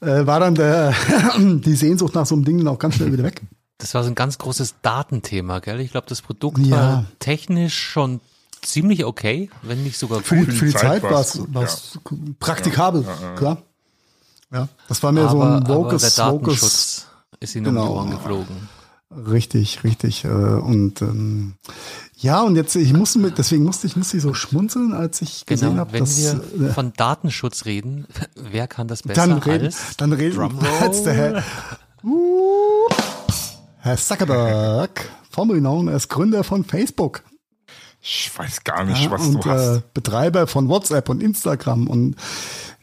äh, 0.00 0.26
war 0.26 0.40
dann 0.40 0.54
der, 0.54 0.92
die 1.38 1.74
Sehnsucht 1.74 2.14
nach 2.14 2.26
so 2.26 2.34
einem 2.34 2.44
Ding 2.44 2.58
dann 2.58 2.68
auch 2.68 2.78
ganz 2.78 2.96
schnell 2.96 3.12
wieder 3.12 3.24
weg. 3.24 3.42
Das 3.78 3.94
war 3.94 4.02
so 4.02 4.08
ein 4.10 4.14
ganz 4.16 4.38
großes 4.38 4.76
Datenthema, 4.82 5.60
gell? 5.60 5.80
Ich 5.80 5.92
glaube, 5.92 6.06
das 6.08 6.20
Produkt 6.22 6.58
Ja. 6.58 6.76
war 6.76 7.04
technisch 7.20 7.78
schon 7.78 8.20
ziemlich 8.60 9.04
okay, 9.04 9.50
wenn 9.62 9.84
nicht 9.84 9.98
sogar 9.98 10.20
Für 10.20 10.34
die, 10.36 10.46
gut. 10.46 10.54
für 10.54 10.66
die 10.66 10.72
Zeit 10.72 11.02
Zeit 11.02 11.02
war 11.04 11.20
es 11.20 11.32
gut, 11.34 11.54
war's 11.54 11.98
praktikabel, 12.40 13.04
klar. 13.36 13.58
Ja, 14.52 14.68
das 14.88 15.02
war 15.02 15.12
mehr 15.12 15.24
aber, 15.28 15.30
so 15.32 15.40
ein 15.42 15.52
aber 15.52 15.60
der 15.66 15.76
Vocus, 15.76 16.02
Vocus. 16.02 16.14
Datenschutz 16.16 17.06
ist 17.40 17.54
ihnen 17.54 17.66
Genau. 17.66 17.82
um 17.82 17.86
die 17.88 17.94
Ohren 17.94 18.10
geflogen. 18.10 18.68
Richtig, 19.30 19.84
richtig. 19.84 20.24
Äh, 20.24 20.28
und 20.28 21.00
ähm, 21.02 21.54
ja, 22.16 22.42
und 22.42 22.56
jetzt, 22.56 22.74
ich 22.74 22.92
musste 22.92 23.18
mit, 23.20 23.38
deswegen 23.38 23.62
musste 23.64 23.86
ich, 23.86 23.94
musste 23.96 24.16
ich 24.16 24.22
so 24.22 24.34
schmunzeln, 24.34 24.92
als 24.92 25.22
ich 25.22 25.46
gesehen 25.46 25.68
Genau, 25.70 25.80
habe, 25.80 25.92
wenn 25.92 26.00
dass 26.00 26.18
wir 26.18 26.40
äh, 26.68 26.72
von 26.72 26.92
Datenschutz 26.94 27.64
reden, 27.64 28.06
wer 28.34 28.66
kann 28.66 28.88
das 28.88 29.02
besser 29.02 29.26
dann 29.28 29.38
reden, 29.38 29.66
als 29.66 29.96
dann 29.96 30.12
reden 30.12 30.36
Drumroll? 30.36 30.68
als 30.80 31.04
der 31.04 31.14
Herr, 31.14 31.42
uh, 32.04 32.88
Herr 33.88 33.96
Zuckerberg, 33.96 35.08
formerly 35.30 35.60
known 35.60 35.88
als 35.88 36.08
Gründer 36.08 36.44
von 36.44 36.62
Facebook. 36.62 37.22
Ich 38.02 38.30
weiß 38.36 38.62
gar 38.62 38.84
nicht, 38.84 39.02
Ja, 39.02 39.10
was 39.10 39.22
und 39.22 39.42
du 39.42 39.50
hast. 39.50 39.78
Äh, 39.78 39.82
Betreiber 39.94 40.46
von 40.46 40.68
WhatsApp 40.68 41.08
und 41.08 41.22
Instagram 41.22 41.86
und 41.86 42.16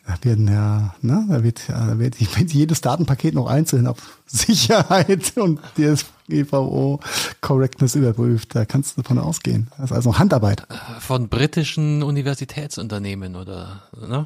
da 0.07 0.15
werden 0.23 0.47
ja, 0.47 0.95
ne, 1.01 1.23
da 1.29 1.43
wird, 1.43 1.67
ja, 1.67 1.85
da 1.85 1.99
wird, 1.99 2.19
wird 2.19 2.51
jedes 2.51 2.81
Datenpaket 2.81 3.35
noch 3.35 3.45
einzeln 3.45 3.85
auf 3.85 4.19
Sicherheit 4.25 5.37
und 5.37 5.59
DSGVO 5.77 6.99
Correctness 7.39 7.93
überprüft. 7.93 8.55
Da 8.55 8.65
kannst 8.65 8.97
du 8.97 9.03
davon 9.03 9.19
ausgehen. 9.19 9.67
Das 9.77 9.91
ist 9.91 9.95
also 9.95 10.17
Handarbeit. 10.17 10.65
von 11.01 11.29
britischen 11.29 12.01
Universitätsunternehmen 12.01 13.35
oder 13.35 13.83
ne? 13.95 14.25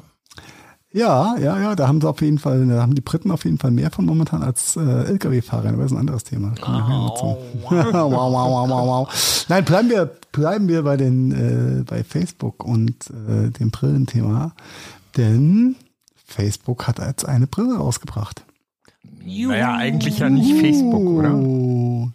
Ja, 0.92 1.36
ja, 1.38 1.60
ja, 1.60 1.76
da 1.76 1.86
haben 1.86 2.00
sie 2.00 2.08
auf 2.08 2.20
jeden 2.20 2.38
Fall, 2.38 2.66
da 2.66 2.82
haben 2.82 2.96
die 2.96 3.00
Briten 3.00 3.30
auf 3.30 3.44
jeden 3.44 3.58
Fall 3.58 3.70
mehr 3.70 3.92
von 3.92 4.04
momentan 4.04 4.42
als 4.42 4.76
äh, 4.76 4.80
Lkw-Fahrer, 4.80 5.68
aber 5.68 5.82
das 5.82 5.92
ist 5.92 5.96
ein 5.96 6.00
anderes 6.00 6.24
Thema. 6.24 6.52
Zu. 6.56 6.62
wow, 7.62 7.92
wow, 7.92 8.12
wow, 8.12 8.68
wow, 8.68 8.86
wow. 8.86 9.44
Nein, 9.48 9.64
bleiben 9.64 9.88
wir, 9.88 10.06
bleiben 10.32 10.66
wir 10.66 10.82
bei 10.82 10.96
den, 10.96 11.30
äh, 11.30 11.84
bei 11.84 12.02
Facebook 12.02 12.64
und 12.64 13.08
äh, 13.10 13.50
dem 13.50 13.70
Brillenthema, 13.70 14.52
denn 15.16 15.76
Facebook 16.26 16.88
hat 16.88 16.98
jetzt 16.98 17.24
eine 17.24 17.46
Brille 17.46 17.76
rausgebracht. 17.76 18.44
Naja, 19.24 19.76
eigentlich 19.76 20.18
ja 20.18 20.28
nicht 20.28 20.58
Facebook, 20.58 21.08
oder? 21.08 21.34
Oh. 21.34 22.10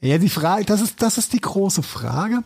Ja, 0.00 0.16
die 0.16 0.30
Frage, 0.30 0.64
das 0.64 0.80
ist, 0.80 1.02
das 1.02 1.18
ist 1.18 1.34
die 1.34 1.40
große 1.40 1.82
Frage. 1.82 2.42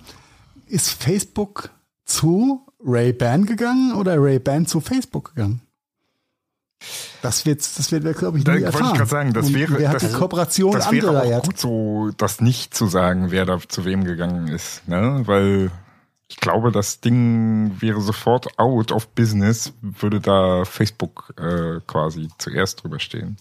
Ist 0.66 0.90
Facebook 0.90 1.70
zu 2.04 2.63
Ray-Ban 2.84 3.46
gegangen 3.46 3.94
oder 3.94 4.16
Ray-Ban 4.22 4.66
zu 4.66 4.80
Facebook 4.80 5.34
gegangen? 5.34 5.60
Das 7.22 7.46
wird, 7.46 7.60
das 7.60 7.90
wird 7.92 8.04
wir, 8.04 8.12
glaube 8.12 8.38
ich, 8.38 8.44
Da 8.44 8.52
nie 8.52 8.62
wollte 8.62 8.68
ich 8.70 8.74
erfahren. 8.80 8.96
gerade 8.96 9.10
sagen, 9.10 9.32
das 9.32 9.46
Und 9.46 9.54
wäre, 9.54 9.78
wer 9.78 9.88
hat 9.88 10.02
das, 10.02 10.10
die 10.10 10.16
Kooperation 10.18 10.72
das 10.72 10.90
wäre 10.90 11.22
auch 11.22 11.42
gut 11.42 11.58
so, 11.58 12.10
das 12.18 12.40
nicht 12.40 12.74
zu 12.74 12.86
sagen, 12.86 13.30
wer 13.30 13.46
da 13.46 13.58
zu 13.66 13.84
wem 13.86 14.04
gegangen 14.04 14.48
ist, 14.48 14.86
ne? 14.86 15.22
Weil 15.24 15.70
ich 16.28 16.36
glaube, 16.36 16.72
das 16.72 17.00
Ding 17.00 17.80
wäre 17.80 18.00
sofort 18.02 18.58
out 18.58 18.92
of 18.92 19.08
business, 19.08 19.72
würde 19.80 20.20
da 20.20 20.64
Facebook 20.64 21.32
äh, 21.38 21.80
quasi 21.86 22.28
zuerst 22.38 22.82
drüber 22.82 22.98
stehen. 22.98 23.38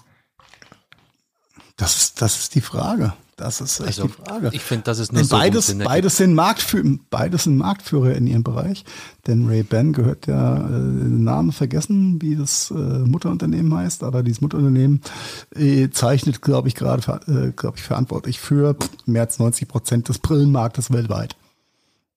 Das 1.76 1.98
ist, 1.98 2.22
das 2.22 2.38
ist 2.40 2.56
die 2.56 2.62
Frage. 2.62 3.14
Das 3.36 3.62
ist 3.62 3.80
echt 3.80 4.00
Also 4.00 4.04
die 4.08 4.14
Frage. 4.14 4.50
ich 4.54 4.62
finde, 4.62 4.84
das 4.84 5.00
ist 5.00 5.12
nur 5.12 5.22
Denn 5.22 5.28
so 5.28 5.36
beides, 5.36 5.76
beides, 5.80 6.18
sind 6.18 6.36
Marktführer, 6.36 6.98
beides 7.10 7.46
sind 7.46 7.58
Marktführer 7.58 8.14
in 8.14 8.28
ihrem 8.28 8.44
Bereich. 8.44 8.86
Denn 9.26 9.48
Ray-Ban 9.48 9.94
gehört 9.94 10.28
ja, 10.28 10.58
äh, 10.58 10.70
Namen 10.70 11.52
vergessen, 11.52 12.22
wie 12.22 12.36
das 12.36 12.72
äh, 12.72 12.74
Mutterunternehmen 12.74 13.74
heißt, 13.74 14.04
aber 14.04 14.22
dieses 14.22 14.42
Mutterunternehmen 14.42 15.02
äh, 15.56 15.90
zeichnet, 15.90 16.42
glaube 16.42 16.68
ich, 16.68 16.76
gerade, 16.76 17.02
äh, 17.28 17.52
glaube 17.52 17.78
ich, 17.78 17.84
verantwortlich 17.84 18.40
für 18.40 18.76
mehr 19.06 19.24
als 19.24 19.40
90 19.40 19.68
Prozent 19.68 20.10
des 20.10 20.20
Brillenmarktes 20.20 20.92
weltweit. 20.92 21.36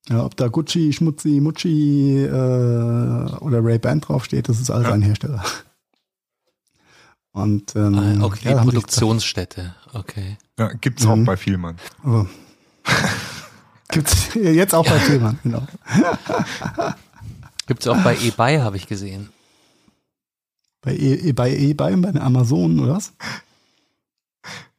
Ja, 0.09 0.25
ob 0.25 0.37
da 0.37 0.49
Gucci, 0.49 0.93
Schmutzi, 0.93 1.41
Mucci 1.41 2.23
äh, 2.25 2.29
oder 2.29 3.64
Ray-Ban 3.64 4.01
draufsteht, 4.01 4.49
das 4.49 4.61
ist 4.61 4.71
alles 4.71 4.87
ein 4.89 5.03
Hersteller. 5.03 5.43
Und 7.37 7.76
ähm, 7.76 7.99
Ah, 8.22 8.24
okay, 8.24 8.49
ja, 8.49 8.55
sich- 8.57 8.64
Produktionsstätte. 8.64 9.74
Okay. 9.93 10.39
Ja, 10.59 10.68
gibt's 10.72 11.05
Mhm. 11.05 11.11
auch 11.11 11.24
bei 11.26 11.37
Vielmann. 11.37 11.76
Also, 12.03 12.26
gibt's 13.91 14.28
jetzt 14.34 14.74
auch 14.74 14.87
bei 14.87 14.99
Tillmann, 14.99 15.39
genau. 15.43 15.66
Gibt's 17.66 17.87
auch 17.89 18.03
bei 18.03 18.16
eBay, 18.16 18.61
habe 18.61 18.76
ich 18.78 18.87
gesehen. 18.87 19.28
Bei 20.80 20.95
e, 20.97 21.32
bei 21.32 21.51
eBay, 21.51 21.97
bei 21.97 22.11
den 22.12 22.18
Amazonen 22.22 22.80
oder 22.80 22.95
was? 22.95 23.12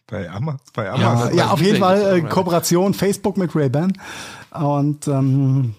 Bei, 0.07 0.27
Ama 0.31 0.57
bei 0.73 0.85
Ja, 0.85 0.93
Amazon. 0.93 1.37
ja, 1.37 1.45
bei 1.45 1.51
auf 1.51 1.61
jeden 1.61 1.79
Fall 1.79 2.01
äh, 2.01 2.17
ja. 2.21 2.27
Kooperation 2.27 2.93
Facebook 2.95 3.37
mit 3.37 3.55
Ray-Ban 3.55 3.93
und 4.51 5.07
ähm, 5.07 5.75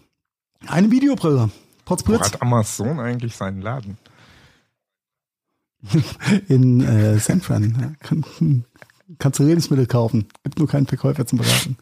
eine 0.67 0.91
Videobrille. 0.93 1.51
Wo 1.87 1.97
hat 2.21 2.41
Amazon 2.41 3.01
eigentlich 3.01 3.35
seinen 3.35 3.63
Laden? 3.63 3.97
in 6.49 6.81
äh, 6.81 7.19
San 7.19 7.41
Fran. 7.41 7.97
Kann, 8.01 8.65
kannst 9.19 9.39
du 9.39 9.45
Lebensmittel 9.45 9.87
kaufen. 9.87 10.27
Gibt 10.43 10.59
nur 10.59 10.69
keinen 10.69 10.87
Verkäufer 10.87 11.27
zum 11.27 11.39
Beraten. 11.39 11.77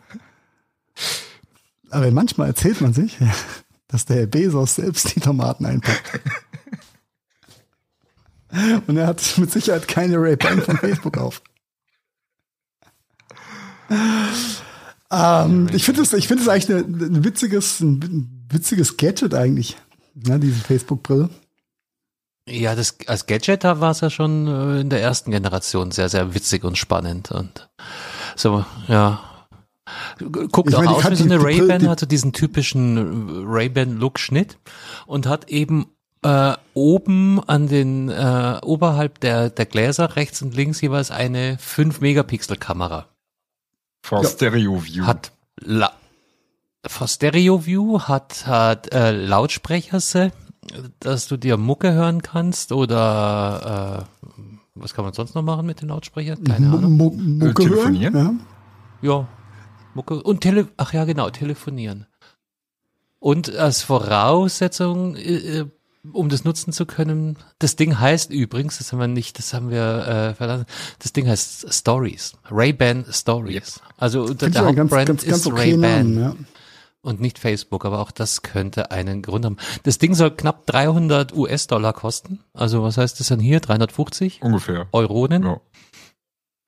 Aber 1.90 2.10
manchmal 2.10 2.48
erzählt 2.48 2.80
man 2.80 2.92
sich, 2.92 3.16
dass 3.88 4.04
der 4.04 4.16
Herr 4.16 4.26
Bezos 4.26 4.76
selbst 4.76 5.14
die 5.14 5.20
Tomaten 5.20 5.64
einpackt. 5.64 6.20
Und 8.86 8.96
er 8.96 9.06
hat 9.06 9.38
mit 9.38 9.50
Sicherheit 9.50 9.86
keine 9.88 10.16
Ray-Ban 10.16 10.62
von 10.62 10.76
Facebook 10.78 11.18
auf. 11.18 11.42
Ähm, 15.10 15.68
ich 15.72 15.84
finde 15.84 16.02
es, 16.02 16.12
ich 16.12 16.26
finde 16.26 16.42
es 16.42 16.48
eigentlich 16.48 16.70
eine, 16.70 17.06
ein 17.06 17.24
witziges, 17.24 17.80
ein 17.80 18.46
witziges 18.50 18.96
Gadget 18.96 19.34
eigentlich, 19.34 19.76
ne, 20.14 20.38
diese 20.40 20.60
Facebook-Brille. 20.60 21.30
Ja, 22.48 22.74
das 22.74 22.96
als 23.06 23.26
Gadget 23.26 23.64
da 23.64 23.80
war 23.80 23.90
es 23.90 24.00
ja 24.00 24.10
schon 24.10 24.46
äh, 24.46 24.80
in 24.80 24.90
der 24.90 25.02
ersten 25.02 25.32
Generation 25.32 25.90
sehr, 25.90 26.08
sehr 26.08 26.34
witzig 26.34 26.64
und 26.64 26.78
spannend 26.78 27.32
und 27.32 27.68
so, 28.36 28.64
ja. 28.86 29.20
Guckt 30.18 30.68
Ich 30.68 30.74
auch 30.74 30.82
meine, 30.82 30.98
ich 30.98 31.04
aus 31.04 31.10
wie 31.10 31.16
so 31.16 31.24
eine 31.24 31.42
Ray-Ban, 31.42 31.88
hat 31.88 32.00
so 32.00 32.06
diesen 32.06 32.32
typischen 32.32 32.96
äh, 32.96 33.44
Ray-Ban-Look-Schnitt 33.46 34.58
und 35.06 35.26
hat 35.26 35.48
eben 35.48 35.86
äh, 36.22 36.54
oben 36.74 37.40
an 37.48 37.68
den, 37.68 38.08
äh, 38.08 38.58
oberhalb 38.62 39.20
der, 39.20 39.50
der 39.50 39.66
Gläser 39.66 40.16
rechts 40.16 40.42
und 40.42 40.54
links 40.54 40.80
jeweils 40.80 41.10
eine 41.10 41.56
5-Megapixel-Kamera. 41.56 43.06
For 44.02 44.22
Ja. 44.22 44.28
Stereo 44.28 44.84
View. 44.84 45.06
Hat 45.06 45.32
La 45.56 45.92
for 46.86 47.08
Stereo 47.08 47.66
View, 47.66 48.00
hat, 48.02 48.46
hat 48.46 48.92
äh, 48.92 49.10
Lautsprecher, 49.10 50.00
dass 51.00 51.28
du 51.28 51.36
dir 51.36 51.56
Mucke 51.56 51.92
hören 51.92 52.22
kannst 52.22 52.72
oder 52.72 54.06
äh, 54.26 54.28
was 54.74 54.94
kann 54.94 55.04
man 55.04 55.14
sonst 55.14 55.34
noch 55.34 55.42
machen 55.42 55.66
mit 55.66 55.80
den 55.80 55.88
Lautsprechern? 55.88 56.42
Keine 56.44 56.66
Mu- 56.68 56.76
Ahnung. 56.78 56.92
Mu- 56.92 57.10
Mucke 57.10 57.62
Äh, 57.62 57.66
telefonieren? 57.66 58.14
hören, 58.14 58.40
Ja, 59.02 59.26
Mucke 59.94 60.22
und 60.22 60.40
Tele 60.40 60.68
ach 60.76 60.92
ja 60.92 61.04
genau, 61.04 61.30
telefonieren. 61.30 62.06
Und 63.18 63.54
als 63.56 63.82
Voraussetzung, 63.82 65.16
äh, 65.16 65.60
äh, 65.60 65.66
um 66.12 66.28
das 66.28 66.44
nutzen 66.44 66.72
zu 66.72 66.86
können, 66.86 67.36
das 67.58 67.74
Ding 67.76 67.98
heißt 67.98 68.30
übrigens, 68.30 68.78
das 68.78 68.92
haben 68.92 69.00
wir 69.00 69.08
nicht, 69.08 69.38
das 69.38 69.52
haben 69.54 69.70
wir 69.70 70.06
äh, 70.06 70.34
verlassen, 70.34 70.66
das 71.00 71.12
Ding 71.12 71.26
heißt 71.26 71.72
Stories, 71.74 72.34
Ray-Ban 72.50 73.06
Stories. 73.10 73.80
Also 73.96 74.22
unter 74.24 74.48
der 74.50 74.62
ja 74.62 74.70
ganz, 74.72 74.78
Hauptbrand 74.92 75.06
ganz, 75.08 75.24
ganz 75.24 75.36
ist 75.40 75.46
okay 75.46 75.72
Ray-Ban 75.72 76.18
ja. 76.18 76.36
Und 77.06 77.20
nicht 77.20 77.38
Facebook, 77.38 77.84
aber 77.84 78.00
auch 78.00 78.10
das 78.10 78.42
könnte 78.42 78.90
einen 78.90 79.22
Grund 79.22 79.44
haben. 79.44 79.56
Das 79.84 79.98
Ding 79.98 80.14
soll 80.14 80.30
knapp 80.32 80.66
300 80.66 81.34
US-Dollar 81.34 81.92
kosten. 81.92 82.40
Also 82.52 82.82
was 82.82 82.98
heißt 82.98 83.20
das 83.20 83.28
dann 83.28 83.40
hier? 83.40 83.60
350 83.60 84.42
Ungefähr. 84.42 84.88
Euronen? 84.92 85.44
Ja. 85.44 85.60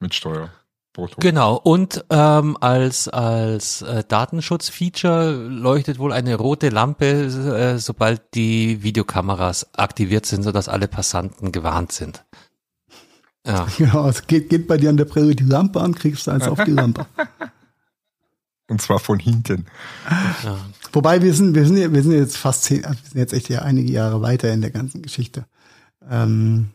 Mit 0.01 0.15
Steuer. 0.15 0.51
Brutto. 0.93 1.17
Genau. 1.21 1.57
Und 1.57 2.05
ähm, 2.11 2.57
als 2.61 3.09
als 3.09 3.83
äh, 3.83 4.05
Datenschutzfeature 4.07 5.33
leuchtet 5.33 5.99
wohl 5.99 6.13
eine 6.13 6.35
rote 6.35 6.71
Lampe, 6.71 7.07
äh, 7.07 7.79
sobald 7.79 8.35
die 8.35 8.83
Videokameras 8.83 9.75
aktiviert 9.75 10.27
sind, 10.27 10.43
sodass 10.43 10.69
alle 10.69 10.89
Passanten 10.89 11.53
gewarnt 11.53 11.93
sind. 11.93 12.25
Ja. 13.47 13.67
Genau, 13.79 14.09
es 14.09 14.27
geht, 14.27 14.51
geht 14.51 14.67
bei 14.67 14.77
dir 14.77 14.91
an 14.91 14.97
der 14.97 15.05
Brille 15.05 15.35
die 15.35 15.45
Lampe 15.45 15.81
an, 15.81 15.95
kriegst 15.95 16.27
du 16.27 16.31
eins 16.33 16.47
auf 16.49 16.63
die 16.65 16.73
Lampe. 16.73 17.07
Und 18.69 18.83
zwar 18.83 18.99
von 18.99 19.19
hinten. 19.19 19.67
ja. 20.45 20.59
Wobei 20.93 21.23
wir 21.23 21.33
sind, 21.35 21.55
wir 21.55 21.65
sind, 21.67 21.77
ja- 21.79 21.93
wir 21.93 22.03
sind 22.03 22.13
jetzt 22.13 22.37
fast 22.37 22.65
zehn, 22.65 22.85
also 22.85 23.01
wir 23.03 23.11
sind 23.11 23.19
jetzt 23.19 23.33
echt 23.33 23.49
ja 23.49 23.63
einige 23.63 23.91
Jahre 23.91 24.21
weiter 24.23 24.53
in 24.53 24.61
der 24.61 24.71
ganzen 24.71 25.03
Geschichte. 25.03 25.47
Ähm, 26.09 26.69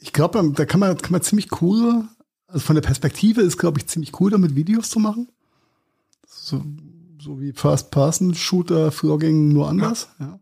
ich 0.00 0.12
glaube, 0.12 0.52
da 0.54 0.64
kann 0.66 0.80
man, 0.80 0.96
kann 0.98 1.12
man 1.12 1.22
ziemlich 1.22 1.60
cool, 1.60 2.04
also 2.46 2.60
von 2.60 2.74
der 2.74 2.82
Perspektive 2.82 3.40
ist, 3.42 3.58
glaube 3.58 3.78
ich, 3.80 3.86
ziemlich 3.88 4.18
cool, 4.20 4.30
damit 4.30 4.54
Videos 4.54 4.90
zu 4.90 4.98
machen. 5.00 5.28
So, 6.28 6.62
so 7.20 7.40
wie 7.40 7.52
First-Person-Shooter, 7.52 8.92
Vlogging, 8.92 9.48
nur 9.48 9.68
anders. 9.68 10.08
Ja. 10.20 10.38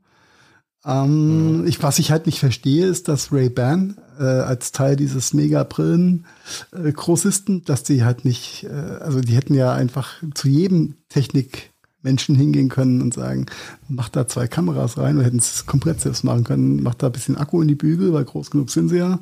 Ähm, 0.85 1.64
ich, 1.66 1.80
was 1.83 1.99
ich 2.01 2.11
halt 2.11 2.26
nicht 2.26 2.41
verstehe, 2.41 2.87
ist, 2.87 3.07
dass 3.09 3.33
Ray-Ban 3.33 3.97
äh, 4.18 4.24
als 4.24 4.72
Teil 4.72 4.97
dieses 4.97 5.33
Mega-Brillen-Großisten, 5.33 7.64
dass 7.64 7.83
die 7.83 8.05
halt 8.05 8.24
nicht, 8.24 8.64
äh, 8.64 8.68
also 9.01 9.20
die 9.20 9.35
hätten 9.35 9.55
ja 9.55 9.72
einfach 9.72 10.11
zu 10.35 10.49
jedem 10.49 10.95
Technikmenschen 11.09 12.35
hingehen 12.35 12.68
können 12.68 13.01
und 13.01 13.14
sagen, 13.14 13.47
mach 13.89 14.09
da 14.09 14.26
zwei 14.26 14.47
Kameras 14.49 14.99
rein 14.99 15.16
oder 15.16 15.26
hätten 15.26 15.39
es 15.39 15.66
komplett 15.66 16.01
selbst 16.01 16.24
machen 16.24 16.45
können, 16.45 16.83
mach 16.83 16.95
da 16.95 17.07
ein 17.07 17.12
bisschen 17.12 17.37
Akku 17.37 17.62
in 17.62 17.68
die 17.68 17.74
Bügel, 17.76 18.12
weil 18.12 18.24
groß 18.24 18.51
genug 18.51 18.70
sind 18.70 18.89
sie 18.89 18.99
ja. 18.99 19.20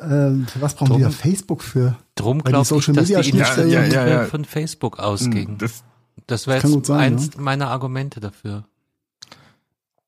Ähm, 0.00 0.46
für 0.46 0.60
was 0.60 0.74
brauchen 0.74 0.96
die 0.96 1.02
da 1.02 1.08
Drum- 1.08 1.16
Facebook 1.16 1.62
für? 1.62 1.96
Drum 2.14 2.42
glaube 2.42 2.62
ich, 2.62 2.68
Social 2.68 2.94
dass 2.94 3.08
Media 3.08 3.20
die 3.20 3.30
Schnittstellen- 3.32 3.68
Initiative 3.70 3.94
Ja, 3.96 4.06
ja, 4.06 4.22
ja. 4.22 4.28
von 4.28 4.44
Facebook 4.46 4.98
ausging. 4.98 5.58
Das, 5.58 5.84
Das 6.26 6.46
wäre 6.46 6.66
jetzt 6.66 6.86
sein, 6.86 6.98
eins 7.14 7.36
meiner 7.36 7.68
Argumente 7.68 8.20
dafür. 8.20 8.64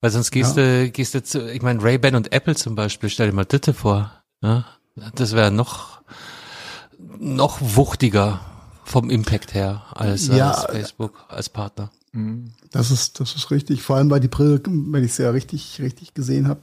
Weil 0.01 0.11
sonst 0.11 0.30
gehst 0.30 0.57
du, 0.57 0.90
gehst 0.90 1.14
du 1.14 1.22
zu, 1.22 1.53
ich 1.53 1.62
meine, 1.62 1.82
Ray-Ban 1.82 2.14
und 2.14 2.32
Apple 2.32 2.55
zum 2.55 2.74
Beispiel, 2.74 3.11
stell 3.11 3.30
dir 3.30 3.34
mal 3.34 3.44
Ditte 3.44 3.74
vor. 3.74 4.12
Ja? 4.42 4.66
Das 5.14 5.32
wäre 5.32 5.51
noch, 5.51 6.03
noch 7.18 7.59
wuchtiger 7.61 8.40
vom 8.84 9.11
Impact 9.11 9.55
her 9.55 9.82
als, 9.90 10.28
Ja, 10.28 10.53
als 10.53 10.64
Facebook, 10.72 11.24
als 11.28 11.49
Partner. 11.49 11.90
Das 12.70 12.90
ist, 12.90 13.20
das 13.20 13.34
ist 13.34 13.51
richtig. 13.51 13.82
Vor 13.82 13.96
allem 13.96 14.09
bei 14.09 14.18
die 14.18 14.28
Brille, 14.28 14.61
wenn 14.64 15.05
ich 15.05 15.12
es 15.12 15.18
ja 15.18 15.30
richtig, 15.30 15.80
richtig 15.80 16.14
gesehen 16.14 16.49
habe, 16.49 16.61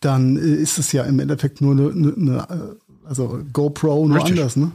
dann 0.00 0.36
äh, 0.36 0.40
ist 0.40 0.78
es 0.78 0.92
ja 0.92 1.04
im 1.04 1.20
Endeffekt 1.20 1.60
nur 1.60 1.72
eine, 1.72 1.90
eine, 1.90 2.14
eine 2.16 2.38
äh, 2.48 2.86
also 3.06 3.40
GoPro 3.52 4.06
nur 4.08 4.16
Richtig. 4.16 4.38
anders, 4.38 4.56
ne? 4.56 4.72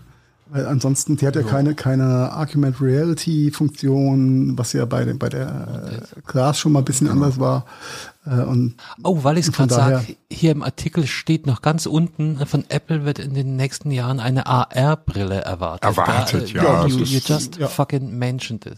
Weil 0.53 0.65
ansonsten, 0.67 1.15
die 1.15 1.25
hat 1.25 1.37
ja 1.37 1.43
keine, 1.43 1.75
keine 1.75 2.29
Argument 2.33 2.81
Reality 2.81 3.51
Funktion, 3.51 4.57
was 4.57 4.73
ja 4.73 4.83
bei, 4.83 5.05
der- 5.05 5.13
bei 5.13 5.29
der 5.29 6.01
äh, 6.17 6.21
Glas 6.27 6.59
schon 6.59 6.73
mal 6.73 6.79
ein 6.79 6.85
bisschen 6.85 7.07
anders 7.09 7.39
war. 7.39 7.63
Äh, 8.25 8.41
und 8.41 8.75
Oh, 9.01 9.23
weil 9.23 9.37
ich 9.37 9.47
es 9.47 9.53
gerade 9.53 9.73
sage, 9.73 10.05
hier 10.29 10.51
im 10.51 10.61
Artikel 10.61 11.07
steht 11.07 11.47
noch 11.47 11.61
ganz 11.61 11.85
unten, 11.85 12.45
von 12.45 12.65
Apple 12.67 13.05
wird 13.05 13.19
in 13.19 13.33
den 13.33 13.55
nächsten 13.55 13.91
Jahren 13.91 14.19
eine 14.19 14.45
AR-Brille 14.45 15.39
erwartet. 15.41 15.85
Erwartet, 15.97 16.53
da, 16.53 16.59
äh, 16.59 16.63
ja, 16.65 16.85
You, 16.85 16.97
you 16.97 17.03
ist- 17.17 17.29
just 17.29 17.55
ja. 17.55 17.67
fucking 17.67 18.17
mentioned 18.17 18.65
it. 18.65 18.77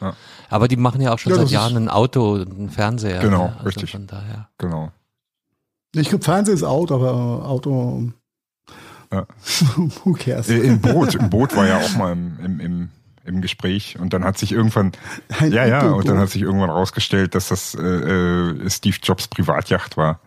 Ja. 0.00 0.14
Aber 0.48 0.68
die 0.68 0.76
machen 0.76 1.02
ja 1.02 1.12
auch 1.12 1.18
schon 1.18 1.32
Ja, 1.32 1.38
seit 1.40 1.50
Jahren 1.50 1.76
ein 1.76 1.88
Auto 1.90 2.32
und 2.32 2.50
einen 2.50 2.70
Fernseher. 2.70 3.20
Genau, 3.20 3.48
ne? 3.48 3.52
also 3.58 3.64
richtig. 3.66 3.92
Von 3.92 4.06
daher. 4.06 4.48
genau. 4.56 4.90
ich 5.94 6.08
glaube, 6.08 6.24
Fernsehen 6.24 6.54
ist 6.54 6.64
out, 6.64 6.90
aber 6.90 7.08
äh, 7.10 7.46
Auto, 7.46 8.04
Ja. 9.12 9.26
who 10.04 10.12
cares? 10.12 10.48
Äh, 10.48 10.58
Im 10.58 10.80
Boot, 10.80 11.14
im 11.14 11.30
Boot 11.30 11.56
war 11.56 11.66
ja 11.66 11.78
auch 11.78 11.96
mal 11.96 12.12
im, 12.12 12.38
im, 12.44 12.60
im, 12.60 12.88
im 13.24 13.40
Gespräch 13.40 13.98
und 13.98 14.12
dann 14.12 14.24
hat 14.24 14.38
sich 14.38 14.52
irgendwann, 14.52 14.92
Ein 15.38 15.52
ja, 15.52 15.66
ja, 15.66 15.90
und 15.90 16.08
dann 16.08 16.18
hat 16.18 16.30
sich 16.30 16.42
irgendwann 16.42 16.70
rausgestellt, 16.70 17.34
dass 17.34 17.48
das 17.48 17.74
äh, 17.74 17.80
äh, 17.80 18.70
Steve 18.70 18.96
Jobs 19.02 19.28
Privatjacht 19.28 19.96
war 19.96 20.20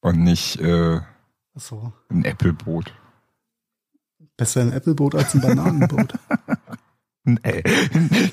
und 0.00 0.22
nicht 0.22 0.60
äh, 0.60 1.00
so. 1.54 1.92
ein 2.10 2.24
Apple-Boot. 2.24 2.94
Besser 4.36 4.62
ein 4.62 4.72
Apple-Boot 4.72 5.14
als 5.14 5.34
ein 5.34 5.40
Bananenboot. 5.40 6.14
Nee, 7.24 7.62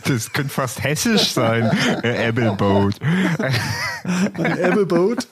das 0.05 0.33
könnte 0.33 0.49
fast 0.49 0.83
hessisch 0.83 1.33
sein, 1.33 1.69
äh, 2.01 2.27
Apple-Boot. 2.27 2.95
Ein 2.99 4.57
Apple-Boot. 4.57 5.27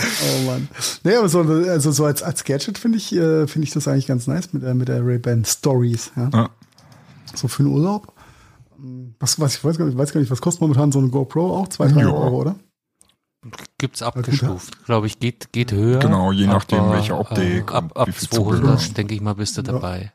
Oh 0.00 0.46
Mann. 0.46 0.68
Nee, 1.04 1.14
aber 1.16 1.28
so, 1.28 1.40
also 1.40 1.90
so 1.92 2.04
als, 2.04 2.22
als 2.22 2.44
Gadget 2.44 2.78
finde 2.78 2.98
ich, 2.98 3.12
äh, 3.14 3.46
finde 3.46 3.66
ich 3.66 3.72
das 3.74 3.88
eigentlich 3.88 4.06
ganz 4.06 4.26
nice 4.26 4.52
mit 4.52 4.62
der, 4.62 4.74
mit 4.74 4.88
der 4.88 5.04
Ray-Ban 5.04 5.44
Stories. 5.44 6.10
Ja. 6.16 6.30
Ja. 6.32 6.50
So 7.34 7.48
für 7.48 7.62
den 7.62 7.72
Urlaub. 7.72 8.12
Was, 9.18 9.40
was, 9.40 9.56
ich 9.56 9.64
weiß 9.64 9.76
gar 9.78 9.86
nicht, 9.86 9.98
weiß 9.98 10.12
gar 10.12 10.20
nicht, 10.20 10.30
was 10.30 10.40
kostet 10.40 10.60
momentan 10.60 10.92
so 10.92 10.98
eine 11.00 11.08
GoPro 11.08 11.56
auch? 11.56 11.68
200, 11.68 11.96
300 12.02 12.12
Ja. 12.14 12.24
Euro, 12.24 12.40
oder? 12.40 12.56
Gibt's 13.78 14.02
abgestuft, 14.02 14.84
glaube 14.84 15.06
ich, 15.06 15.20
geht, 15.20 15.52
geht 15.52 15.72
höher. 15.72 16.00
Genau, 16.00 16.32
je 16.32 16.46
nachdem, 16.46 16.80
aber, 16.80 16.94
welche 16.94 17.16
Optik 17.16 17.70
Äh, 17.70 17.74
ab 17.74 17.92
ab 17.96 18.08
wie 18.08 18.12
viel 18.12 18.28
200, 18.28 18.60
Zubehör. 18.80 18.94
denke 18.96 19.14
ich 19.14 19.20
mal, 19.20 19.34
bist 19.34 19.56
du 19.56 19.62
Ja. 19.62 19.72
dabei. 19.72 20.12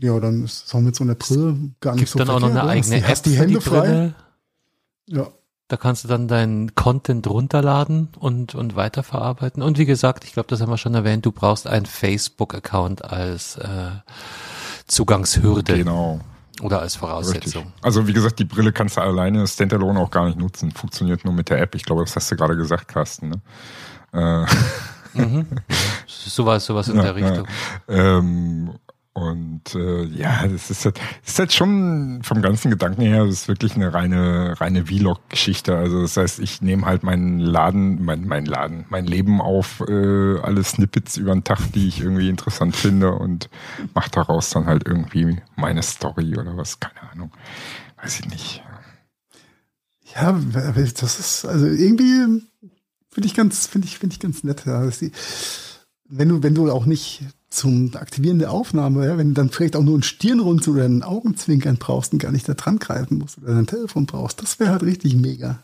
Ja, 0.00 0.18
dann 0.18 0.44
ist 0.44 0.66
es 0.66 0.74
auch 0.74 0.80
mit 0.80 0.96
so 0.96 1.04
einer 1.04 1.14
Brille 1.14 1.56
gar 1.80 1.92
nicht 1.92 2.00
Gibt 2.00 2.10
so 2.10 2.18
dann 2.18 2.30
auch 2.30 2.40
noch 2.40 2.48
eine 2.48 2.60
verkehrt, 2.60 2.64
oder? 2.64 2.70
eigene 2.72 2.96
Hast 2.96 3.02
App 3.04 3.08
Hast 3.10 3.26
die 3.26 3.30
für 3.30 3.34
die 3.36 3.40
Hände 3.54 3.60
frei? 3.60 3.80
Brille. 3.80 4.14
Ja. 5.06 5.28
Da 5.70 5.76
kannst 5.76 6.02
du 6.02 6.08
dann 6.08 6.26
deinen 6.26 6.74
Content 6.74 7.28
runterladen 7.28 8.08
und, 8.18 8.56
und 8.56 8.74
weiterverarbeiten. 8.74 9.62
Und 9.62 9.78
wie 9.78 9.86
gesagt, 9.86 10.24
ich 10.24 10.32
glaube, 10.32 10.48
das 10.48 10.60
haben 10.60 10.68
wir 10.68 10.78
schon 10.78 10.96
erwähnt, 10.96 11.24
du 11.24 11.30
brauchst 11.30 11.68
einen 11.68 11.86
Facebook-Account 11.86 13.04
als 13.04 13.56
äh, 13.56 13.90
Zugangshürde 14.88 15.76
Genau, 15.78 16.18
oder 16.60 16.80
als 16.80 16.94
richtig. 16.94 17.08
Voraussetzung. 17.08 17.72
Also 17.82 18.08
wie 18.08 18.12
gesagt, 18.12 18.40
die 18.40 18.44
Brille 18.44 18.72
kannst 18.72 18.96
du 18.96 19.00
alleine 19.00 19.46
Standalone 19.46 20.00
auch 20.00 20.10
gar 20.10 20.26
nicht 20.26 20.38
nutzen. 20.38 20.72
Funktioniert 20.72 21.24
nur 21.24 21.34
mit 21.34 21.50
der 21.50 21.60
App. 21.60 21.76
Ich 21.76 21.84
glaube, 21.84 22.02
das 22.04 22.16
hast 22.16 22.32
du 22.32 22.36
gerade 22.36 22.56
gesagt, 22.56 22.88
Carsten. 22.88 23.28
Ne? 23.30 24.44
Äh, 24.46 24.46
Mhm. 25.14 25.46
Sowas, 26.06 26.64
sowas 26.66 26.88
in 26.88 26.96
Ja, 26.96 27.02
der 27.02 27.16
Richtung. 27.16 27.46
Ja. 27.88 28.18
Ähm, 28.18 28.70
und 29.12 29.74
äh, 29.74 30.04
ja, 30.04 30.46
das 30.46 30.70
ist 30.70 30.84
halt, 30.84 31.00
ist 31.26 31.38
halt 31.38 31.52
schon 31.52 32.20
vom 32.22 32.42
ganzen 32.42 32.70
Gedanken 32.70 33.02
her, 33.02 33.24
das 33.24 33.34
ist 33.34 33.48
wirklich 33.48 33.74
eine 33.74 33.92
reine, 33.92 34.60
reine 34.60 34.86
Vlog-Geschichte. 34.86 35.76
Also 35.76 36.02
das 36.02 36.16
heißt, 36.16 36.38
ich 36.38 36.62
nehme 36.62 36.86
halt 36.86 37.02
meinen 37.02 37.40
Laden, 37.40 38.04
mein, 38.04 38.26
mein 38.28 38.46
Laden, 38.46 38.86
mein 38.88 39.06
Leben 39.06 39.40
auf, 39.40 39.80
äh, 39.80 40.38
alle 40.40 40.62
Snippets 40.62 41.16
über 41.16 41.32
den 41.32 41.42
Tag, 41.42 41.58
die 41.72 41.88
ich 41.88 42.00
irgendwie 42.00 42.28
interessant 42.28 42.76
finde 42.76 43.12
und 43.12 43.50
mache 43.94 44.10
daraus 44.12 44.50
dann 44.50 44.66
halt 44.66 44.86
irgendwie 44.86 45.38
meine 45.56 45.82
Story 45.82 46.38
oder 46.38 46.56
was, 46.56 46.78
keine 46.78 47.10
Ahnung. 47.10 47.32
Weiß 48.00 48.20
ich 48.20 48.28
nicht. 48.28 48.62
Ja, 50.14 50.32
das 50.32 51.18
ist, 51.18 51.44
also 51.46 51.66
irgendwie 51.66 52.42
finde 53.10 53.26
ich 53.26 53.34
ganz, 53.34 53.66
finde 53.66 53.88
ich, 53.88 53.98
finde 53.98 54.14
ich 54.14 54.20
ganz 54.20 54.44
nett. 54.44 54.66
Ja, 54.66 54.88
wenn 56.08 56.28
du, 56.28 56.42
wenn 56.44 56.54
du 56.54 56.70
auch 56.70 56.86
nicht 56.86 57.24
zum 57.50 57.94
Aktivieren 57.94 58.38
der 58.38 58.52
Aufnahme, 58.52 59.06
ja, 59.06 59.18
wenn 59.18 59.28
du 59.28 59.34
dann 59.34 59.50
vielleicht 59.50 59.76
auch 59.76 59.82
nur 59.82 59.94
einen 59.94 60.02
Stirnrunzel 60.02 60.74
oder 60.74 60.84
einen 60.84 61.02
Augenzwinkern 61.02 61.76
brauchst 61.76 62.12
und 62.12 62.20
gar 62.20 62.32
nicht 62.32 62.48
da 62.48 62.54
dran 62.54 62.78
greifen 62.78 63.18
musst 63.18 63.38
oder 63.38 63.54
dein 63.54 63.66
Telefon 63.66 64.06
brauchst, 64.06 64.40
das 64.40 64.60
wäre 64.60 64.70
halt 64.70 64.82
richtig 64.82 65.16
mega. 65.16 65.62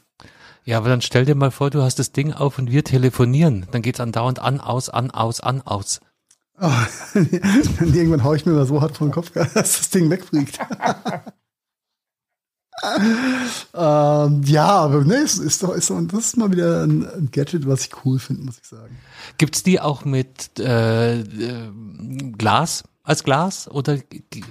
Ja, 0.65 0.79
aber 0.79 0.89
dann 0.89 1.01
stell 1.01 1.25
dir 1.25 1.37
mal 1.37 1.53
vor, 1.53 1.71
du 1.71 1.83
hast 1.83 2.01
das 2.01 2.11
Ding 2.11 2.33
auf 2.33 2.59
und 2.59 2.73
wir 2.73 2.83
telefonieren. 2.83 3.67
Dann 3.71 3.83
geht's 3.83 4.01
andauernd 4.01 4.41
an, 4.41 4.61
aus, 4.61 4.89
an, 4.89 5.13
aus, 5.13 5.41
an, 5.41 5.63
aus. 5.63 6.01
Oh, 6.61 6.71
dann 7.15 7.95
irgendwann 7.95 8.25
hau 8.25 8.35
ich 8.35 8.47
mir 8.47 8.53
mal 8.53 8.67
so 8.67 8.81
hart 8.81 8.97
vor 8.97 9.07
den 9.07 9.13
Kopf, 9.13 9.31
dass 9.35 9.53
das 9.53 9.91
Ding 9.91 10.11
wegfliegt. 10.11 10.59
ähm, 13.75 14.43
ja, 14.45 14.67
aber 14.67 15.05
ne, 15.05 15.17
es 15.17 15.39
ist 15.39 15.63
doch, 15.63 15.75
ist 15.75 15.91
doch, 15.91 16.01
das 16.03 16.27
ist 16.27 16.37
mal 16.37 16.51
wieder 16.51 16.83
ein, 16.85 17.07
ein 17.07 17.29
Gadget, 17.33 17.67
was 17.67 17.87
ich 17.87 17.91
cool 18.05 18.19
finde, 18.19 18.43
muss 18.45 18.59
ich 18.63 18.69
sagen. 18.69 18.97
Gibt's 19.39 19.63
die 19.63 19.81
auch 19.81 20.05
mit 20.05 20.59
äh, 20.59 21.21
äh, 21.21 21.71
Glas 22.37 22.85
als 23.03 23.25
Glas 23.25 23.69
oder 23.71 23.99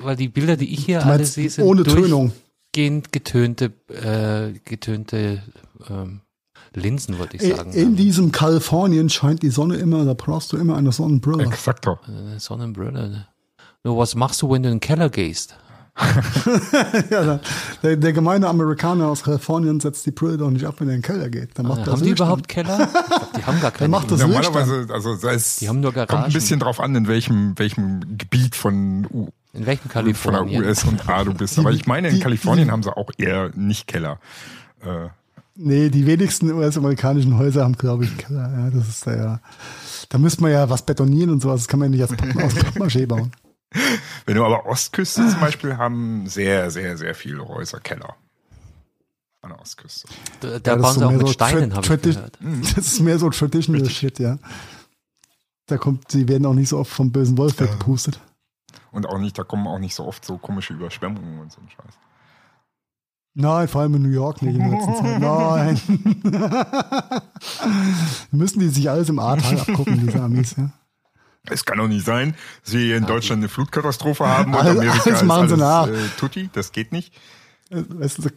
weil 0.02 0.16
die 0.16 0.30
Bilder, 0.30 0.58
die 0.58 0.74
ich 0.74 0.86
hier 0.86 1.00
Du 1.00 1.06
alle 1.06 1.18
meinst 1.20 1.34
sehe, 1.34 1.50
sind 1.50 1.66
ohne 1.66 1.84
Tönung. 1.84 2.32
durchgehend 2.74 3.12
getönte, 3.12 3.66
äh, 3.90 4.58
getönte 4.64 5.44
ähm, 5.90 6.22
Linsen, 6.74 7.20
wollte 7.20 7.38
ich 7.38 7.44
In, 7.44 7.56
sagen. 7.56 7.72
in 7.74 7.96
diesem 7.96 8.32
Kalifornien 8.32 9.10
scheint 9.10 9.44
die 9.44 9.50
Sonne 9.50 9.76
immer, 9.78 10.04
da 10.04 10.14
brauchst 10.14 10.52
du 10.52 10.58
immer 10.58 10.76
eine 10.78 10.92
Sonnenbrille. 10.92 11.46
Exakt. 11.46 11.88
Eine 12.08 12.40
Sonnenbrille. 12.40 13.28
Nur 13.84 13.98
was 13.98 14.16
machst 14.16 14.42
du, 14.42 14.50
wenn 14.52 14.64
du 14.64 14.70
in 14.70 14.76
den 14.76 14.82
Keller 14.82 15.10
gehst? 15.10 15.56
ja, 17.10 17.40
der, 17.84 17.96
der 17.96 18.14
gemeine 18.14 18.48
Amerikaner 18.48 19.08
aus 19.08 19.24
Kalifornien 19.24 19.80
setzt 19.80 20.06
die 20.06 20.12
Brille 20.12 20.38
doch 20.38 20.50
nicht 20.50 20.66
ab, 20.66 20.76
wenn 20.80 20.90
er 20.90 20.96
in 20.96 21.02
den 21.02 21.06
Keller 21.06 21.30
geht. 21.30 21.58
Dann 21.58 21.68
macht 21.68 21.80
Haben 21.82 21.92
das 21.92 22.02
die 22.02 22.10
überhaupt 22.10 22.48
Keller? 22.48 22.78
Glaub, 23.08 23.34
die 23.34 23.44
haben 23.46 23.62
gar 23.62 23.72
keine. 23.72 23.90
macht 23.90 24.12
das 24.12 24.20
Normalerweise, 24.20 24.88
also 24.92 25.14
es 25.14 25.58
Die 25.58 25.70
haben 25.70 25.80
nur 25.80 25.94
kommt 25.94 26.10
Garagen. 26.10 26.26
ein 26.26 26.34
bisschen 26.34 26.60
drauf 26.60 26.80
an, 26.80 26.96
in 26.96 27.08
welchem, 27.08 27.58
welchem 27.58 28.18
Gebiet 28.18 28.56
von, 28.56 29.08
U, 29.14 29.30
in 29.54 29.66
welchem 29.66 29.90
von 29.90 29.92
der 29.94 30.02
Kalifornien? 30.04 30.64
US 30.64 30.84
und 30.84 31.08
A 31.08 31.24
du 31.24 31.34
bist. 31.34 31.58
Aber 31.60 31.72
ich 31.72 31.86
meine, 31.86 32.10
in 32.10 32.16
die- 32.16 32.20
Kalifornien 32.22 32.68
die- 32.68 32.72
haben 32.72 32.84
sie 32.84 32.96
auch 32.96 33.10
eher 33.18 33.52
nicht 33.56 33.88
Keller. 33.88 34.20
Äh, 34.82 35.10
Nee, 35.58 35.88
die 35.90 36.06
wenigsten 36.06 36.52
US-amerikanischen 36.52 37.38
Häuser 37.38 37.64
haben, 37.64 37.78
glaube 37.78 38.04
ich, 38.04 38.10
einen 38.10 38.18
Keller. 38.18 38.52
Ja, 38.58 38.70
das 38.72 38.90
ist 38.90 39.06
ja. 39.06 39.40
Da 40.10 40.18
müsste 40.18 40.42
man 40.42 40.52
ja 40.52 40.70
was 40.70 40.82
betonieren 40.82 41.30
und 41.30 41.42
sowas. 41.42 41.62
Das 41.62 41.68
kann 41.70 41.80
man 41.80 41.94
ja 41.94 41.98
nicht 42.06 42.12
als 42.12 42.18
Pappen, 42.22 42.42
aus 42.44 42.54
Pappmaché 42.54 43.08
bauen. 43.08 43.32
Wenn 44.26 44.36
du 44.36 44.46
aber 44.46 44.66
Ostküste 44.66 45.28
zum 45.28 45.40
Beispiel 45.40 45.78
haben 45.78 46.28
sehr, 46.28 46.72
sehr, 46.72 46.98
sehr 46.98 47.16
viele 47.16 47.48
Häuser 47.48 47.80
Keller. 47.80 48.16
An 49.42 49.52
der 49.52 49.62
Ostküste. 49.62 50.08
Da, 50.40 50.60
da 50.60 50.72
Ja, 50.72 50.78
das 50.78 50.82
bauen 50.82 50.86
ist 50.86 50.94
sie 50.94 51.00
so 51.00 51.06
auch 51.06 51.10
mehr 51.10 51.18
mit 51.18 51.28
so 51.28 51.34
Steinen, 51.34 51.74
habe 51.76 51.96
ich 51.96 52.02
gehört. 52.02 52.40
Das 52.76 52.88
ist 52.88 53.00
mehr 53.00 53.20
so 53.20 53.30
traditional 53.30 53.90
Shit, 53.90 54.20
ja. 54.20 54.38
Da 55.68 55.78
kommt, 55.78 56.12
sie 56.12 56.28
werden 56.28 56.46
auch 56.46 56.54
nicht 56.54 56.70
so 56.70 56.78
oft 56.78 56.92
vom 56.92 57.12
bösen 57.12 57.38
Wolf 57.38 57.60
weggepustet. 57.60 58.20
Und 58.92 59.08
auch 59.08 59.18
nicht, 59.18 59.38
da 59.38 59.44
kommen 59.44 59.68
auch 59.68 59.80
nicht 59.80 59.96
so 59.96 60.06
oft 60.06 60.24
so 60.24 60.38
komische 60.38 60.74
Überschwemmungen 60.74 61.40
und 61.40 61.52
so 61.52 61.60
ein 61.62 61.70
Scheiß. 61.70 61.94
Nein, 63.38 63.68
vor 63.68 63.82
allem 63.82 63.96
in 63.96 64.04
New 64.04 64.10
York 64.10 64.42
nicht 64.42 64.56
in 64.56 64.62
der 64.62 64.70
letzten 64.70 64.96
Zeit. 64.96 65.20
Nein. 65.20 65.82
Müssen 68.32 68.60
die 68.62 68.70
sich 68.70 68.90
alles 68.90 69.10
im 69.10 69.20
Ahrtal 69.20 69.60
abgucken, 69.60 70.00
diese 70.06 70.22
Amis, 70.22 70.56
ja. 70.56 70.70
Es 71.50 71.66
kann 71.66 71.78
doch 71.78 71.88
nicht 71.88 72.06
sein, 72.06 72.36
dass 72.64 72.74
wir 72.74 72.82
hier 72.82 72.98
in 72.98 73.06
Deutschland 73.06 73.42
eine 73.42 73.50
Flutkatastrophe 73.50 74.26
haben 74.28 74.54
und 74.54 74.60
Alles- 74.60 74.78
Amerika 74.80 75.04
alles 75.04 75.22
ist 75.22 75.24
machen 75.28 75.50
sie 75.50 75.58
nach. 75.58 75.84
alles, 75.84 75.98
äh, 76.00 76.10
Tutti. 76.18 76.50
Das 76.54 76.72
geht 76.72 76.92
nicht. 76.92 77.14
Weißt 77.70 78.20
du, 78.20 78.30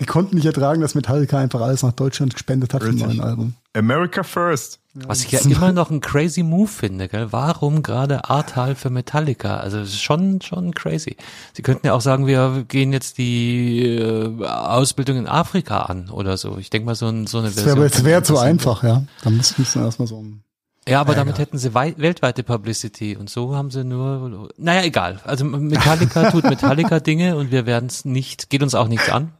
die 0.00 0.06
konnten 0.06 0.36
nicht 0.36 0.46
ertragen, 0.46 0.80
dass 0.80 0.94
Metallica 0.94 1.38
einfach 1.38 1.60
alles 1.60 1.82
nach 1.82 1.92
Deutschland 1.92 2.32
gespendet 2.32 2.72
hat 2.72 2.82
für 2.82 2.88
ein 2.88 3.20
Album. 3.20 3.54
America 3.74 4.22
first. 4.22 4.78
Was 4.94 5.22
ich 5.24 5.30
ja 5.30 5.40
immer 5.40 5.70
noch 5.72 5.90
ein 5.90 6.00
crazy 6.00 6.42
Move 6.42 6.66
finde, 6.66 7.06
gell? 7.08 7.28
Warum 7.30 7.82
gerade 7.82 8.28
Ahrtal 8.28 8.74
für 8.74 8.90
Metallica? 8.90 9.58
Also 9.58 9.78
das 9.78 9.90
ist 9.90 10.00
schon, 10.02 10.40
schon 10.40 10.72
crazy. 10.74 11.16
Sie 11.52 11.62
könnten 11.62 11.86
ja 11.86 11.92
auch 11.92 12.00
sagen, 12.00 12.26
wir 12.26 12.64
gehen 12.66 12.92
jetzt 12.92 13.18
die 13.18 13.84
äh, 13.84 14.44
Ausbildung 14.44 15.18
in 15.18 15.26
Afrika 15.28 15.82
an 15.82 16.08
oder 16.10 16.36
so. 16.38 16.56
Ich 16.58 16.70
denke 16.70 16.86
mal, 16.86 16.94
so, 16.96 17.06
ein, 17.06 17.26
so 17.28 17.38
eine 17.38 17.48
Das 17.48 17.56
Version. 17.62 17.76
wäre 17.78 17.90
das 17.90 18.04
wär 18.04 18.14
könnte 18.16 18.26
zu 18.32 18.38
einfach, 18.38 18.82
ja. 18.82 19.04
Da 19.22 19.30
müssten 19.30 19.64
wir 19.74 19.82
erstmal 19.84 20.08
so 20.08 20.20
ein 20.22 20.42
Ja, 20.90 21.00
aber 21.00 21.14
damit 21.14 21.38
hätten 21.38 21.56
sie 21.56 21.72
wei 21.72 21.94
weltweite 21.98 22.42
Publicity 22.42 23.16
und 23.16 23.30
so 23.30 23.54
haben 23.54 23.70
sie 23.70 23.84
nur, 23.84 24.50
naja, 24.56 24.82
egal. 24.82 25.20
Also 25.24 25.44
Metallica 25.44 26.32
tut 26.32 26.42
Metallica 26.42 26.98
Dinge 27.10 27.36
und 27.36 27.52
wir 27.52 27.64
werden 27.64 27.86
es 27.86 28.04
nicht, 28.04 28.50
geht 28.50 28.64
uns 28.64 28.74
auch 28.74 28.88
nichts 28.88 29.08
an. 29.08 29.32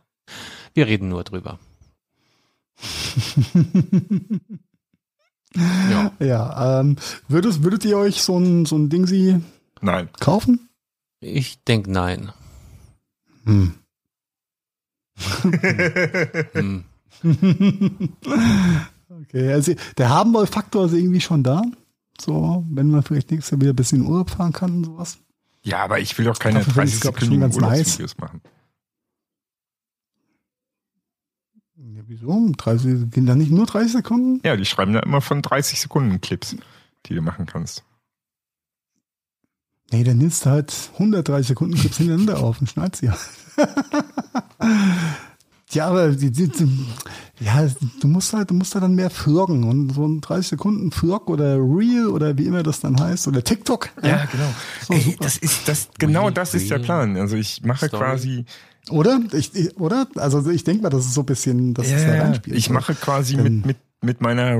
Wir 0.74 0.86
reden 0.86 1.08
nur 1.08 1.24
drüber. 1.24 1.58
ja. 5.90 6.12
Ja, 6.20 6.80
ähm, 6.80 6.94
würdet, 7.26 7.64
würdet 7.64 7.84
ihr 7.84 7.98
euch 7.98 8.22
so 8.22 8.38
ein, 8.38 8.64
so 8.64 8.76
ein 8.76 8.88
Ding 8.88 9.08
sie 9.08 9.42
Nein. 9.80 10.08
kaufen? 10.20 10.68
Ich 11.18 11.64
denke 11.64 11.90
nein. 11.90 12.30
Hm. 13.44 13.74
Hm. 16.52 16.84
Okay, 19.30 19.52
also 19.52 19.74
der 19.96 20.08
Haben-Woll-Faktor 20.08 20.86
ist 20.86 20.92
irgendwie 20.92 21.20
schon 21.20 21.44
da. 21.44 21.62
So, 22.20 22.64
wenn 22.68 22.90
man 22.90 23.04
vielleicht 23.04 23.30
nächstes 23.30 23.52
Jahr 23.52 23.60
wieder 23.60 23.72
ein 23.72 23.76
bisschen 23.76 24.00
in 24.00 24.08
Urlaub 24.08 24.30
fahren 24.30 24.52
kann 24.52 24.78
und 24.78 24.84
sowas. 24.84 25.18
Ja, 25.62 25.84
aber 25.84 26.00
ich 26.00 26.18
will 26.18 26.24
doch 26.24 26.38
keine 26.38 26.58
Dafür 26.58 26.72
finde 26.72 26.88
ich 26.88 26.90
30 26.90 26.94
es, 26.94 27.00
glaub 27.00 27.14
ich, 27.14 27.20
sekündigen 27.20 27.52
schon 27.52 27.62
ganz 27.62 27.70
nice. 27.70 27.98
Urlaubsvideos 27.98 28.18
machen. 28.18 28.40
Ja, 31.76 32.02
wieso? 32.06 32.52
30, 32.56 33.10
gehen 33.10 33.26
da 33.26 33.34
nicht 33.34 33.52
nur 33.52 33.66
30 33.66 33.92
Sekunden? 33.92 34.40
Ja, 34.44 34.56
die 34.56 34.64
schreiben 34.64 34.92
da 34.92 35.00
immer 35.00 35.20
von 35.20 35.42
30 35.42 35.80
Sekunden 35.80 36.20
Clips, 36.20 36.56
die 37.06 37.14
du 37.14 37.22
machen 37.22 37.46
kannst. 37.46 37.84
Nee, 39.92 40.04
dann 40.04 40.18
nimmst 40.18 40.44
du 40.44 40.50
halt 40.50 40.74
130 40.94 41.48
Sekunden 41.48 41.76
Clips 41.76 41.98
hintereinander 41.98 42.40
auf 42.40 42.60
und 42.60 42.68
schneidest 42.68 43.02
sie. 43.02 43.10
ja, 45.70 45.86
aber 45.88 46.10
die, 46.10 46.30
die, 46.30 46.48
die, 46.48 46.68
ja, 47.40 47.66
du 48.00 48.08
musst 48.08 48.32
halt, 48.32 48.50
du 48.50 48.54
musst 48.54 48.74
halt 48.74 48.84
dann 48.84 48.94
mehr 48.94 49.10
vloggen 49.10 49.64
und 49.64 49.94
so 49.94 50.06
ein 50.06 50.20
30 50.20 50.48
Sekunden 50.48 50.90
Vlog 50.90 51.28
oder 51.30 51.56
Reel 51.56 52.06
oder 52.08 52.36
wie 52.36 52.46
immer 52.46 52.62
das 52.62 52.80
dann 52.80 52.98
heißt 53.00 53.28
oder 53.28 53.42
TikTok. 53.42 53.88
Ja, 54.02 54.24
genau. 54.26 54.52
So, 54.86 54.94
Ey, 54.94 55.00
super. 55.00 55.16
das 55.24 55.36
ist 55.38 55.68
das 55.68 55.88
genau 55.98 56.22
Real, 56.22 56.32
das 56.32 56.54
ist 56.54 56.70
der 56.70 56.78
Plan. 56.80 57.16
Also 57.16 57.36
ich 57.36 57.62
mache 57.62 57.88
Story. 57.88 58.02
quasi 58.02 58.44
Oder? 58.90 59.20
Ich, 59.32 59.54
ich, 59.54 59.76
oder? 59.78 60.06
Also 60.16 60.48
ich 60.50 60.64
denke 60.64 60.82
mal, 60.82 60.90
das 60.90 61.06
ist 61.06 61.14
so 61.14 61.22
ein 61.22 61.26
bisschen, 61.26 61.74
dass 61.74 61.86
es 61.90 62.04
da 62.04 62.10
reinspielt. 62.22 62.56
ich 62.56 62.70
mache 62.70 62.94
quasi 62.94 63.36
Dann- 63.36 63.44
mit 63.44 63.66
mit 63.66 63.76
mit 64.02 64.22
meiner 64.22 64.54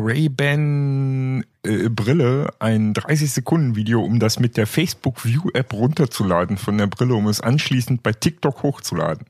Ray-Ban 0.55 1.45
äh, 1.63 1.89
Brille 1.89 2.53
ein 2.59 2.93
30 2.93 3.31
Sekunden 3.33 3.75
Video, 3.75 4.03
um 4.03 4.19
das 4.21 4.39
mit 4.39 4.57
der 4.59 4.67
Facebook 4.67 5.25
View 5.25 5.49
App 5.55 5.73
runterzuladen 5.73 6.59
von 6.59 6.77
der 6.77 6.87
Brille, 6.87 7.15
um 7.15 7.27
es 7.27 7.41
anschließend 7.41 8.03
bei 8.03 8.13
TikTok 8.13 8.63
hochzuladen. 8.63 9.25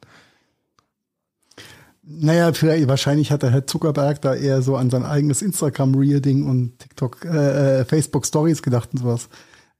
Naja, 2.12 2.52
vielleicht, 2.52 2.88
wahrscheinlich 2.88 3.30
hat 3.30 3.44
der 3.44 3.50
Herr 3.50 3.68
Zuckerberg 3.68 4.20
da 4.20 4.34
eher 4.34 4.62
so 4.62 4.74
an 4.74 4.90
sein 4.90 5.04
eigenes 5.04 5.42
Instagram-Reel-Ding 5.42 6.44
und 6.44 6.76
TikTok, 6.80 7.24
äh, 7.24 7.80
äh, 7.80 7.84
Facebook-Stories 7.84 8.62
gedacht 8.62 8.88
und 8.92 8.98
sowas. 8.98 9.28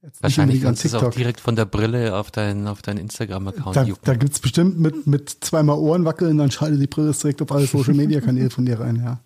Jetzt 0.01 0.23
Wahrscheinlich 0.23 0.63
kannst 0.63 0.85
du 0.85 0.89
es 0.89 0.95
auch 0.95 1.11
direkt 1.11 1.41
von 1.41 1.57
der 1.57 1.65
Brille 1.65 2.17
auf 2.17 2.31
deinen 2.31 2.69
auf 2.69 2.83
deinen 2.83 2.99
Instagram-Account 2.99 3.77
Da, 3.77 3.83
jucken. 3.83 4.05
da 4.05 4.15
gibt's 4.15 4.39
bestimmt 4.39 4.79
mit, 4.79 5.09
mit 5.09 5.29
zweimal 5.41 5.77
Ohren 5.77 6.05
wackeln, 6.05 6.39
dann 6.39 6.53
schaltet 6.53 6.81
die 6.81 6.87
Brille 6.87 7.13
direkt 7.13 7.43
auf 7.43 7.51
alle 7.51 7.67
Social-Media-Kanäle 7.67 8.51
von 8.51 8.65
dir 8.65 8.79
rein, 8.79 8.97
ja. 8.97 9.21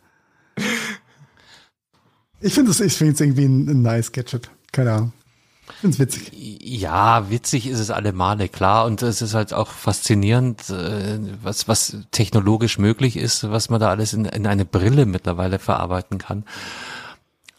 Ich 2.40 2.54
finde 2.54 2.70
es 2.70 2.80
ich 2.80 2.94
finde 2.94 3.12
es 3.12 3.20
irgendwie 3.20 3.44
ein, 3.44 3.68
ein 3.68 3.82
nice 3.82 4.12
Gadget. 4.12 4.50
Keine 4.72 4.92
Ahnung. 4.92 5.12
Ich 5.82 5.98
witzig. 5.98 6.30
Ja, 6.34 7.30
witzig 7.30 7.66
ist 7.66 7.78
es 7.78 7.90
alle 7.90 8.12
Male, 8.12 8.48
klar. 8.48 8.86
Und 8.86 9.02
es 9.02 9.22
ist 9.22 9.34
halt 9.34 9.52
auch 9.52 9.68
faszinierend, 9.68 10.70
äh, 10.70 11.18
was, 11.42 11.68
was 11.68 11.96
technologisch 12.10 12.78
möglich 12.78 13.16
ist, 13.16 13.50
was 13.50 13.70
man 13.70 13.80
da 13.80 13.90
alles 13.90 14.12
in, 14.12 14.24
in 14.24 14.46
eine 14.46 14.64
Brille 14.64 15.06
mittlerweile 15.06 15.58
verarbeiten 15.58 16.18
kann. 16.18 16.44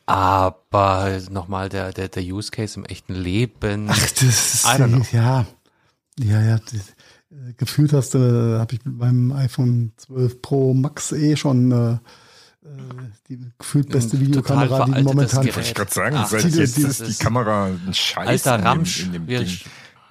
Aber 0.06 1.20
nochmal 1.32 1.70
der, 1.70 1.92
der, 1.92 2.10
der 2.10 2.24
Use 2.24 2.52
Case 2.52 2.80
im 2.80 2.86
echten 2.86 3.16
Leben. 3.16 3.88
Ach, 3.90 3.98
das 4.12 4.22
ist, 4.22 4.66
ja, 5.12 5.46
ja, 6.20 6.42
ja. 6.42 6.56
äh, 6.56 7.54
Gefühlt 7.58 7.92
hast 7.94 8.14
du, 8.14 8.20
äh, 8.20 8.60
habe 8.60 8.76
ich 8.76 8.86
mit 8.86 8.98
meinem 8.98 9.32
iPhone 9.32 9.94
12 9.98 10.42
Pro 10.42 10.74
Max 10.74 11.12
eh 11.12 11.36
schon 11.36 11.72
äh, 11.72 11.98
die 13.30 13.40
gefühlt 13.58 13.90
beste 13.90 14.20
Videokamera, 14.20 14.86
die 14.86 15.04
momentan 15.04 15.42
Gerät. 15.42 15.56
Wollte 15.56 15.68
ich 15.70 15.74
gerade 15.76 15.92
sagen, 15.94 16.16
Ach, 16.18 16.28
seit 16.28 16.44
die- 16.44 16.50
jetzt 16.50 16.78
die- 16.78 16.82
ist 16.84 17.00
die 17.02 17.06
ist- 17.12 17.20
Kamera 17.22 17.66
ein 17.66 17.94
Scheiß 17.94 18.28
Alter 18.48 18.56
in 18.56 18.62
dem, 18.62 18.68
Ramsch. 18.68 19.04
in 19.04 19.14
dem 19.14 19.28
Wir- 19.28 19.40
Ding. 19.44 19.58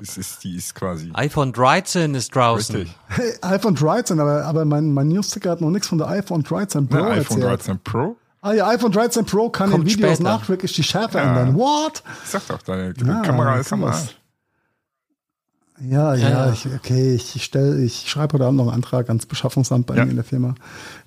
Es 0.01 0.19
ist, 0.19 0.43
die 0.43 0.57
ist 0.57 0.75
quasi 0.75 1.11
iPhone 1.15 1.53
13 1.53 2.15
ist 2.17 2.35
draußen. 2.35 2.75
richtig. 2.77 2.97
Hey, 3.09 3.33
iPhone 3.43 3.75
13, 3.77 4.19
aber, 4.21 4.45
aber 4.45 4.65
mein, 4.65 4.93
mein 4.93 5.09
Newsticker 5.09 5.51
hat 5.53 5.61
noch 5.61 5.71
nichts 5.71 5.87
von 5.89 5.99
der 5.99 6.09
iPhone 6.09 6.43
13 6.43 6.89
Pro 6.89 6.97
Ne, 6.99 7.03
iPhone 7.11 7.19
erzählt. 7.43 7.43
13 7.45 7.79
Pro? 7.79 8.17
Ah 8.43 8.53
ja, 8.53 8.67
iPhone 8.69 8.93
13 8.93 9.25
Pro 9.25 9.49
kann 9.51 9.71
Kommt 9.71 9.85
in 9.85 9.91
Videos 9.91 10.17
später. 10.17 10.23
nachträglich 10.31 10.73
die 10.75 10.83
Schärfe 10.83 11.19
Ja. 11.19 11.25
ändern. 11.29 11.55
What? 11.57 12.03
Ich 12.25 12.31
sag 12.31 12.47
doch, 12.49 12.61
deine, 12.63 12.93
Ja, 13.07 13.21
Kamera 13.23 13.57
ist 13.59 13.73
am 13.73 13.81
sowas. 13.81 14.03
Arsch. 14.03 14.17
Ja, 15.81 16.15
ja, 16.15 16.29
Ja. 16.29 16.53
Ich, 16.53 16.67
okay, 16.67 17.15
ich 17.15 17.43
stell, 17.45 17.81
ich 17.83 18.09
schreibe 18.09 18.35
heute 18.35 18.47
Abend 18.47 18.59
noch 18.59 18.67
einen 18.69 18.75
Antrag 18.77 19.09
ans 19.09 19.27
Beschaffungsamt 19.27 19.87
bei 19.87 19.97
Ja. 19.97 20.05
mir 20.05 20.11
in 20.11 20.17
der 20.17 20.25
Firma. 20.25 20.55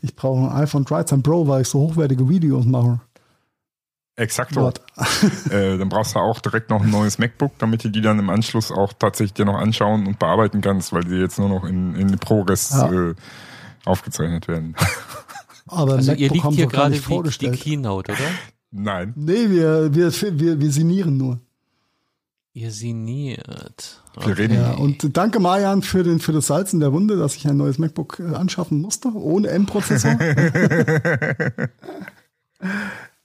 Ich 0.02 0.16
brauche 0.16 0.52
ein 0.52 0.64
iPhone 0.64 0.84
13 0.86 1.24
Pro, 1.24 1.48
weil 1.48 1.62
ich 1.62 1.70
so 1.70 1.80
hochwertige 1.80 2.28
Videos 2.28 2.66
mache. 2.66 3.00
Exakt. 4.18 4.56
Äh, 5.52 5.78
dann 5.78 5.90
brauchst 5.90 6.16
du 6.16 6.20
auch 6.20 6.40
direkt 6.40 6.70
noch 6.70 6.82
ein 6.82 6.90
neues 6.90 7.18
MacBook, 7.20 7.58
damit 7.60 7.84
du 7.84 7.90
die 7.90 8.02
dann 8.02 8.20
im 8.20 8.30
Anschluss 8.30 8.72
auch 8.72 8.92
tatsächlich 8.94 9.34
dir 9.34 9.46
noch 9.46 9.56
anschauen 9.58 10.06
und 10.08 10.20
bearbeiten 10.20 10.60
kannst, 10.62 10.92
weil 10.92 11.04
die 11.04 11.16
jetzt 11.16 11.38
nur 11.40 11.48
noch 11.50 11.64
in, 11.64 11.96
in 11.96 12.18
ProRes 12.18 12.72
Ja. 12.72 12.92
äh, 12.92 13.16
aufgezeichnet 13.86 14.48
werden. 14.48 14.76
Aber 15.68 15.94
Also 15.96 16.14
ihr 16.14 16.30
liegt 16.30 16.48
hier 16.52 16.68
gerade 16.68 17.00
die, 17.00 17.38
die. 17.40 17.52
Keynote, 17.52 18.12
oder? 18.12 18.22
Nein. 18.72 19.14
nee, 19.16 19.50
wir, 19.50 19.94
wir, 19.94 20.12
wir, 20.40 20.60
wir 20.60 20.72
sinnieren 20.72 21.16
nur. 21.18 21.40
Ihr 22.54 22.72
sinniert. 22.72 24.02
Wir 24.26 24.38
reden- 24.38 24.56
Ja, 24.56 24.72
und 24.74 25.16
danke 25.18 25.40
Marian 25.40 25.82
für, 25.82 26.04
den, 26.04 26.20
für 26.20 26.32
das 26.32 26.48
Salz 26.48 26.74
in 26.74 26.80
der 26.80 26.92
Wunde, 26.94 27.18
dass 27.18 27.36
ich 27.36 27.48
ein 27.48 27.58
neues 27.58 27.78
MacBook 27.78 28.20
äh, 28.20 28.36
anschaffen 28.36 28.82
musste, 28.82 29.10
ohne 29.14 29.50
M-Prozessor. 29.50 30.18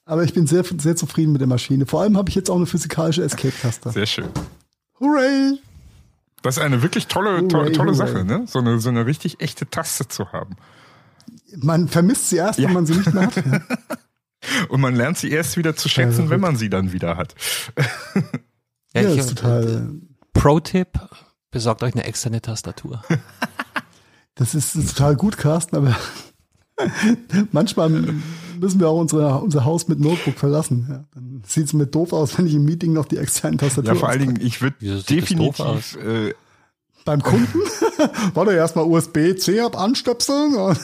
Aber 0.04 0.24
ich 0.24 0.34
bin 0.34 0.46
sehr, 0.46 0.64
sehr 0.78 0.96
zufrieden 0.96 1.32
mit 1.32 1.40
der 1.40 1.48
Maschine. 1.48 1.86
Vor 1.86 2.02
allem 2.02 2.16
habe 2.16 2.28
ich 2.28 2.34
jetzt 2.34 2.50
auch 2.50 2.56
eine 2.56 2.66
physikalische 2.66 3.22
Escape-Taste. 3.22 3.90
Sehr 3.92 4.06
schön. 4.06 4.28
Hooray! 5.00 5.58
Das 6.42 6.56
ist 6.56 6.62
eine 6.62 6.82
wirklich 6.82 7.06
tolle, 7.06 7.46
to 7.48 7.58
Hooray, 7.58 7.72
tolle 7.72 7.92
hooray. 7.96 8.08
Sache, 8.08 8.24
ne? 8.24 8.44
So 8.46 8.58
eine, 8.58 8.80
so 8.80 8.88
eine 8.88 9.06
richtig 9.06 9.40
echte 9.40 9.68
Taste 9.70 10.08
zu 10.08 10.32
haben. 10.32 10.56
Man 11.56 11.86
vermisst 11.88 12.30
sie 12.30 12.36
erst, 12.36 12.58
Ja. 12.58 12.66
wenn 12.68 12.74
man 12.74 12.86
sie 12.86 12.94
nicht 12.94 13.14
mehr 13.14 13.26
hat. 13.26 13.36
Ja. 13.36 13.60
Und 14.68 14.80
man 14.80 14.96
lernt 14.96 15.18
sie 15.18 15.30
erst 15.30 15.56
wieder 15.56 15.76
zu 15.76 15.88
schätzen, 15.88 16.24
Ja, 16.24 16.30
wenn 16.30 16.40
man 16.40 16.56
sie 16.56 16.68
dann 16.68 16.92
wieder 16.92 17.16
hat. 17.16 17.34
Ja, 18.94 19.08
ich- 19.10 19.16
ist 19.20 19.30
total. 19.30 19.88
Pro-Tipp, 20.42 20.98
besorgt 21.52 21.84
euch 21.84 21.94
eine 21.94 22.02
externe 22.02 22.42
Tastatur. 22.42 23.02
Das 24.34 24.54
ist, 24.54 24.74
ist 24.74 24.96
total 24.96 25.14
gut, 25.14 25.36
Carsten, 25.36 25.76
aber 25.76 25.94
manchmal 27.52 27.90
müssen 27.90 28.80
wir 28.80 28.88
auch 28.88 28.98
unsere, 28.98 29.38
unser 29.42 29.66
Haus 29.66 29.88
mit 29.88 30.00
Notebook 30.00 30.38
verlassen. 30.38 30.86
Ja, 30.88 31.04
dann 31.14 31.42
sieht 31.46 31.66
es 31.66 31.74
mir 31.74 31.86
doof 31.86 32.14
aus, 32.14 32.38
wenn 32.38 32.46
ich 32.46 32.54
im 32.54 32.64
Meeting 32.64 32.94
noch 32.94 33.04
die 33.04 33.18
externen 33.18 33.58
Tastatur 33.58 33.92
Ja, 33.92 34.00
vor 34.00 34.08
allen 34.08 34.20
Dingen, 34.20 34.40
ich 34.40 34.62
würde 34.62 35.02
definitiv, 35.02 35.96
äh, 35.96 36.32
Beim 37.04 37.22
Kunden? 37.22 37.58
Warte, 38.34 38.54
erstmal 38.54 38.86
USB-C 38.86 39.60
ab 39.60 39.78
anstöpseln. 39.78 40.76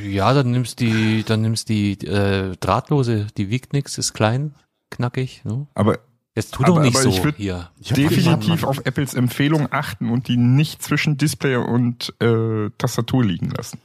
Ja, 0.00 0.32
dann 0.32 0.52
nimmst 0.52 0.78
die, 0.78 1.24
dann 1.24 1.42
nimmst 1.42 1.68
die 1.68 1.94
äh, 2.06 2.54
drahtlose, 2.60 3.26
die 3.36 3.50
wiegt 3.50 3.72
nix, 3.72 3.98
ist 3.98 4.12
klein, 4.14 4.54
knackig. 4.90 5.42
Ne? 5.44 5.66
aber 5.74 5.98
Jetzt 6.38 6.54
tu 6.54 6.62
Aber- 6.64 6.74
doch 6.76 6.82
nicht 6.82 6.94
aber 6.96 7.02
so 7.02 7.10
ich 7.28 7.36
hier. 7.36 7.68
Ich 7.80 7.88
definitiv 7.92 8.60
Mann. 8.60 8.64
auf 8.64 8.78
Apples 8.84 9.14
Empfehlung 9.14 9.68
achten 9.72 10.10
und 10.10 10.28
die 10.28 10.36
nicht 10.36 10.82
zwischen 10.82 11.16
Display 11.16 11.56
und 11.56 12.14
äh, 12.20 12.70
Tastatur 12.78 13.24
liegen 13.24 13.50
lassen. 13.50 13.78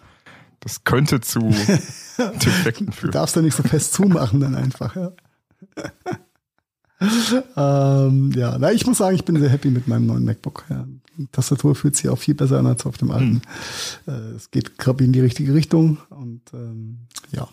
Das 0.59 0.83
könnte 0.83 1.19
zu 1.19 1.39
Defekten 2.17 2.85
Du 2.87 2.91
führen. 2.91 3.11
darfst 3.11 3.35
ja 3.35 3.41
nicht 3.41 3.55
so 3.55 3.63
fest 3.63 3.93
zumachen 3.93 4.39
dann 4.39 4.53
einfach. 4.55 4.95
Ja. 4.95 5.11
ähm, 8.07 8.31
ja, 8.35 8.57
na, 8.59 8.71
ich 8.71 8.85
muss 8.85 8.99
sagen, 8.99 9.15
ich 9.15 9.25
bin 9.25 9.37
sehr 9.39 9.49
happy 9.49 9.69
mit 9.69 9.87
meinem 9.87 10.05
neuen 10.05 10.23
MacBook. 10.23 10.65
Ja. 10.69 10.85
Die 11.17 11.27
Tastatur 11.27 11.75
fühlt 11.75 11.95
sich 11.95 12.09
auch 12.09 12.17
viel 12.17 12.33
besser 12.33 12.59
an 12.59 12.65
als 12.67 12.85
auf 12.85 12.97
dem 12.97 13.11
alten. 13.11 13.41
Hm. 14.05 14.13
Äh, 14.13 14.35
es 14.35 14.51
geht 14.51 14.77
gerade 14.77 15.03
in 15.03 15.11
die 15.11 15.19
richtige 15.19 15.53
Richtung 15.53 15.97
und 16.09 16.41
ähm, 16.53 16.99
ja. 17.31 17.47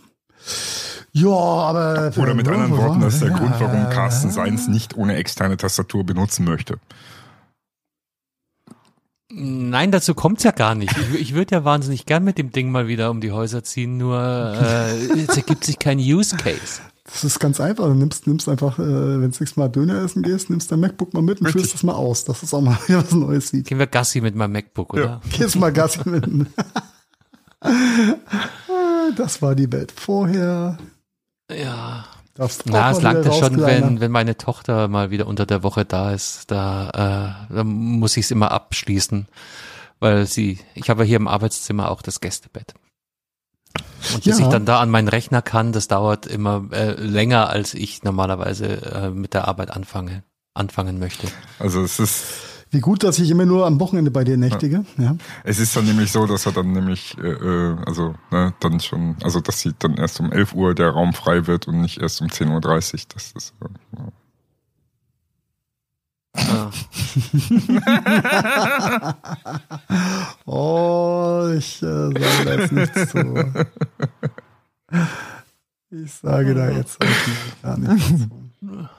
Ja, 1.12 1.28
aber 1.28 2.12
Oder 2.16 2.34
mit 2.34 2.46
anderen 2.46 2.76
Worten, 2.76 3.00
das 3.00 3.14
ist 3.14 3.22
der 3.22 3.30
Ja, 3.30 3.38
Grund, 3.38 3.54
warum 3.58 3.90
Carsten 3.90 4.28
ja. 4.28 4.34
Seins 4.34 4.68
nicht 4.68 4.96
ohne 4.96 5.16
externe 5.16 5.56
Tastatur 5.56 6.04
benutzen 6.04 6.44
möchte. 6.44 6.78
Nein, 9.32 9.92
dazu 9.92 10.14
kommt's 10.14 10.42
ja 10.42 10.50
gar 10.50 10.74
nicht. 10.74 10.96
Ich, 10.96 11.20
ich 11.20 11.34
würde 11.34 11.54
ja 11.54 11.64
wahnsinnig 11.64 12.04
gern 12.04 12.24
mit 12.24 12.36
dem 12.36 12.50
Ding 12.50 12.70
mal 12.70 12.88
wieder 12.88 13.10
um 13.10 13.20
die 13.20 13.30
Häuser 13.30 13.62
ziehen, 13.62 13.96
nur 13.96 14.18
äh, 14.20 14.96
es 15.20 15.36
ergibt 15.36 15.64
sich 15.64 15.78
kein 15.78 15.98
Use 15.98 16.36
Case. 16.36 16.80
Das 17.04 17.24
ist 17.24 17.38
ganz 17.38 17.60
einfach. 17.60 17.86
Du 17.86 17.94
nimmst, 17.94 18.26
nimmst 18.26 18.48
einfach, 18.48 18.78
äh, 18.78 18.82
wenn 18.82 19.22
du 19.22 19.28
das 19.28 19.40
nächste 19.40 19.60
Mal 19.60 19.68
Döner 19.68 20.02
essen 20.02 20.22
gehst, 20.22 20.50
nimmst 20.50 20.70
dein 20.70 20.80
MacBook 20.80 21.14
mal 21.14 21.22
mit 21.22 21.40
und 21.40 21.48
führst 21.50 21.74
es 21.74 21.82
mal 21.82 21.94
aus, 21.94 22.24
dass 22.24 22.42
es 22.42 22.52
auch 22.54 22.60
mal 22.60 22.76
wieder 22.86 23.02
was 23.02 23.12
Neues 23.12 23.48
sieht. 23.48 23.66
Gehen 23.66 23.78
wir 23.78 23.86
Gassi 23.86 24.20
mit 24.20 24.34
meinem 24.34 24.52
MacBook, 24.52 24.94
oder? 24.94 25.20
Gehst 25.30 25.56
mal 25.56 25.72
Gassi 25.72 26.00
mit. 26.08 26.26
Das 29.16 29.42
war 29.42 29.54
die 29.54 29.70
Welt 29.72 29.92
vorher. 29.92 30.78
Ja. 31.54 32.04
Auch 32.38 32.50
Na, 32.64 32.90
es 32.90 33.02
langt 33.02 33.24
ja 33.26 33.32
schon, 33.32 33.60
wenn, 33.60 34.00
wenn 34.00 34.10
meine 34.10 34.36
Tochter 34.36 34.88
mal 34.88 35.10
wieder 35.10 35.26
unter 35.26 35.46
der 35.46 35.62
Woche 35.62 35.84
da 35.84 36.12
ist. 36.12 36.50
Da, 36.50 37.46
äh, 37.50 37.54
da 37.54 37.64
muss 37.64 38.16
ich 38.16 38.24
es 38.26 38.30
immer 38.30 38.50
abschließen, 38.52 39.26
weil 39.98 40.26
sie, 40.26 40.58
ich 40.74 40.88
habe 40.88 41.02
ja 41.02 41.08
hier 41.08 41.16
im 41.16 41.28
Arbeitszimmer 41.28 41.90
auch 41.90 42.02
das 42.02 42.20
Gästebett. 42.20 42.74
Und 44.14 44.24
bis 44.24 44.38
Ja. 44.38 44.46
ich 44.46 44.50
dann 44.50 44.64
da 44.64 44.80
an 44.80 44.90
meinen 44.90 45.08
Rechner 45.08 45.42
kann, 45.42 45.72
das 45.72 45.86
dauert 45.86 46.26
immer 46.26 46.64
äh, 46.72 46.92
länger, 46.92 47.50
als 47.50 47.74
ich 47.74 48.02
normalerweise 48.02 48.66
äh, 48.82 49.10
mit 49.10 49.34
der 49.34 49.46
Arbeit 49.46 49.70
anfange, 49.70 50.22
anfangen 50.54 50.98
möchte. 50.98 51.28
Also 51.58 51.82
es 51.82 51.98
ist, 51.98 52.24
Wie 52.72 52.78
gut, 52.80 53.02
dass 53.02 53.18
ich 53.18 53.28
immer 53.30 53.46
nur 53.46 53.66
am 53.66 53.80
Wochenende 53.80 54.12
bei 54.12 54.22
dir 54.22 54.36
nächtige. 54.36 54.84
Ja. 54.96 55.16
es 55.42 55.58
ist 55.58 55.74
dann 55.76 55.86
nämlich 55.86 56.12
so, 56.12 56.24
dass 56.26 56.46
er 56.46 56.52
dann 56.52 56.70
nämlich, 56.70 57.18
äh, 57.18 57.26
äh, 57.28 57.76
also 57.84 58.14
ne, 58.30 58.54
dann 58.60 58.78
schon, 58.78 59.16
also 59.22 59.40
dass 59.40 59.58
sie 59.60 59.72
dann 59.78 59.96
erst 59.96 60.20
um 60.20 60.30
11 60.30 60.54
Uhr 60.54 60.72
der 60.74 60.90
Raum 60.90 61.12
frei 61.12 61.48
wird 61.48 61.66
und 61.66 61.80
nicht 61.80 62.00
erst 62.00 62.20
um 62.20 62.28
10.30 62.28 62.52
Uhr. 62.52 62.60
Das 63.14 63.32
ist 63.32 63.54
äh, 63.60 63.66
ja. 63.98 64.12
Ah. 66.36 66.70
Oh, 70.46 71.48
ich 71.56 71.82
äh, 71.82 71.86
sage 71.86 72.44
da 72.44 72.54
jetzt 72.54 72.72
nichts 72.72 73.10
zu. 73.10 73.64
Ich 75.92 76.14
sage 76.14 76.54
da 76.54 76.70
jetzt 76.70 77.00
gar 77.62 77.76
nichts 77.76 78.06
zu. 78.06 78.30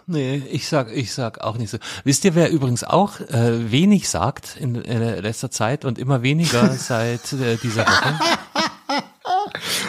Nee, 0.08 0.42
ich 0.50 0.68
sag, 0.68 0.92
ich 0.92 1.14
sag 1.14 1.42
auch 1.42 1.58
nicht 1.58 1.70
so. 1.70 1.78
Wisst 2.04 2.26
ihr, 2.26 2.34
wer 2.34 2.50
übrigens 2.50 2.84
auch 2.84 3.20
äh, 3.20 3.72
wenig 3.72 4.10
sagt 4.10 4.58
in, 4.58 4.84
äh, 4.84 5.20
letzter 5.20 5.52
Zeit 5.52 5.86
und 5.86 6.00
immer 6.00 6.24
weniger 6.24 6.70
seit 6.78 7.32
äh, 7.34 7.58
dieser 7.58 7.86
Woche? 7.86 8.20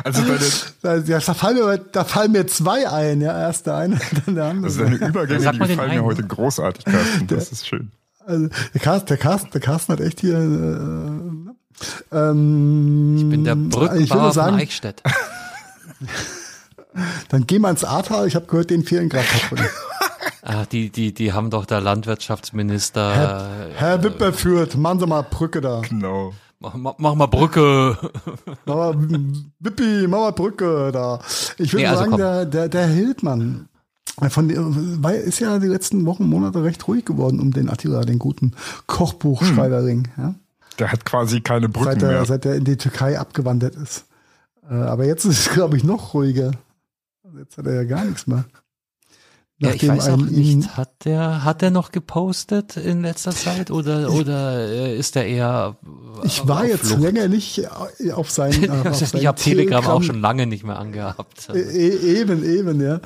Also 0.05 0.23
deine, 0.23 0.39
Da, 0.83 0.97
ja, 0.97 1.19
da, 1.21 1.35
fallen 1.35 1.57
mir, 1.57 1.79
da 1.79 2.05
fallen 2.05 2.33
mir 2.33 2.47
zwei 2.47 2.89
ein. 2.89 3.21
Ja, 3.23 3.39
erst 3.39 3.67
der 3.67 3.77
eine, 3.77 3.99
dann 4.27 4.35
der 4.35 4.45
andere. 4.45 4.67
also 4.67 4.85
deine 4.85 4.97
Übergänge, 4.97 5.51
die 5.53 5.59
gefallen 5.59 5.95
mir 5.95 6.05
heute 6.05 6.23
großartig, 6.23 6.85
Carsten. 6.85 7.27
Das 7.29 7.53
ist 7.53 7.67
schön. 7.67 7.93
Also, 8.27 8.49
der, 8.75 8.81
Carsten, 8.81 9.07
der, 9.09 9.17
Carsten, 9.17 9.51
der 9.53 9.61
Carsten 9.61 9.93
hat 9.93 10.01
echt 10.01 10.21
hier. 10.21 10.37
Äh, 10.37 12.17
ähm, 12.17 13.17
Ich 13.17 13.29
bin 13.29 13.45
der 13.45 13.57
würde 13.57 13.69
Brückenbauer 13.71 14.33
von 14.35 14.55
Eichstätt. 14.55 15.03
Dann 17.29 17.47
geh 17.47 17.59
mal 17.59 17.71
ins 17.71 17.85
Ahrtal. 17.85 18.27
Ich 18.27 18.35
habe 18.35 18.47
gehört, 18.47 18.71
denen 18.71 18.85
fehlen 18.85 19.09
gerade 19.09 19.27
Kartoffeln. 19.27 19.69
Ah, 20.45 20.65
die, 20.71 20.91
die, 20.91 21.15
die 21.15 21.33
haben 21.33 21.51
doch 21.51 21.67
der 21.67 21.81
Landwirtschaftsminister. 21.81 23.15
Herr, 23.15 23.69
äh, 23.69 23.73
Herr 23.77 24.03
Wipperführt, 24.03 24.77
machen 24.77 24.99
Sie 24.99 25.07
mal 25.07 25.23
Brücke 25.23 25.61
da. 25.61 25.83
Genau. 25.89 26.33
mach, 26.59 26.75
mach, 26.75 26.95
mach 26.99 27.15
mal 27.15 27.27
Brücke. 27.27 27.97
Mach 28.67 28.75
mal, 28.75 28.97
Wippi, 29.61 30.07
mach 30.09 30.19
mal 30.19 30.33
Brücke 30.33 30.91
da. 30.93 31.21
Ich 31.59 31.73
würde 31.73 31.85
Nee, 31.85 31.89
also 31.89 32.03
sagen, 32.03 32.17
der, 32.17 32.45
der, 32.47 32.69
der 32.69 32.87
Hildmann, 32.89 33.69
von 34.29 34.49
dem, 34.49 35.03
weil 35.03 35.21
ist 35.21 35.39
ja 35.39 35.61
die 35.61 35.69
letzten 35.69 36.05
Wochen, 36.07 36.29
Monate 36.29 36.63
recht 36.65 36.87
ruhig 36.89 37.05
geworden 37.05 37.39
um 37.39 37.53
den 37.53 37.71
Attila, 37.71 38.03
den 38.03 38.19
guten 38.19 38.53
Kochbuchschreiberring. 38.89 40.09
Ja? 40.17 40.35
Der 40.79 40.91
hat 40.93 41.05
quasi 41.05 41.41
keine 41.41 41.69
Brücken 41.69 41.93
Seit, 41.93 42.03
er, 42.03 42.09
mehr. 42.09 42.25
seit 42.25 42.45
er 42.47 42.57
in 42.57 42.65
die 42.65 42.77
Türkei 42.77 43.19
abgewandert 43.19 43.77
ist. 43.77 44.07
Äh, 44.69 44.75
aber 44.75 45.05
jetzt 45.07 45.25
ist 45.25 45.47
es, 45.47 45.51
glaube 45.55 45.77
ich, 45.77 45.85
noch 45.85 46.15
ruhiger. 46.15 46.53
Also 47.33 47.39
Jetzt 47.43 47.57
hat 47.59 47.67
er 47.67 47.75
ja 47.75 47.85
gar 47.85 48.05
nichts 48.05 48.27
mehr. 48.27 48.45
Ja, 49.59 49.69
ich 49.71 49.83
Nachdem 49.83 49.97
weiß 49.99 50.09
auch 50.09 50.17
nicht, 50.17 50.77
hat 50.77 51.05
der, 51.05 51.45
hat 51.45 51.63
der 51.63 51.71
noch 51.71 51.93
gepostet 51.93 52.77
in 52.77 53.03
letzter 53.03 53.31
Zeit 53.31 53.71
oder, 53.71 54.13
oder 54.13 54.69
äh, 54.69 54.99
ist 54.99 55.15
der 55.15 55.27
eher 55.27 55.77
äh, 56.23 56.27
Ich 56.27 56.47
war 56.49 56.67
jetzt 56.67 56.87
Flucht? 56.89 57.01
länger 57.01 57.29
nicht 57.29 57.59
äh, 58.01 58.11
auf 58.13 58.31
seinen. 58.31 58.65
äh, 58.85 58.89
auf 58.89 59.01
Ich 59.01 59.09
seinen 59.09 59.27
habe 59.27 59.41
Telegram 59.41 59.87
auch 59.87 60.03
schon 60.03 60.21
lange 60.21 60.47
nicht 60.47 60.65
mehr 60.65 60.79
angehabt. 60.79 61.49
E- 61.55 62.19
eben, 62.21 62.45
eben, 62.45 62.81
ja. 62.81 62.97
Äh, 62.97 63.01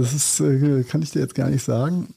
Das 0.00 0.14
ist, 0.14 0.40
äh, 0.40 0.84
kann 0.84 1.02
ich 1.02 1.10
dir 1.10 1.20
jetzt 1.20 1.34
gar 1.34 1.50
nicht 1.50 1.64
sagen. 1.64 2.14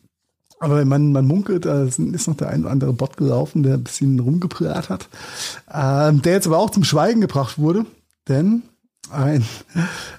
Aber 0.59 0.83
man, 0.85 1.11
man 1.11 1.25
munkelt, 1.27 1.65
da 1.65 1.83
ist 1.83 1.99
ist 1.99 2.27
noch 2.27 2.37
der 2.37 2.49
ein 2.49 2.61
oder 2.61 2.71
andere 2.71 2.93
Bot 2.93 3.17
gelaufen, 3.17 3.61
der 3.63 3.75
ein 3.75 3.83
bisschen 3.83 4.17
rumgeprahlt 4.19 4.89
hat, 4.89 5.07
ähm, 5.71 6.21
der 6.23 6.33
jetzt 6.33 6.47
aber 6.47 6.57
auch 6.57 6.71
zum 6.71 6.83
Schweigen 6.83 7.21
gebracht 7.21 7.59
wurde, 7.59 7.85
denn 8.27 8.63
ein, 9.11 9.45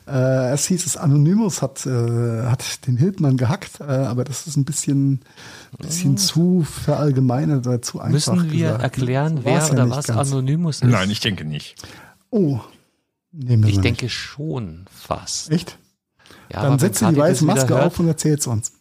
äh, 0.07 0.53
es 0.53 0.67
hieß 0.67 0.87
es, 0.87 0.97
Anonymous 0.97 1.63
hat, 1.63 1.87
äh, 1.87 2.43
hat 2.45 2.87
den 2.87 2.97
Hildmann 2.97 3.37
gehackt, 3.37 3.81
äh, 3.81 3.85
aber 3.85 4.25
das 4.25 4.47
ist 4.47 4.57
ein 4.57 4.65
bisschen, 4.65 5.21
bisschen 5.79 6.17
zu 6.17 6.63
verallgemeinert 6.65 7.67
oder 7.67 7.83
zu 7.83 8.01
einfach. 8.01 8.13
Müssen 8.13 8.51
wir 8.53 8.59
gesagt. 8.69 8.83
erklären, 8.83 9.37
So 9.39 9.45
wer 9.45 9.53
ja 9.59 9.71
oder 9.71 9.85
nicht 9.87 9.97
was 9.97 10.07
ganz. 10.07 10.33
Anonymous 10.33 10.77
ist? 10.83 10.89
Nein, 10.91 11.11
ich 11.11 11.21
denke 11.21 11.45
nicht. 11.45 11.77
Oh, 12.31 12.61
nehmen 13.33 13.63
wir 13.63 13.71
Ich 13.71 13.77
mal 13.77 13.83
denke 13.83 14.09
schon 14.09 14.87
fast. 14.95 15.51
nicht. 15.51 15.69
Echt? 15.71 15.79
Ja, 16.53 16.63
Dann 16.63 16.79
setzt 16.79 17.01
die 17.03 17.17
weiße 17.17 17.45
Maske 17.45 17.75
hört, 17.75 17.85
auf 17.85 18.01
und 18.01 18.09
erzähl's 18.09 18.47
uns. 18.47 18.73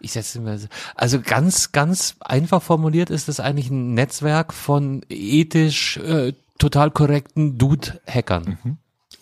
Ich 0.00 0.12
setze 0.12 0.40
mir, 0.40 0.58
also 0.94 1.20
ganz, 1.20 1.72
ganz 1.72 2.16
einfach 2.20 2.62
formuliert 2.62 3.08
ist 3.08 3.28
das 3.28 3.40
eigentlich 3.40 3.70
ein 3.70 3.94
Netzwerk 3.94 4.52
von 4.52 5.00
ethisch 5.08 5.96
äh, 5.96 6.34
total 6.58 6.90
korrekten 6.90 7.56
Dude-Hackern. 7.56 8.78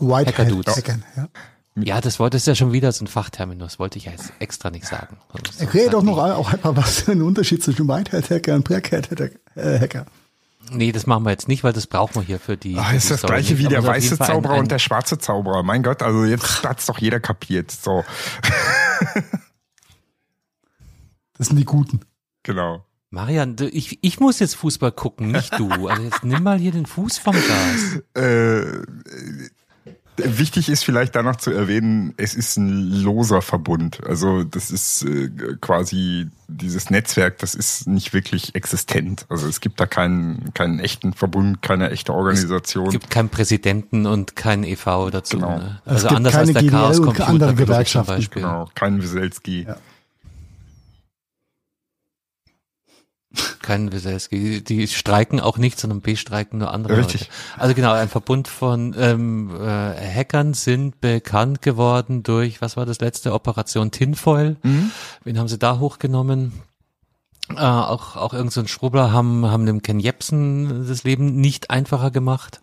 White 0.08 0.30
Hacker 0.32 0.44
Dudes. 0.46 0.76
Hackern, 0.76 1.04
ja. 1.16 1.28
Ja, 1.74 2.00
das 2.02 2.18
wollte 2.18 2.36
ist 2.36 2.46
ja 2.46 2.54
schon 2.54 2.72
wieder 2.72 2.92
so 2.92 3.02
ein 3.04 3.06
Fachterminus, 3.08 3.78
wollte 3.78 3.96
ich 3.96 4.04
ja 4.04 4.12
jetzt 4.12 4.30
extra 4.40 4.70
nicht 4.70 4.86
sagen. 4.86 5.16
So, 5.32 5.38
Erklär 5.62 5.88
doch 5.88 6.02
noch 6.02 6.18
auch 6.18 6.52
einmal, 6.52 6.76
was 6.76 7.00
für 7.00 7.12
ein 7.12 7.22
Unterschied 7.22 7.62
zwischen 7.64 7.88
Whitehead-Hacker 7.88 8.54
und 8.56 8.64
Blackhead-Hacker. 8.64 10.04
Nee, 10.70 10.92
das 10.92 11.06
machen 11.06 11.24
wir 11.24 11.30
jetzt 11.30 11.48
nicht, 11.48 11.64
weil 11.64 11.72
das 11.72 11.86
brauchen 11.86 12.14
wir 12.16 12.22
hier 12.22 12.38
für 12.38 12.58
die. 12.58 12.76
Ah, 12.76 12.84
für 12.84 12.96
ist 12.96 13.06
die 13.06 13.08
das 13.10 13.18
Story 13.20 13.32
gleiche 13.34 13.54
nicht. 13.54 13.64
wie 13.64 13.68
der 13.68 13.84
weiße 13.84 14.16
Fall 14.18 14.26
ein- 14.26 14.32
Zauberer 14.34 14.52
ein, 14.54 14.60
und 14.60 14.70
der 14.70 14.78
schwarze 14.78 15.18
Zauberer. 15.18 15.62
Mein 15.62 15.82
Gott, 15.82 16.02
also 16.02 16.24
jetzt 16.24 16.62
hat's 16.68 16.84
doch 16.86 16.98
jeder 16.98 17.20
kapiert. 17.20 17.70
So, 17.70 18.04
Das 21.38 21.48
sind 21.48 21.56
die 21.56 21.64
Guten. 21.64 22.00
genau. 22.42 22.84
Marian, 23.10 23.56
du- 23.56 23.68
ich, 23.68 23.98
ich 24.02 24.20
muss 24.20 24.38
jetzt 24.38 24.54
Fußball 24.56 24.92
gucken, 24.92 25.32
nicht 25.32 25.58
du. 25.58 25.88
Also 25.88 26.02
jetzt 26.02 26.24
nimm 26.24 26.42
mal 26.42 26.58
hier 26.58 26.72
den 26.72 26.86
Fuß 26.86 27.18
vom 27.18 27.34
Gas. 27.34 28.00
Äh, 28.14 28.82
Wichtig 30.24 30.68
ist 30.68 30.84
vielleicht 30.84 31.14
danach 31.14 31.36
zu 31.36 31.50
erwähnen, 31.50 32.14
es 32.16 32.34
ist 32.34 32.56
ein 32.56 33.02
loser 33.02 33.42
Verbund. 33.42 34.04
Also 34.06 34.42
das 34.44 34.70
ist 34.70 35.02
äh, 35.04 35.30
quasi 35.60 36.28
dieses 36.48 36.90
Netzwerk, 36.90 37.38
das 37.38 37.54
ist 37.54 37.86
nicht 37.86 38.12
wirklich 38.12 38.54
existent. 38.54 39.26
Also 39.28 39.46
es 39.48 39.60
gibt 39.60 39.80
da 39.80 39.86
keinen, 39.86 40.52
keinen 40.54 40.80
echten 40.80 41.12
Verbund, 41.12 41.62
keine 41.62 41.90
echte 41.90 42.12
Organisation. 42.12 42.86
Es 42.86 42.92
gibt 42.92 43.10
keinen 43.10 43.28
Präsidenten 43.28 44.06
und 44.06 44.36
keinen 44.36 44.64
e.V. 44.64 45.10
dazu. 45.10 45.36
Genau. 45.38 45.58
Ne? 45.58 45.80
Es 45.84 45.92
Also 45.92 46.08
gibt 46.08 46.16
anders 46.16 46.32
keine 46.34 46.42
als 46.44 46.52
der 46.52 46.62
GDL 46.62 46.72
Chaos 46.72 46.98
und 46.98 47.04
Computer 47.06 47.28
andere 47.28 47.48
Club 47.54 47.58
zum 47.58 47.66
Gewerkschaften. 47.66 48.14
Beispiel. 48.14 48.42
Genau, 48.42 48.68
kein 48.74 49.02
Wieselski. 49.02 49.62
Ja. 49.62 49.76
Kein 53.62 53.92
Wieselski. 53.92 54.62
Die 54.62 54.86
streiken 54.88 55.40
auch 55.40 55.56
nicht, 55.56 55.78
sondern 55.78 56.00
bestreiken 56.00 56.58
nur 56.58 56.72
andere 56.72 56.98
Richtig. 56.98 57.22
Leute. 57.22 57.32
Also 57.58 57.74
genau, 57.74 57.92
ein 57.92 58.08
Verbund 58.08 58.48
von 58.48 58.94
ähm, 58.98 59.50
äh, 59.54 60.14
Hackern 60.14 60.54
sind 60.54 61.00
bekannt 61.00 61.62
geworden 61.62 62.22
durch, 62.22 62.60
was 62.60 62.76
war 62.76 62.86
das 62.86 63.00
letzte, 63.00 63.32
Operation 63.32 63.90
Tinfoil. 63.90 64.56
Mhm. 64.62 64.90
Wen 65.24 65.38
haben 65.38 65.48
sie 65.48 65.58
da 65.58 65.78
hochgenommen? 65.78 66.52
Äh, 67.50 67.60
auch 67.60 68.16
auch 68.16 68.32
irgendein 68.32 68.50
so 68.52 68.60
ein 68.60 68.68
Schwurbler 68.68 69.12
haben, 69.12 69.46
haben 69.46 69.66
dem 69.66 69.82
Ken 69.82 70.00
Jebsen 70.00 70.86
das 70.86 71.04
Leben 71.04 71.40
nicht 71.40 71.70
einfacher 71.70 72.10
gemacht. 72.10 72.60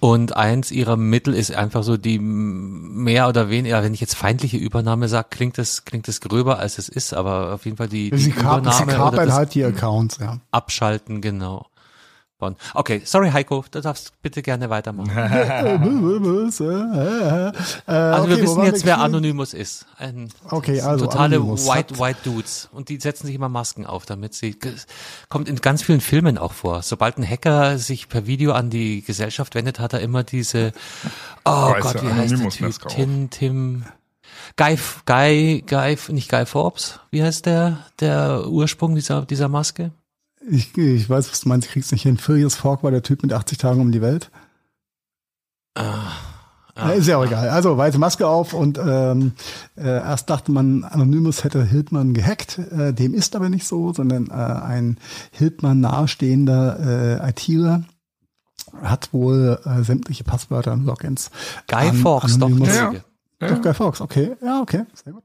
Und 0.00 0.36
eins 0.36 0.70
ihrer 0.70 0.96
Mittel 0.96 1.34
ist 1.34 1.52
einfach 1.52 1.82
so 1.82 1.96
die 1.96 2.18
mehr 2.20 3.28
oder 3.28 3.50
weniger, 3.50 3.82
wenn 3.82 3.94
ich 3.94 4.00
jetzt 4.00 4.14
feindliche 4.14 4.56
Übernahme 4.56 5.08
sage, 5.08 5.28
klingt 5.30 5.58
das, 5.58 5.84
klingt 5.84 6.06
das 6.06 6.20
gröber 6.20 6.58
als 6.58 6.78
es 6.78 6.88
ist, 6.88 7.14
aber 7.14 7.52
auf 7.54 7.64
jeden 7.64 7.76
Fall 7.76 7.88
die, 7.88 8.10
die 8.10 8.16
Sie 8.16 8.24
sie 8.24 8.30
Übernahme 8.30 8.84
oder 8.84 8.94
kapern 8.94 9.26
das 9.26 9.36
halt 9.36 9.54
die 9.54 9.64
Accounts, 9.64 10.18
ja. 10.18 10.38
Abschalten, 10.52 11.20
genau. 11.20 11.66
Von- 12.38 12.54
Okay, 12.74 13.02
sorry 13.04 13.30
Heiko, 13.30 13.64
du 13.68 13.80
darfst 13.80 14.12
bitte 14.22 14.42
gerne 14.42 14.70
weitermachen. 14.70 15.10
also 17.86 18.26
Also 18.28 18.28
wir 18.28 18.40
wissen 18.42 18.62
jetzt, 18.62 18.84
wer 18.84 19.00
Anonymous 19.00 19.54
ist. 19.54 19.86
Ein, 19.96 20.28
Okay, 20.48 20.80
also 20.80 21.06
totale 21.06 21.36
Anonymous 21.36 21.66
White, 21.66 21.98
White 21.98 22.20
Dudes. 22.22 22.68
Und 22.72 22.90
die 22.90 23.00
setzen 23.00 23.26
sich 23.26 23.34
immer 23.34 23.48
Masken 23.48 23.86
auf, 23.86 24.06
damit 24.06 24.34
sie, 24.34 24.56
kommt 25.28 25.48
in 25.48 25.56
ganz 25.56 25.82
vielen 25.82 26.00
Filmen 26.00 26.38
auch 26.38 26.52
vor. 26.52 26.82
Sobald 26.82 27.18
ein 27.18 27.28
Hacker 27.28 27.76
sich 27.78 28.08
per 28.08 28.26
Video 28.28 28.52
an 28.52 28.70
die 28.70 29.02
Gesellschaft 29.02 29.56
wendet, 29.56 29.80
hat 29.80 29.92
er 29.92 30.00
immer 30.00 30.22
diese, 30.22 30.72
oh 31.44 31.50
Weiße 31.50 31.80
Gott, 31.80 32.02
wie 32.02 32.06
heißt 32.12 32.30
der 32.38 32.38
Typ? 32.50 32.66
Tim, 32.94 33.30
Tim, 33.30 33.84
Guy, 34.56 34.78
Guy, 35.06 35.64
Guy, 35.66 35.98
nicht 36.10 36.30
Guy 36.30 36.46
Forbes. 36.46 37.00
Wie 37.10 37.22
heißt 37.22 37.46
der, 37.46 37.78
der 37.98 38.46
Ursprung 38.46 38.94
dieser, 38.94 39.22
dieser 39.26 39.48
Maske? 39.48 39.90
Ich, 40.50 40.76
ich 40.76 41.08
weiß, 41.10 41.30
was 41.30 41.40
du 41.40 41.48
meinst, 41.48 41.66
ich 41.66 41.72
krieg's 41.72 41.92
nicht 41.92 42.02
hin. 42.02 42.16
Phileas 42.18 42.54
Fogg 42.56 42.82
war 42.82 42.90
der 42.90 43.02
Typ 43.02 43.22
mit 43.22 43.32
80 43.32 43.58
Tagen 43.58 43.80
um 43.80 43.92
die 43.92 44.00
Welt. 44.02 44.30
Ja, 45.76 46.90
ist 46.90 47.08
ja 47.08 47.16
auch 47.18 47.24
egal. 47.26 47.48
Also 47.48 47.76
weiße 47.76 47.98
Maske 47.98 48.26
auf 48.26 48.52
und 48.52 48.78
ähm, 48.78 49.32
äh, 49.76 49.82
erst 49.88 50.30
dachte 50.30 50.52
man, 50.52 50.84
Anonymous 50.84 51.42
hätte 51.42 51.64
Hildmann 51.64 52.14
gehackt. 52.14 52.58
Äh, 52.58 52.92
dem 52.92 53.14
ist 53.14 53.34
aber 53.34 53.48
nicht 53.48 53.66
so, 53.66 53.92
sondern 53.92 54.28
äh, 54.28 54.32
ein 54.32 54.98
Hildmann 55.32 55.80
nahestehender 55.80 57.20
äh, 57.24 57.30
ITler 57.30 57.82
hat 58.82 59.12
wohl 59.12 59.58
äh, 59.64 59.82
sämtliche 59.82 60.22
Passwörter 60.24 60.72
und 60.72 60.84
Logins. 60.84 61.30
Guy 61.68 61.88
an 61.88 61.96
Fawkes, 61.96 62.38
doch, 62.38 62.46
Anonymous- 62.48 62.76
Ja. 62.76 62.90
Lüge. 62.90 63.04
Doch, 63.40 63.62
Guy 63.62 63.74
Fawkes, 63.74 64.00
okay. 64.00 64.36
Ja, 64.40 64.60
okay. 64.60 64.84
Sehr 64.94 65.12
gut. 65.14 65.24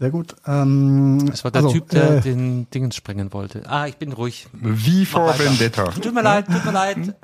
Sehr 0.00 0.10
gut. 0.10 0.34
Ähm, 0.46 1.26
Das 1.30 1.44
war 1.44 1.50
der 1.50 1.62
also, 1.62 1.74
Typ, 1.74 1.90
der 1.90 2.16
äh, 2.16 2.20
den 2.22 2.68
Dingens 2.70 2.96
sprengen 2.96 3.34
wollte. 3.34 3.62
Ah, 3.68 3.86
ich 3.86 3.98
bin 3.98 4.12
ruhig. 4.12 4.48
Wie 4.54 5.04
vor. 5.04 5.38
Vendetta. 5.38 5.84
Tut 5.84 6.14
mir 6.14 6.22
leid, 6.22 6.46
tut 6.46 6.64
mir 6.64 6.72
leid. 6.72 7.14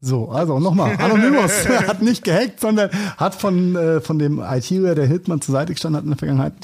So, 0.00 0.28
also 0.30 0.58
nochmal. 0.58 0.96
Anonymous 0.98 1.68
hat 1.86 2.02
nicht 2.02 2.24
gehackt, 2.24 2.58
sondern 2.58 2.90
hat 3.16 3.36
von, 3.36 3.76
äh, 3.76 4.00
von 4.00 4.18
dem 4.18 4.40
ITler, 4.40 4.96
der 4.96 5.06
Hildmann 5.06 5.40
zur 5.40 5.52
Seite 5.52 5.72
gestanden 5.72 5.98
hat 5.98 6.04
in 6.04 6.10
der 6.10 6.18
Vergangenheit, 6.18 6.54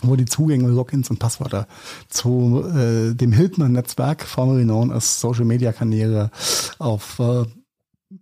wo 0.00 0.16
die 0.16 0.24
Zugänge, 0.24 0.68
Logins 0.68 1.10
und 1.10 1.18
Passwörter 1.18 1.66
zu 2.08 2.64
äh, 2.74 3.12
dem 3.12 3.32
Hildmann-Netzwerk, 3.32 4.22
formerly 4.22 4.64
known 4.64 4.92
as 4.92 5.20
Social 5.20 5.44
Media 5.44 5.72
Kanäle 5.72 6.30
auf 6.78 7.18
äh, 7.18 7.44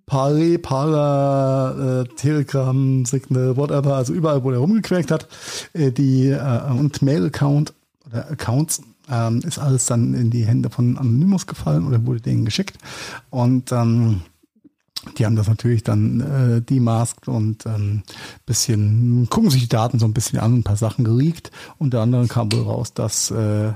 Parler, 0.06 0.59
Parler, 0.59 2.02
äh, 2.02 2.14
Telegram, 2.16 3.05
Signal, 3.06 3.56
whatever, 3.56 3.97
also 3.97 4.12
überall, 4.12 4.44
wo 4.44 4.51
er 4.51 4.59
rumgequäkt 4.59 5.10
hat, 5.10 5.28
äh, 5.72 5.90
die 5.90 6.28
äh, 6.28 6.70
und 6.70 7.02
Mail-Account 7.02 7.72
oder 8.06 8.31
Accounts 8.31 8.82
ähm, 9.10 9.40
ist 9.47 9.59
alles 9.59 9.86
dann 9.86 10.14
in 10.14 10.31
die 10.31 10.47
Hände 10.47 10.70
von 10.70 10.97
Anonymous 10.98 11.47
gefallen 11.47 11.86
oder 11.86 12.05
wurde 12.06 12.20
denen 12.20 12.44
geschickt. 12.44 12.78
Und 13.31 13.72
ähm, 13.72 14.22
die 15.18 15.26
haben 15.26 15.36
das 15.36 15.48
natürlich 15.48 15.82
dann 15.82 16.20
äh, 16.20 16.62
demasked 16.62 17.28
und 17.28 17.66
ähm, 17.66 18.02
bisschen 18.47 19.28
gucken 19.28 19.51
sich 19.51 19.62
die 19.62 19.68
Daten 19.68 19.98
so 19.98 20.06
ein 20.06 20.14
bisschen 20.14 20.39
an, 20.39 20.59
ein 20.59 20.64
paar 20.64 20.76
Sachen 20.76 21.05
geleakt. 21.05 21.51
Unter 21.78 22.01
anderem 22.01 22.28
kam 22.28 22.52
wohl 22.52 22.62
raus, 22.62 22.94
dass 22.94 23.31
äh, 23.31 23.72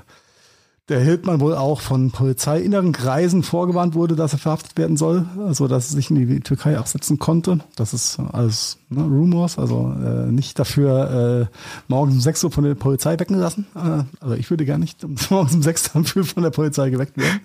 der 0.89 1.01
Hildmann 1.01 1.41
wohl 1.41 1.55
auch 1.55 1.81
von 1.81 2.11
polizeiinneren 2.11 2.93
Kreisen 2.93 3.43
vorgewarnt 3.43 3.95
wurde, 3.95 4.17
dass 4.17 4.33
er 4.33 4.39
verhaftet 4.39 4.79
werden 4.79 4.97
soll, 4.97 5.27
also 5.47 5.69
dass 5.69 5.91
er 5.91 5.97
sich 5.97 6.11
in 6.11 6.17
die 6.17 6.41
Türkei 6.41 6.79
absetzen 6.79 7.19
konnte. 7.19 7.61
Das 7.77 7.93
ist 7.93 8.19
alles 8.19 8.79
ne, 8.89 9.03
Rumors, 9.03 9.59
also 9.59 9.93
äh, 9.93 10.31
nicht 10.33 10.59
dafür 10.59 11.49
äh, 11.51 11.57
morgens 11.89 12.15
um 12.15 12.21
6 12.21 12.45
Uhr 12.45 12.51
von 12.51 12.65
der 12.65 12.75
Polizei 12.75 13.19
wecken 13.19 13.37
lassen. 13.37 13.67
Äh, 13.75 14.05
also 14.21 14.35
ich 14.35 14.49
würde 14.49 14.65
gar 14.65 14.79
nicht 14.79 15.07
morgens 15.31 15.55
um 15.55 15.63
6 15.63 15.93
dafür 15.93 16.25
von 16.25 16.43
der 16.43 16.51
Polizei 16.51 16.89
geweckt 16.89 17.19
werden. 17.19 17.41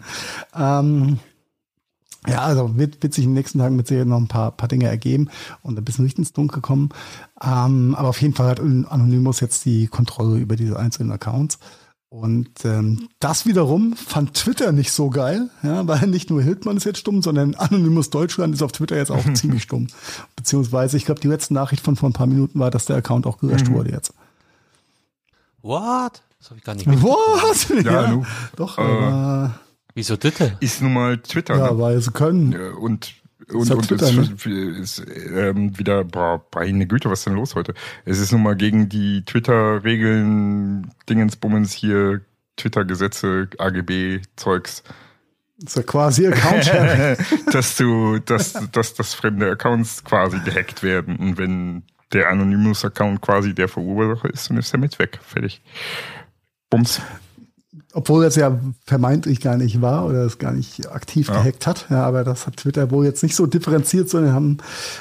Ähm, 0.55 1.19
ja, 2.25 2.39
also 2.39 2.77
wird, 2.77 3.03
wird 3.03 3.13
sich 3.13 3.25
in 3.25 3.31
den 3.31 3.35
nächsten 3.35 3.59
Tagen 3.59 3.75
mit 3.75 3.87
Sicherheit 3.87 4.07
noch 4.07 4.17
ein 4.17 4.29
paar, 4.29 4.51
paar 4.51 4.69
Dinge 4.69 4.87
ergeben 4.87 5.29
und 5.61 5.77
ein 5.77 5.83
bisschen 5.83 6.05
Licht 6.05 6.17
ins 6.17 6.31
Dunkel 6.31 6.61
kommen. 6.61 6.89
Ähm, 7.43 7.95
aber 7.95 8.07
auf 8.07 8.21
jeden 8.21 8.33
Fall 8.33 8.47
hat 8.47 8.61
Anonymous 8.61 9.41
jetzt 9.41 9.65
die 9.65 9.87
Kontrolle 9.87 10.37
über 10.37 10.55
diese 10.55 10.79
einzelnen 10.79 11.11
Accounts. 11.11 11.59
Und 12.13 12.63
ähm, 12.63 13.09
das 13.19 13.47
wiederum 13.47 13.93
fand 13.95 14.35
Twitter 14.35 14.71
nicht 14.71 14.91
so 14.91 15.09
geil, 15.09 15.49
ja, 15.63 15.87
weil 15.87 16.05
nicht 16.05 16.29
nur 16.29 16.43
Hildmann 16.43 16.77
ist 16.77 16.83
jetzt 16.83 16.99
stumm, 16.99 17.23
sondern 17.23 17.55
Anonymous 17.55 18.11
Deutschland 18.11 18.53
ist 18.53 18.61
auf 18.61 18.71
Twitter 18.71 18.95
jetzt 18.95 19.09
auch 19.09 19.23
ziemlich 19.33 19.63
stumm. 19.63 19.87
Beziehungsweise, 20.35 20.95
ich 20.95 21.05
glaube, 21.05 21.21
die 21.21 21.27
letzte 21.27 21.55
Nachricht 21.55 21.83
von 21.83 21.95
vor 21.95 22.07
ein 22.07 22.13
paar 22.13 22.27
Minuten 22.27 22.59
war, 22.59 22.69
dass 22.69 22.85
der 22.85 22.97
Account 22.97 23.25
auch 23.25 23.39
gelöscht 23.39 23.71
wurde 23.71 23.89
jetzt. 23.89 24.13
What? 25.63 26.21
Das 26.37 26.51
habe 26.51 26.59
ich 26.59 26.63
gar 26.63 26.75
nicht. 26.75 26.85
Was? 26.85 27.69
Ja, 27.83 28.07
nu. 28.11 28.23
Doch, 28.57 28.77
Äh, 28.77 28.81
aber, 28.81 29.59
Wieso 29.95 30.15
bitte? 30.15 30.55
Ist 30.59 30.83
nun 30.83 30.93
mal 30.93 31.17
Twitter. 31.17 31.57
ja, 31.57 31.71
ne? 31.71 31.79
weil 31.79 31.99
sie 31.99 32.11
können. 32.11 32.51
Ja, 32.51 32.73
und 32.77 33.15
und, 33.51 33.71
und 33.71 33.87
Twitter, 33.87 34.07
es 34.07 34.45
ne? 34.45 34.77
ist, 34.79 35.03
ähm, 35.35 35.77
wieder, 35.77 36.03
boah, 36.03 36.45
meine 36.55 36.87
Güte, 36.87 37.09
was 37.09 37.19
ist 37.19 37.25
denn 37.25 37.35
los 37.35 37.55
heute? 37.55 37.73
Es 38.05 38.19
ist 38.19 38.31
nun 38.31 38.43
mal 38.43 38.55
gegen 38.55 38.89
die 38.89 39.23
Twitter-Regeln, 39.25 40.91
Dingensbummens 41.09 41.73
hier, 41.73 42.21
Twitter-Gesetze, 42.57 43.49
AGB-Zeugs, 43.57 44.83
Das 45.57 45.69
ist 45.71 45.75
ja 45.75 45.83
quasi 45.83 46.27
Account-Sharing. 46.27 47.17
dass 47.51 47.75
du, 47.77 48.19
dass, 48.19 48.53
dass, 48.71 48.93
dass 48.93 49.13
fremde 49.13 49.51
Accounts 49.51 50.03
quasi 50.03 50.39
gehackt 50.39 50.83
werden 50.83 51.15
und 51.17 51.37
wenn 51.37 51.83
der 52.13 52.29
Anonymous-Account 52.29 53.21
quasi 53.21 53.55
der 53.55 53.67
Verursacher 53.67 54.29
ist, 54.29 54.49
dann 54.49 54.57
ist 54.57 54.73
er 54.73 54.79
mit 54.79 54.99
weg. 54.99 55.19
Fertig. 55.21 55.61
Bums. 56.69 57.01
Obwohl 57.95 58.23
das 58.23 58.35
ja 58.35 58.59
vermeintlich 58.85 59.39
gar 59.39 59.55
nicht 59.57 59.79
war 59.81 60.05
oder 60.07 60.25
es 60.25 60.39
gar 60.39 60.51
nicht 60.51 60.89
aktiv 60.91 61.27
Ja. 61.27 61.35
gehackt 61.35 61.67
hat. 61.67 61.85
Ja, 61.89 62.03
aber 62.05 62.23
das 62.23 62.47
hat 62.47 62.57
Twitter 62.57 62.89
wohl 62.91 63.05
jetzt 63.05 63.21
nicht 63.21 63.35
so 63.35 63.45
differenziert, 63.45 64.09
sondern 64.09 64.33
haben 64.33 64.57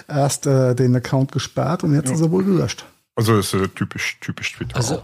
erst 0.09 0.47
äh, 0.47 0.74
den 0.74 0.94
Account 0.94 1.32
gesperrt 1.32 1.85
und 1.85 1.94
jetzt 1.94 2.10
ist 2.10 2.20
er 2.20 2.31
wohl 2.31 2.44
gelöscht. 2.44 2.85
Also 3.16 3.39
ist 3.39 3.55
äh, 3.55 3.69
typisch, 3.69 4.19
typisch 4.20 4.52
Twitter. 4.52 4.77
Also, 4.77 4.97
auch. 4.97 5.02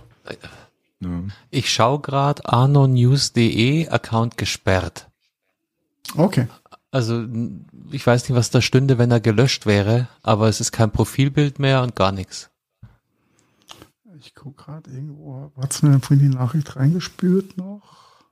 Ne? 1.01 1.28
ich 1.51 1.73
schaue 1.73 2.01
gerade 2.01 2.44
anonews.de 2.47 3.89
Account 3.89 4.36
gesperrt. 4.36 5.06
Okay. 6.16 6.48
Also, 6.90 7.15
n- 7.20 7.66
ich 7.90 8.06
weiß 8.06 8.28
nicht, 8.28 8.36
was 8.36 8.51
da 8.51 8.60
stünde, 8.62 8.98
wenn 8.98 9.10
er 9.10 9.20
gelöscht 9.20 9.65
wäre, 9.66 10.09
aber 10.23 10.48
es 10.48 10.60
ist 10.60 10.73
kein 10.73 10.90
Profilbild 10.90 11.59
mehr 11.59 11.82
und 11.82 11.94
gar 11.97 12.12
nichts. 12.12 12.48
Ich 14.20 14.35
gucke 14.35 14.65
gerade 14.65 14.90
irgendwo, 14.90 15.53
hat's 15.61 15.82
mir 15.82 15.99
vorhin 16.01 16.31
die 16.31 16.36
Nachricht 16.36 16.74
reingespült 16.77 17.57
noch? 17.57 18.24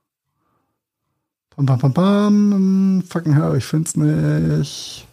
Bam, 1.55 1.65
bam, 1.65 1.79
bam, 1.79 1.93
bam. 1.93 3.03
Fucking 3.07 3.33
hell, 3.33 3.55
ich 3.57 3.65
find's 3.65 3.95
nicht. 3.95 5.07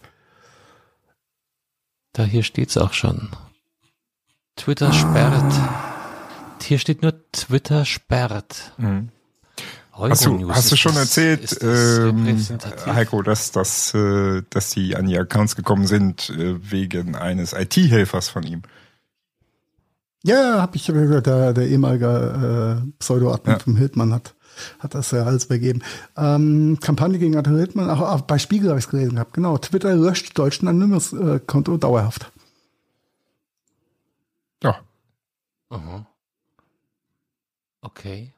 Da 2.13 2.23
hier 2.23 2.43
steht's 2.43 2.77
auch 2.77 2.93
schon. 2.93 3.29
Twitter 4.55 4.91
sperrt. 4.93 5.53
Hier 6.61 6.79
steht 6.79 7.01
nur 7.01 7.13
Twitter 7.31 7.85
sperrt. 7.85 8.73
Mhm. 8.77 9.09
Hast 9.91 10.25
du, 10.25 10.31
Euronews, 10.31 10.55
hast 10.55 10.71
du 10.71 10.75
schon 10.75 10.93
das- 10.95 11.03
erzählt, 11.17 11.43
das 11.61 11.61
ähm? 11.61 12.49
Heiko, 12.87 13.21
dass, 13.21 13.51
dass, 13.51 13.93
äh, 13.93 14.43
dass 14.49 14.71
sie 14.71 14.95
an 14.95 15.05
die 15.05 15.17
Accounts 15.17 15.55
gekommen 15.55 15.87
sind 15.87 16.29
äh, 16.31 16.69
wegen 16.69 17.15
eines 17.15 17.53
IT-Helfers 17.53 18.27
von 18.27 18.43
ihm? 18.43 18.61
Ja, 20.25 20.61
hab 20.61 20.75
ich 20.75 20.85
gehört, 20.87 21.27
der, 21.27 21.53
der 21.53 21.67
ehemalige 21.67 22.81
äh, 22.85 22.91
Pseudo-Admin 22.99 23.53
Ja. 23.53 23.59
vom 23.59 23.75
Hildmann 23.75 24.13
hat 24.13 24.33
hat 24.79 24.95
das 24.95 25.11
ja 25.11 25.23
alles 25.23 25.47
begeben. 25.47 25.81
Ähm, 26.17 26.77
Kampagne 26.81 27.19
gegen 27.19 27.35
Attila 27.35 27.57
Hildmann, 27.57 27.89
auch, 27.89 28.01
auch 28.01 28.21
bei 28.21 28.39
Spiegel 28.39 28.69
habe 28.69 28.79
ich 28.79 28.85
es 28.85 28.91
gelesen 28.91 29.15
gehabt. 29.15 29.33
Genau, 29.33 29.57
Twitter 29.57 29.93
löscht 29.95 30.37
deutschen 30.37 30.67
Anonymous-Konto 30.67 31.77
dauerhaft. 31.77 32.31
Ja. 34.63 34.79
Aha. 35.69 36.05
Okay. 37.81 38.33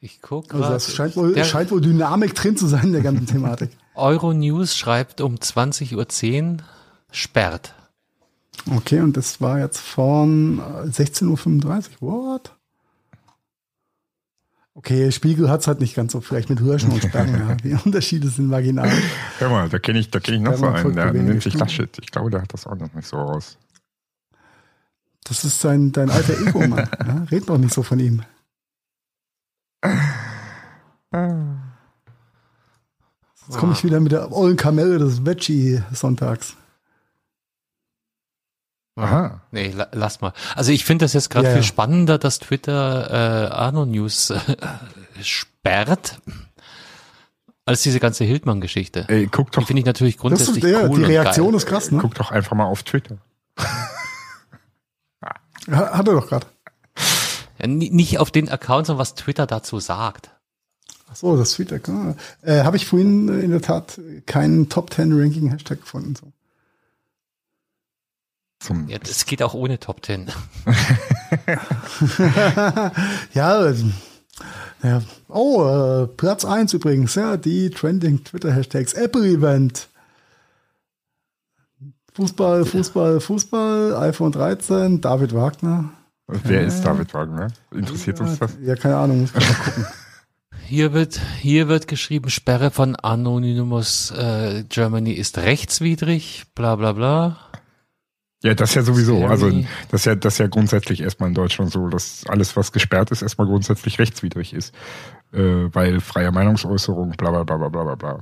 Ich 0.00 0.20
gucke. 0.20 0.54
Also 0.54 0.68
das 0.68 0.94
scheint 0.94 1.16
wohl, 1.16 1.42
scheint 1.44 1.70
wohl 1.70 1.80
Dynamik 1.80 2.34
drin 2.34 2.56
zu 2.56 2.66
sein 2.66 2.84
in 2.84 2.92
der 2.92 3.02
ganzen 3.02 3.26
Thematik. 3.26 3.70
Euronews 3.94 4.76
schreibt 4.76 5.20
um 5.20 5.36
20.10 5.36 5.94
Uhr 5.96 6.56
sperrt. 7.10 7.74
Okay, 8.70 9.00
und 9.00 9.16
das 9.16 9.40
war 9.40 9.58
jetzt 9.58 9.78
von 9.78 10.60
16.35 10.60 12.00
Uhr. 12.00 12.12
What? 12.12 12.52
Okay, 14.74 15.10
Spiegel 15.10 15.48
hat's 15.48 15.66
halt 15.66 15.80
nicht 15.80 15.94
ganz 15.94 16.12
so 16.12 16.20
vielleicht 16.20 16.50
mit 16.50 16.60
Hirschen 16.60 16.92
und 16.92 17.02
Sperren. 17.02 17.48
ja. 17.48 17.54
Die 17.64 17.72
Unterschiede 17.72 18.28
sind 18.28 18.48
marginal. 18.48 18.90
Hör 19.38 19.48
mal, 19.48 19.68
da 19.70 19.78
kenne 19.78 19.98
ich, 19.98 20.10
da 20.10 20.20
kenn 20.20 20.34
ich 20.34 20.40
noch 20.42 20.56
so 20.56 20.66
einen, 20.66 20.94
der 20.94 21.12
nennt 21.12 21.42
sich 21.42 21.54
Laschet. 21.54 21.96
Ich 22.00 22.10
glaube, 22.10 22.28
der 22.30 22.42
hat 22.42 22.52
das 22.52 22.66
auch 22.66 22.76
noch 22.76 22.92
nicht 22.92 23.08
so 23.08 23.16
raus. 23.16 23.56
Das 25.24 25.44
ist 25.44 25.64
dein, 25.64 25.92
dein 25.92 26.10
alter 26.10 26.38
Ego, 26.40 26.66
Mann. 26.66 26.88
Ja, 27.06 27.26
red 27.30 27.48
doch 27.48 27.58
nicht 27.58 27.72
so 27.72 27.82
von 27.82 27.98
ihm. 27.98 28.22
Jetzt 33.48 33.58
komme 33.58 33.72
ich 33.72 33.82
wieder 33.82 34.00
mit 34.00 34.12
der 34.12 34.30
ollen 34.30 34.56
Kamelle 34.56 34.98
des 34.98 35.24
Veggie-Sonntags. 35.24 36.56
Aha. 38.96 39.42
Nee, 39.50 39.72
la 39.72 39.88
lass 39.92 40.20
mal. 40.22 40.32
Also 40.54 40.72
ich 40.72 40.84
finde 40.84 41.04
das 41.04 41.12
jetzt 41.12 41.28
gerade 41.30 41.46
Ja, 41.48 41.52
viel 41.52 41.60
ja. 41.62 41.66
spannender, 41.66 42.16
dass 42.18 42.38
Twitter 42.38 43.10
äh, 43.10 43.52
Arno 43.52 43.84
News 43.84 44.30
äh, 44.30 44.40
sperrt, 45.22 46.18
als 47.66 47.82
diese 47.82 48.00
ganze 48.00 48.24
Hildmann-Geschichte. 48.24 49.04
Ey, 49.08 49.26
guck 49.30 49.50
Die 49.52 49.60
doch, 49.60 49.66
finde 49.66 49.80
ich 49.80 49.86
natürlich 49.86 50.14
Das 50.16 50.20
grundsätzlich 50.22 50.64
ist, 50.64 50.70
ja, 50.70 50.80
cool 50.88 50.96
die 50.98 51.04
und 51.04 51.10
Reaktion 51.10 51.48
geil. 51.48 51.56
ist 51.56 51.66
krass, 51.66 51.90
ne? 51.90 51.98
guck 52.00 52.14
doch 52.14 52.30
einfach 52.30 52.56
mal 52.56 52.64
auf 52.64 52.82
Twitter. 52.84 53.18
Ha- 55.70 55.98
Hat 55.98 56.06
er 56.08 56.14
doch 56.14 56.28
gerade. 56.28 56.46
Ja, 57.60 57.66
ni- 57.66 57.90
nicht 57.90 58.18
auf 58.18 58.30
den 58.30 58.48
Account, 58.48 58.86
sondern 58.86 59.00
was 59.00 59.14
Twitter 59.14 59.46
dazu 59.46 59.80
sagt. 59.80 60.30
Ach 61.10 61.16
so, 61.16 61.36
das. 61.36 61.58
Ah. 61.88 62.14
Äh, 62.42 62.62
Habe 62.62 62.76
ich 62.76 62.86
vorhin 62.86 63.28
äh, 63.28 63.40
in 63.40 63.50
der 63.50 63.62
Tat 63.62 64.00
keinen 64.26 64.68
Top 64.68 64.92
10 64.92 65.12
Ranking 65.18 65.50
Hashtag 65.50 65.80
gefunden. 65.80 66.14
So. 66.14 66.32
Zum, 68.66 68.88
Ja, 68.88 68.98
das 68.98 69.26
geht 69.26 69.44
auch 69.44 69.54
ohne 69.54 69.78
Top 69.78 70.02
Ten. 70.02 70.26
Ja, 73.32 73.48
also, 73.50 73.86
ja. 74.82 75.02
Oh, 75.28 75.64
äh, 75.64 76.06
Platz 76.08 76.44
1 76.44 76.72
übrigens, 76.74 77.14
ja, 77.14 77.36
die 77.36 77.70
Trending 77.70 78.24
Twitter 78.24 78.52
Hashtags 78.52 78.92
Apple 78.94 79.24
Event. 79.24 79.88
Fußball, 82.14 82.64
Fußball, 82.64 83.20
Fußball, 83.20 83.94
iPhone 83.98 84.32
13, 84.32 85.00
David 85.00 85.32
Wagner. 85.32 85.90
wer 86.26 86.62
ist 86.66 86.82
David 86.82 87.14
Wagner? 87.14 87.48
Interessiert 87.70 88.20
uns 88.20 88.38
das? 88.40 88.56
Ja, 88.62 88.74
keine 88.74 88.96
Ahnung, 88.96 89.20
muss 89.20 89.30
ich 89.30 89.48
mal 89.48 89.54
gucken. 89.64 89.86
Hier 90.64 90.92
wird, 90.92 91.20
hier 91.40 91.68
wird 91.68 91.86
geschrieben, 91.86 92.30
Sperre 92.30 92.72
von 92.72 92.96
Anonymous 92.96 94.10
äh, 94.10 94.64
Germany 94.68 95.12
ist 95.12 95.38
rechtswidrig, 95.38 96.46
bla 96.56 96.74
bla 96.74 96.92
bla. 96.92 97.36
Ja, 98.46 98.54
das 98.54 98.74
ja 98.74 98.82
sowieso. 98.82 99.16
Scary. 99.16 99.30
Also 99.30 99.50
das 99.90 100.02
ist 100.02 100.04
ja, 100.04 100.14
das 100.14 100.38
ja 100.38 100.46
grundsätzlich 100.46 101.00
erstmal 101.00 101.30
in 101.30 101.34
Deutschland 101.34 101.72
so, 101.72 101.88
dass 101.88 102.24
alles, 102.28 102.56
was 102.56 102.70
gesperrt 102.70 103.10
ist, 103.10 103.22
erstmal 103.22 103.48
grundsätzlich 103.48 103.98
rechtswidrig 103.98 104.54
ist. 104.54 104.72
Äh, 105.32 105.74
weil 105.74 105.98
freie 105.98 106.30
Meinungsäußerung, 106.30 107.10
bla 107.16 107.32
bla 107.32 107.42
bla 107.42 107.56
bla 107.56 107.68
bla 107.68 107.82
bla 107.82 107.94
bla. 107.96 108.20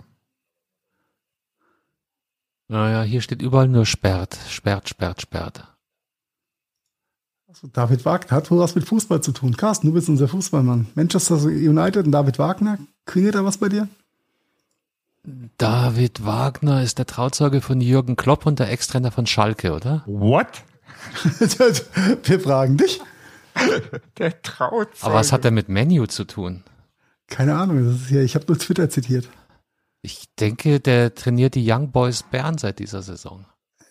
Naja, 2.68 3.02
hier 3.02 3.20
steht 3.20 3.42
überall 3.42 3.68
nur 3.68 3.84
sperrt, 3.84 4.38
sperrt, 4.48 4.88
sperrt, 4.88 5.20
sperrt. 5.20 5.68
Also 7.46 7.68
David 7.68 8.06
Wagner 8.06 8.34
hat 8.34 8.50
wohl 8.50 8.60
was 8.60 8.74
mit 8.74 8.86
Fußball 8.88 9.22
zu 9.22 9.32
tun. 9.32 9.58
Carsten, 9.58 9.88
du 9.88 9.92
bist 9.92 10.08
unser 10.08 10.28
Fußballmann. 10.28 10.86
Manchester 10.94 11.34
United 11.44 12.06
und 12.06 12.12
David 12.12 12.38
Wagner. 12.38 12.78
Klingelt 13.04 13.34
da 13.34 13.44
was 13.44 13.58
bei 13.58 13.68
dir? 13.68 13.88
David 15.58 16.26
Wagner 16.26 16.82
ist 16.82 16.98
der 16.98 17.06
Trauzeuge 17.06 17.60
von 17.60 17.80
Jürgen 17.80 18.16
Klopp 18.16 18.44
und 18.46 18.58
der 18.58 18.70
Ex-Trainer 18.70 19.10
von 19.10 19.26
Schalke, 19.26 19.72
oder? 19.72 20.02
What? 20.06 20.62
Wir 22.24 22.40
fragen 22.40 22.76
dich. 22.76 23.00
Der 24.18 24.42
traut. 24.42 24.88
Aber 25.00 25.14
was 25.14 25.32
hat 25.32 25.44
er 25.44 25.50
mit 25.50 25.68
Menu 25.68 26.06
zu 26.06 26.24
tun? 26.24 26.62
Keine 27.28 27.54
Ahnung, 27.56 27.84
das 27.86 28.02
ist 28.02 28.08
hier, 28.08 28.22
ich 28.22 28.34
habe 28.34 28.44
nur 28.48 28.58
Twitter 28.58 28.90
zitiert. 28.90 29.28
Ich 30.02 30.24
denke, 30.38 30.80
der 30.80 31.14
trainiert 31.14 31.54
die 31.54 31.70
Young 31.70 31.90
Boys 31.90 32.22
Bern 32.22 32.58
seit 32.58 32.78
dieser 32.78 33.00
Saison. 33.00 33.46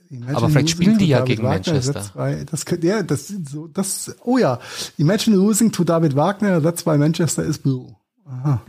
Imagine 0.09 0.37
Aber 0.37 0.49
vielleicht 0.49 0.69
spielen 0.69 0.99
die 0.99 1.07
ja 1.07 1.19
David 1.19 1.37
gegen 1.37 1.43
Wagner, 1.43 1.73
Manchester. 1.73 2.45
Das, 2.51 2.65
könnte- 2.65 2.85
ja, 2.85 3.01
das, 3.01 3.27
so, 3.29 3.67
das, 3.67 4.15
oh 4.23 4.37
ja. 4.37 4.59
Imagine 4.97 5.35
losing 5.37 5.71
to 5.71 5.83
David 5.83 6.15
Wagner, 6.15 6.61
that's 6.61 6.85
why 6.85 6.97
Manchester 6.97 7.43
is 7.43 7.57
blue. 7.57 7.95
Aha. 8.25 8.61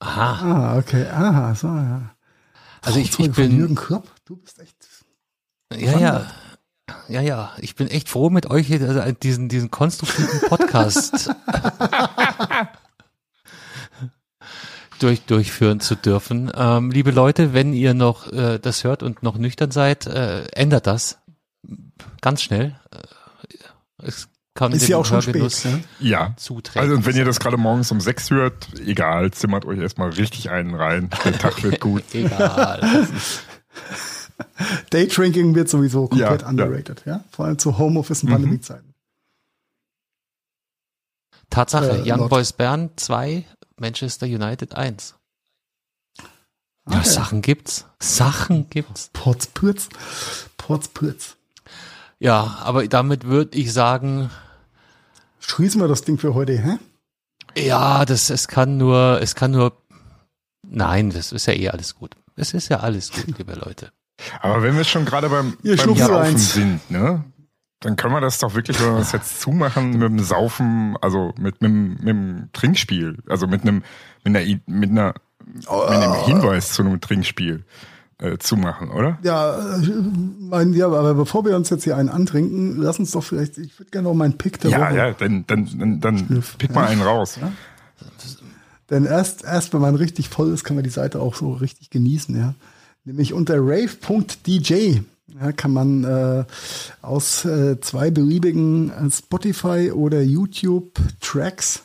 Ah, 0.00 0.78
okay. 0.78 1.06
Aha, 1.08 1.54
so, 1.54 1.68
ja. 1.68 2.14
Also 2.82 2.98
ich, 2.98 3.18
ich 3.18 3.32
bin, 3.32 3.56
Jürgen 3.56 3.74
Klopp, 3.74 4.08
du 4.24 4.36
bist 4.36 4.58
echt. 4.58 4.76
ja, 5.74 5.98
ja, 5.98 6.26
ja, 7.08 7.20
ja, 7.20 7.52
ich 7.58 7.74
bin 7.74 7.88
echt 7.88 8.08
froh 8.08 8.30
mit 8.30 8.50
euch 8.50 8.72
also 8.72 9.12
diesen, 9.12 9.48
diesen 9.48 9.70
konstruktiven 9.70 10.40
Podcast 10.48 11.30
durch, 14.98 15.22
durchführen 15.22 15.80
zu 15.80 15.94
dürfen. 15.96 16.50
Ähm, 16.54 16.90
liebe 16.90 17.10
Leute, 17.10 17.52
wenn 17.52 17.72
ihr 17.74 17.94
noch 17.94 18.32
äh, 18.32 18.58
das 18.58 18.84
hört 18.84 19.02
und 19.02 19.22
noch 19.22 19.36
nüchtern 19.36 19.70
seid, 19.70 20.06
äh, 20.06 20.44
ändert 20.52 20.86
das 20.86 21.18
ganz 22.20 22.42
schnell. 22.42 22.80
Äh, 22.90 24.06
es 24.06 24.28
kann 24.60 24.72
Ist 24.72 24.88
ja 24.88 24.98
auch 24.98 25.06
schon 25.06 25.22
spät. 25.22 25.36
Hörgenuss 25.36 25.64
Ne? 25.64 25.82
Ja. 26.00 26.34
zuträglich 26.36 26.82
Also 26.82 26.94
und 26.96 27.06
wenn 27.06 27.16
ihr 27.16 27.24
das 27.24 27.40
gerade 27.40 27.56
morgens 27.56 27.90
um 27.92 28.00
sechs 28.00 28.30
hört, 28.30 28.68
egal, 28.78 29.30
zimmert 29.30 29.64
euch 29.64 29.78
erstmal 29.78 30.10
richtig 30.10 30.50
einen 30.50 30.74
rein. 30.74 31.08
Der 31.24 31.38
Tag 31.38 31.62
wird 31.62 31.80
gut. 31.80 32.02
Egal. 32.12 33.08
Daydrinking 34.90 35.54
wird 35.54 35.70
sowieso 35.70 36.08
komplett 36.08 36.42
Ja, 36.42 36.48
underrated, 36.48 37.02
ja. 37.06 37.24
Vor 37.30 37.46
allem 37.46 37.58
zu 37.58 37.78
Homeoffice 37.78 38.22
und 38.22 38.28
Mhm. 38.28 38.32
Pandemiezeiten. 38.34 38.94
Tatsache, 41.48 42.02
Äh, 42.04 42.10
Young 42.12 42.18
Lord. 42.18 42.30
Boys 42.30 42.52
Bern 42.52 42.90
2, 42.96 43.44
Manchester 43.78 44.26
United 44.26 44.74
1. 44.74 45.14
Ja, 46.18 46.98
Okay. 46.98 47.08
Sachen 47.08 47.40
gibt's. 47.40 47.86
Sachen 47.98 48.68
gibt's. 48.68 49.08
Porzpürz. 49.14 49.88
Porzpürz. 50.58 51.36
Ja, 52.18 52.58
aber 52.62 52.86
damit 52.88 53.24
würde 53.24 53.56
ich 53.56 53.72
sagen, 53.72 54.30
Schließen 55.40 55.80
wir 55.80 55.88
das 55.88 56.02
Ding 56.02 56.18
für 56.18 56.34
heute, 56.34 56.56
hä? 56.58 56.78
ja, 57.56 58.04
das, 58.04 58.30
es 58.30 58.48
kann 58.48 58.76
nur, 58.76 59.20
es 59.20 59.34
kann 59.34 59.52
nur, 59.52 59.72
nein, 60.66 61.10
das 61.10 61.32
ist 61.32 61.46
ja 61.46 61.54
eh 61.54 61.68
alles 61.68 61.94
gut. 61.96 62.14
Es 62.36 62.54
ist 62.54 62.68
ja 62.68 62.80
alles 62.80 63.10
gut, 63.12 63.26
liebe 63.38 63.54
Leute. 63.54 63.90
Aber 64.40 64.62
wenn 64.62 64.76
wir 64.76 64.84
schon 64.84 65.04
gerade 65.04 65.28
beim, 65.28 65.56
Ihr 65.62 65.76
beim 65.76 65.96
Saufen 65.96 66.16
eins. 66.16 66.54
sind, 66.54 66.90
ne? 66.90 67.24
Dann 67.80 67.96
können 67.96 68.12
wir 68.12 68.20
das 68.20 68.38
doch 68.38 68.54
wirklich, 68.54 68.78
wenn 68.78 68.92
wir 68.92 68.98
das 68.98 69.12
jetzt 69.12 69.40
zumachen, 69.40 69.92
mit 69.92 70.02
dem 70.02 70.18
Saufen, 70.20 70.98
also 71.00 71.32
mit, 71.38 71.62
mit, 71.62 71.72
mit 71.72 72.08
dem 72.08 72.50
Trinkspiel, 72.52 73.18
also 73.26 73.46
mit 73.46 73.62
einem, 73.62 73.82
mit 74.22 74.36
einer, 74.36 74.58
mit 74.66 74.90
einer, 74.90 75.14
mit 75.46 75.70
einem 75.70 76.14
Hinweis 76.26 76.74
zu 76.74 76.82
einem 76.82 77.00
Trinkspiel 77.00 77.64
äh, 78.20 78.38
zumachen, 78.38 78.90
oder? 78.90 79.18
Ja, 79.22 79.76
äh, 79.78 79.88
mein, 80.38 80.72
ja, 80.72 80.86
aber 80.86 81.14
bevor 81.14 81.44
wir 81.44 81.56
uns 81.56 81.70
jetzt 81.70 81.84
hier 81.84 81.96
einen 81.96 82.08
antrinken, 82.08 82.76
lass 82.76 82.98
uns 82.98 83.12
doch 83.12 83.24
vielleicht, 83.24 83.58
ich 83.58 83.78
würde 83.78 83.90
gerne 83.90 84.08
noch 84.08 84.14
meinen 84.14 84.36
Pick 84.36 84.60
der 84.60 84.70
Ja, 84.70 84.80
Woche. 84.80 84.96
ja, 84.96 85.12
dann, 85.12 85.44
dann, 85.46 85.68
dann, 85.78 86.00
dann 86.00 86.44
pick 86.58 86.74
mal 86.74 86.86
einen 86.86 87.02
raus. 87.02 87.38
Denn 88.90 89.04
erst, 89.04 89.44
erst 89.44 89.72
wenn 89.72 89.80
man 89.80 89.94
richtig 89.94 90.28
voll 90.28 90.52
ist, 90.52 90.64
kann 90.64 90.76
man 90.76 90.84
die 90.84 90.90
Seite 90.90 91.20
auch 91.20 91.34
so 91.34 91.52
richtig 91.52 91.90
genießen, 91.90 92.36
ja. 92.36 92.54
Nämlich 93.04 93.32
unter 93.32 93.56
rave.dj 93.58 95.00
ja, 95.40 95.52
kann 95.52 95.72
man 95.72 96.04
äh, 96.04 96.44
aus 97.02 97.44
äh, 97.44 97.80
zwei 97.80 98.10
beliebigen 98.10 98.90
äh, 98.90 99.10
Spotify 99.10 99.92
oder 99.92 100.20
YouTube 100.22 101.00
Tracks 101.20 101.84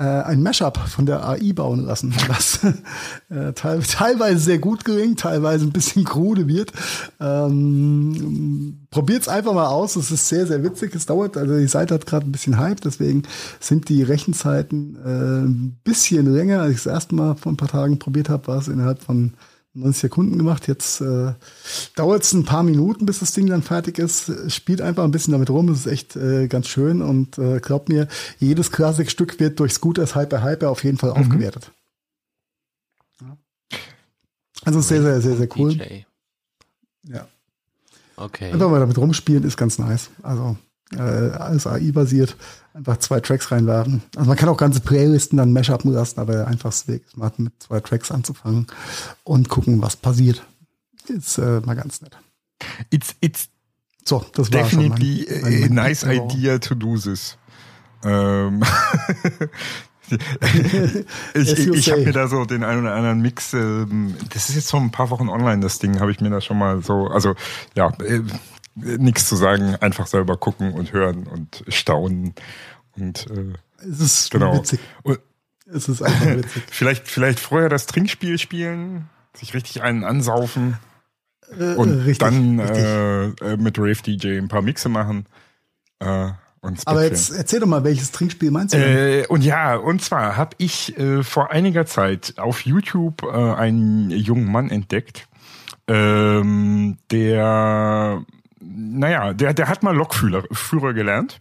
ein 0.00 0.42
Mashup 0.42 0.78
von 0.78 1.06
der 1.06 1.26
AI 1.28 1.52
bauen 1.52 1.84
lassen, 1.84 2.14
was 2.28 2.60
äh, 3.30 3.52
teil, 3.52 3.82
teilweise 3.82 4.38
sehr 4.38 4.58
gut 4.58 4.84
gelingt, 4.84 5.20
teilweise 5.20 5.66
ein 5.66 5.72
bisschen 5.72 6.04
krude 6.04 6.48
wird. 6.48 6.72
Ähm, 7.20 8.82
Probiert's 8.92 9.26
einfach 9.26 9.54
mal 9.54 9.68
aus, 9.68 9.96
es 9.96 10.10
ist 10.10 10.28
sehr, 10.28 10.46
sehr 10.46 10.62
witzig. 10.62 10.94
Es 10.94 11.06
dauert, 11.06 11.38
also 11.38 11.56
die 11.56 11.66
Seite 11.66 11.94
hat 11.94 12.04
gerade 12.04 12.26
ein 12.26 12.32
bisschen 12.32 12.58
Hype, 12.58 12.82
deswegen 12.82 13.22
sind 13.58 13.88
die 13.88 14.02
Rechenzeiten 14.02 14.96
äh, 15.02 15.46
ein 15.46 15.78
bisschen 15.82 16.32
länger. 16.32 16.60
Als 16.60 16.72
ich 16.72 16.82
das 16.82 16.92
erste 16.92 17.14
Mal 17.14 17.34
vor 17.34 17.52
ein 17.52 17.56
paar 17.56 17.68
Tagen 17.68 17.98
probiert 17.98 18.28
habe, 18.28 18.46
war 18.48 18.58
es 18.58 18.68
innerhalb 18.68 19.02
von 19.02 19.32
90 19.74 20.00
Sekunden 20.00 20.38
gemacht. 20.38 20.68
Jetzt 20.68 21.00
äh, 21.00 21.32
dauert 21.96 22.22
es 22.22 22.32
ein 22.32 22.44
paar 22.44 22.62
Minuten, 22.62 23.06
bis 23.06 23.20
das 23.20 23.32
Ding 23.32 23.46
dann 23.46 23.62
fertig 23.62 23.98
ist. 23.98 24.30
Spielt 24.52 24.80
einfach 24.82 25.04
ein 25.04 25.10
bisschen 25.10 25.32
damit 25.32 25.50
rum. 25.50 25.68
Es 25.70 25.80
ist 25.80 25.86
echt 25.86 26.16
äh, 26.16 26.46
ganz 26.48 26.68
schön 26.68 27.00
und 27.00 27.38
äh, 27.38 27.58
glaubt 27.60 27.88
mir, 27.88 28.08
jedes 28.38 28.70
Klassikstück 28.70 29.40
wird 29.40 29.60
durch 29.60 29.72
Scooters 29.72 30.14
Hyper 30.14 30.44
Hyper 30.44 30.70
auf 30.70 30.84
jeden 30.84 30.98
Fall 30.98 31.10
mhm. 31.10 31.16
aufgewertet. 31.16 31.72
Ja. 33.20 33.36
Also 34.64 34.80
sehr, 34.80 35.02
sehr, 35.02 35.20
sehr, 35.20 35.36
sehr 35.36 35.48
cool. 35.56 35.74
DJ. 35.74 36.02
Ja. 37.04 37.26
Okay. 38.16 38.52
Einfach 38.52 38.70
mal 38.70 38.80
damit 38.80 38.98
rumspielen 38.98 39.44
ist 39.44 39.56
ganz 39.56 39.78
nice. 39.78 40.10
Also 40.22 40.56
äh, 40.92 41.00
alles 41.00 41.66
AI-basiert. 41.66 42.36
Einfach 42.74 42.96
zwei 42.98 43.20
Tracks 43.20 43.50
reinwerfen. 43.50 44.02
Also 44.16 44.28
man 44.28 44.36
kann 44.36 44.48
auch 44.48 44.56
ganze 44.56 44.80
Playlisten 44.80 45.36
dann 45.36 45.52
Mashup 45.52 45.84
lassen, 45.84 46.20
aber 46.20 46.32
der 46.32 46.46
einfachste 46.46 46.92
Weg 46.92 47.04
ist 47.06 47.16
mal 47.16 47.30
mit 47.36 47.52
zwei 47.62 47.80
Tracks 47.80 48.10
anzufangen 48.10 48.66
und 49.24 49.48
gucken, 49.48 49.82
was 49.82 49.96
passiert. 49.96 50.42
Ist 51.08 51.38
äh, 51.38 51.60
mal 51.60 51.74
ganz 51.74 52.00
nett. 52.00 52.16
It's, 52.90 53.14
it's 53.20 53.48
so, 54.04 54.24
das 54.34 54.52
war 54.52 54.62
definitely 54.62 55.26
schon 55.28 55.42
mein, 55.42 55.60
mein, 55.60 55.74
nice 55.74 56.02
idea 56.04 56.58
to 56.58 56.74
do 56.74 56.96
this. 56.96 57.36
Ähm, 58.04 58.62
ich 61.34 61.52
ich, 61.52 61.68
ich 61.68 61.90
habe 61.90 62.02
mir 62.02 62.12
da 62.12 62.26
so 62.26 62.44
den 62.44 62.64
einen 62.64 62.82
oder 62.82 62.94
anderen 62.94 63.20
Mix, 63.20 63.52
ähm, 63.54 64.16
das 64.32 64.48
ist 64.48 64.56
jetzt 64.56 64.70
vor 64.70 64.80
ein 64.80 64.90
paar 64.90 65.10
Wochen 65.10 65.28
online, 65.28 65.60
das 65.60 65.78
Ding, 65.78 66.00
habe 66.00 66.10
ich 66.10 66.20
mir 66.20 66.30
da 66.30 66.40
schon 66.40 66.58
mal 66.58 66.82
so, 66.82 67.06
also 67.06 67.34
ja, 67.76 67.92
äh, 68.00 68.22
nichts 68.74 69.28
zu 69.28 69.36
sagen, 69.36 69.76
einfach 69.76 70.06
selber 70.06 70.36
gucken 70.36 70.72
und 70.72 70.92
hören 70.92 71.26
und 71.26 71.64
staunen 71.68 72.34
und 72.96 73.26
äh, 73.30 73.52
es 73.78 74.00
ist 74.00 74.30
genau. 74.30 74.56
witzig. 74.56 74.80
Und, 75.02 75.18
es 75.72 75.88
ist 75.88 76.02
einfach 76.02 76.26
witzig. 76.36 76.62
vielleicht, 76.70 77.08
vielleicht 77.08 77.40
vorher 77.40 77.68
das 77.68 77.86
Trinkspiel 77.86 78.38
spielen, 78.38 79.08
sich 79.34 79.54
richtig 79.54 79.82
einen 79.82 80.04
ansaufen 80.04 80.78
äh, 81.58 81.74
und 81.74 81.90
richtig, 82.00 82.18
dann 82.18 82.60
richtig. 82.60 82.84
Äh, 82.84 83.52
äh 83.52 83.56
mit 83.56 83.78
Rave 83.78 84.02
DJ 84.02 84.38
ein 84.38 84.48
paar 84.48 84.62
Mixe 84.62 84.88
machen. 84.88 85.26
Äh, 86.00 86.30
aber 86.84 87.04
jetzt 87.04 87.30
erzähl 87.30 87.58
doch 87.58 87.66
mal, 87.66 87.82
welches 87.82 88.12
Trinkspiel 88.12 88.52
meinst 88.52 88.74
du? 88.74 88.78
Äh, 88.78 89.26
und 89.26 89.42
ja, 89.42 89.74
und 89.74 90.00
zwar 90.00 90.36
habe 90.36 90.54
ich 90.58 90.96
äh, 90.96 91.24
vor 91.24 91.50
einiger 91.50 91.86
Zeit 91.86 92.34
auf 92.36 92.64
YouTube 92.64 93.24
äh, 93.24 93.28
einen 93.30 94.10
jungen 94.10 94.50
Mann 94.50 94.70
entdeckt, 94.70 95.26
ähm, 95.88 96.98
der, 97.10 98.24
naja, 98.62 99.32
der, 99.32 99.54
der 99.54 99.68
hat 99.68 99.82
mal 99.82 99.94
Lokführer 99.94 100.44
Führer 100.52 100.94
gelernt 100.94 101.40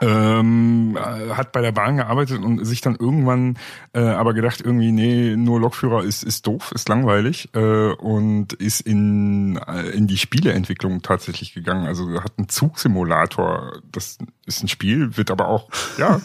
ähm, 0.00 0.96
äh, 0.96 1.30
hat 1.30 1.52
bei 1.52 1.62
der 1.62 1.72
Bahn 1.72 1.96
gearbeitet 1.96 2.42
und 2.42 2.64
sich 2.64 2.80
dann 2.80 2.96
irgendwann 2.96 3.58
äh, 3.92 4.00
aber 4.00 4.34
gedacht, 4.34 4.60
irgendwie, 4.60 4.92
nee, 4.92 5.36
nur 5.36 5.60
Lokführer 5.60 6.04
ist, 6.04 6.22
ist 6.22 6.46
doof, 6.46 6.72
ist 6.72 6.88
langweilig 6.88 7.48
äh, 7.54 7.92
und 7.92 8.52
ist 8.54 8.80
in, 8.80 9.58
äh, 9.66 9.88
in 9.90 10.06
die 10.06 10.18
Spieleentwicklung 10.18 11.02
tatsächlich 11.02 11.54
gegangen. 11.54 11.86
Also 11.86 12.22
hat 12.22 12.32
einen 12.36 12.48
Zugsimulator, 12.48 13.80
das 13.90 14.18
ist 14.46 14.62
ein 14.62 14.68
Spiel, 14.68 15.16
wird 15.16 15.30
aber 15.30 15.48
auch, 15.48 15.68
ja, 15.98 16.20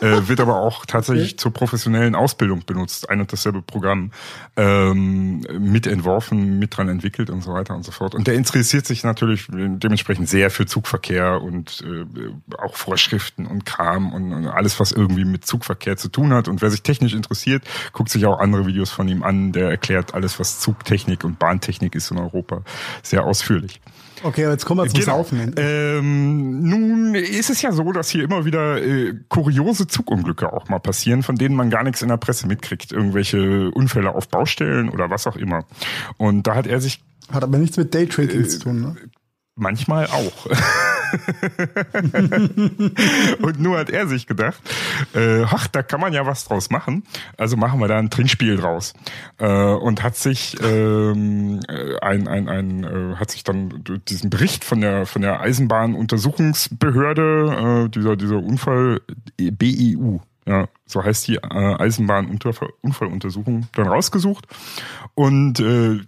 äh, 0.00 0.28
wird 0.28 0.40
aber 0.40 0.60
auch 0.60 0.86
tatsächlich 0.86 1.32
okay. 1.32 1.36
zur 1.36 1.52
professionellen 1.52 2.14
Ausbildung 2.14 2.64
benutzt, 2.64 3.10
ein 3.10 3.20
und 3.20 3.32
dasselbe 3.32 3.62
Programm, 3.62 4.12
ähm, 4.56 5.40
mitentworfen, 5.58 6.58
mit 6.58 6.76
dran 6.76 6.88
entwickelt 6.88 7.30
und 7.30 7.42
so 7.42 7.52
weiter 7.52 7.74
und 7.74 7.84
so 7.84 7.92
fort. 7.92 8.14
Und 8.14 8.26
der 8.26 8.34
interessiert 8.34 8.86
sich 8.86 9.04
natürlich 9.04 9.46
dementsprechend 9.50 10.28
sehr 10.28 10.50
für 10.50 10.66
Zugverkehr 10.66 11.42
und 11.42 11.84
äh, 11.86 12.56
auch 12.56 12.76
vor 12.76 12.94
Vorschriften 12.94 13.46
und 13.46 13.66
Kram 13.66 14.12
und, 14.12 14.32
und, 14.32 14.46
alles, 14.46 14.78
was 14.78 14.92
irgendwie 14.92 15.24
mit 15.24 15.44
Zugverkehr 15.44 15.96
zu 15.96 16.08
tun 16.08 16.32
hat. 16.32 16.46
Und 16.46 16.62
wer 16.62 16.70
sich 16.70 16.82
technisch 16.82 17.12
interessiert, 17.12 17.64
guckt 17.92 18.08
sich 18.08 18.24
auch 18.24 18.38
andere 18.38 18.66
Videos 18.66 18.90
von 18.90 19.08
ihm 19.08 19.24
an. 19.24 19.50
Der 19.50 19.68
erklärt 19.68 20.14
alles, 20.14 20.38
was 20.38 20.60
Zugtechnik 20.60 21.24
und 21.24 21.40
Bahntechnik 21.40 21.96
ist 21.96 22.12
in 22.12 22.18
Europa, 22.18 22.62
sehr 23.02 23.24
ausführlich. 23.24 23.80
Okay, 24.24 24.48
jetzt 24.48 24.64
kommen 24.64 24.80
wir 24.80 24.88
zum 24.88 25.00
genau. 25.00 25.18
Saufen. 25.18 25.54
Ähm, 25.58 26.62
nun 26.62 27.14
ist 27.14 27.50
es 27.50 27.60
ja 27.60 27.72
so, 27.72 27.92
dass 27.92 28.08
hier 28.08 28.24
immer 28.24 28.46
wieder 28.46 28.82
äh, 28.82 29.12
kuriose 29.28 29.86
Zugunglücke 29.86 30.50
auch 30.50 30.66
mal 30.70 30.78
passieren, 30.78 31.22
von 31.22 31.36
denen 31.36 31.54
man 31.54 31.68
gar 31.68 31.84
nichts 31.84 32.00
in 32.00 32.08
der 32.08 32.16
Presse 32.16 32.46
mitkriegt. 32.46 32.90
Irgendwelche 32.90 33.70
Unfälle 33.72 34.14
auf 34.14 34.28
Baustellen 34.28 34.88
oder 34.88 35.10
was 35.10 35.26
auch 35.26 35.36
immer. 35.36 35.66
Und 36.16 36.46
da 36.46 36.54
hat 36.54 36.66
er 36.66 36.80
sich... 36.80 37.02
Hat 37.30 37.42
aber 37.42 37.58
nichts 37.58 37.76
mit 37.76 37.92
Daytrading 37.92 38.44
äh, 38.44 38.48
zu 38.48 38.60
tun, 38.60 38.80
ne? 38.80 38.96
Manchmal 39.56 40.06
auch. 40.06 40.46
und 43.42 43.60
nur 43.60 43.78
hat 43.78 43.90
er 43.90 44.06
sich 44.06 44.26
gedacht, 44.26 44.60
äh, 45.14 45.44
ach, 45.44 45.66
da 45.68 45.82
kann 45.82 46.00
man 46.00 46.12
ja 46.12 46.26
was 46.26 46.44
draus 46.44 46.68
machen. 46.70 47.04
Also 47.36 47.56
machen 47.56 47.80
wir 47.80 47.88
da 47.88 47.98
ein 47.98 48.10
Trinkspiel 48.10 48.56
draus. 48.56 48.92
Äh, 49.38 49.46
und 49.46 50.02
hat 50.02 50.16
sich 50.16 50.56
ähm, 50.62 51.60
ein, 52.00 52.26
ein, 52.28 52.48
ein 52.48 52.84
äh, 52.84 53.16
hat 53.16 53.30
sich 53.30 53.44
dann 53.44 53.84
diesen 54.08 54.30
Bericht 54.30 54.64
von 54.64 54.80
der 54.80 55.04
von 55.06 55.22
der 55.22 55.40
Eisenbahnuntersuchungsbehörde, 55.40 57.84
äh, 57.86 57.90
dieser 57.90 58.16
dieser 58.16 58.38
Unfall 58.38 59.00
BEU, 59.38 60.18
ja, 60.46 60.68
so 60.86 61.02
heißt 61.02 61.26
die 61.28 61.36
äh, 61.36 61.76
Eisenbahnunfalluntersuchung, 61.78 63.68
dann 63.72 63.88
rausgesucht 63.88 64.46
und 65.14 65.60
äh, 65.60 66.00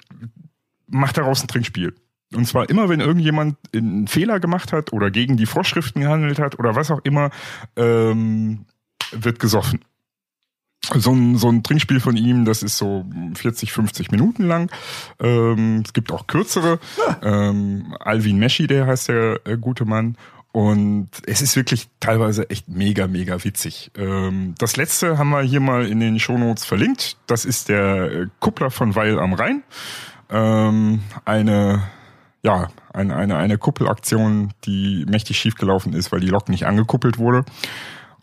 macht 0.86 1.16
daraus 1.16 1.42
ein 1.42 1.48
Trinkspiel. 1.48 1.94
Und 2.36 2.46
zwar 2.46 2.68
immer, 2.68 2.88
wenn 2.88 3.00
irgendjemand 3.00 3.56
einen 3.74 4.06
Fehler 4.06 4.40
gemacht 4.40 4.72
hat 4.72 4.92
oder 4.92 5.10
gegen 5.10 5.36
die 5.36 5.46
Vorschriften 5.46 6.00
gehandelt 6.00 6.38
hat 6.38 6.58
oder 6.58 6.76
was 6.76 6.90
auch 6.90 7.00
immer, 7.02 7.30
ähm, 7.76 8.66
wird 9.10 9.38
gesoffen. 9.38 9.80
So 10.94 11.12
ein, 11.12 11.36
so 11.36 11.48
ein 11.48 11.64
Trinkspiel 11.64 11.98
von 11.98 12.16
ihm, 12.16 12.44
das 12.44 12.62
ist 12.62 12.76
so 12.76 13.04
40, 13.34 13.72
50 13.72 14.12
Minuten 14.12 14.44
lang. 14.44 14.70
Ähm, 15.18 15.82
es 15.84 15.92
gibt 15.92 16.12
auch 16.12 16.26
kürzere. 16.26 16.78
Ähm, 17.22 17.96
Alvin 17.98 18.38
Meschi, 18.38 18.66
der 18.66 18.86
heißt 18.86 19.08
der 19.08 19.40
äh, 19.46 19.56
gute 19.56 19.84
Mann. 19.84 20.16
Und 20.52 21.10
es 21.26 21.42
ist 21.42 21.56
wirklich 21.56 21.88
teilweise 22.00 22.48
echt 22.48 22.68
mega, 22.68 23.08
mega 23.08 23.42
witzig. 23.44 23.90
Ähm, 23.96 24.54
das 24.58 24.76
letzte 24.76 25.18
haben 25.18 25.30
wir 25.30 25.42
hier 25.42 25.60
mal 25.60 25.86
in 25.86 26.00
den 26.00 26.18
Shownotes 26.18 26.64
verlinkt. 26.64 27.16
Das 27.26 27.44
ist 27.44 27.68
der 27.68 28.12
äh, 28.12 28.26
Kuppler 28.40 28.70
von 28.70 28.94
Weil 28.94 29.18
am 29.18 29.34
Rhein. 29.34 29.64
Ähm, 30.30 31.00
eine 31.24 31.82
ja, 32.46 32.68
eine, 32.92 33.16
eine, 33.16 33.36
eine 33.36 33.58
Kuppelaktion, 33.58 34.54
die 34.64 35.04
mächtig 35.08 35.36
schiefgelaufen 35.36 35.92
ist, 35.94 36.12
weil 36.12 36.20
die 36.20 36.28
Lok 36.28 36.48
nicht 36.48 36.64
angekuppelt 36.64 37.18
wurde 37.18 37.44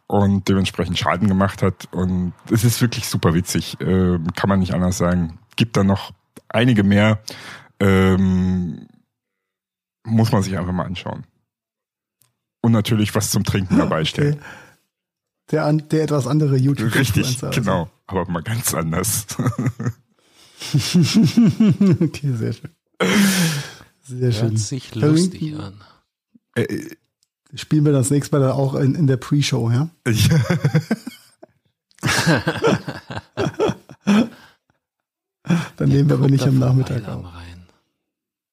und 0.08 0.48
dementsprechend 0.48 0.98
Schaden 0.98 1.28
gemacht 1.28 1.62
hat. 1.62 1.90
Und 1.92 2.32
es 2.50 2.64
ist 2.64 2.80
wirklich 2.82 3.10
super 3.10 3.34
witzig, 3.34 3.82
äh, 3.82 4.18
kann 4.36 4.48
man 4.48 4.62
nicht 4.62 4.74
anders 4.74 4.98
sagen. 4.98 5.40
Gibt 5.58 5.76
da 5.76 5.84
noch 5.84 6.14
einige 6.48 6.84
mehr, 6.84 7.20
ähm, 7.82 8.88
muss 10.06 10.32
man 10.32 10.42
sich 10.42 10.58
einfach 10.58 10.72
mal 10.72 10.86
anschauen. 10.86 11.26
Und 12.62 12.72
natürlich 12.72 13.14
was 13.16 13.30
zum 13.30 13.44
Trinken 13.44 13.78
dabei 13.78 14.06
stellen. 14.10 14.36
Okay. 14.36 14.44
Der, 15.52 15.74
der 15.74 16.04
etwas 16.04 16.28
andere 16.28 16.56
YouTube. 16.56 16.96
Richtig, 16.96 17.44
also. 17.44 17.50
genau, 17.50 17.90
aber 18.08 18.26
mal 18.32 18.42
ganz 18.42 18.74
anders. 18.74 19.28
okay, 22.00 22.32
sehr 22.32 22.54
schön. 22.54 22.70
Sehr 24.04 24.32
schön. 24.32 24.50
Hört 24.50 24.60
sich 24.60 24.96
lustig 24.96 25.56
an. 25.58 25.82
Äh, 26.56 26.64
äh, 26.64 26.96
spielen 27.56 27.86
wir 27.86 27.94
das 27.94 28.10
nächste 28.10 28.38
Mal 28.38 28.52
auch 28.52 28.76
in, 28.76 28.96
in 28.96 29.08
der 29.08 29.18
Pre-Show, 29.18 29.72
ja? 29.72 29.90
ja. 30.10 30.40
Dann 35.78 35.90
nehmen 35.90 36.10
wir 36.10 36.16
aber 36.16 36.30
nicht 36.30 36.46
am 36.46 36.60
Nachmittag 36.60 37.08
auf. 37.08 37.26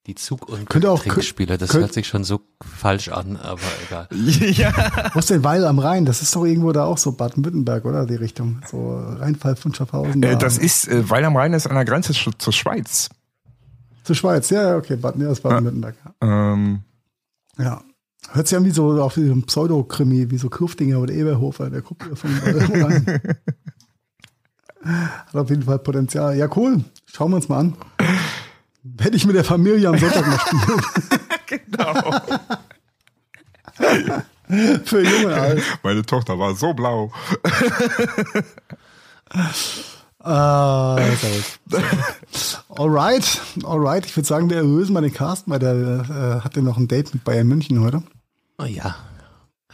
Die 0.06 0.14
Zug- 0.14 0.48
und 0.48 0.68
Trinkspiele, 0.68 1.58
das 1.58 1.74
hört 1.74 1.92
sich 1.92 2.08
schon 2.08 2.24
so 2.24 2.40
falsch 2.62 3.08
an, 3.08 3.36
aber 3.36 3.60
egal. 3.86 4.08
ja. 4.12 4.72
Wo 5.12 5.18
ist 5.18 5.28
denn 5.30 5.44
Weil 5.44 5.64
am 5.66 5.78
Rhein? 5.78 6.06
Das 6.06 6.22
ist 6.22 6.34
doch 6.34 6.44
irgendwo 6.44 6.72
da 6.72 6.84
auch 6.84 6.96
so 6.96 7.12
Baden-Württemberg, 7.12 7.84
oder? 7.84 8.06
Die 8.06 8.14
Richtung. 8.14 8.62
So 8.68 8.96
Rheinfall 8.96 9.56
von 9.56 9.74
Schaffhausen. 9.74 10.22
Äh, 10.22 10.38
das 10.38 10.56
ist, 10.56 10.88
äh, 10.88 11.08
Weil 11.08 11.24
am 11.24 11.36
Rhein 11.36 11.52
ist 11.52 11.66
an 11.66 11.74
der 11.74 11.84
Grenze 11.84 12.14
zur 12.14 12.52
Schweiz. 12.52 13.10
Zur 14.10 14.16
Schweiz, 14.16 14.50
ja, 14.50 14.76
okay, 14.76 14.96
Baden, 14.96 15.22
ja, 15.22 15.32
Baden-Württemberg. 15.32 15.94
Ähm. 16.20 16.80
Ja. 17.56 17.80
Hört 18.32 18.48
sich 18.48 18.58
an 18.58 18.64
wie 18.64 18.72
so 18.72 19.00
auf 19.00 19.14
diesem 19.14 19.44
Pseudo-Krimi, 19.44 20.32
wie 20.32 20.36
so 20.36 20.50
Kurfdinger 20.50 20.98
oder 20.98 21.14
Eberhofer, 21.14 21.70
der 21.70 21.80
guckt 21.80 22.02
von 22.18 22.28
Hat 24.82 25.32
auf 25.32 25.48
jeden 25.48 25.62
Fall 25.62 25.78
Potenzial. 25.78 26.36
Ja, 26.36 26.48
cool. 26.56 26.82
Schauen 27.06 27.30
wir 27.30 27.36
uns 27.36 27.48
mal 27.48 27.60
an. 27.60 27.76
Hätte 28.98 29.16
ich 29.16 29.24
mit 29.26 29.36
der 29.36 29.44
Familie 29.44 29.88
am 29.88 29.96
Sonntag 29.96 30.26
mal 30.26 30.40
spielen. 30.40 30.82
genau. 31.68 32.10
Für 34.86 35.02
junge 35.04 35.34
Alt. 35.34 35.62
Meine 35.84 36.02
Tochter 36.02 36.36
war 36.36 36.56
so 36.56 36.74
blau. 36.74 37.12
Ah, 40.24 40.98
alright, 42.76 43.40
alright. 43.64 44.04
Ich 44.04 44.14
würde 44.16 44.26
sagen, 44.26 44.50
wir 44.50 44.58
erlösen 44.58 44.92
mal 44.92 45.00
den 45.00 45.14
Cast, 45.14 45.48
weil 45.48 45.58
der 45.58 45.72
äh, 45.72 46.44
hat 46.44 46.56
ja 46.56 46.62
noch 46.62 46.76
ein 46.76 46.88
Date 46.88 47.14
mit 47.14 47.24
Bayern 47.24 47.46
München 47.46 47.80
heute. 47.82 48.02
Oh 48.58 48.64
ja, 48.64 48.96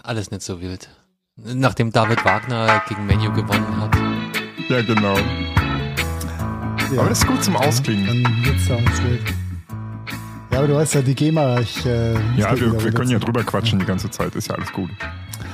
alles 0.05 0.31
nicht 0.31 0.43
so 0.43 0.60
wild. 0.60 0.89
Nachdem 1.36 1.90
David 1.90 2.24
Wagner 2.24 2.81
gegen 2.89 3.06
Menu 3.06 3.32
gewonnen 3.32 3.81
hat. 3.81 3.97
Ja, 4.68 4.82
genau. 4.82 5.16
Ja. 5.16 7.01
Aber 7.01 7.09
das 7.09 7.18
ist 7.18 7.27
gut 7.27 7.43
zum 7.43 7.56
Ausklingen. 7.56 8.23
Dann 8.23 8.44
wird's 8.44 8.68
da 8.68 8.77
uns 8.77 9.02
wild. 9.02 9.23
Ja, 10.52 10.59
aber 10.59 10.68
du 10.68 10.74
weißt 10.77 10.94
ja, 10.94 11.02
die 11.02 11.14
GEMA, 11.16 11.59
ich. 11.59 11.85
Äh, 11.85 12.14
ja, 12.36 12.59
wir, 12.59 12.85
wir 12.85 12.93
können 12.93 13.10
ja 13.10 13.18
drüber 13.18 13.43
quatschen 13.43 13.81
die 13.81 13.85
ganze 13.85 14.09
Zeit, 14.10 14.35
ist 14.36 14.48
ja 14.48 14.55
alles 14.55 14.73
gut. 14.73 14.90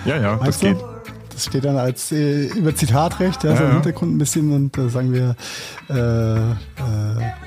Ja, 0.04 0.18
ja, 0.18 0.36
Meinst 0.36 0.48
das 0.48 0.60
du? 0.60 0.66
geht. 0.74 0.84
Das 1.32 1.46
steht 1.46 1.64
dann 1.64 1.76
als 1.76 2.12
äh, 2.12 2.46
über 2.46 2.74
Zitatrecht, 2.74 3.44
ja, 3.44 3.50
ja 3.50 3.56
so 3.56 3.64
im 3.64 3.72
Hintergrund 3.72 4.14
ein 4.14 4.18
bisschen 4.18 4.52
und 4.52 4.76
da 4.76 4.86
äh, 4.86 4.88
sagen 4.88 5.12
wir 5.12 5.36
äh, 5.88 6.50
äh, 6.50 6.54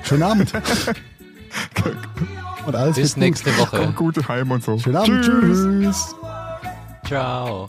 schönen 0.02 0.22
Abend. 0.22 0.52
und 2.66 2.74
alles 2.74 2.96
Bis 2.96 3.16
nächste 3.16 3.50
gut. 3.50 3.60
Woche. 3.60 3.78
Kommt 3.78 3.96
gut 3.96 4.28
heim 4.28 4.50
und 4.50 4.62
so. 4.62 4.78
Schönen 4.78 4.96
Abend. 4.96 5.24
Tschüss. 5.24 5.62
Tschüss. 5.62 6.14
Ciao. 7.06 7.68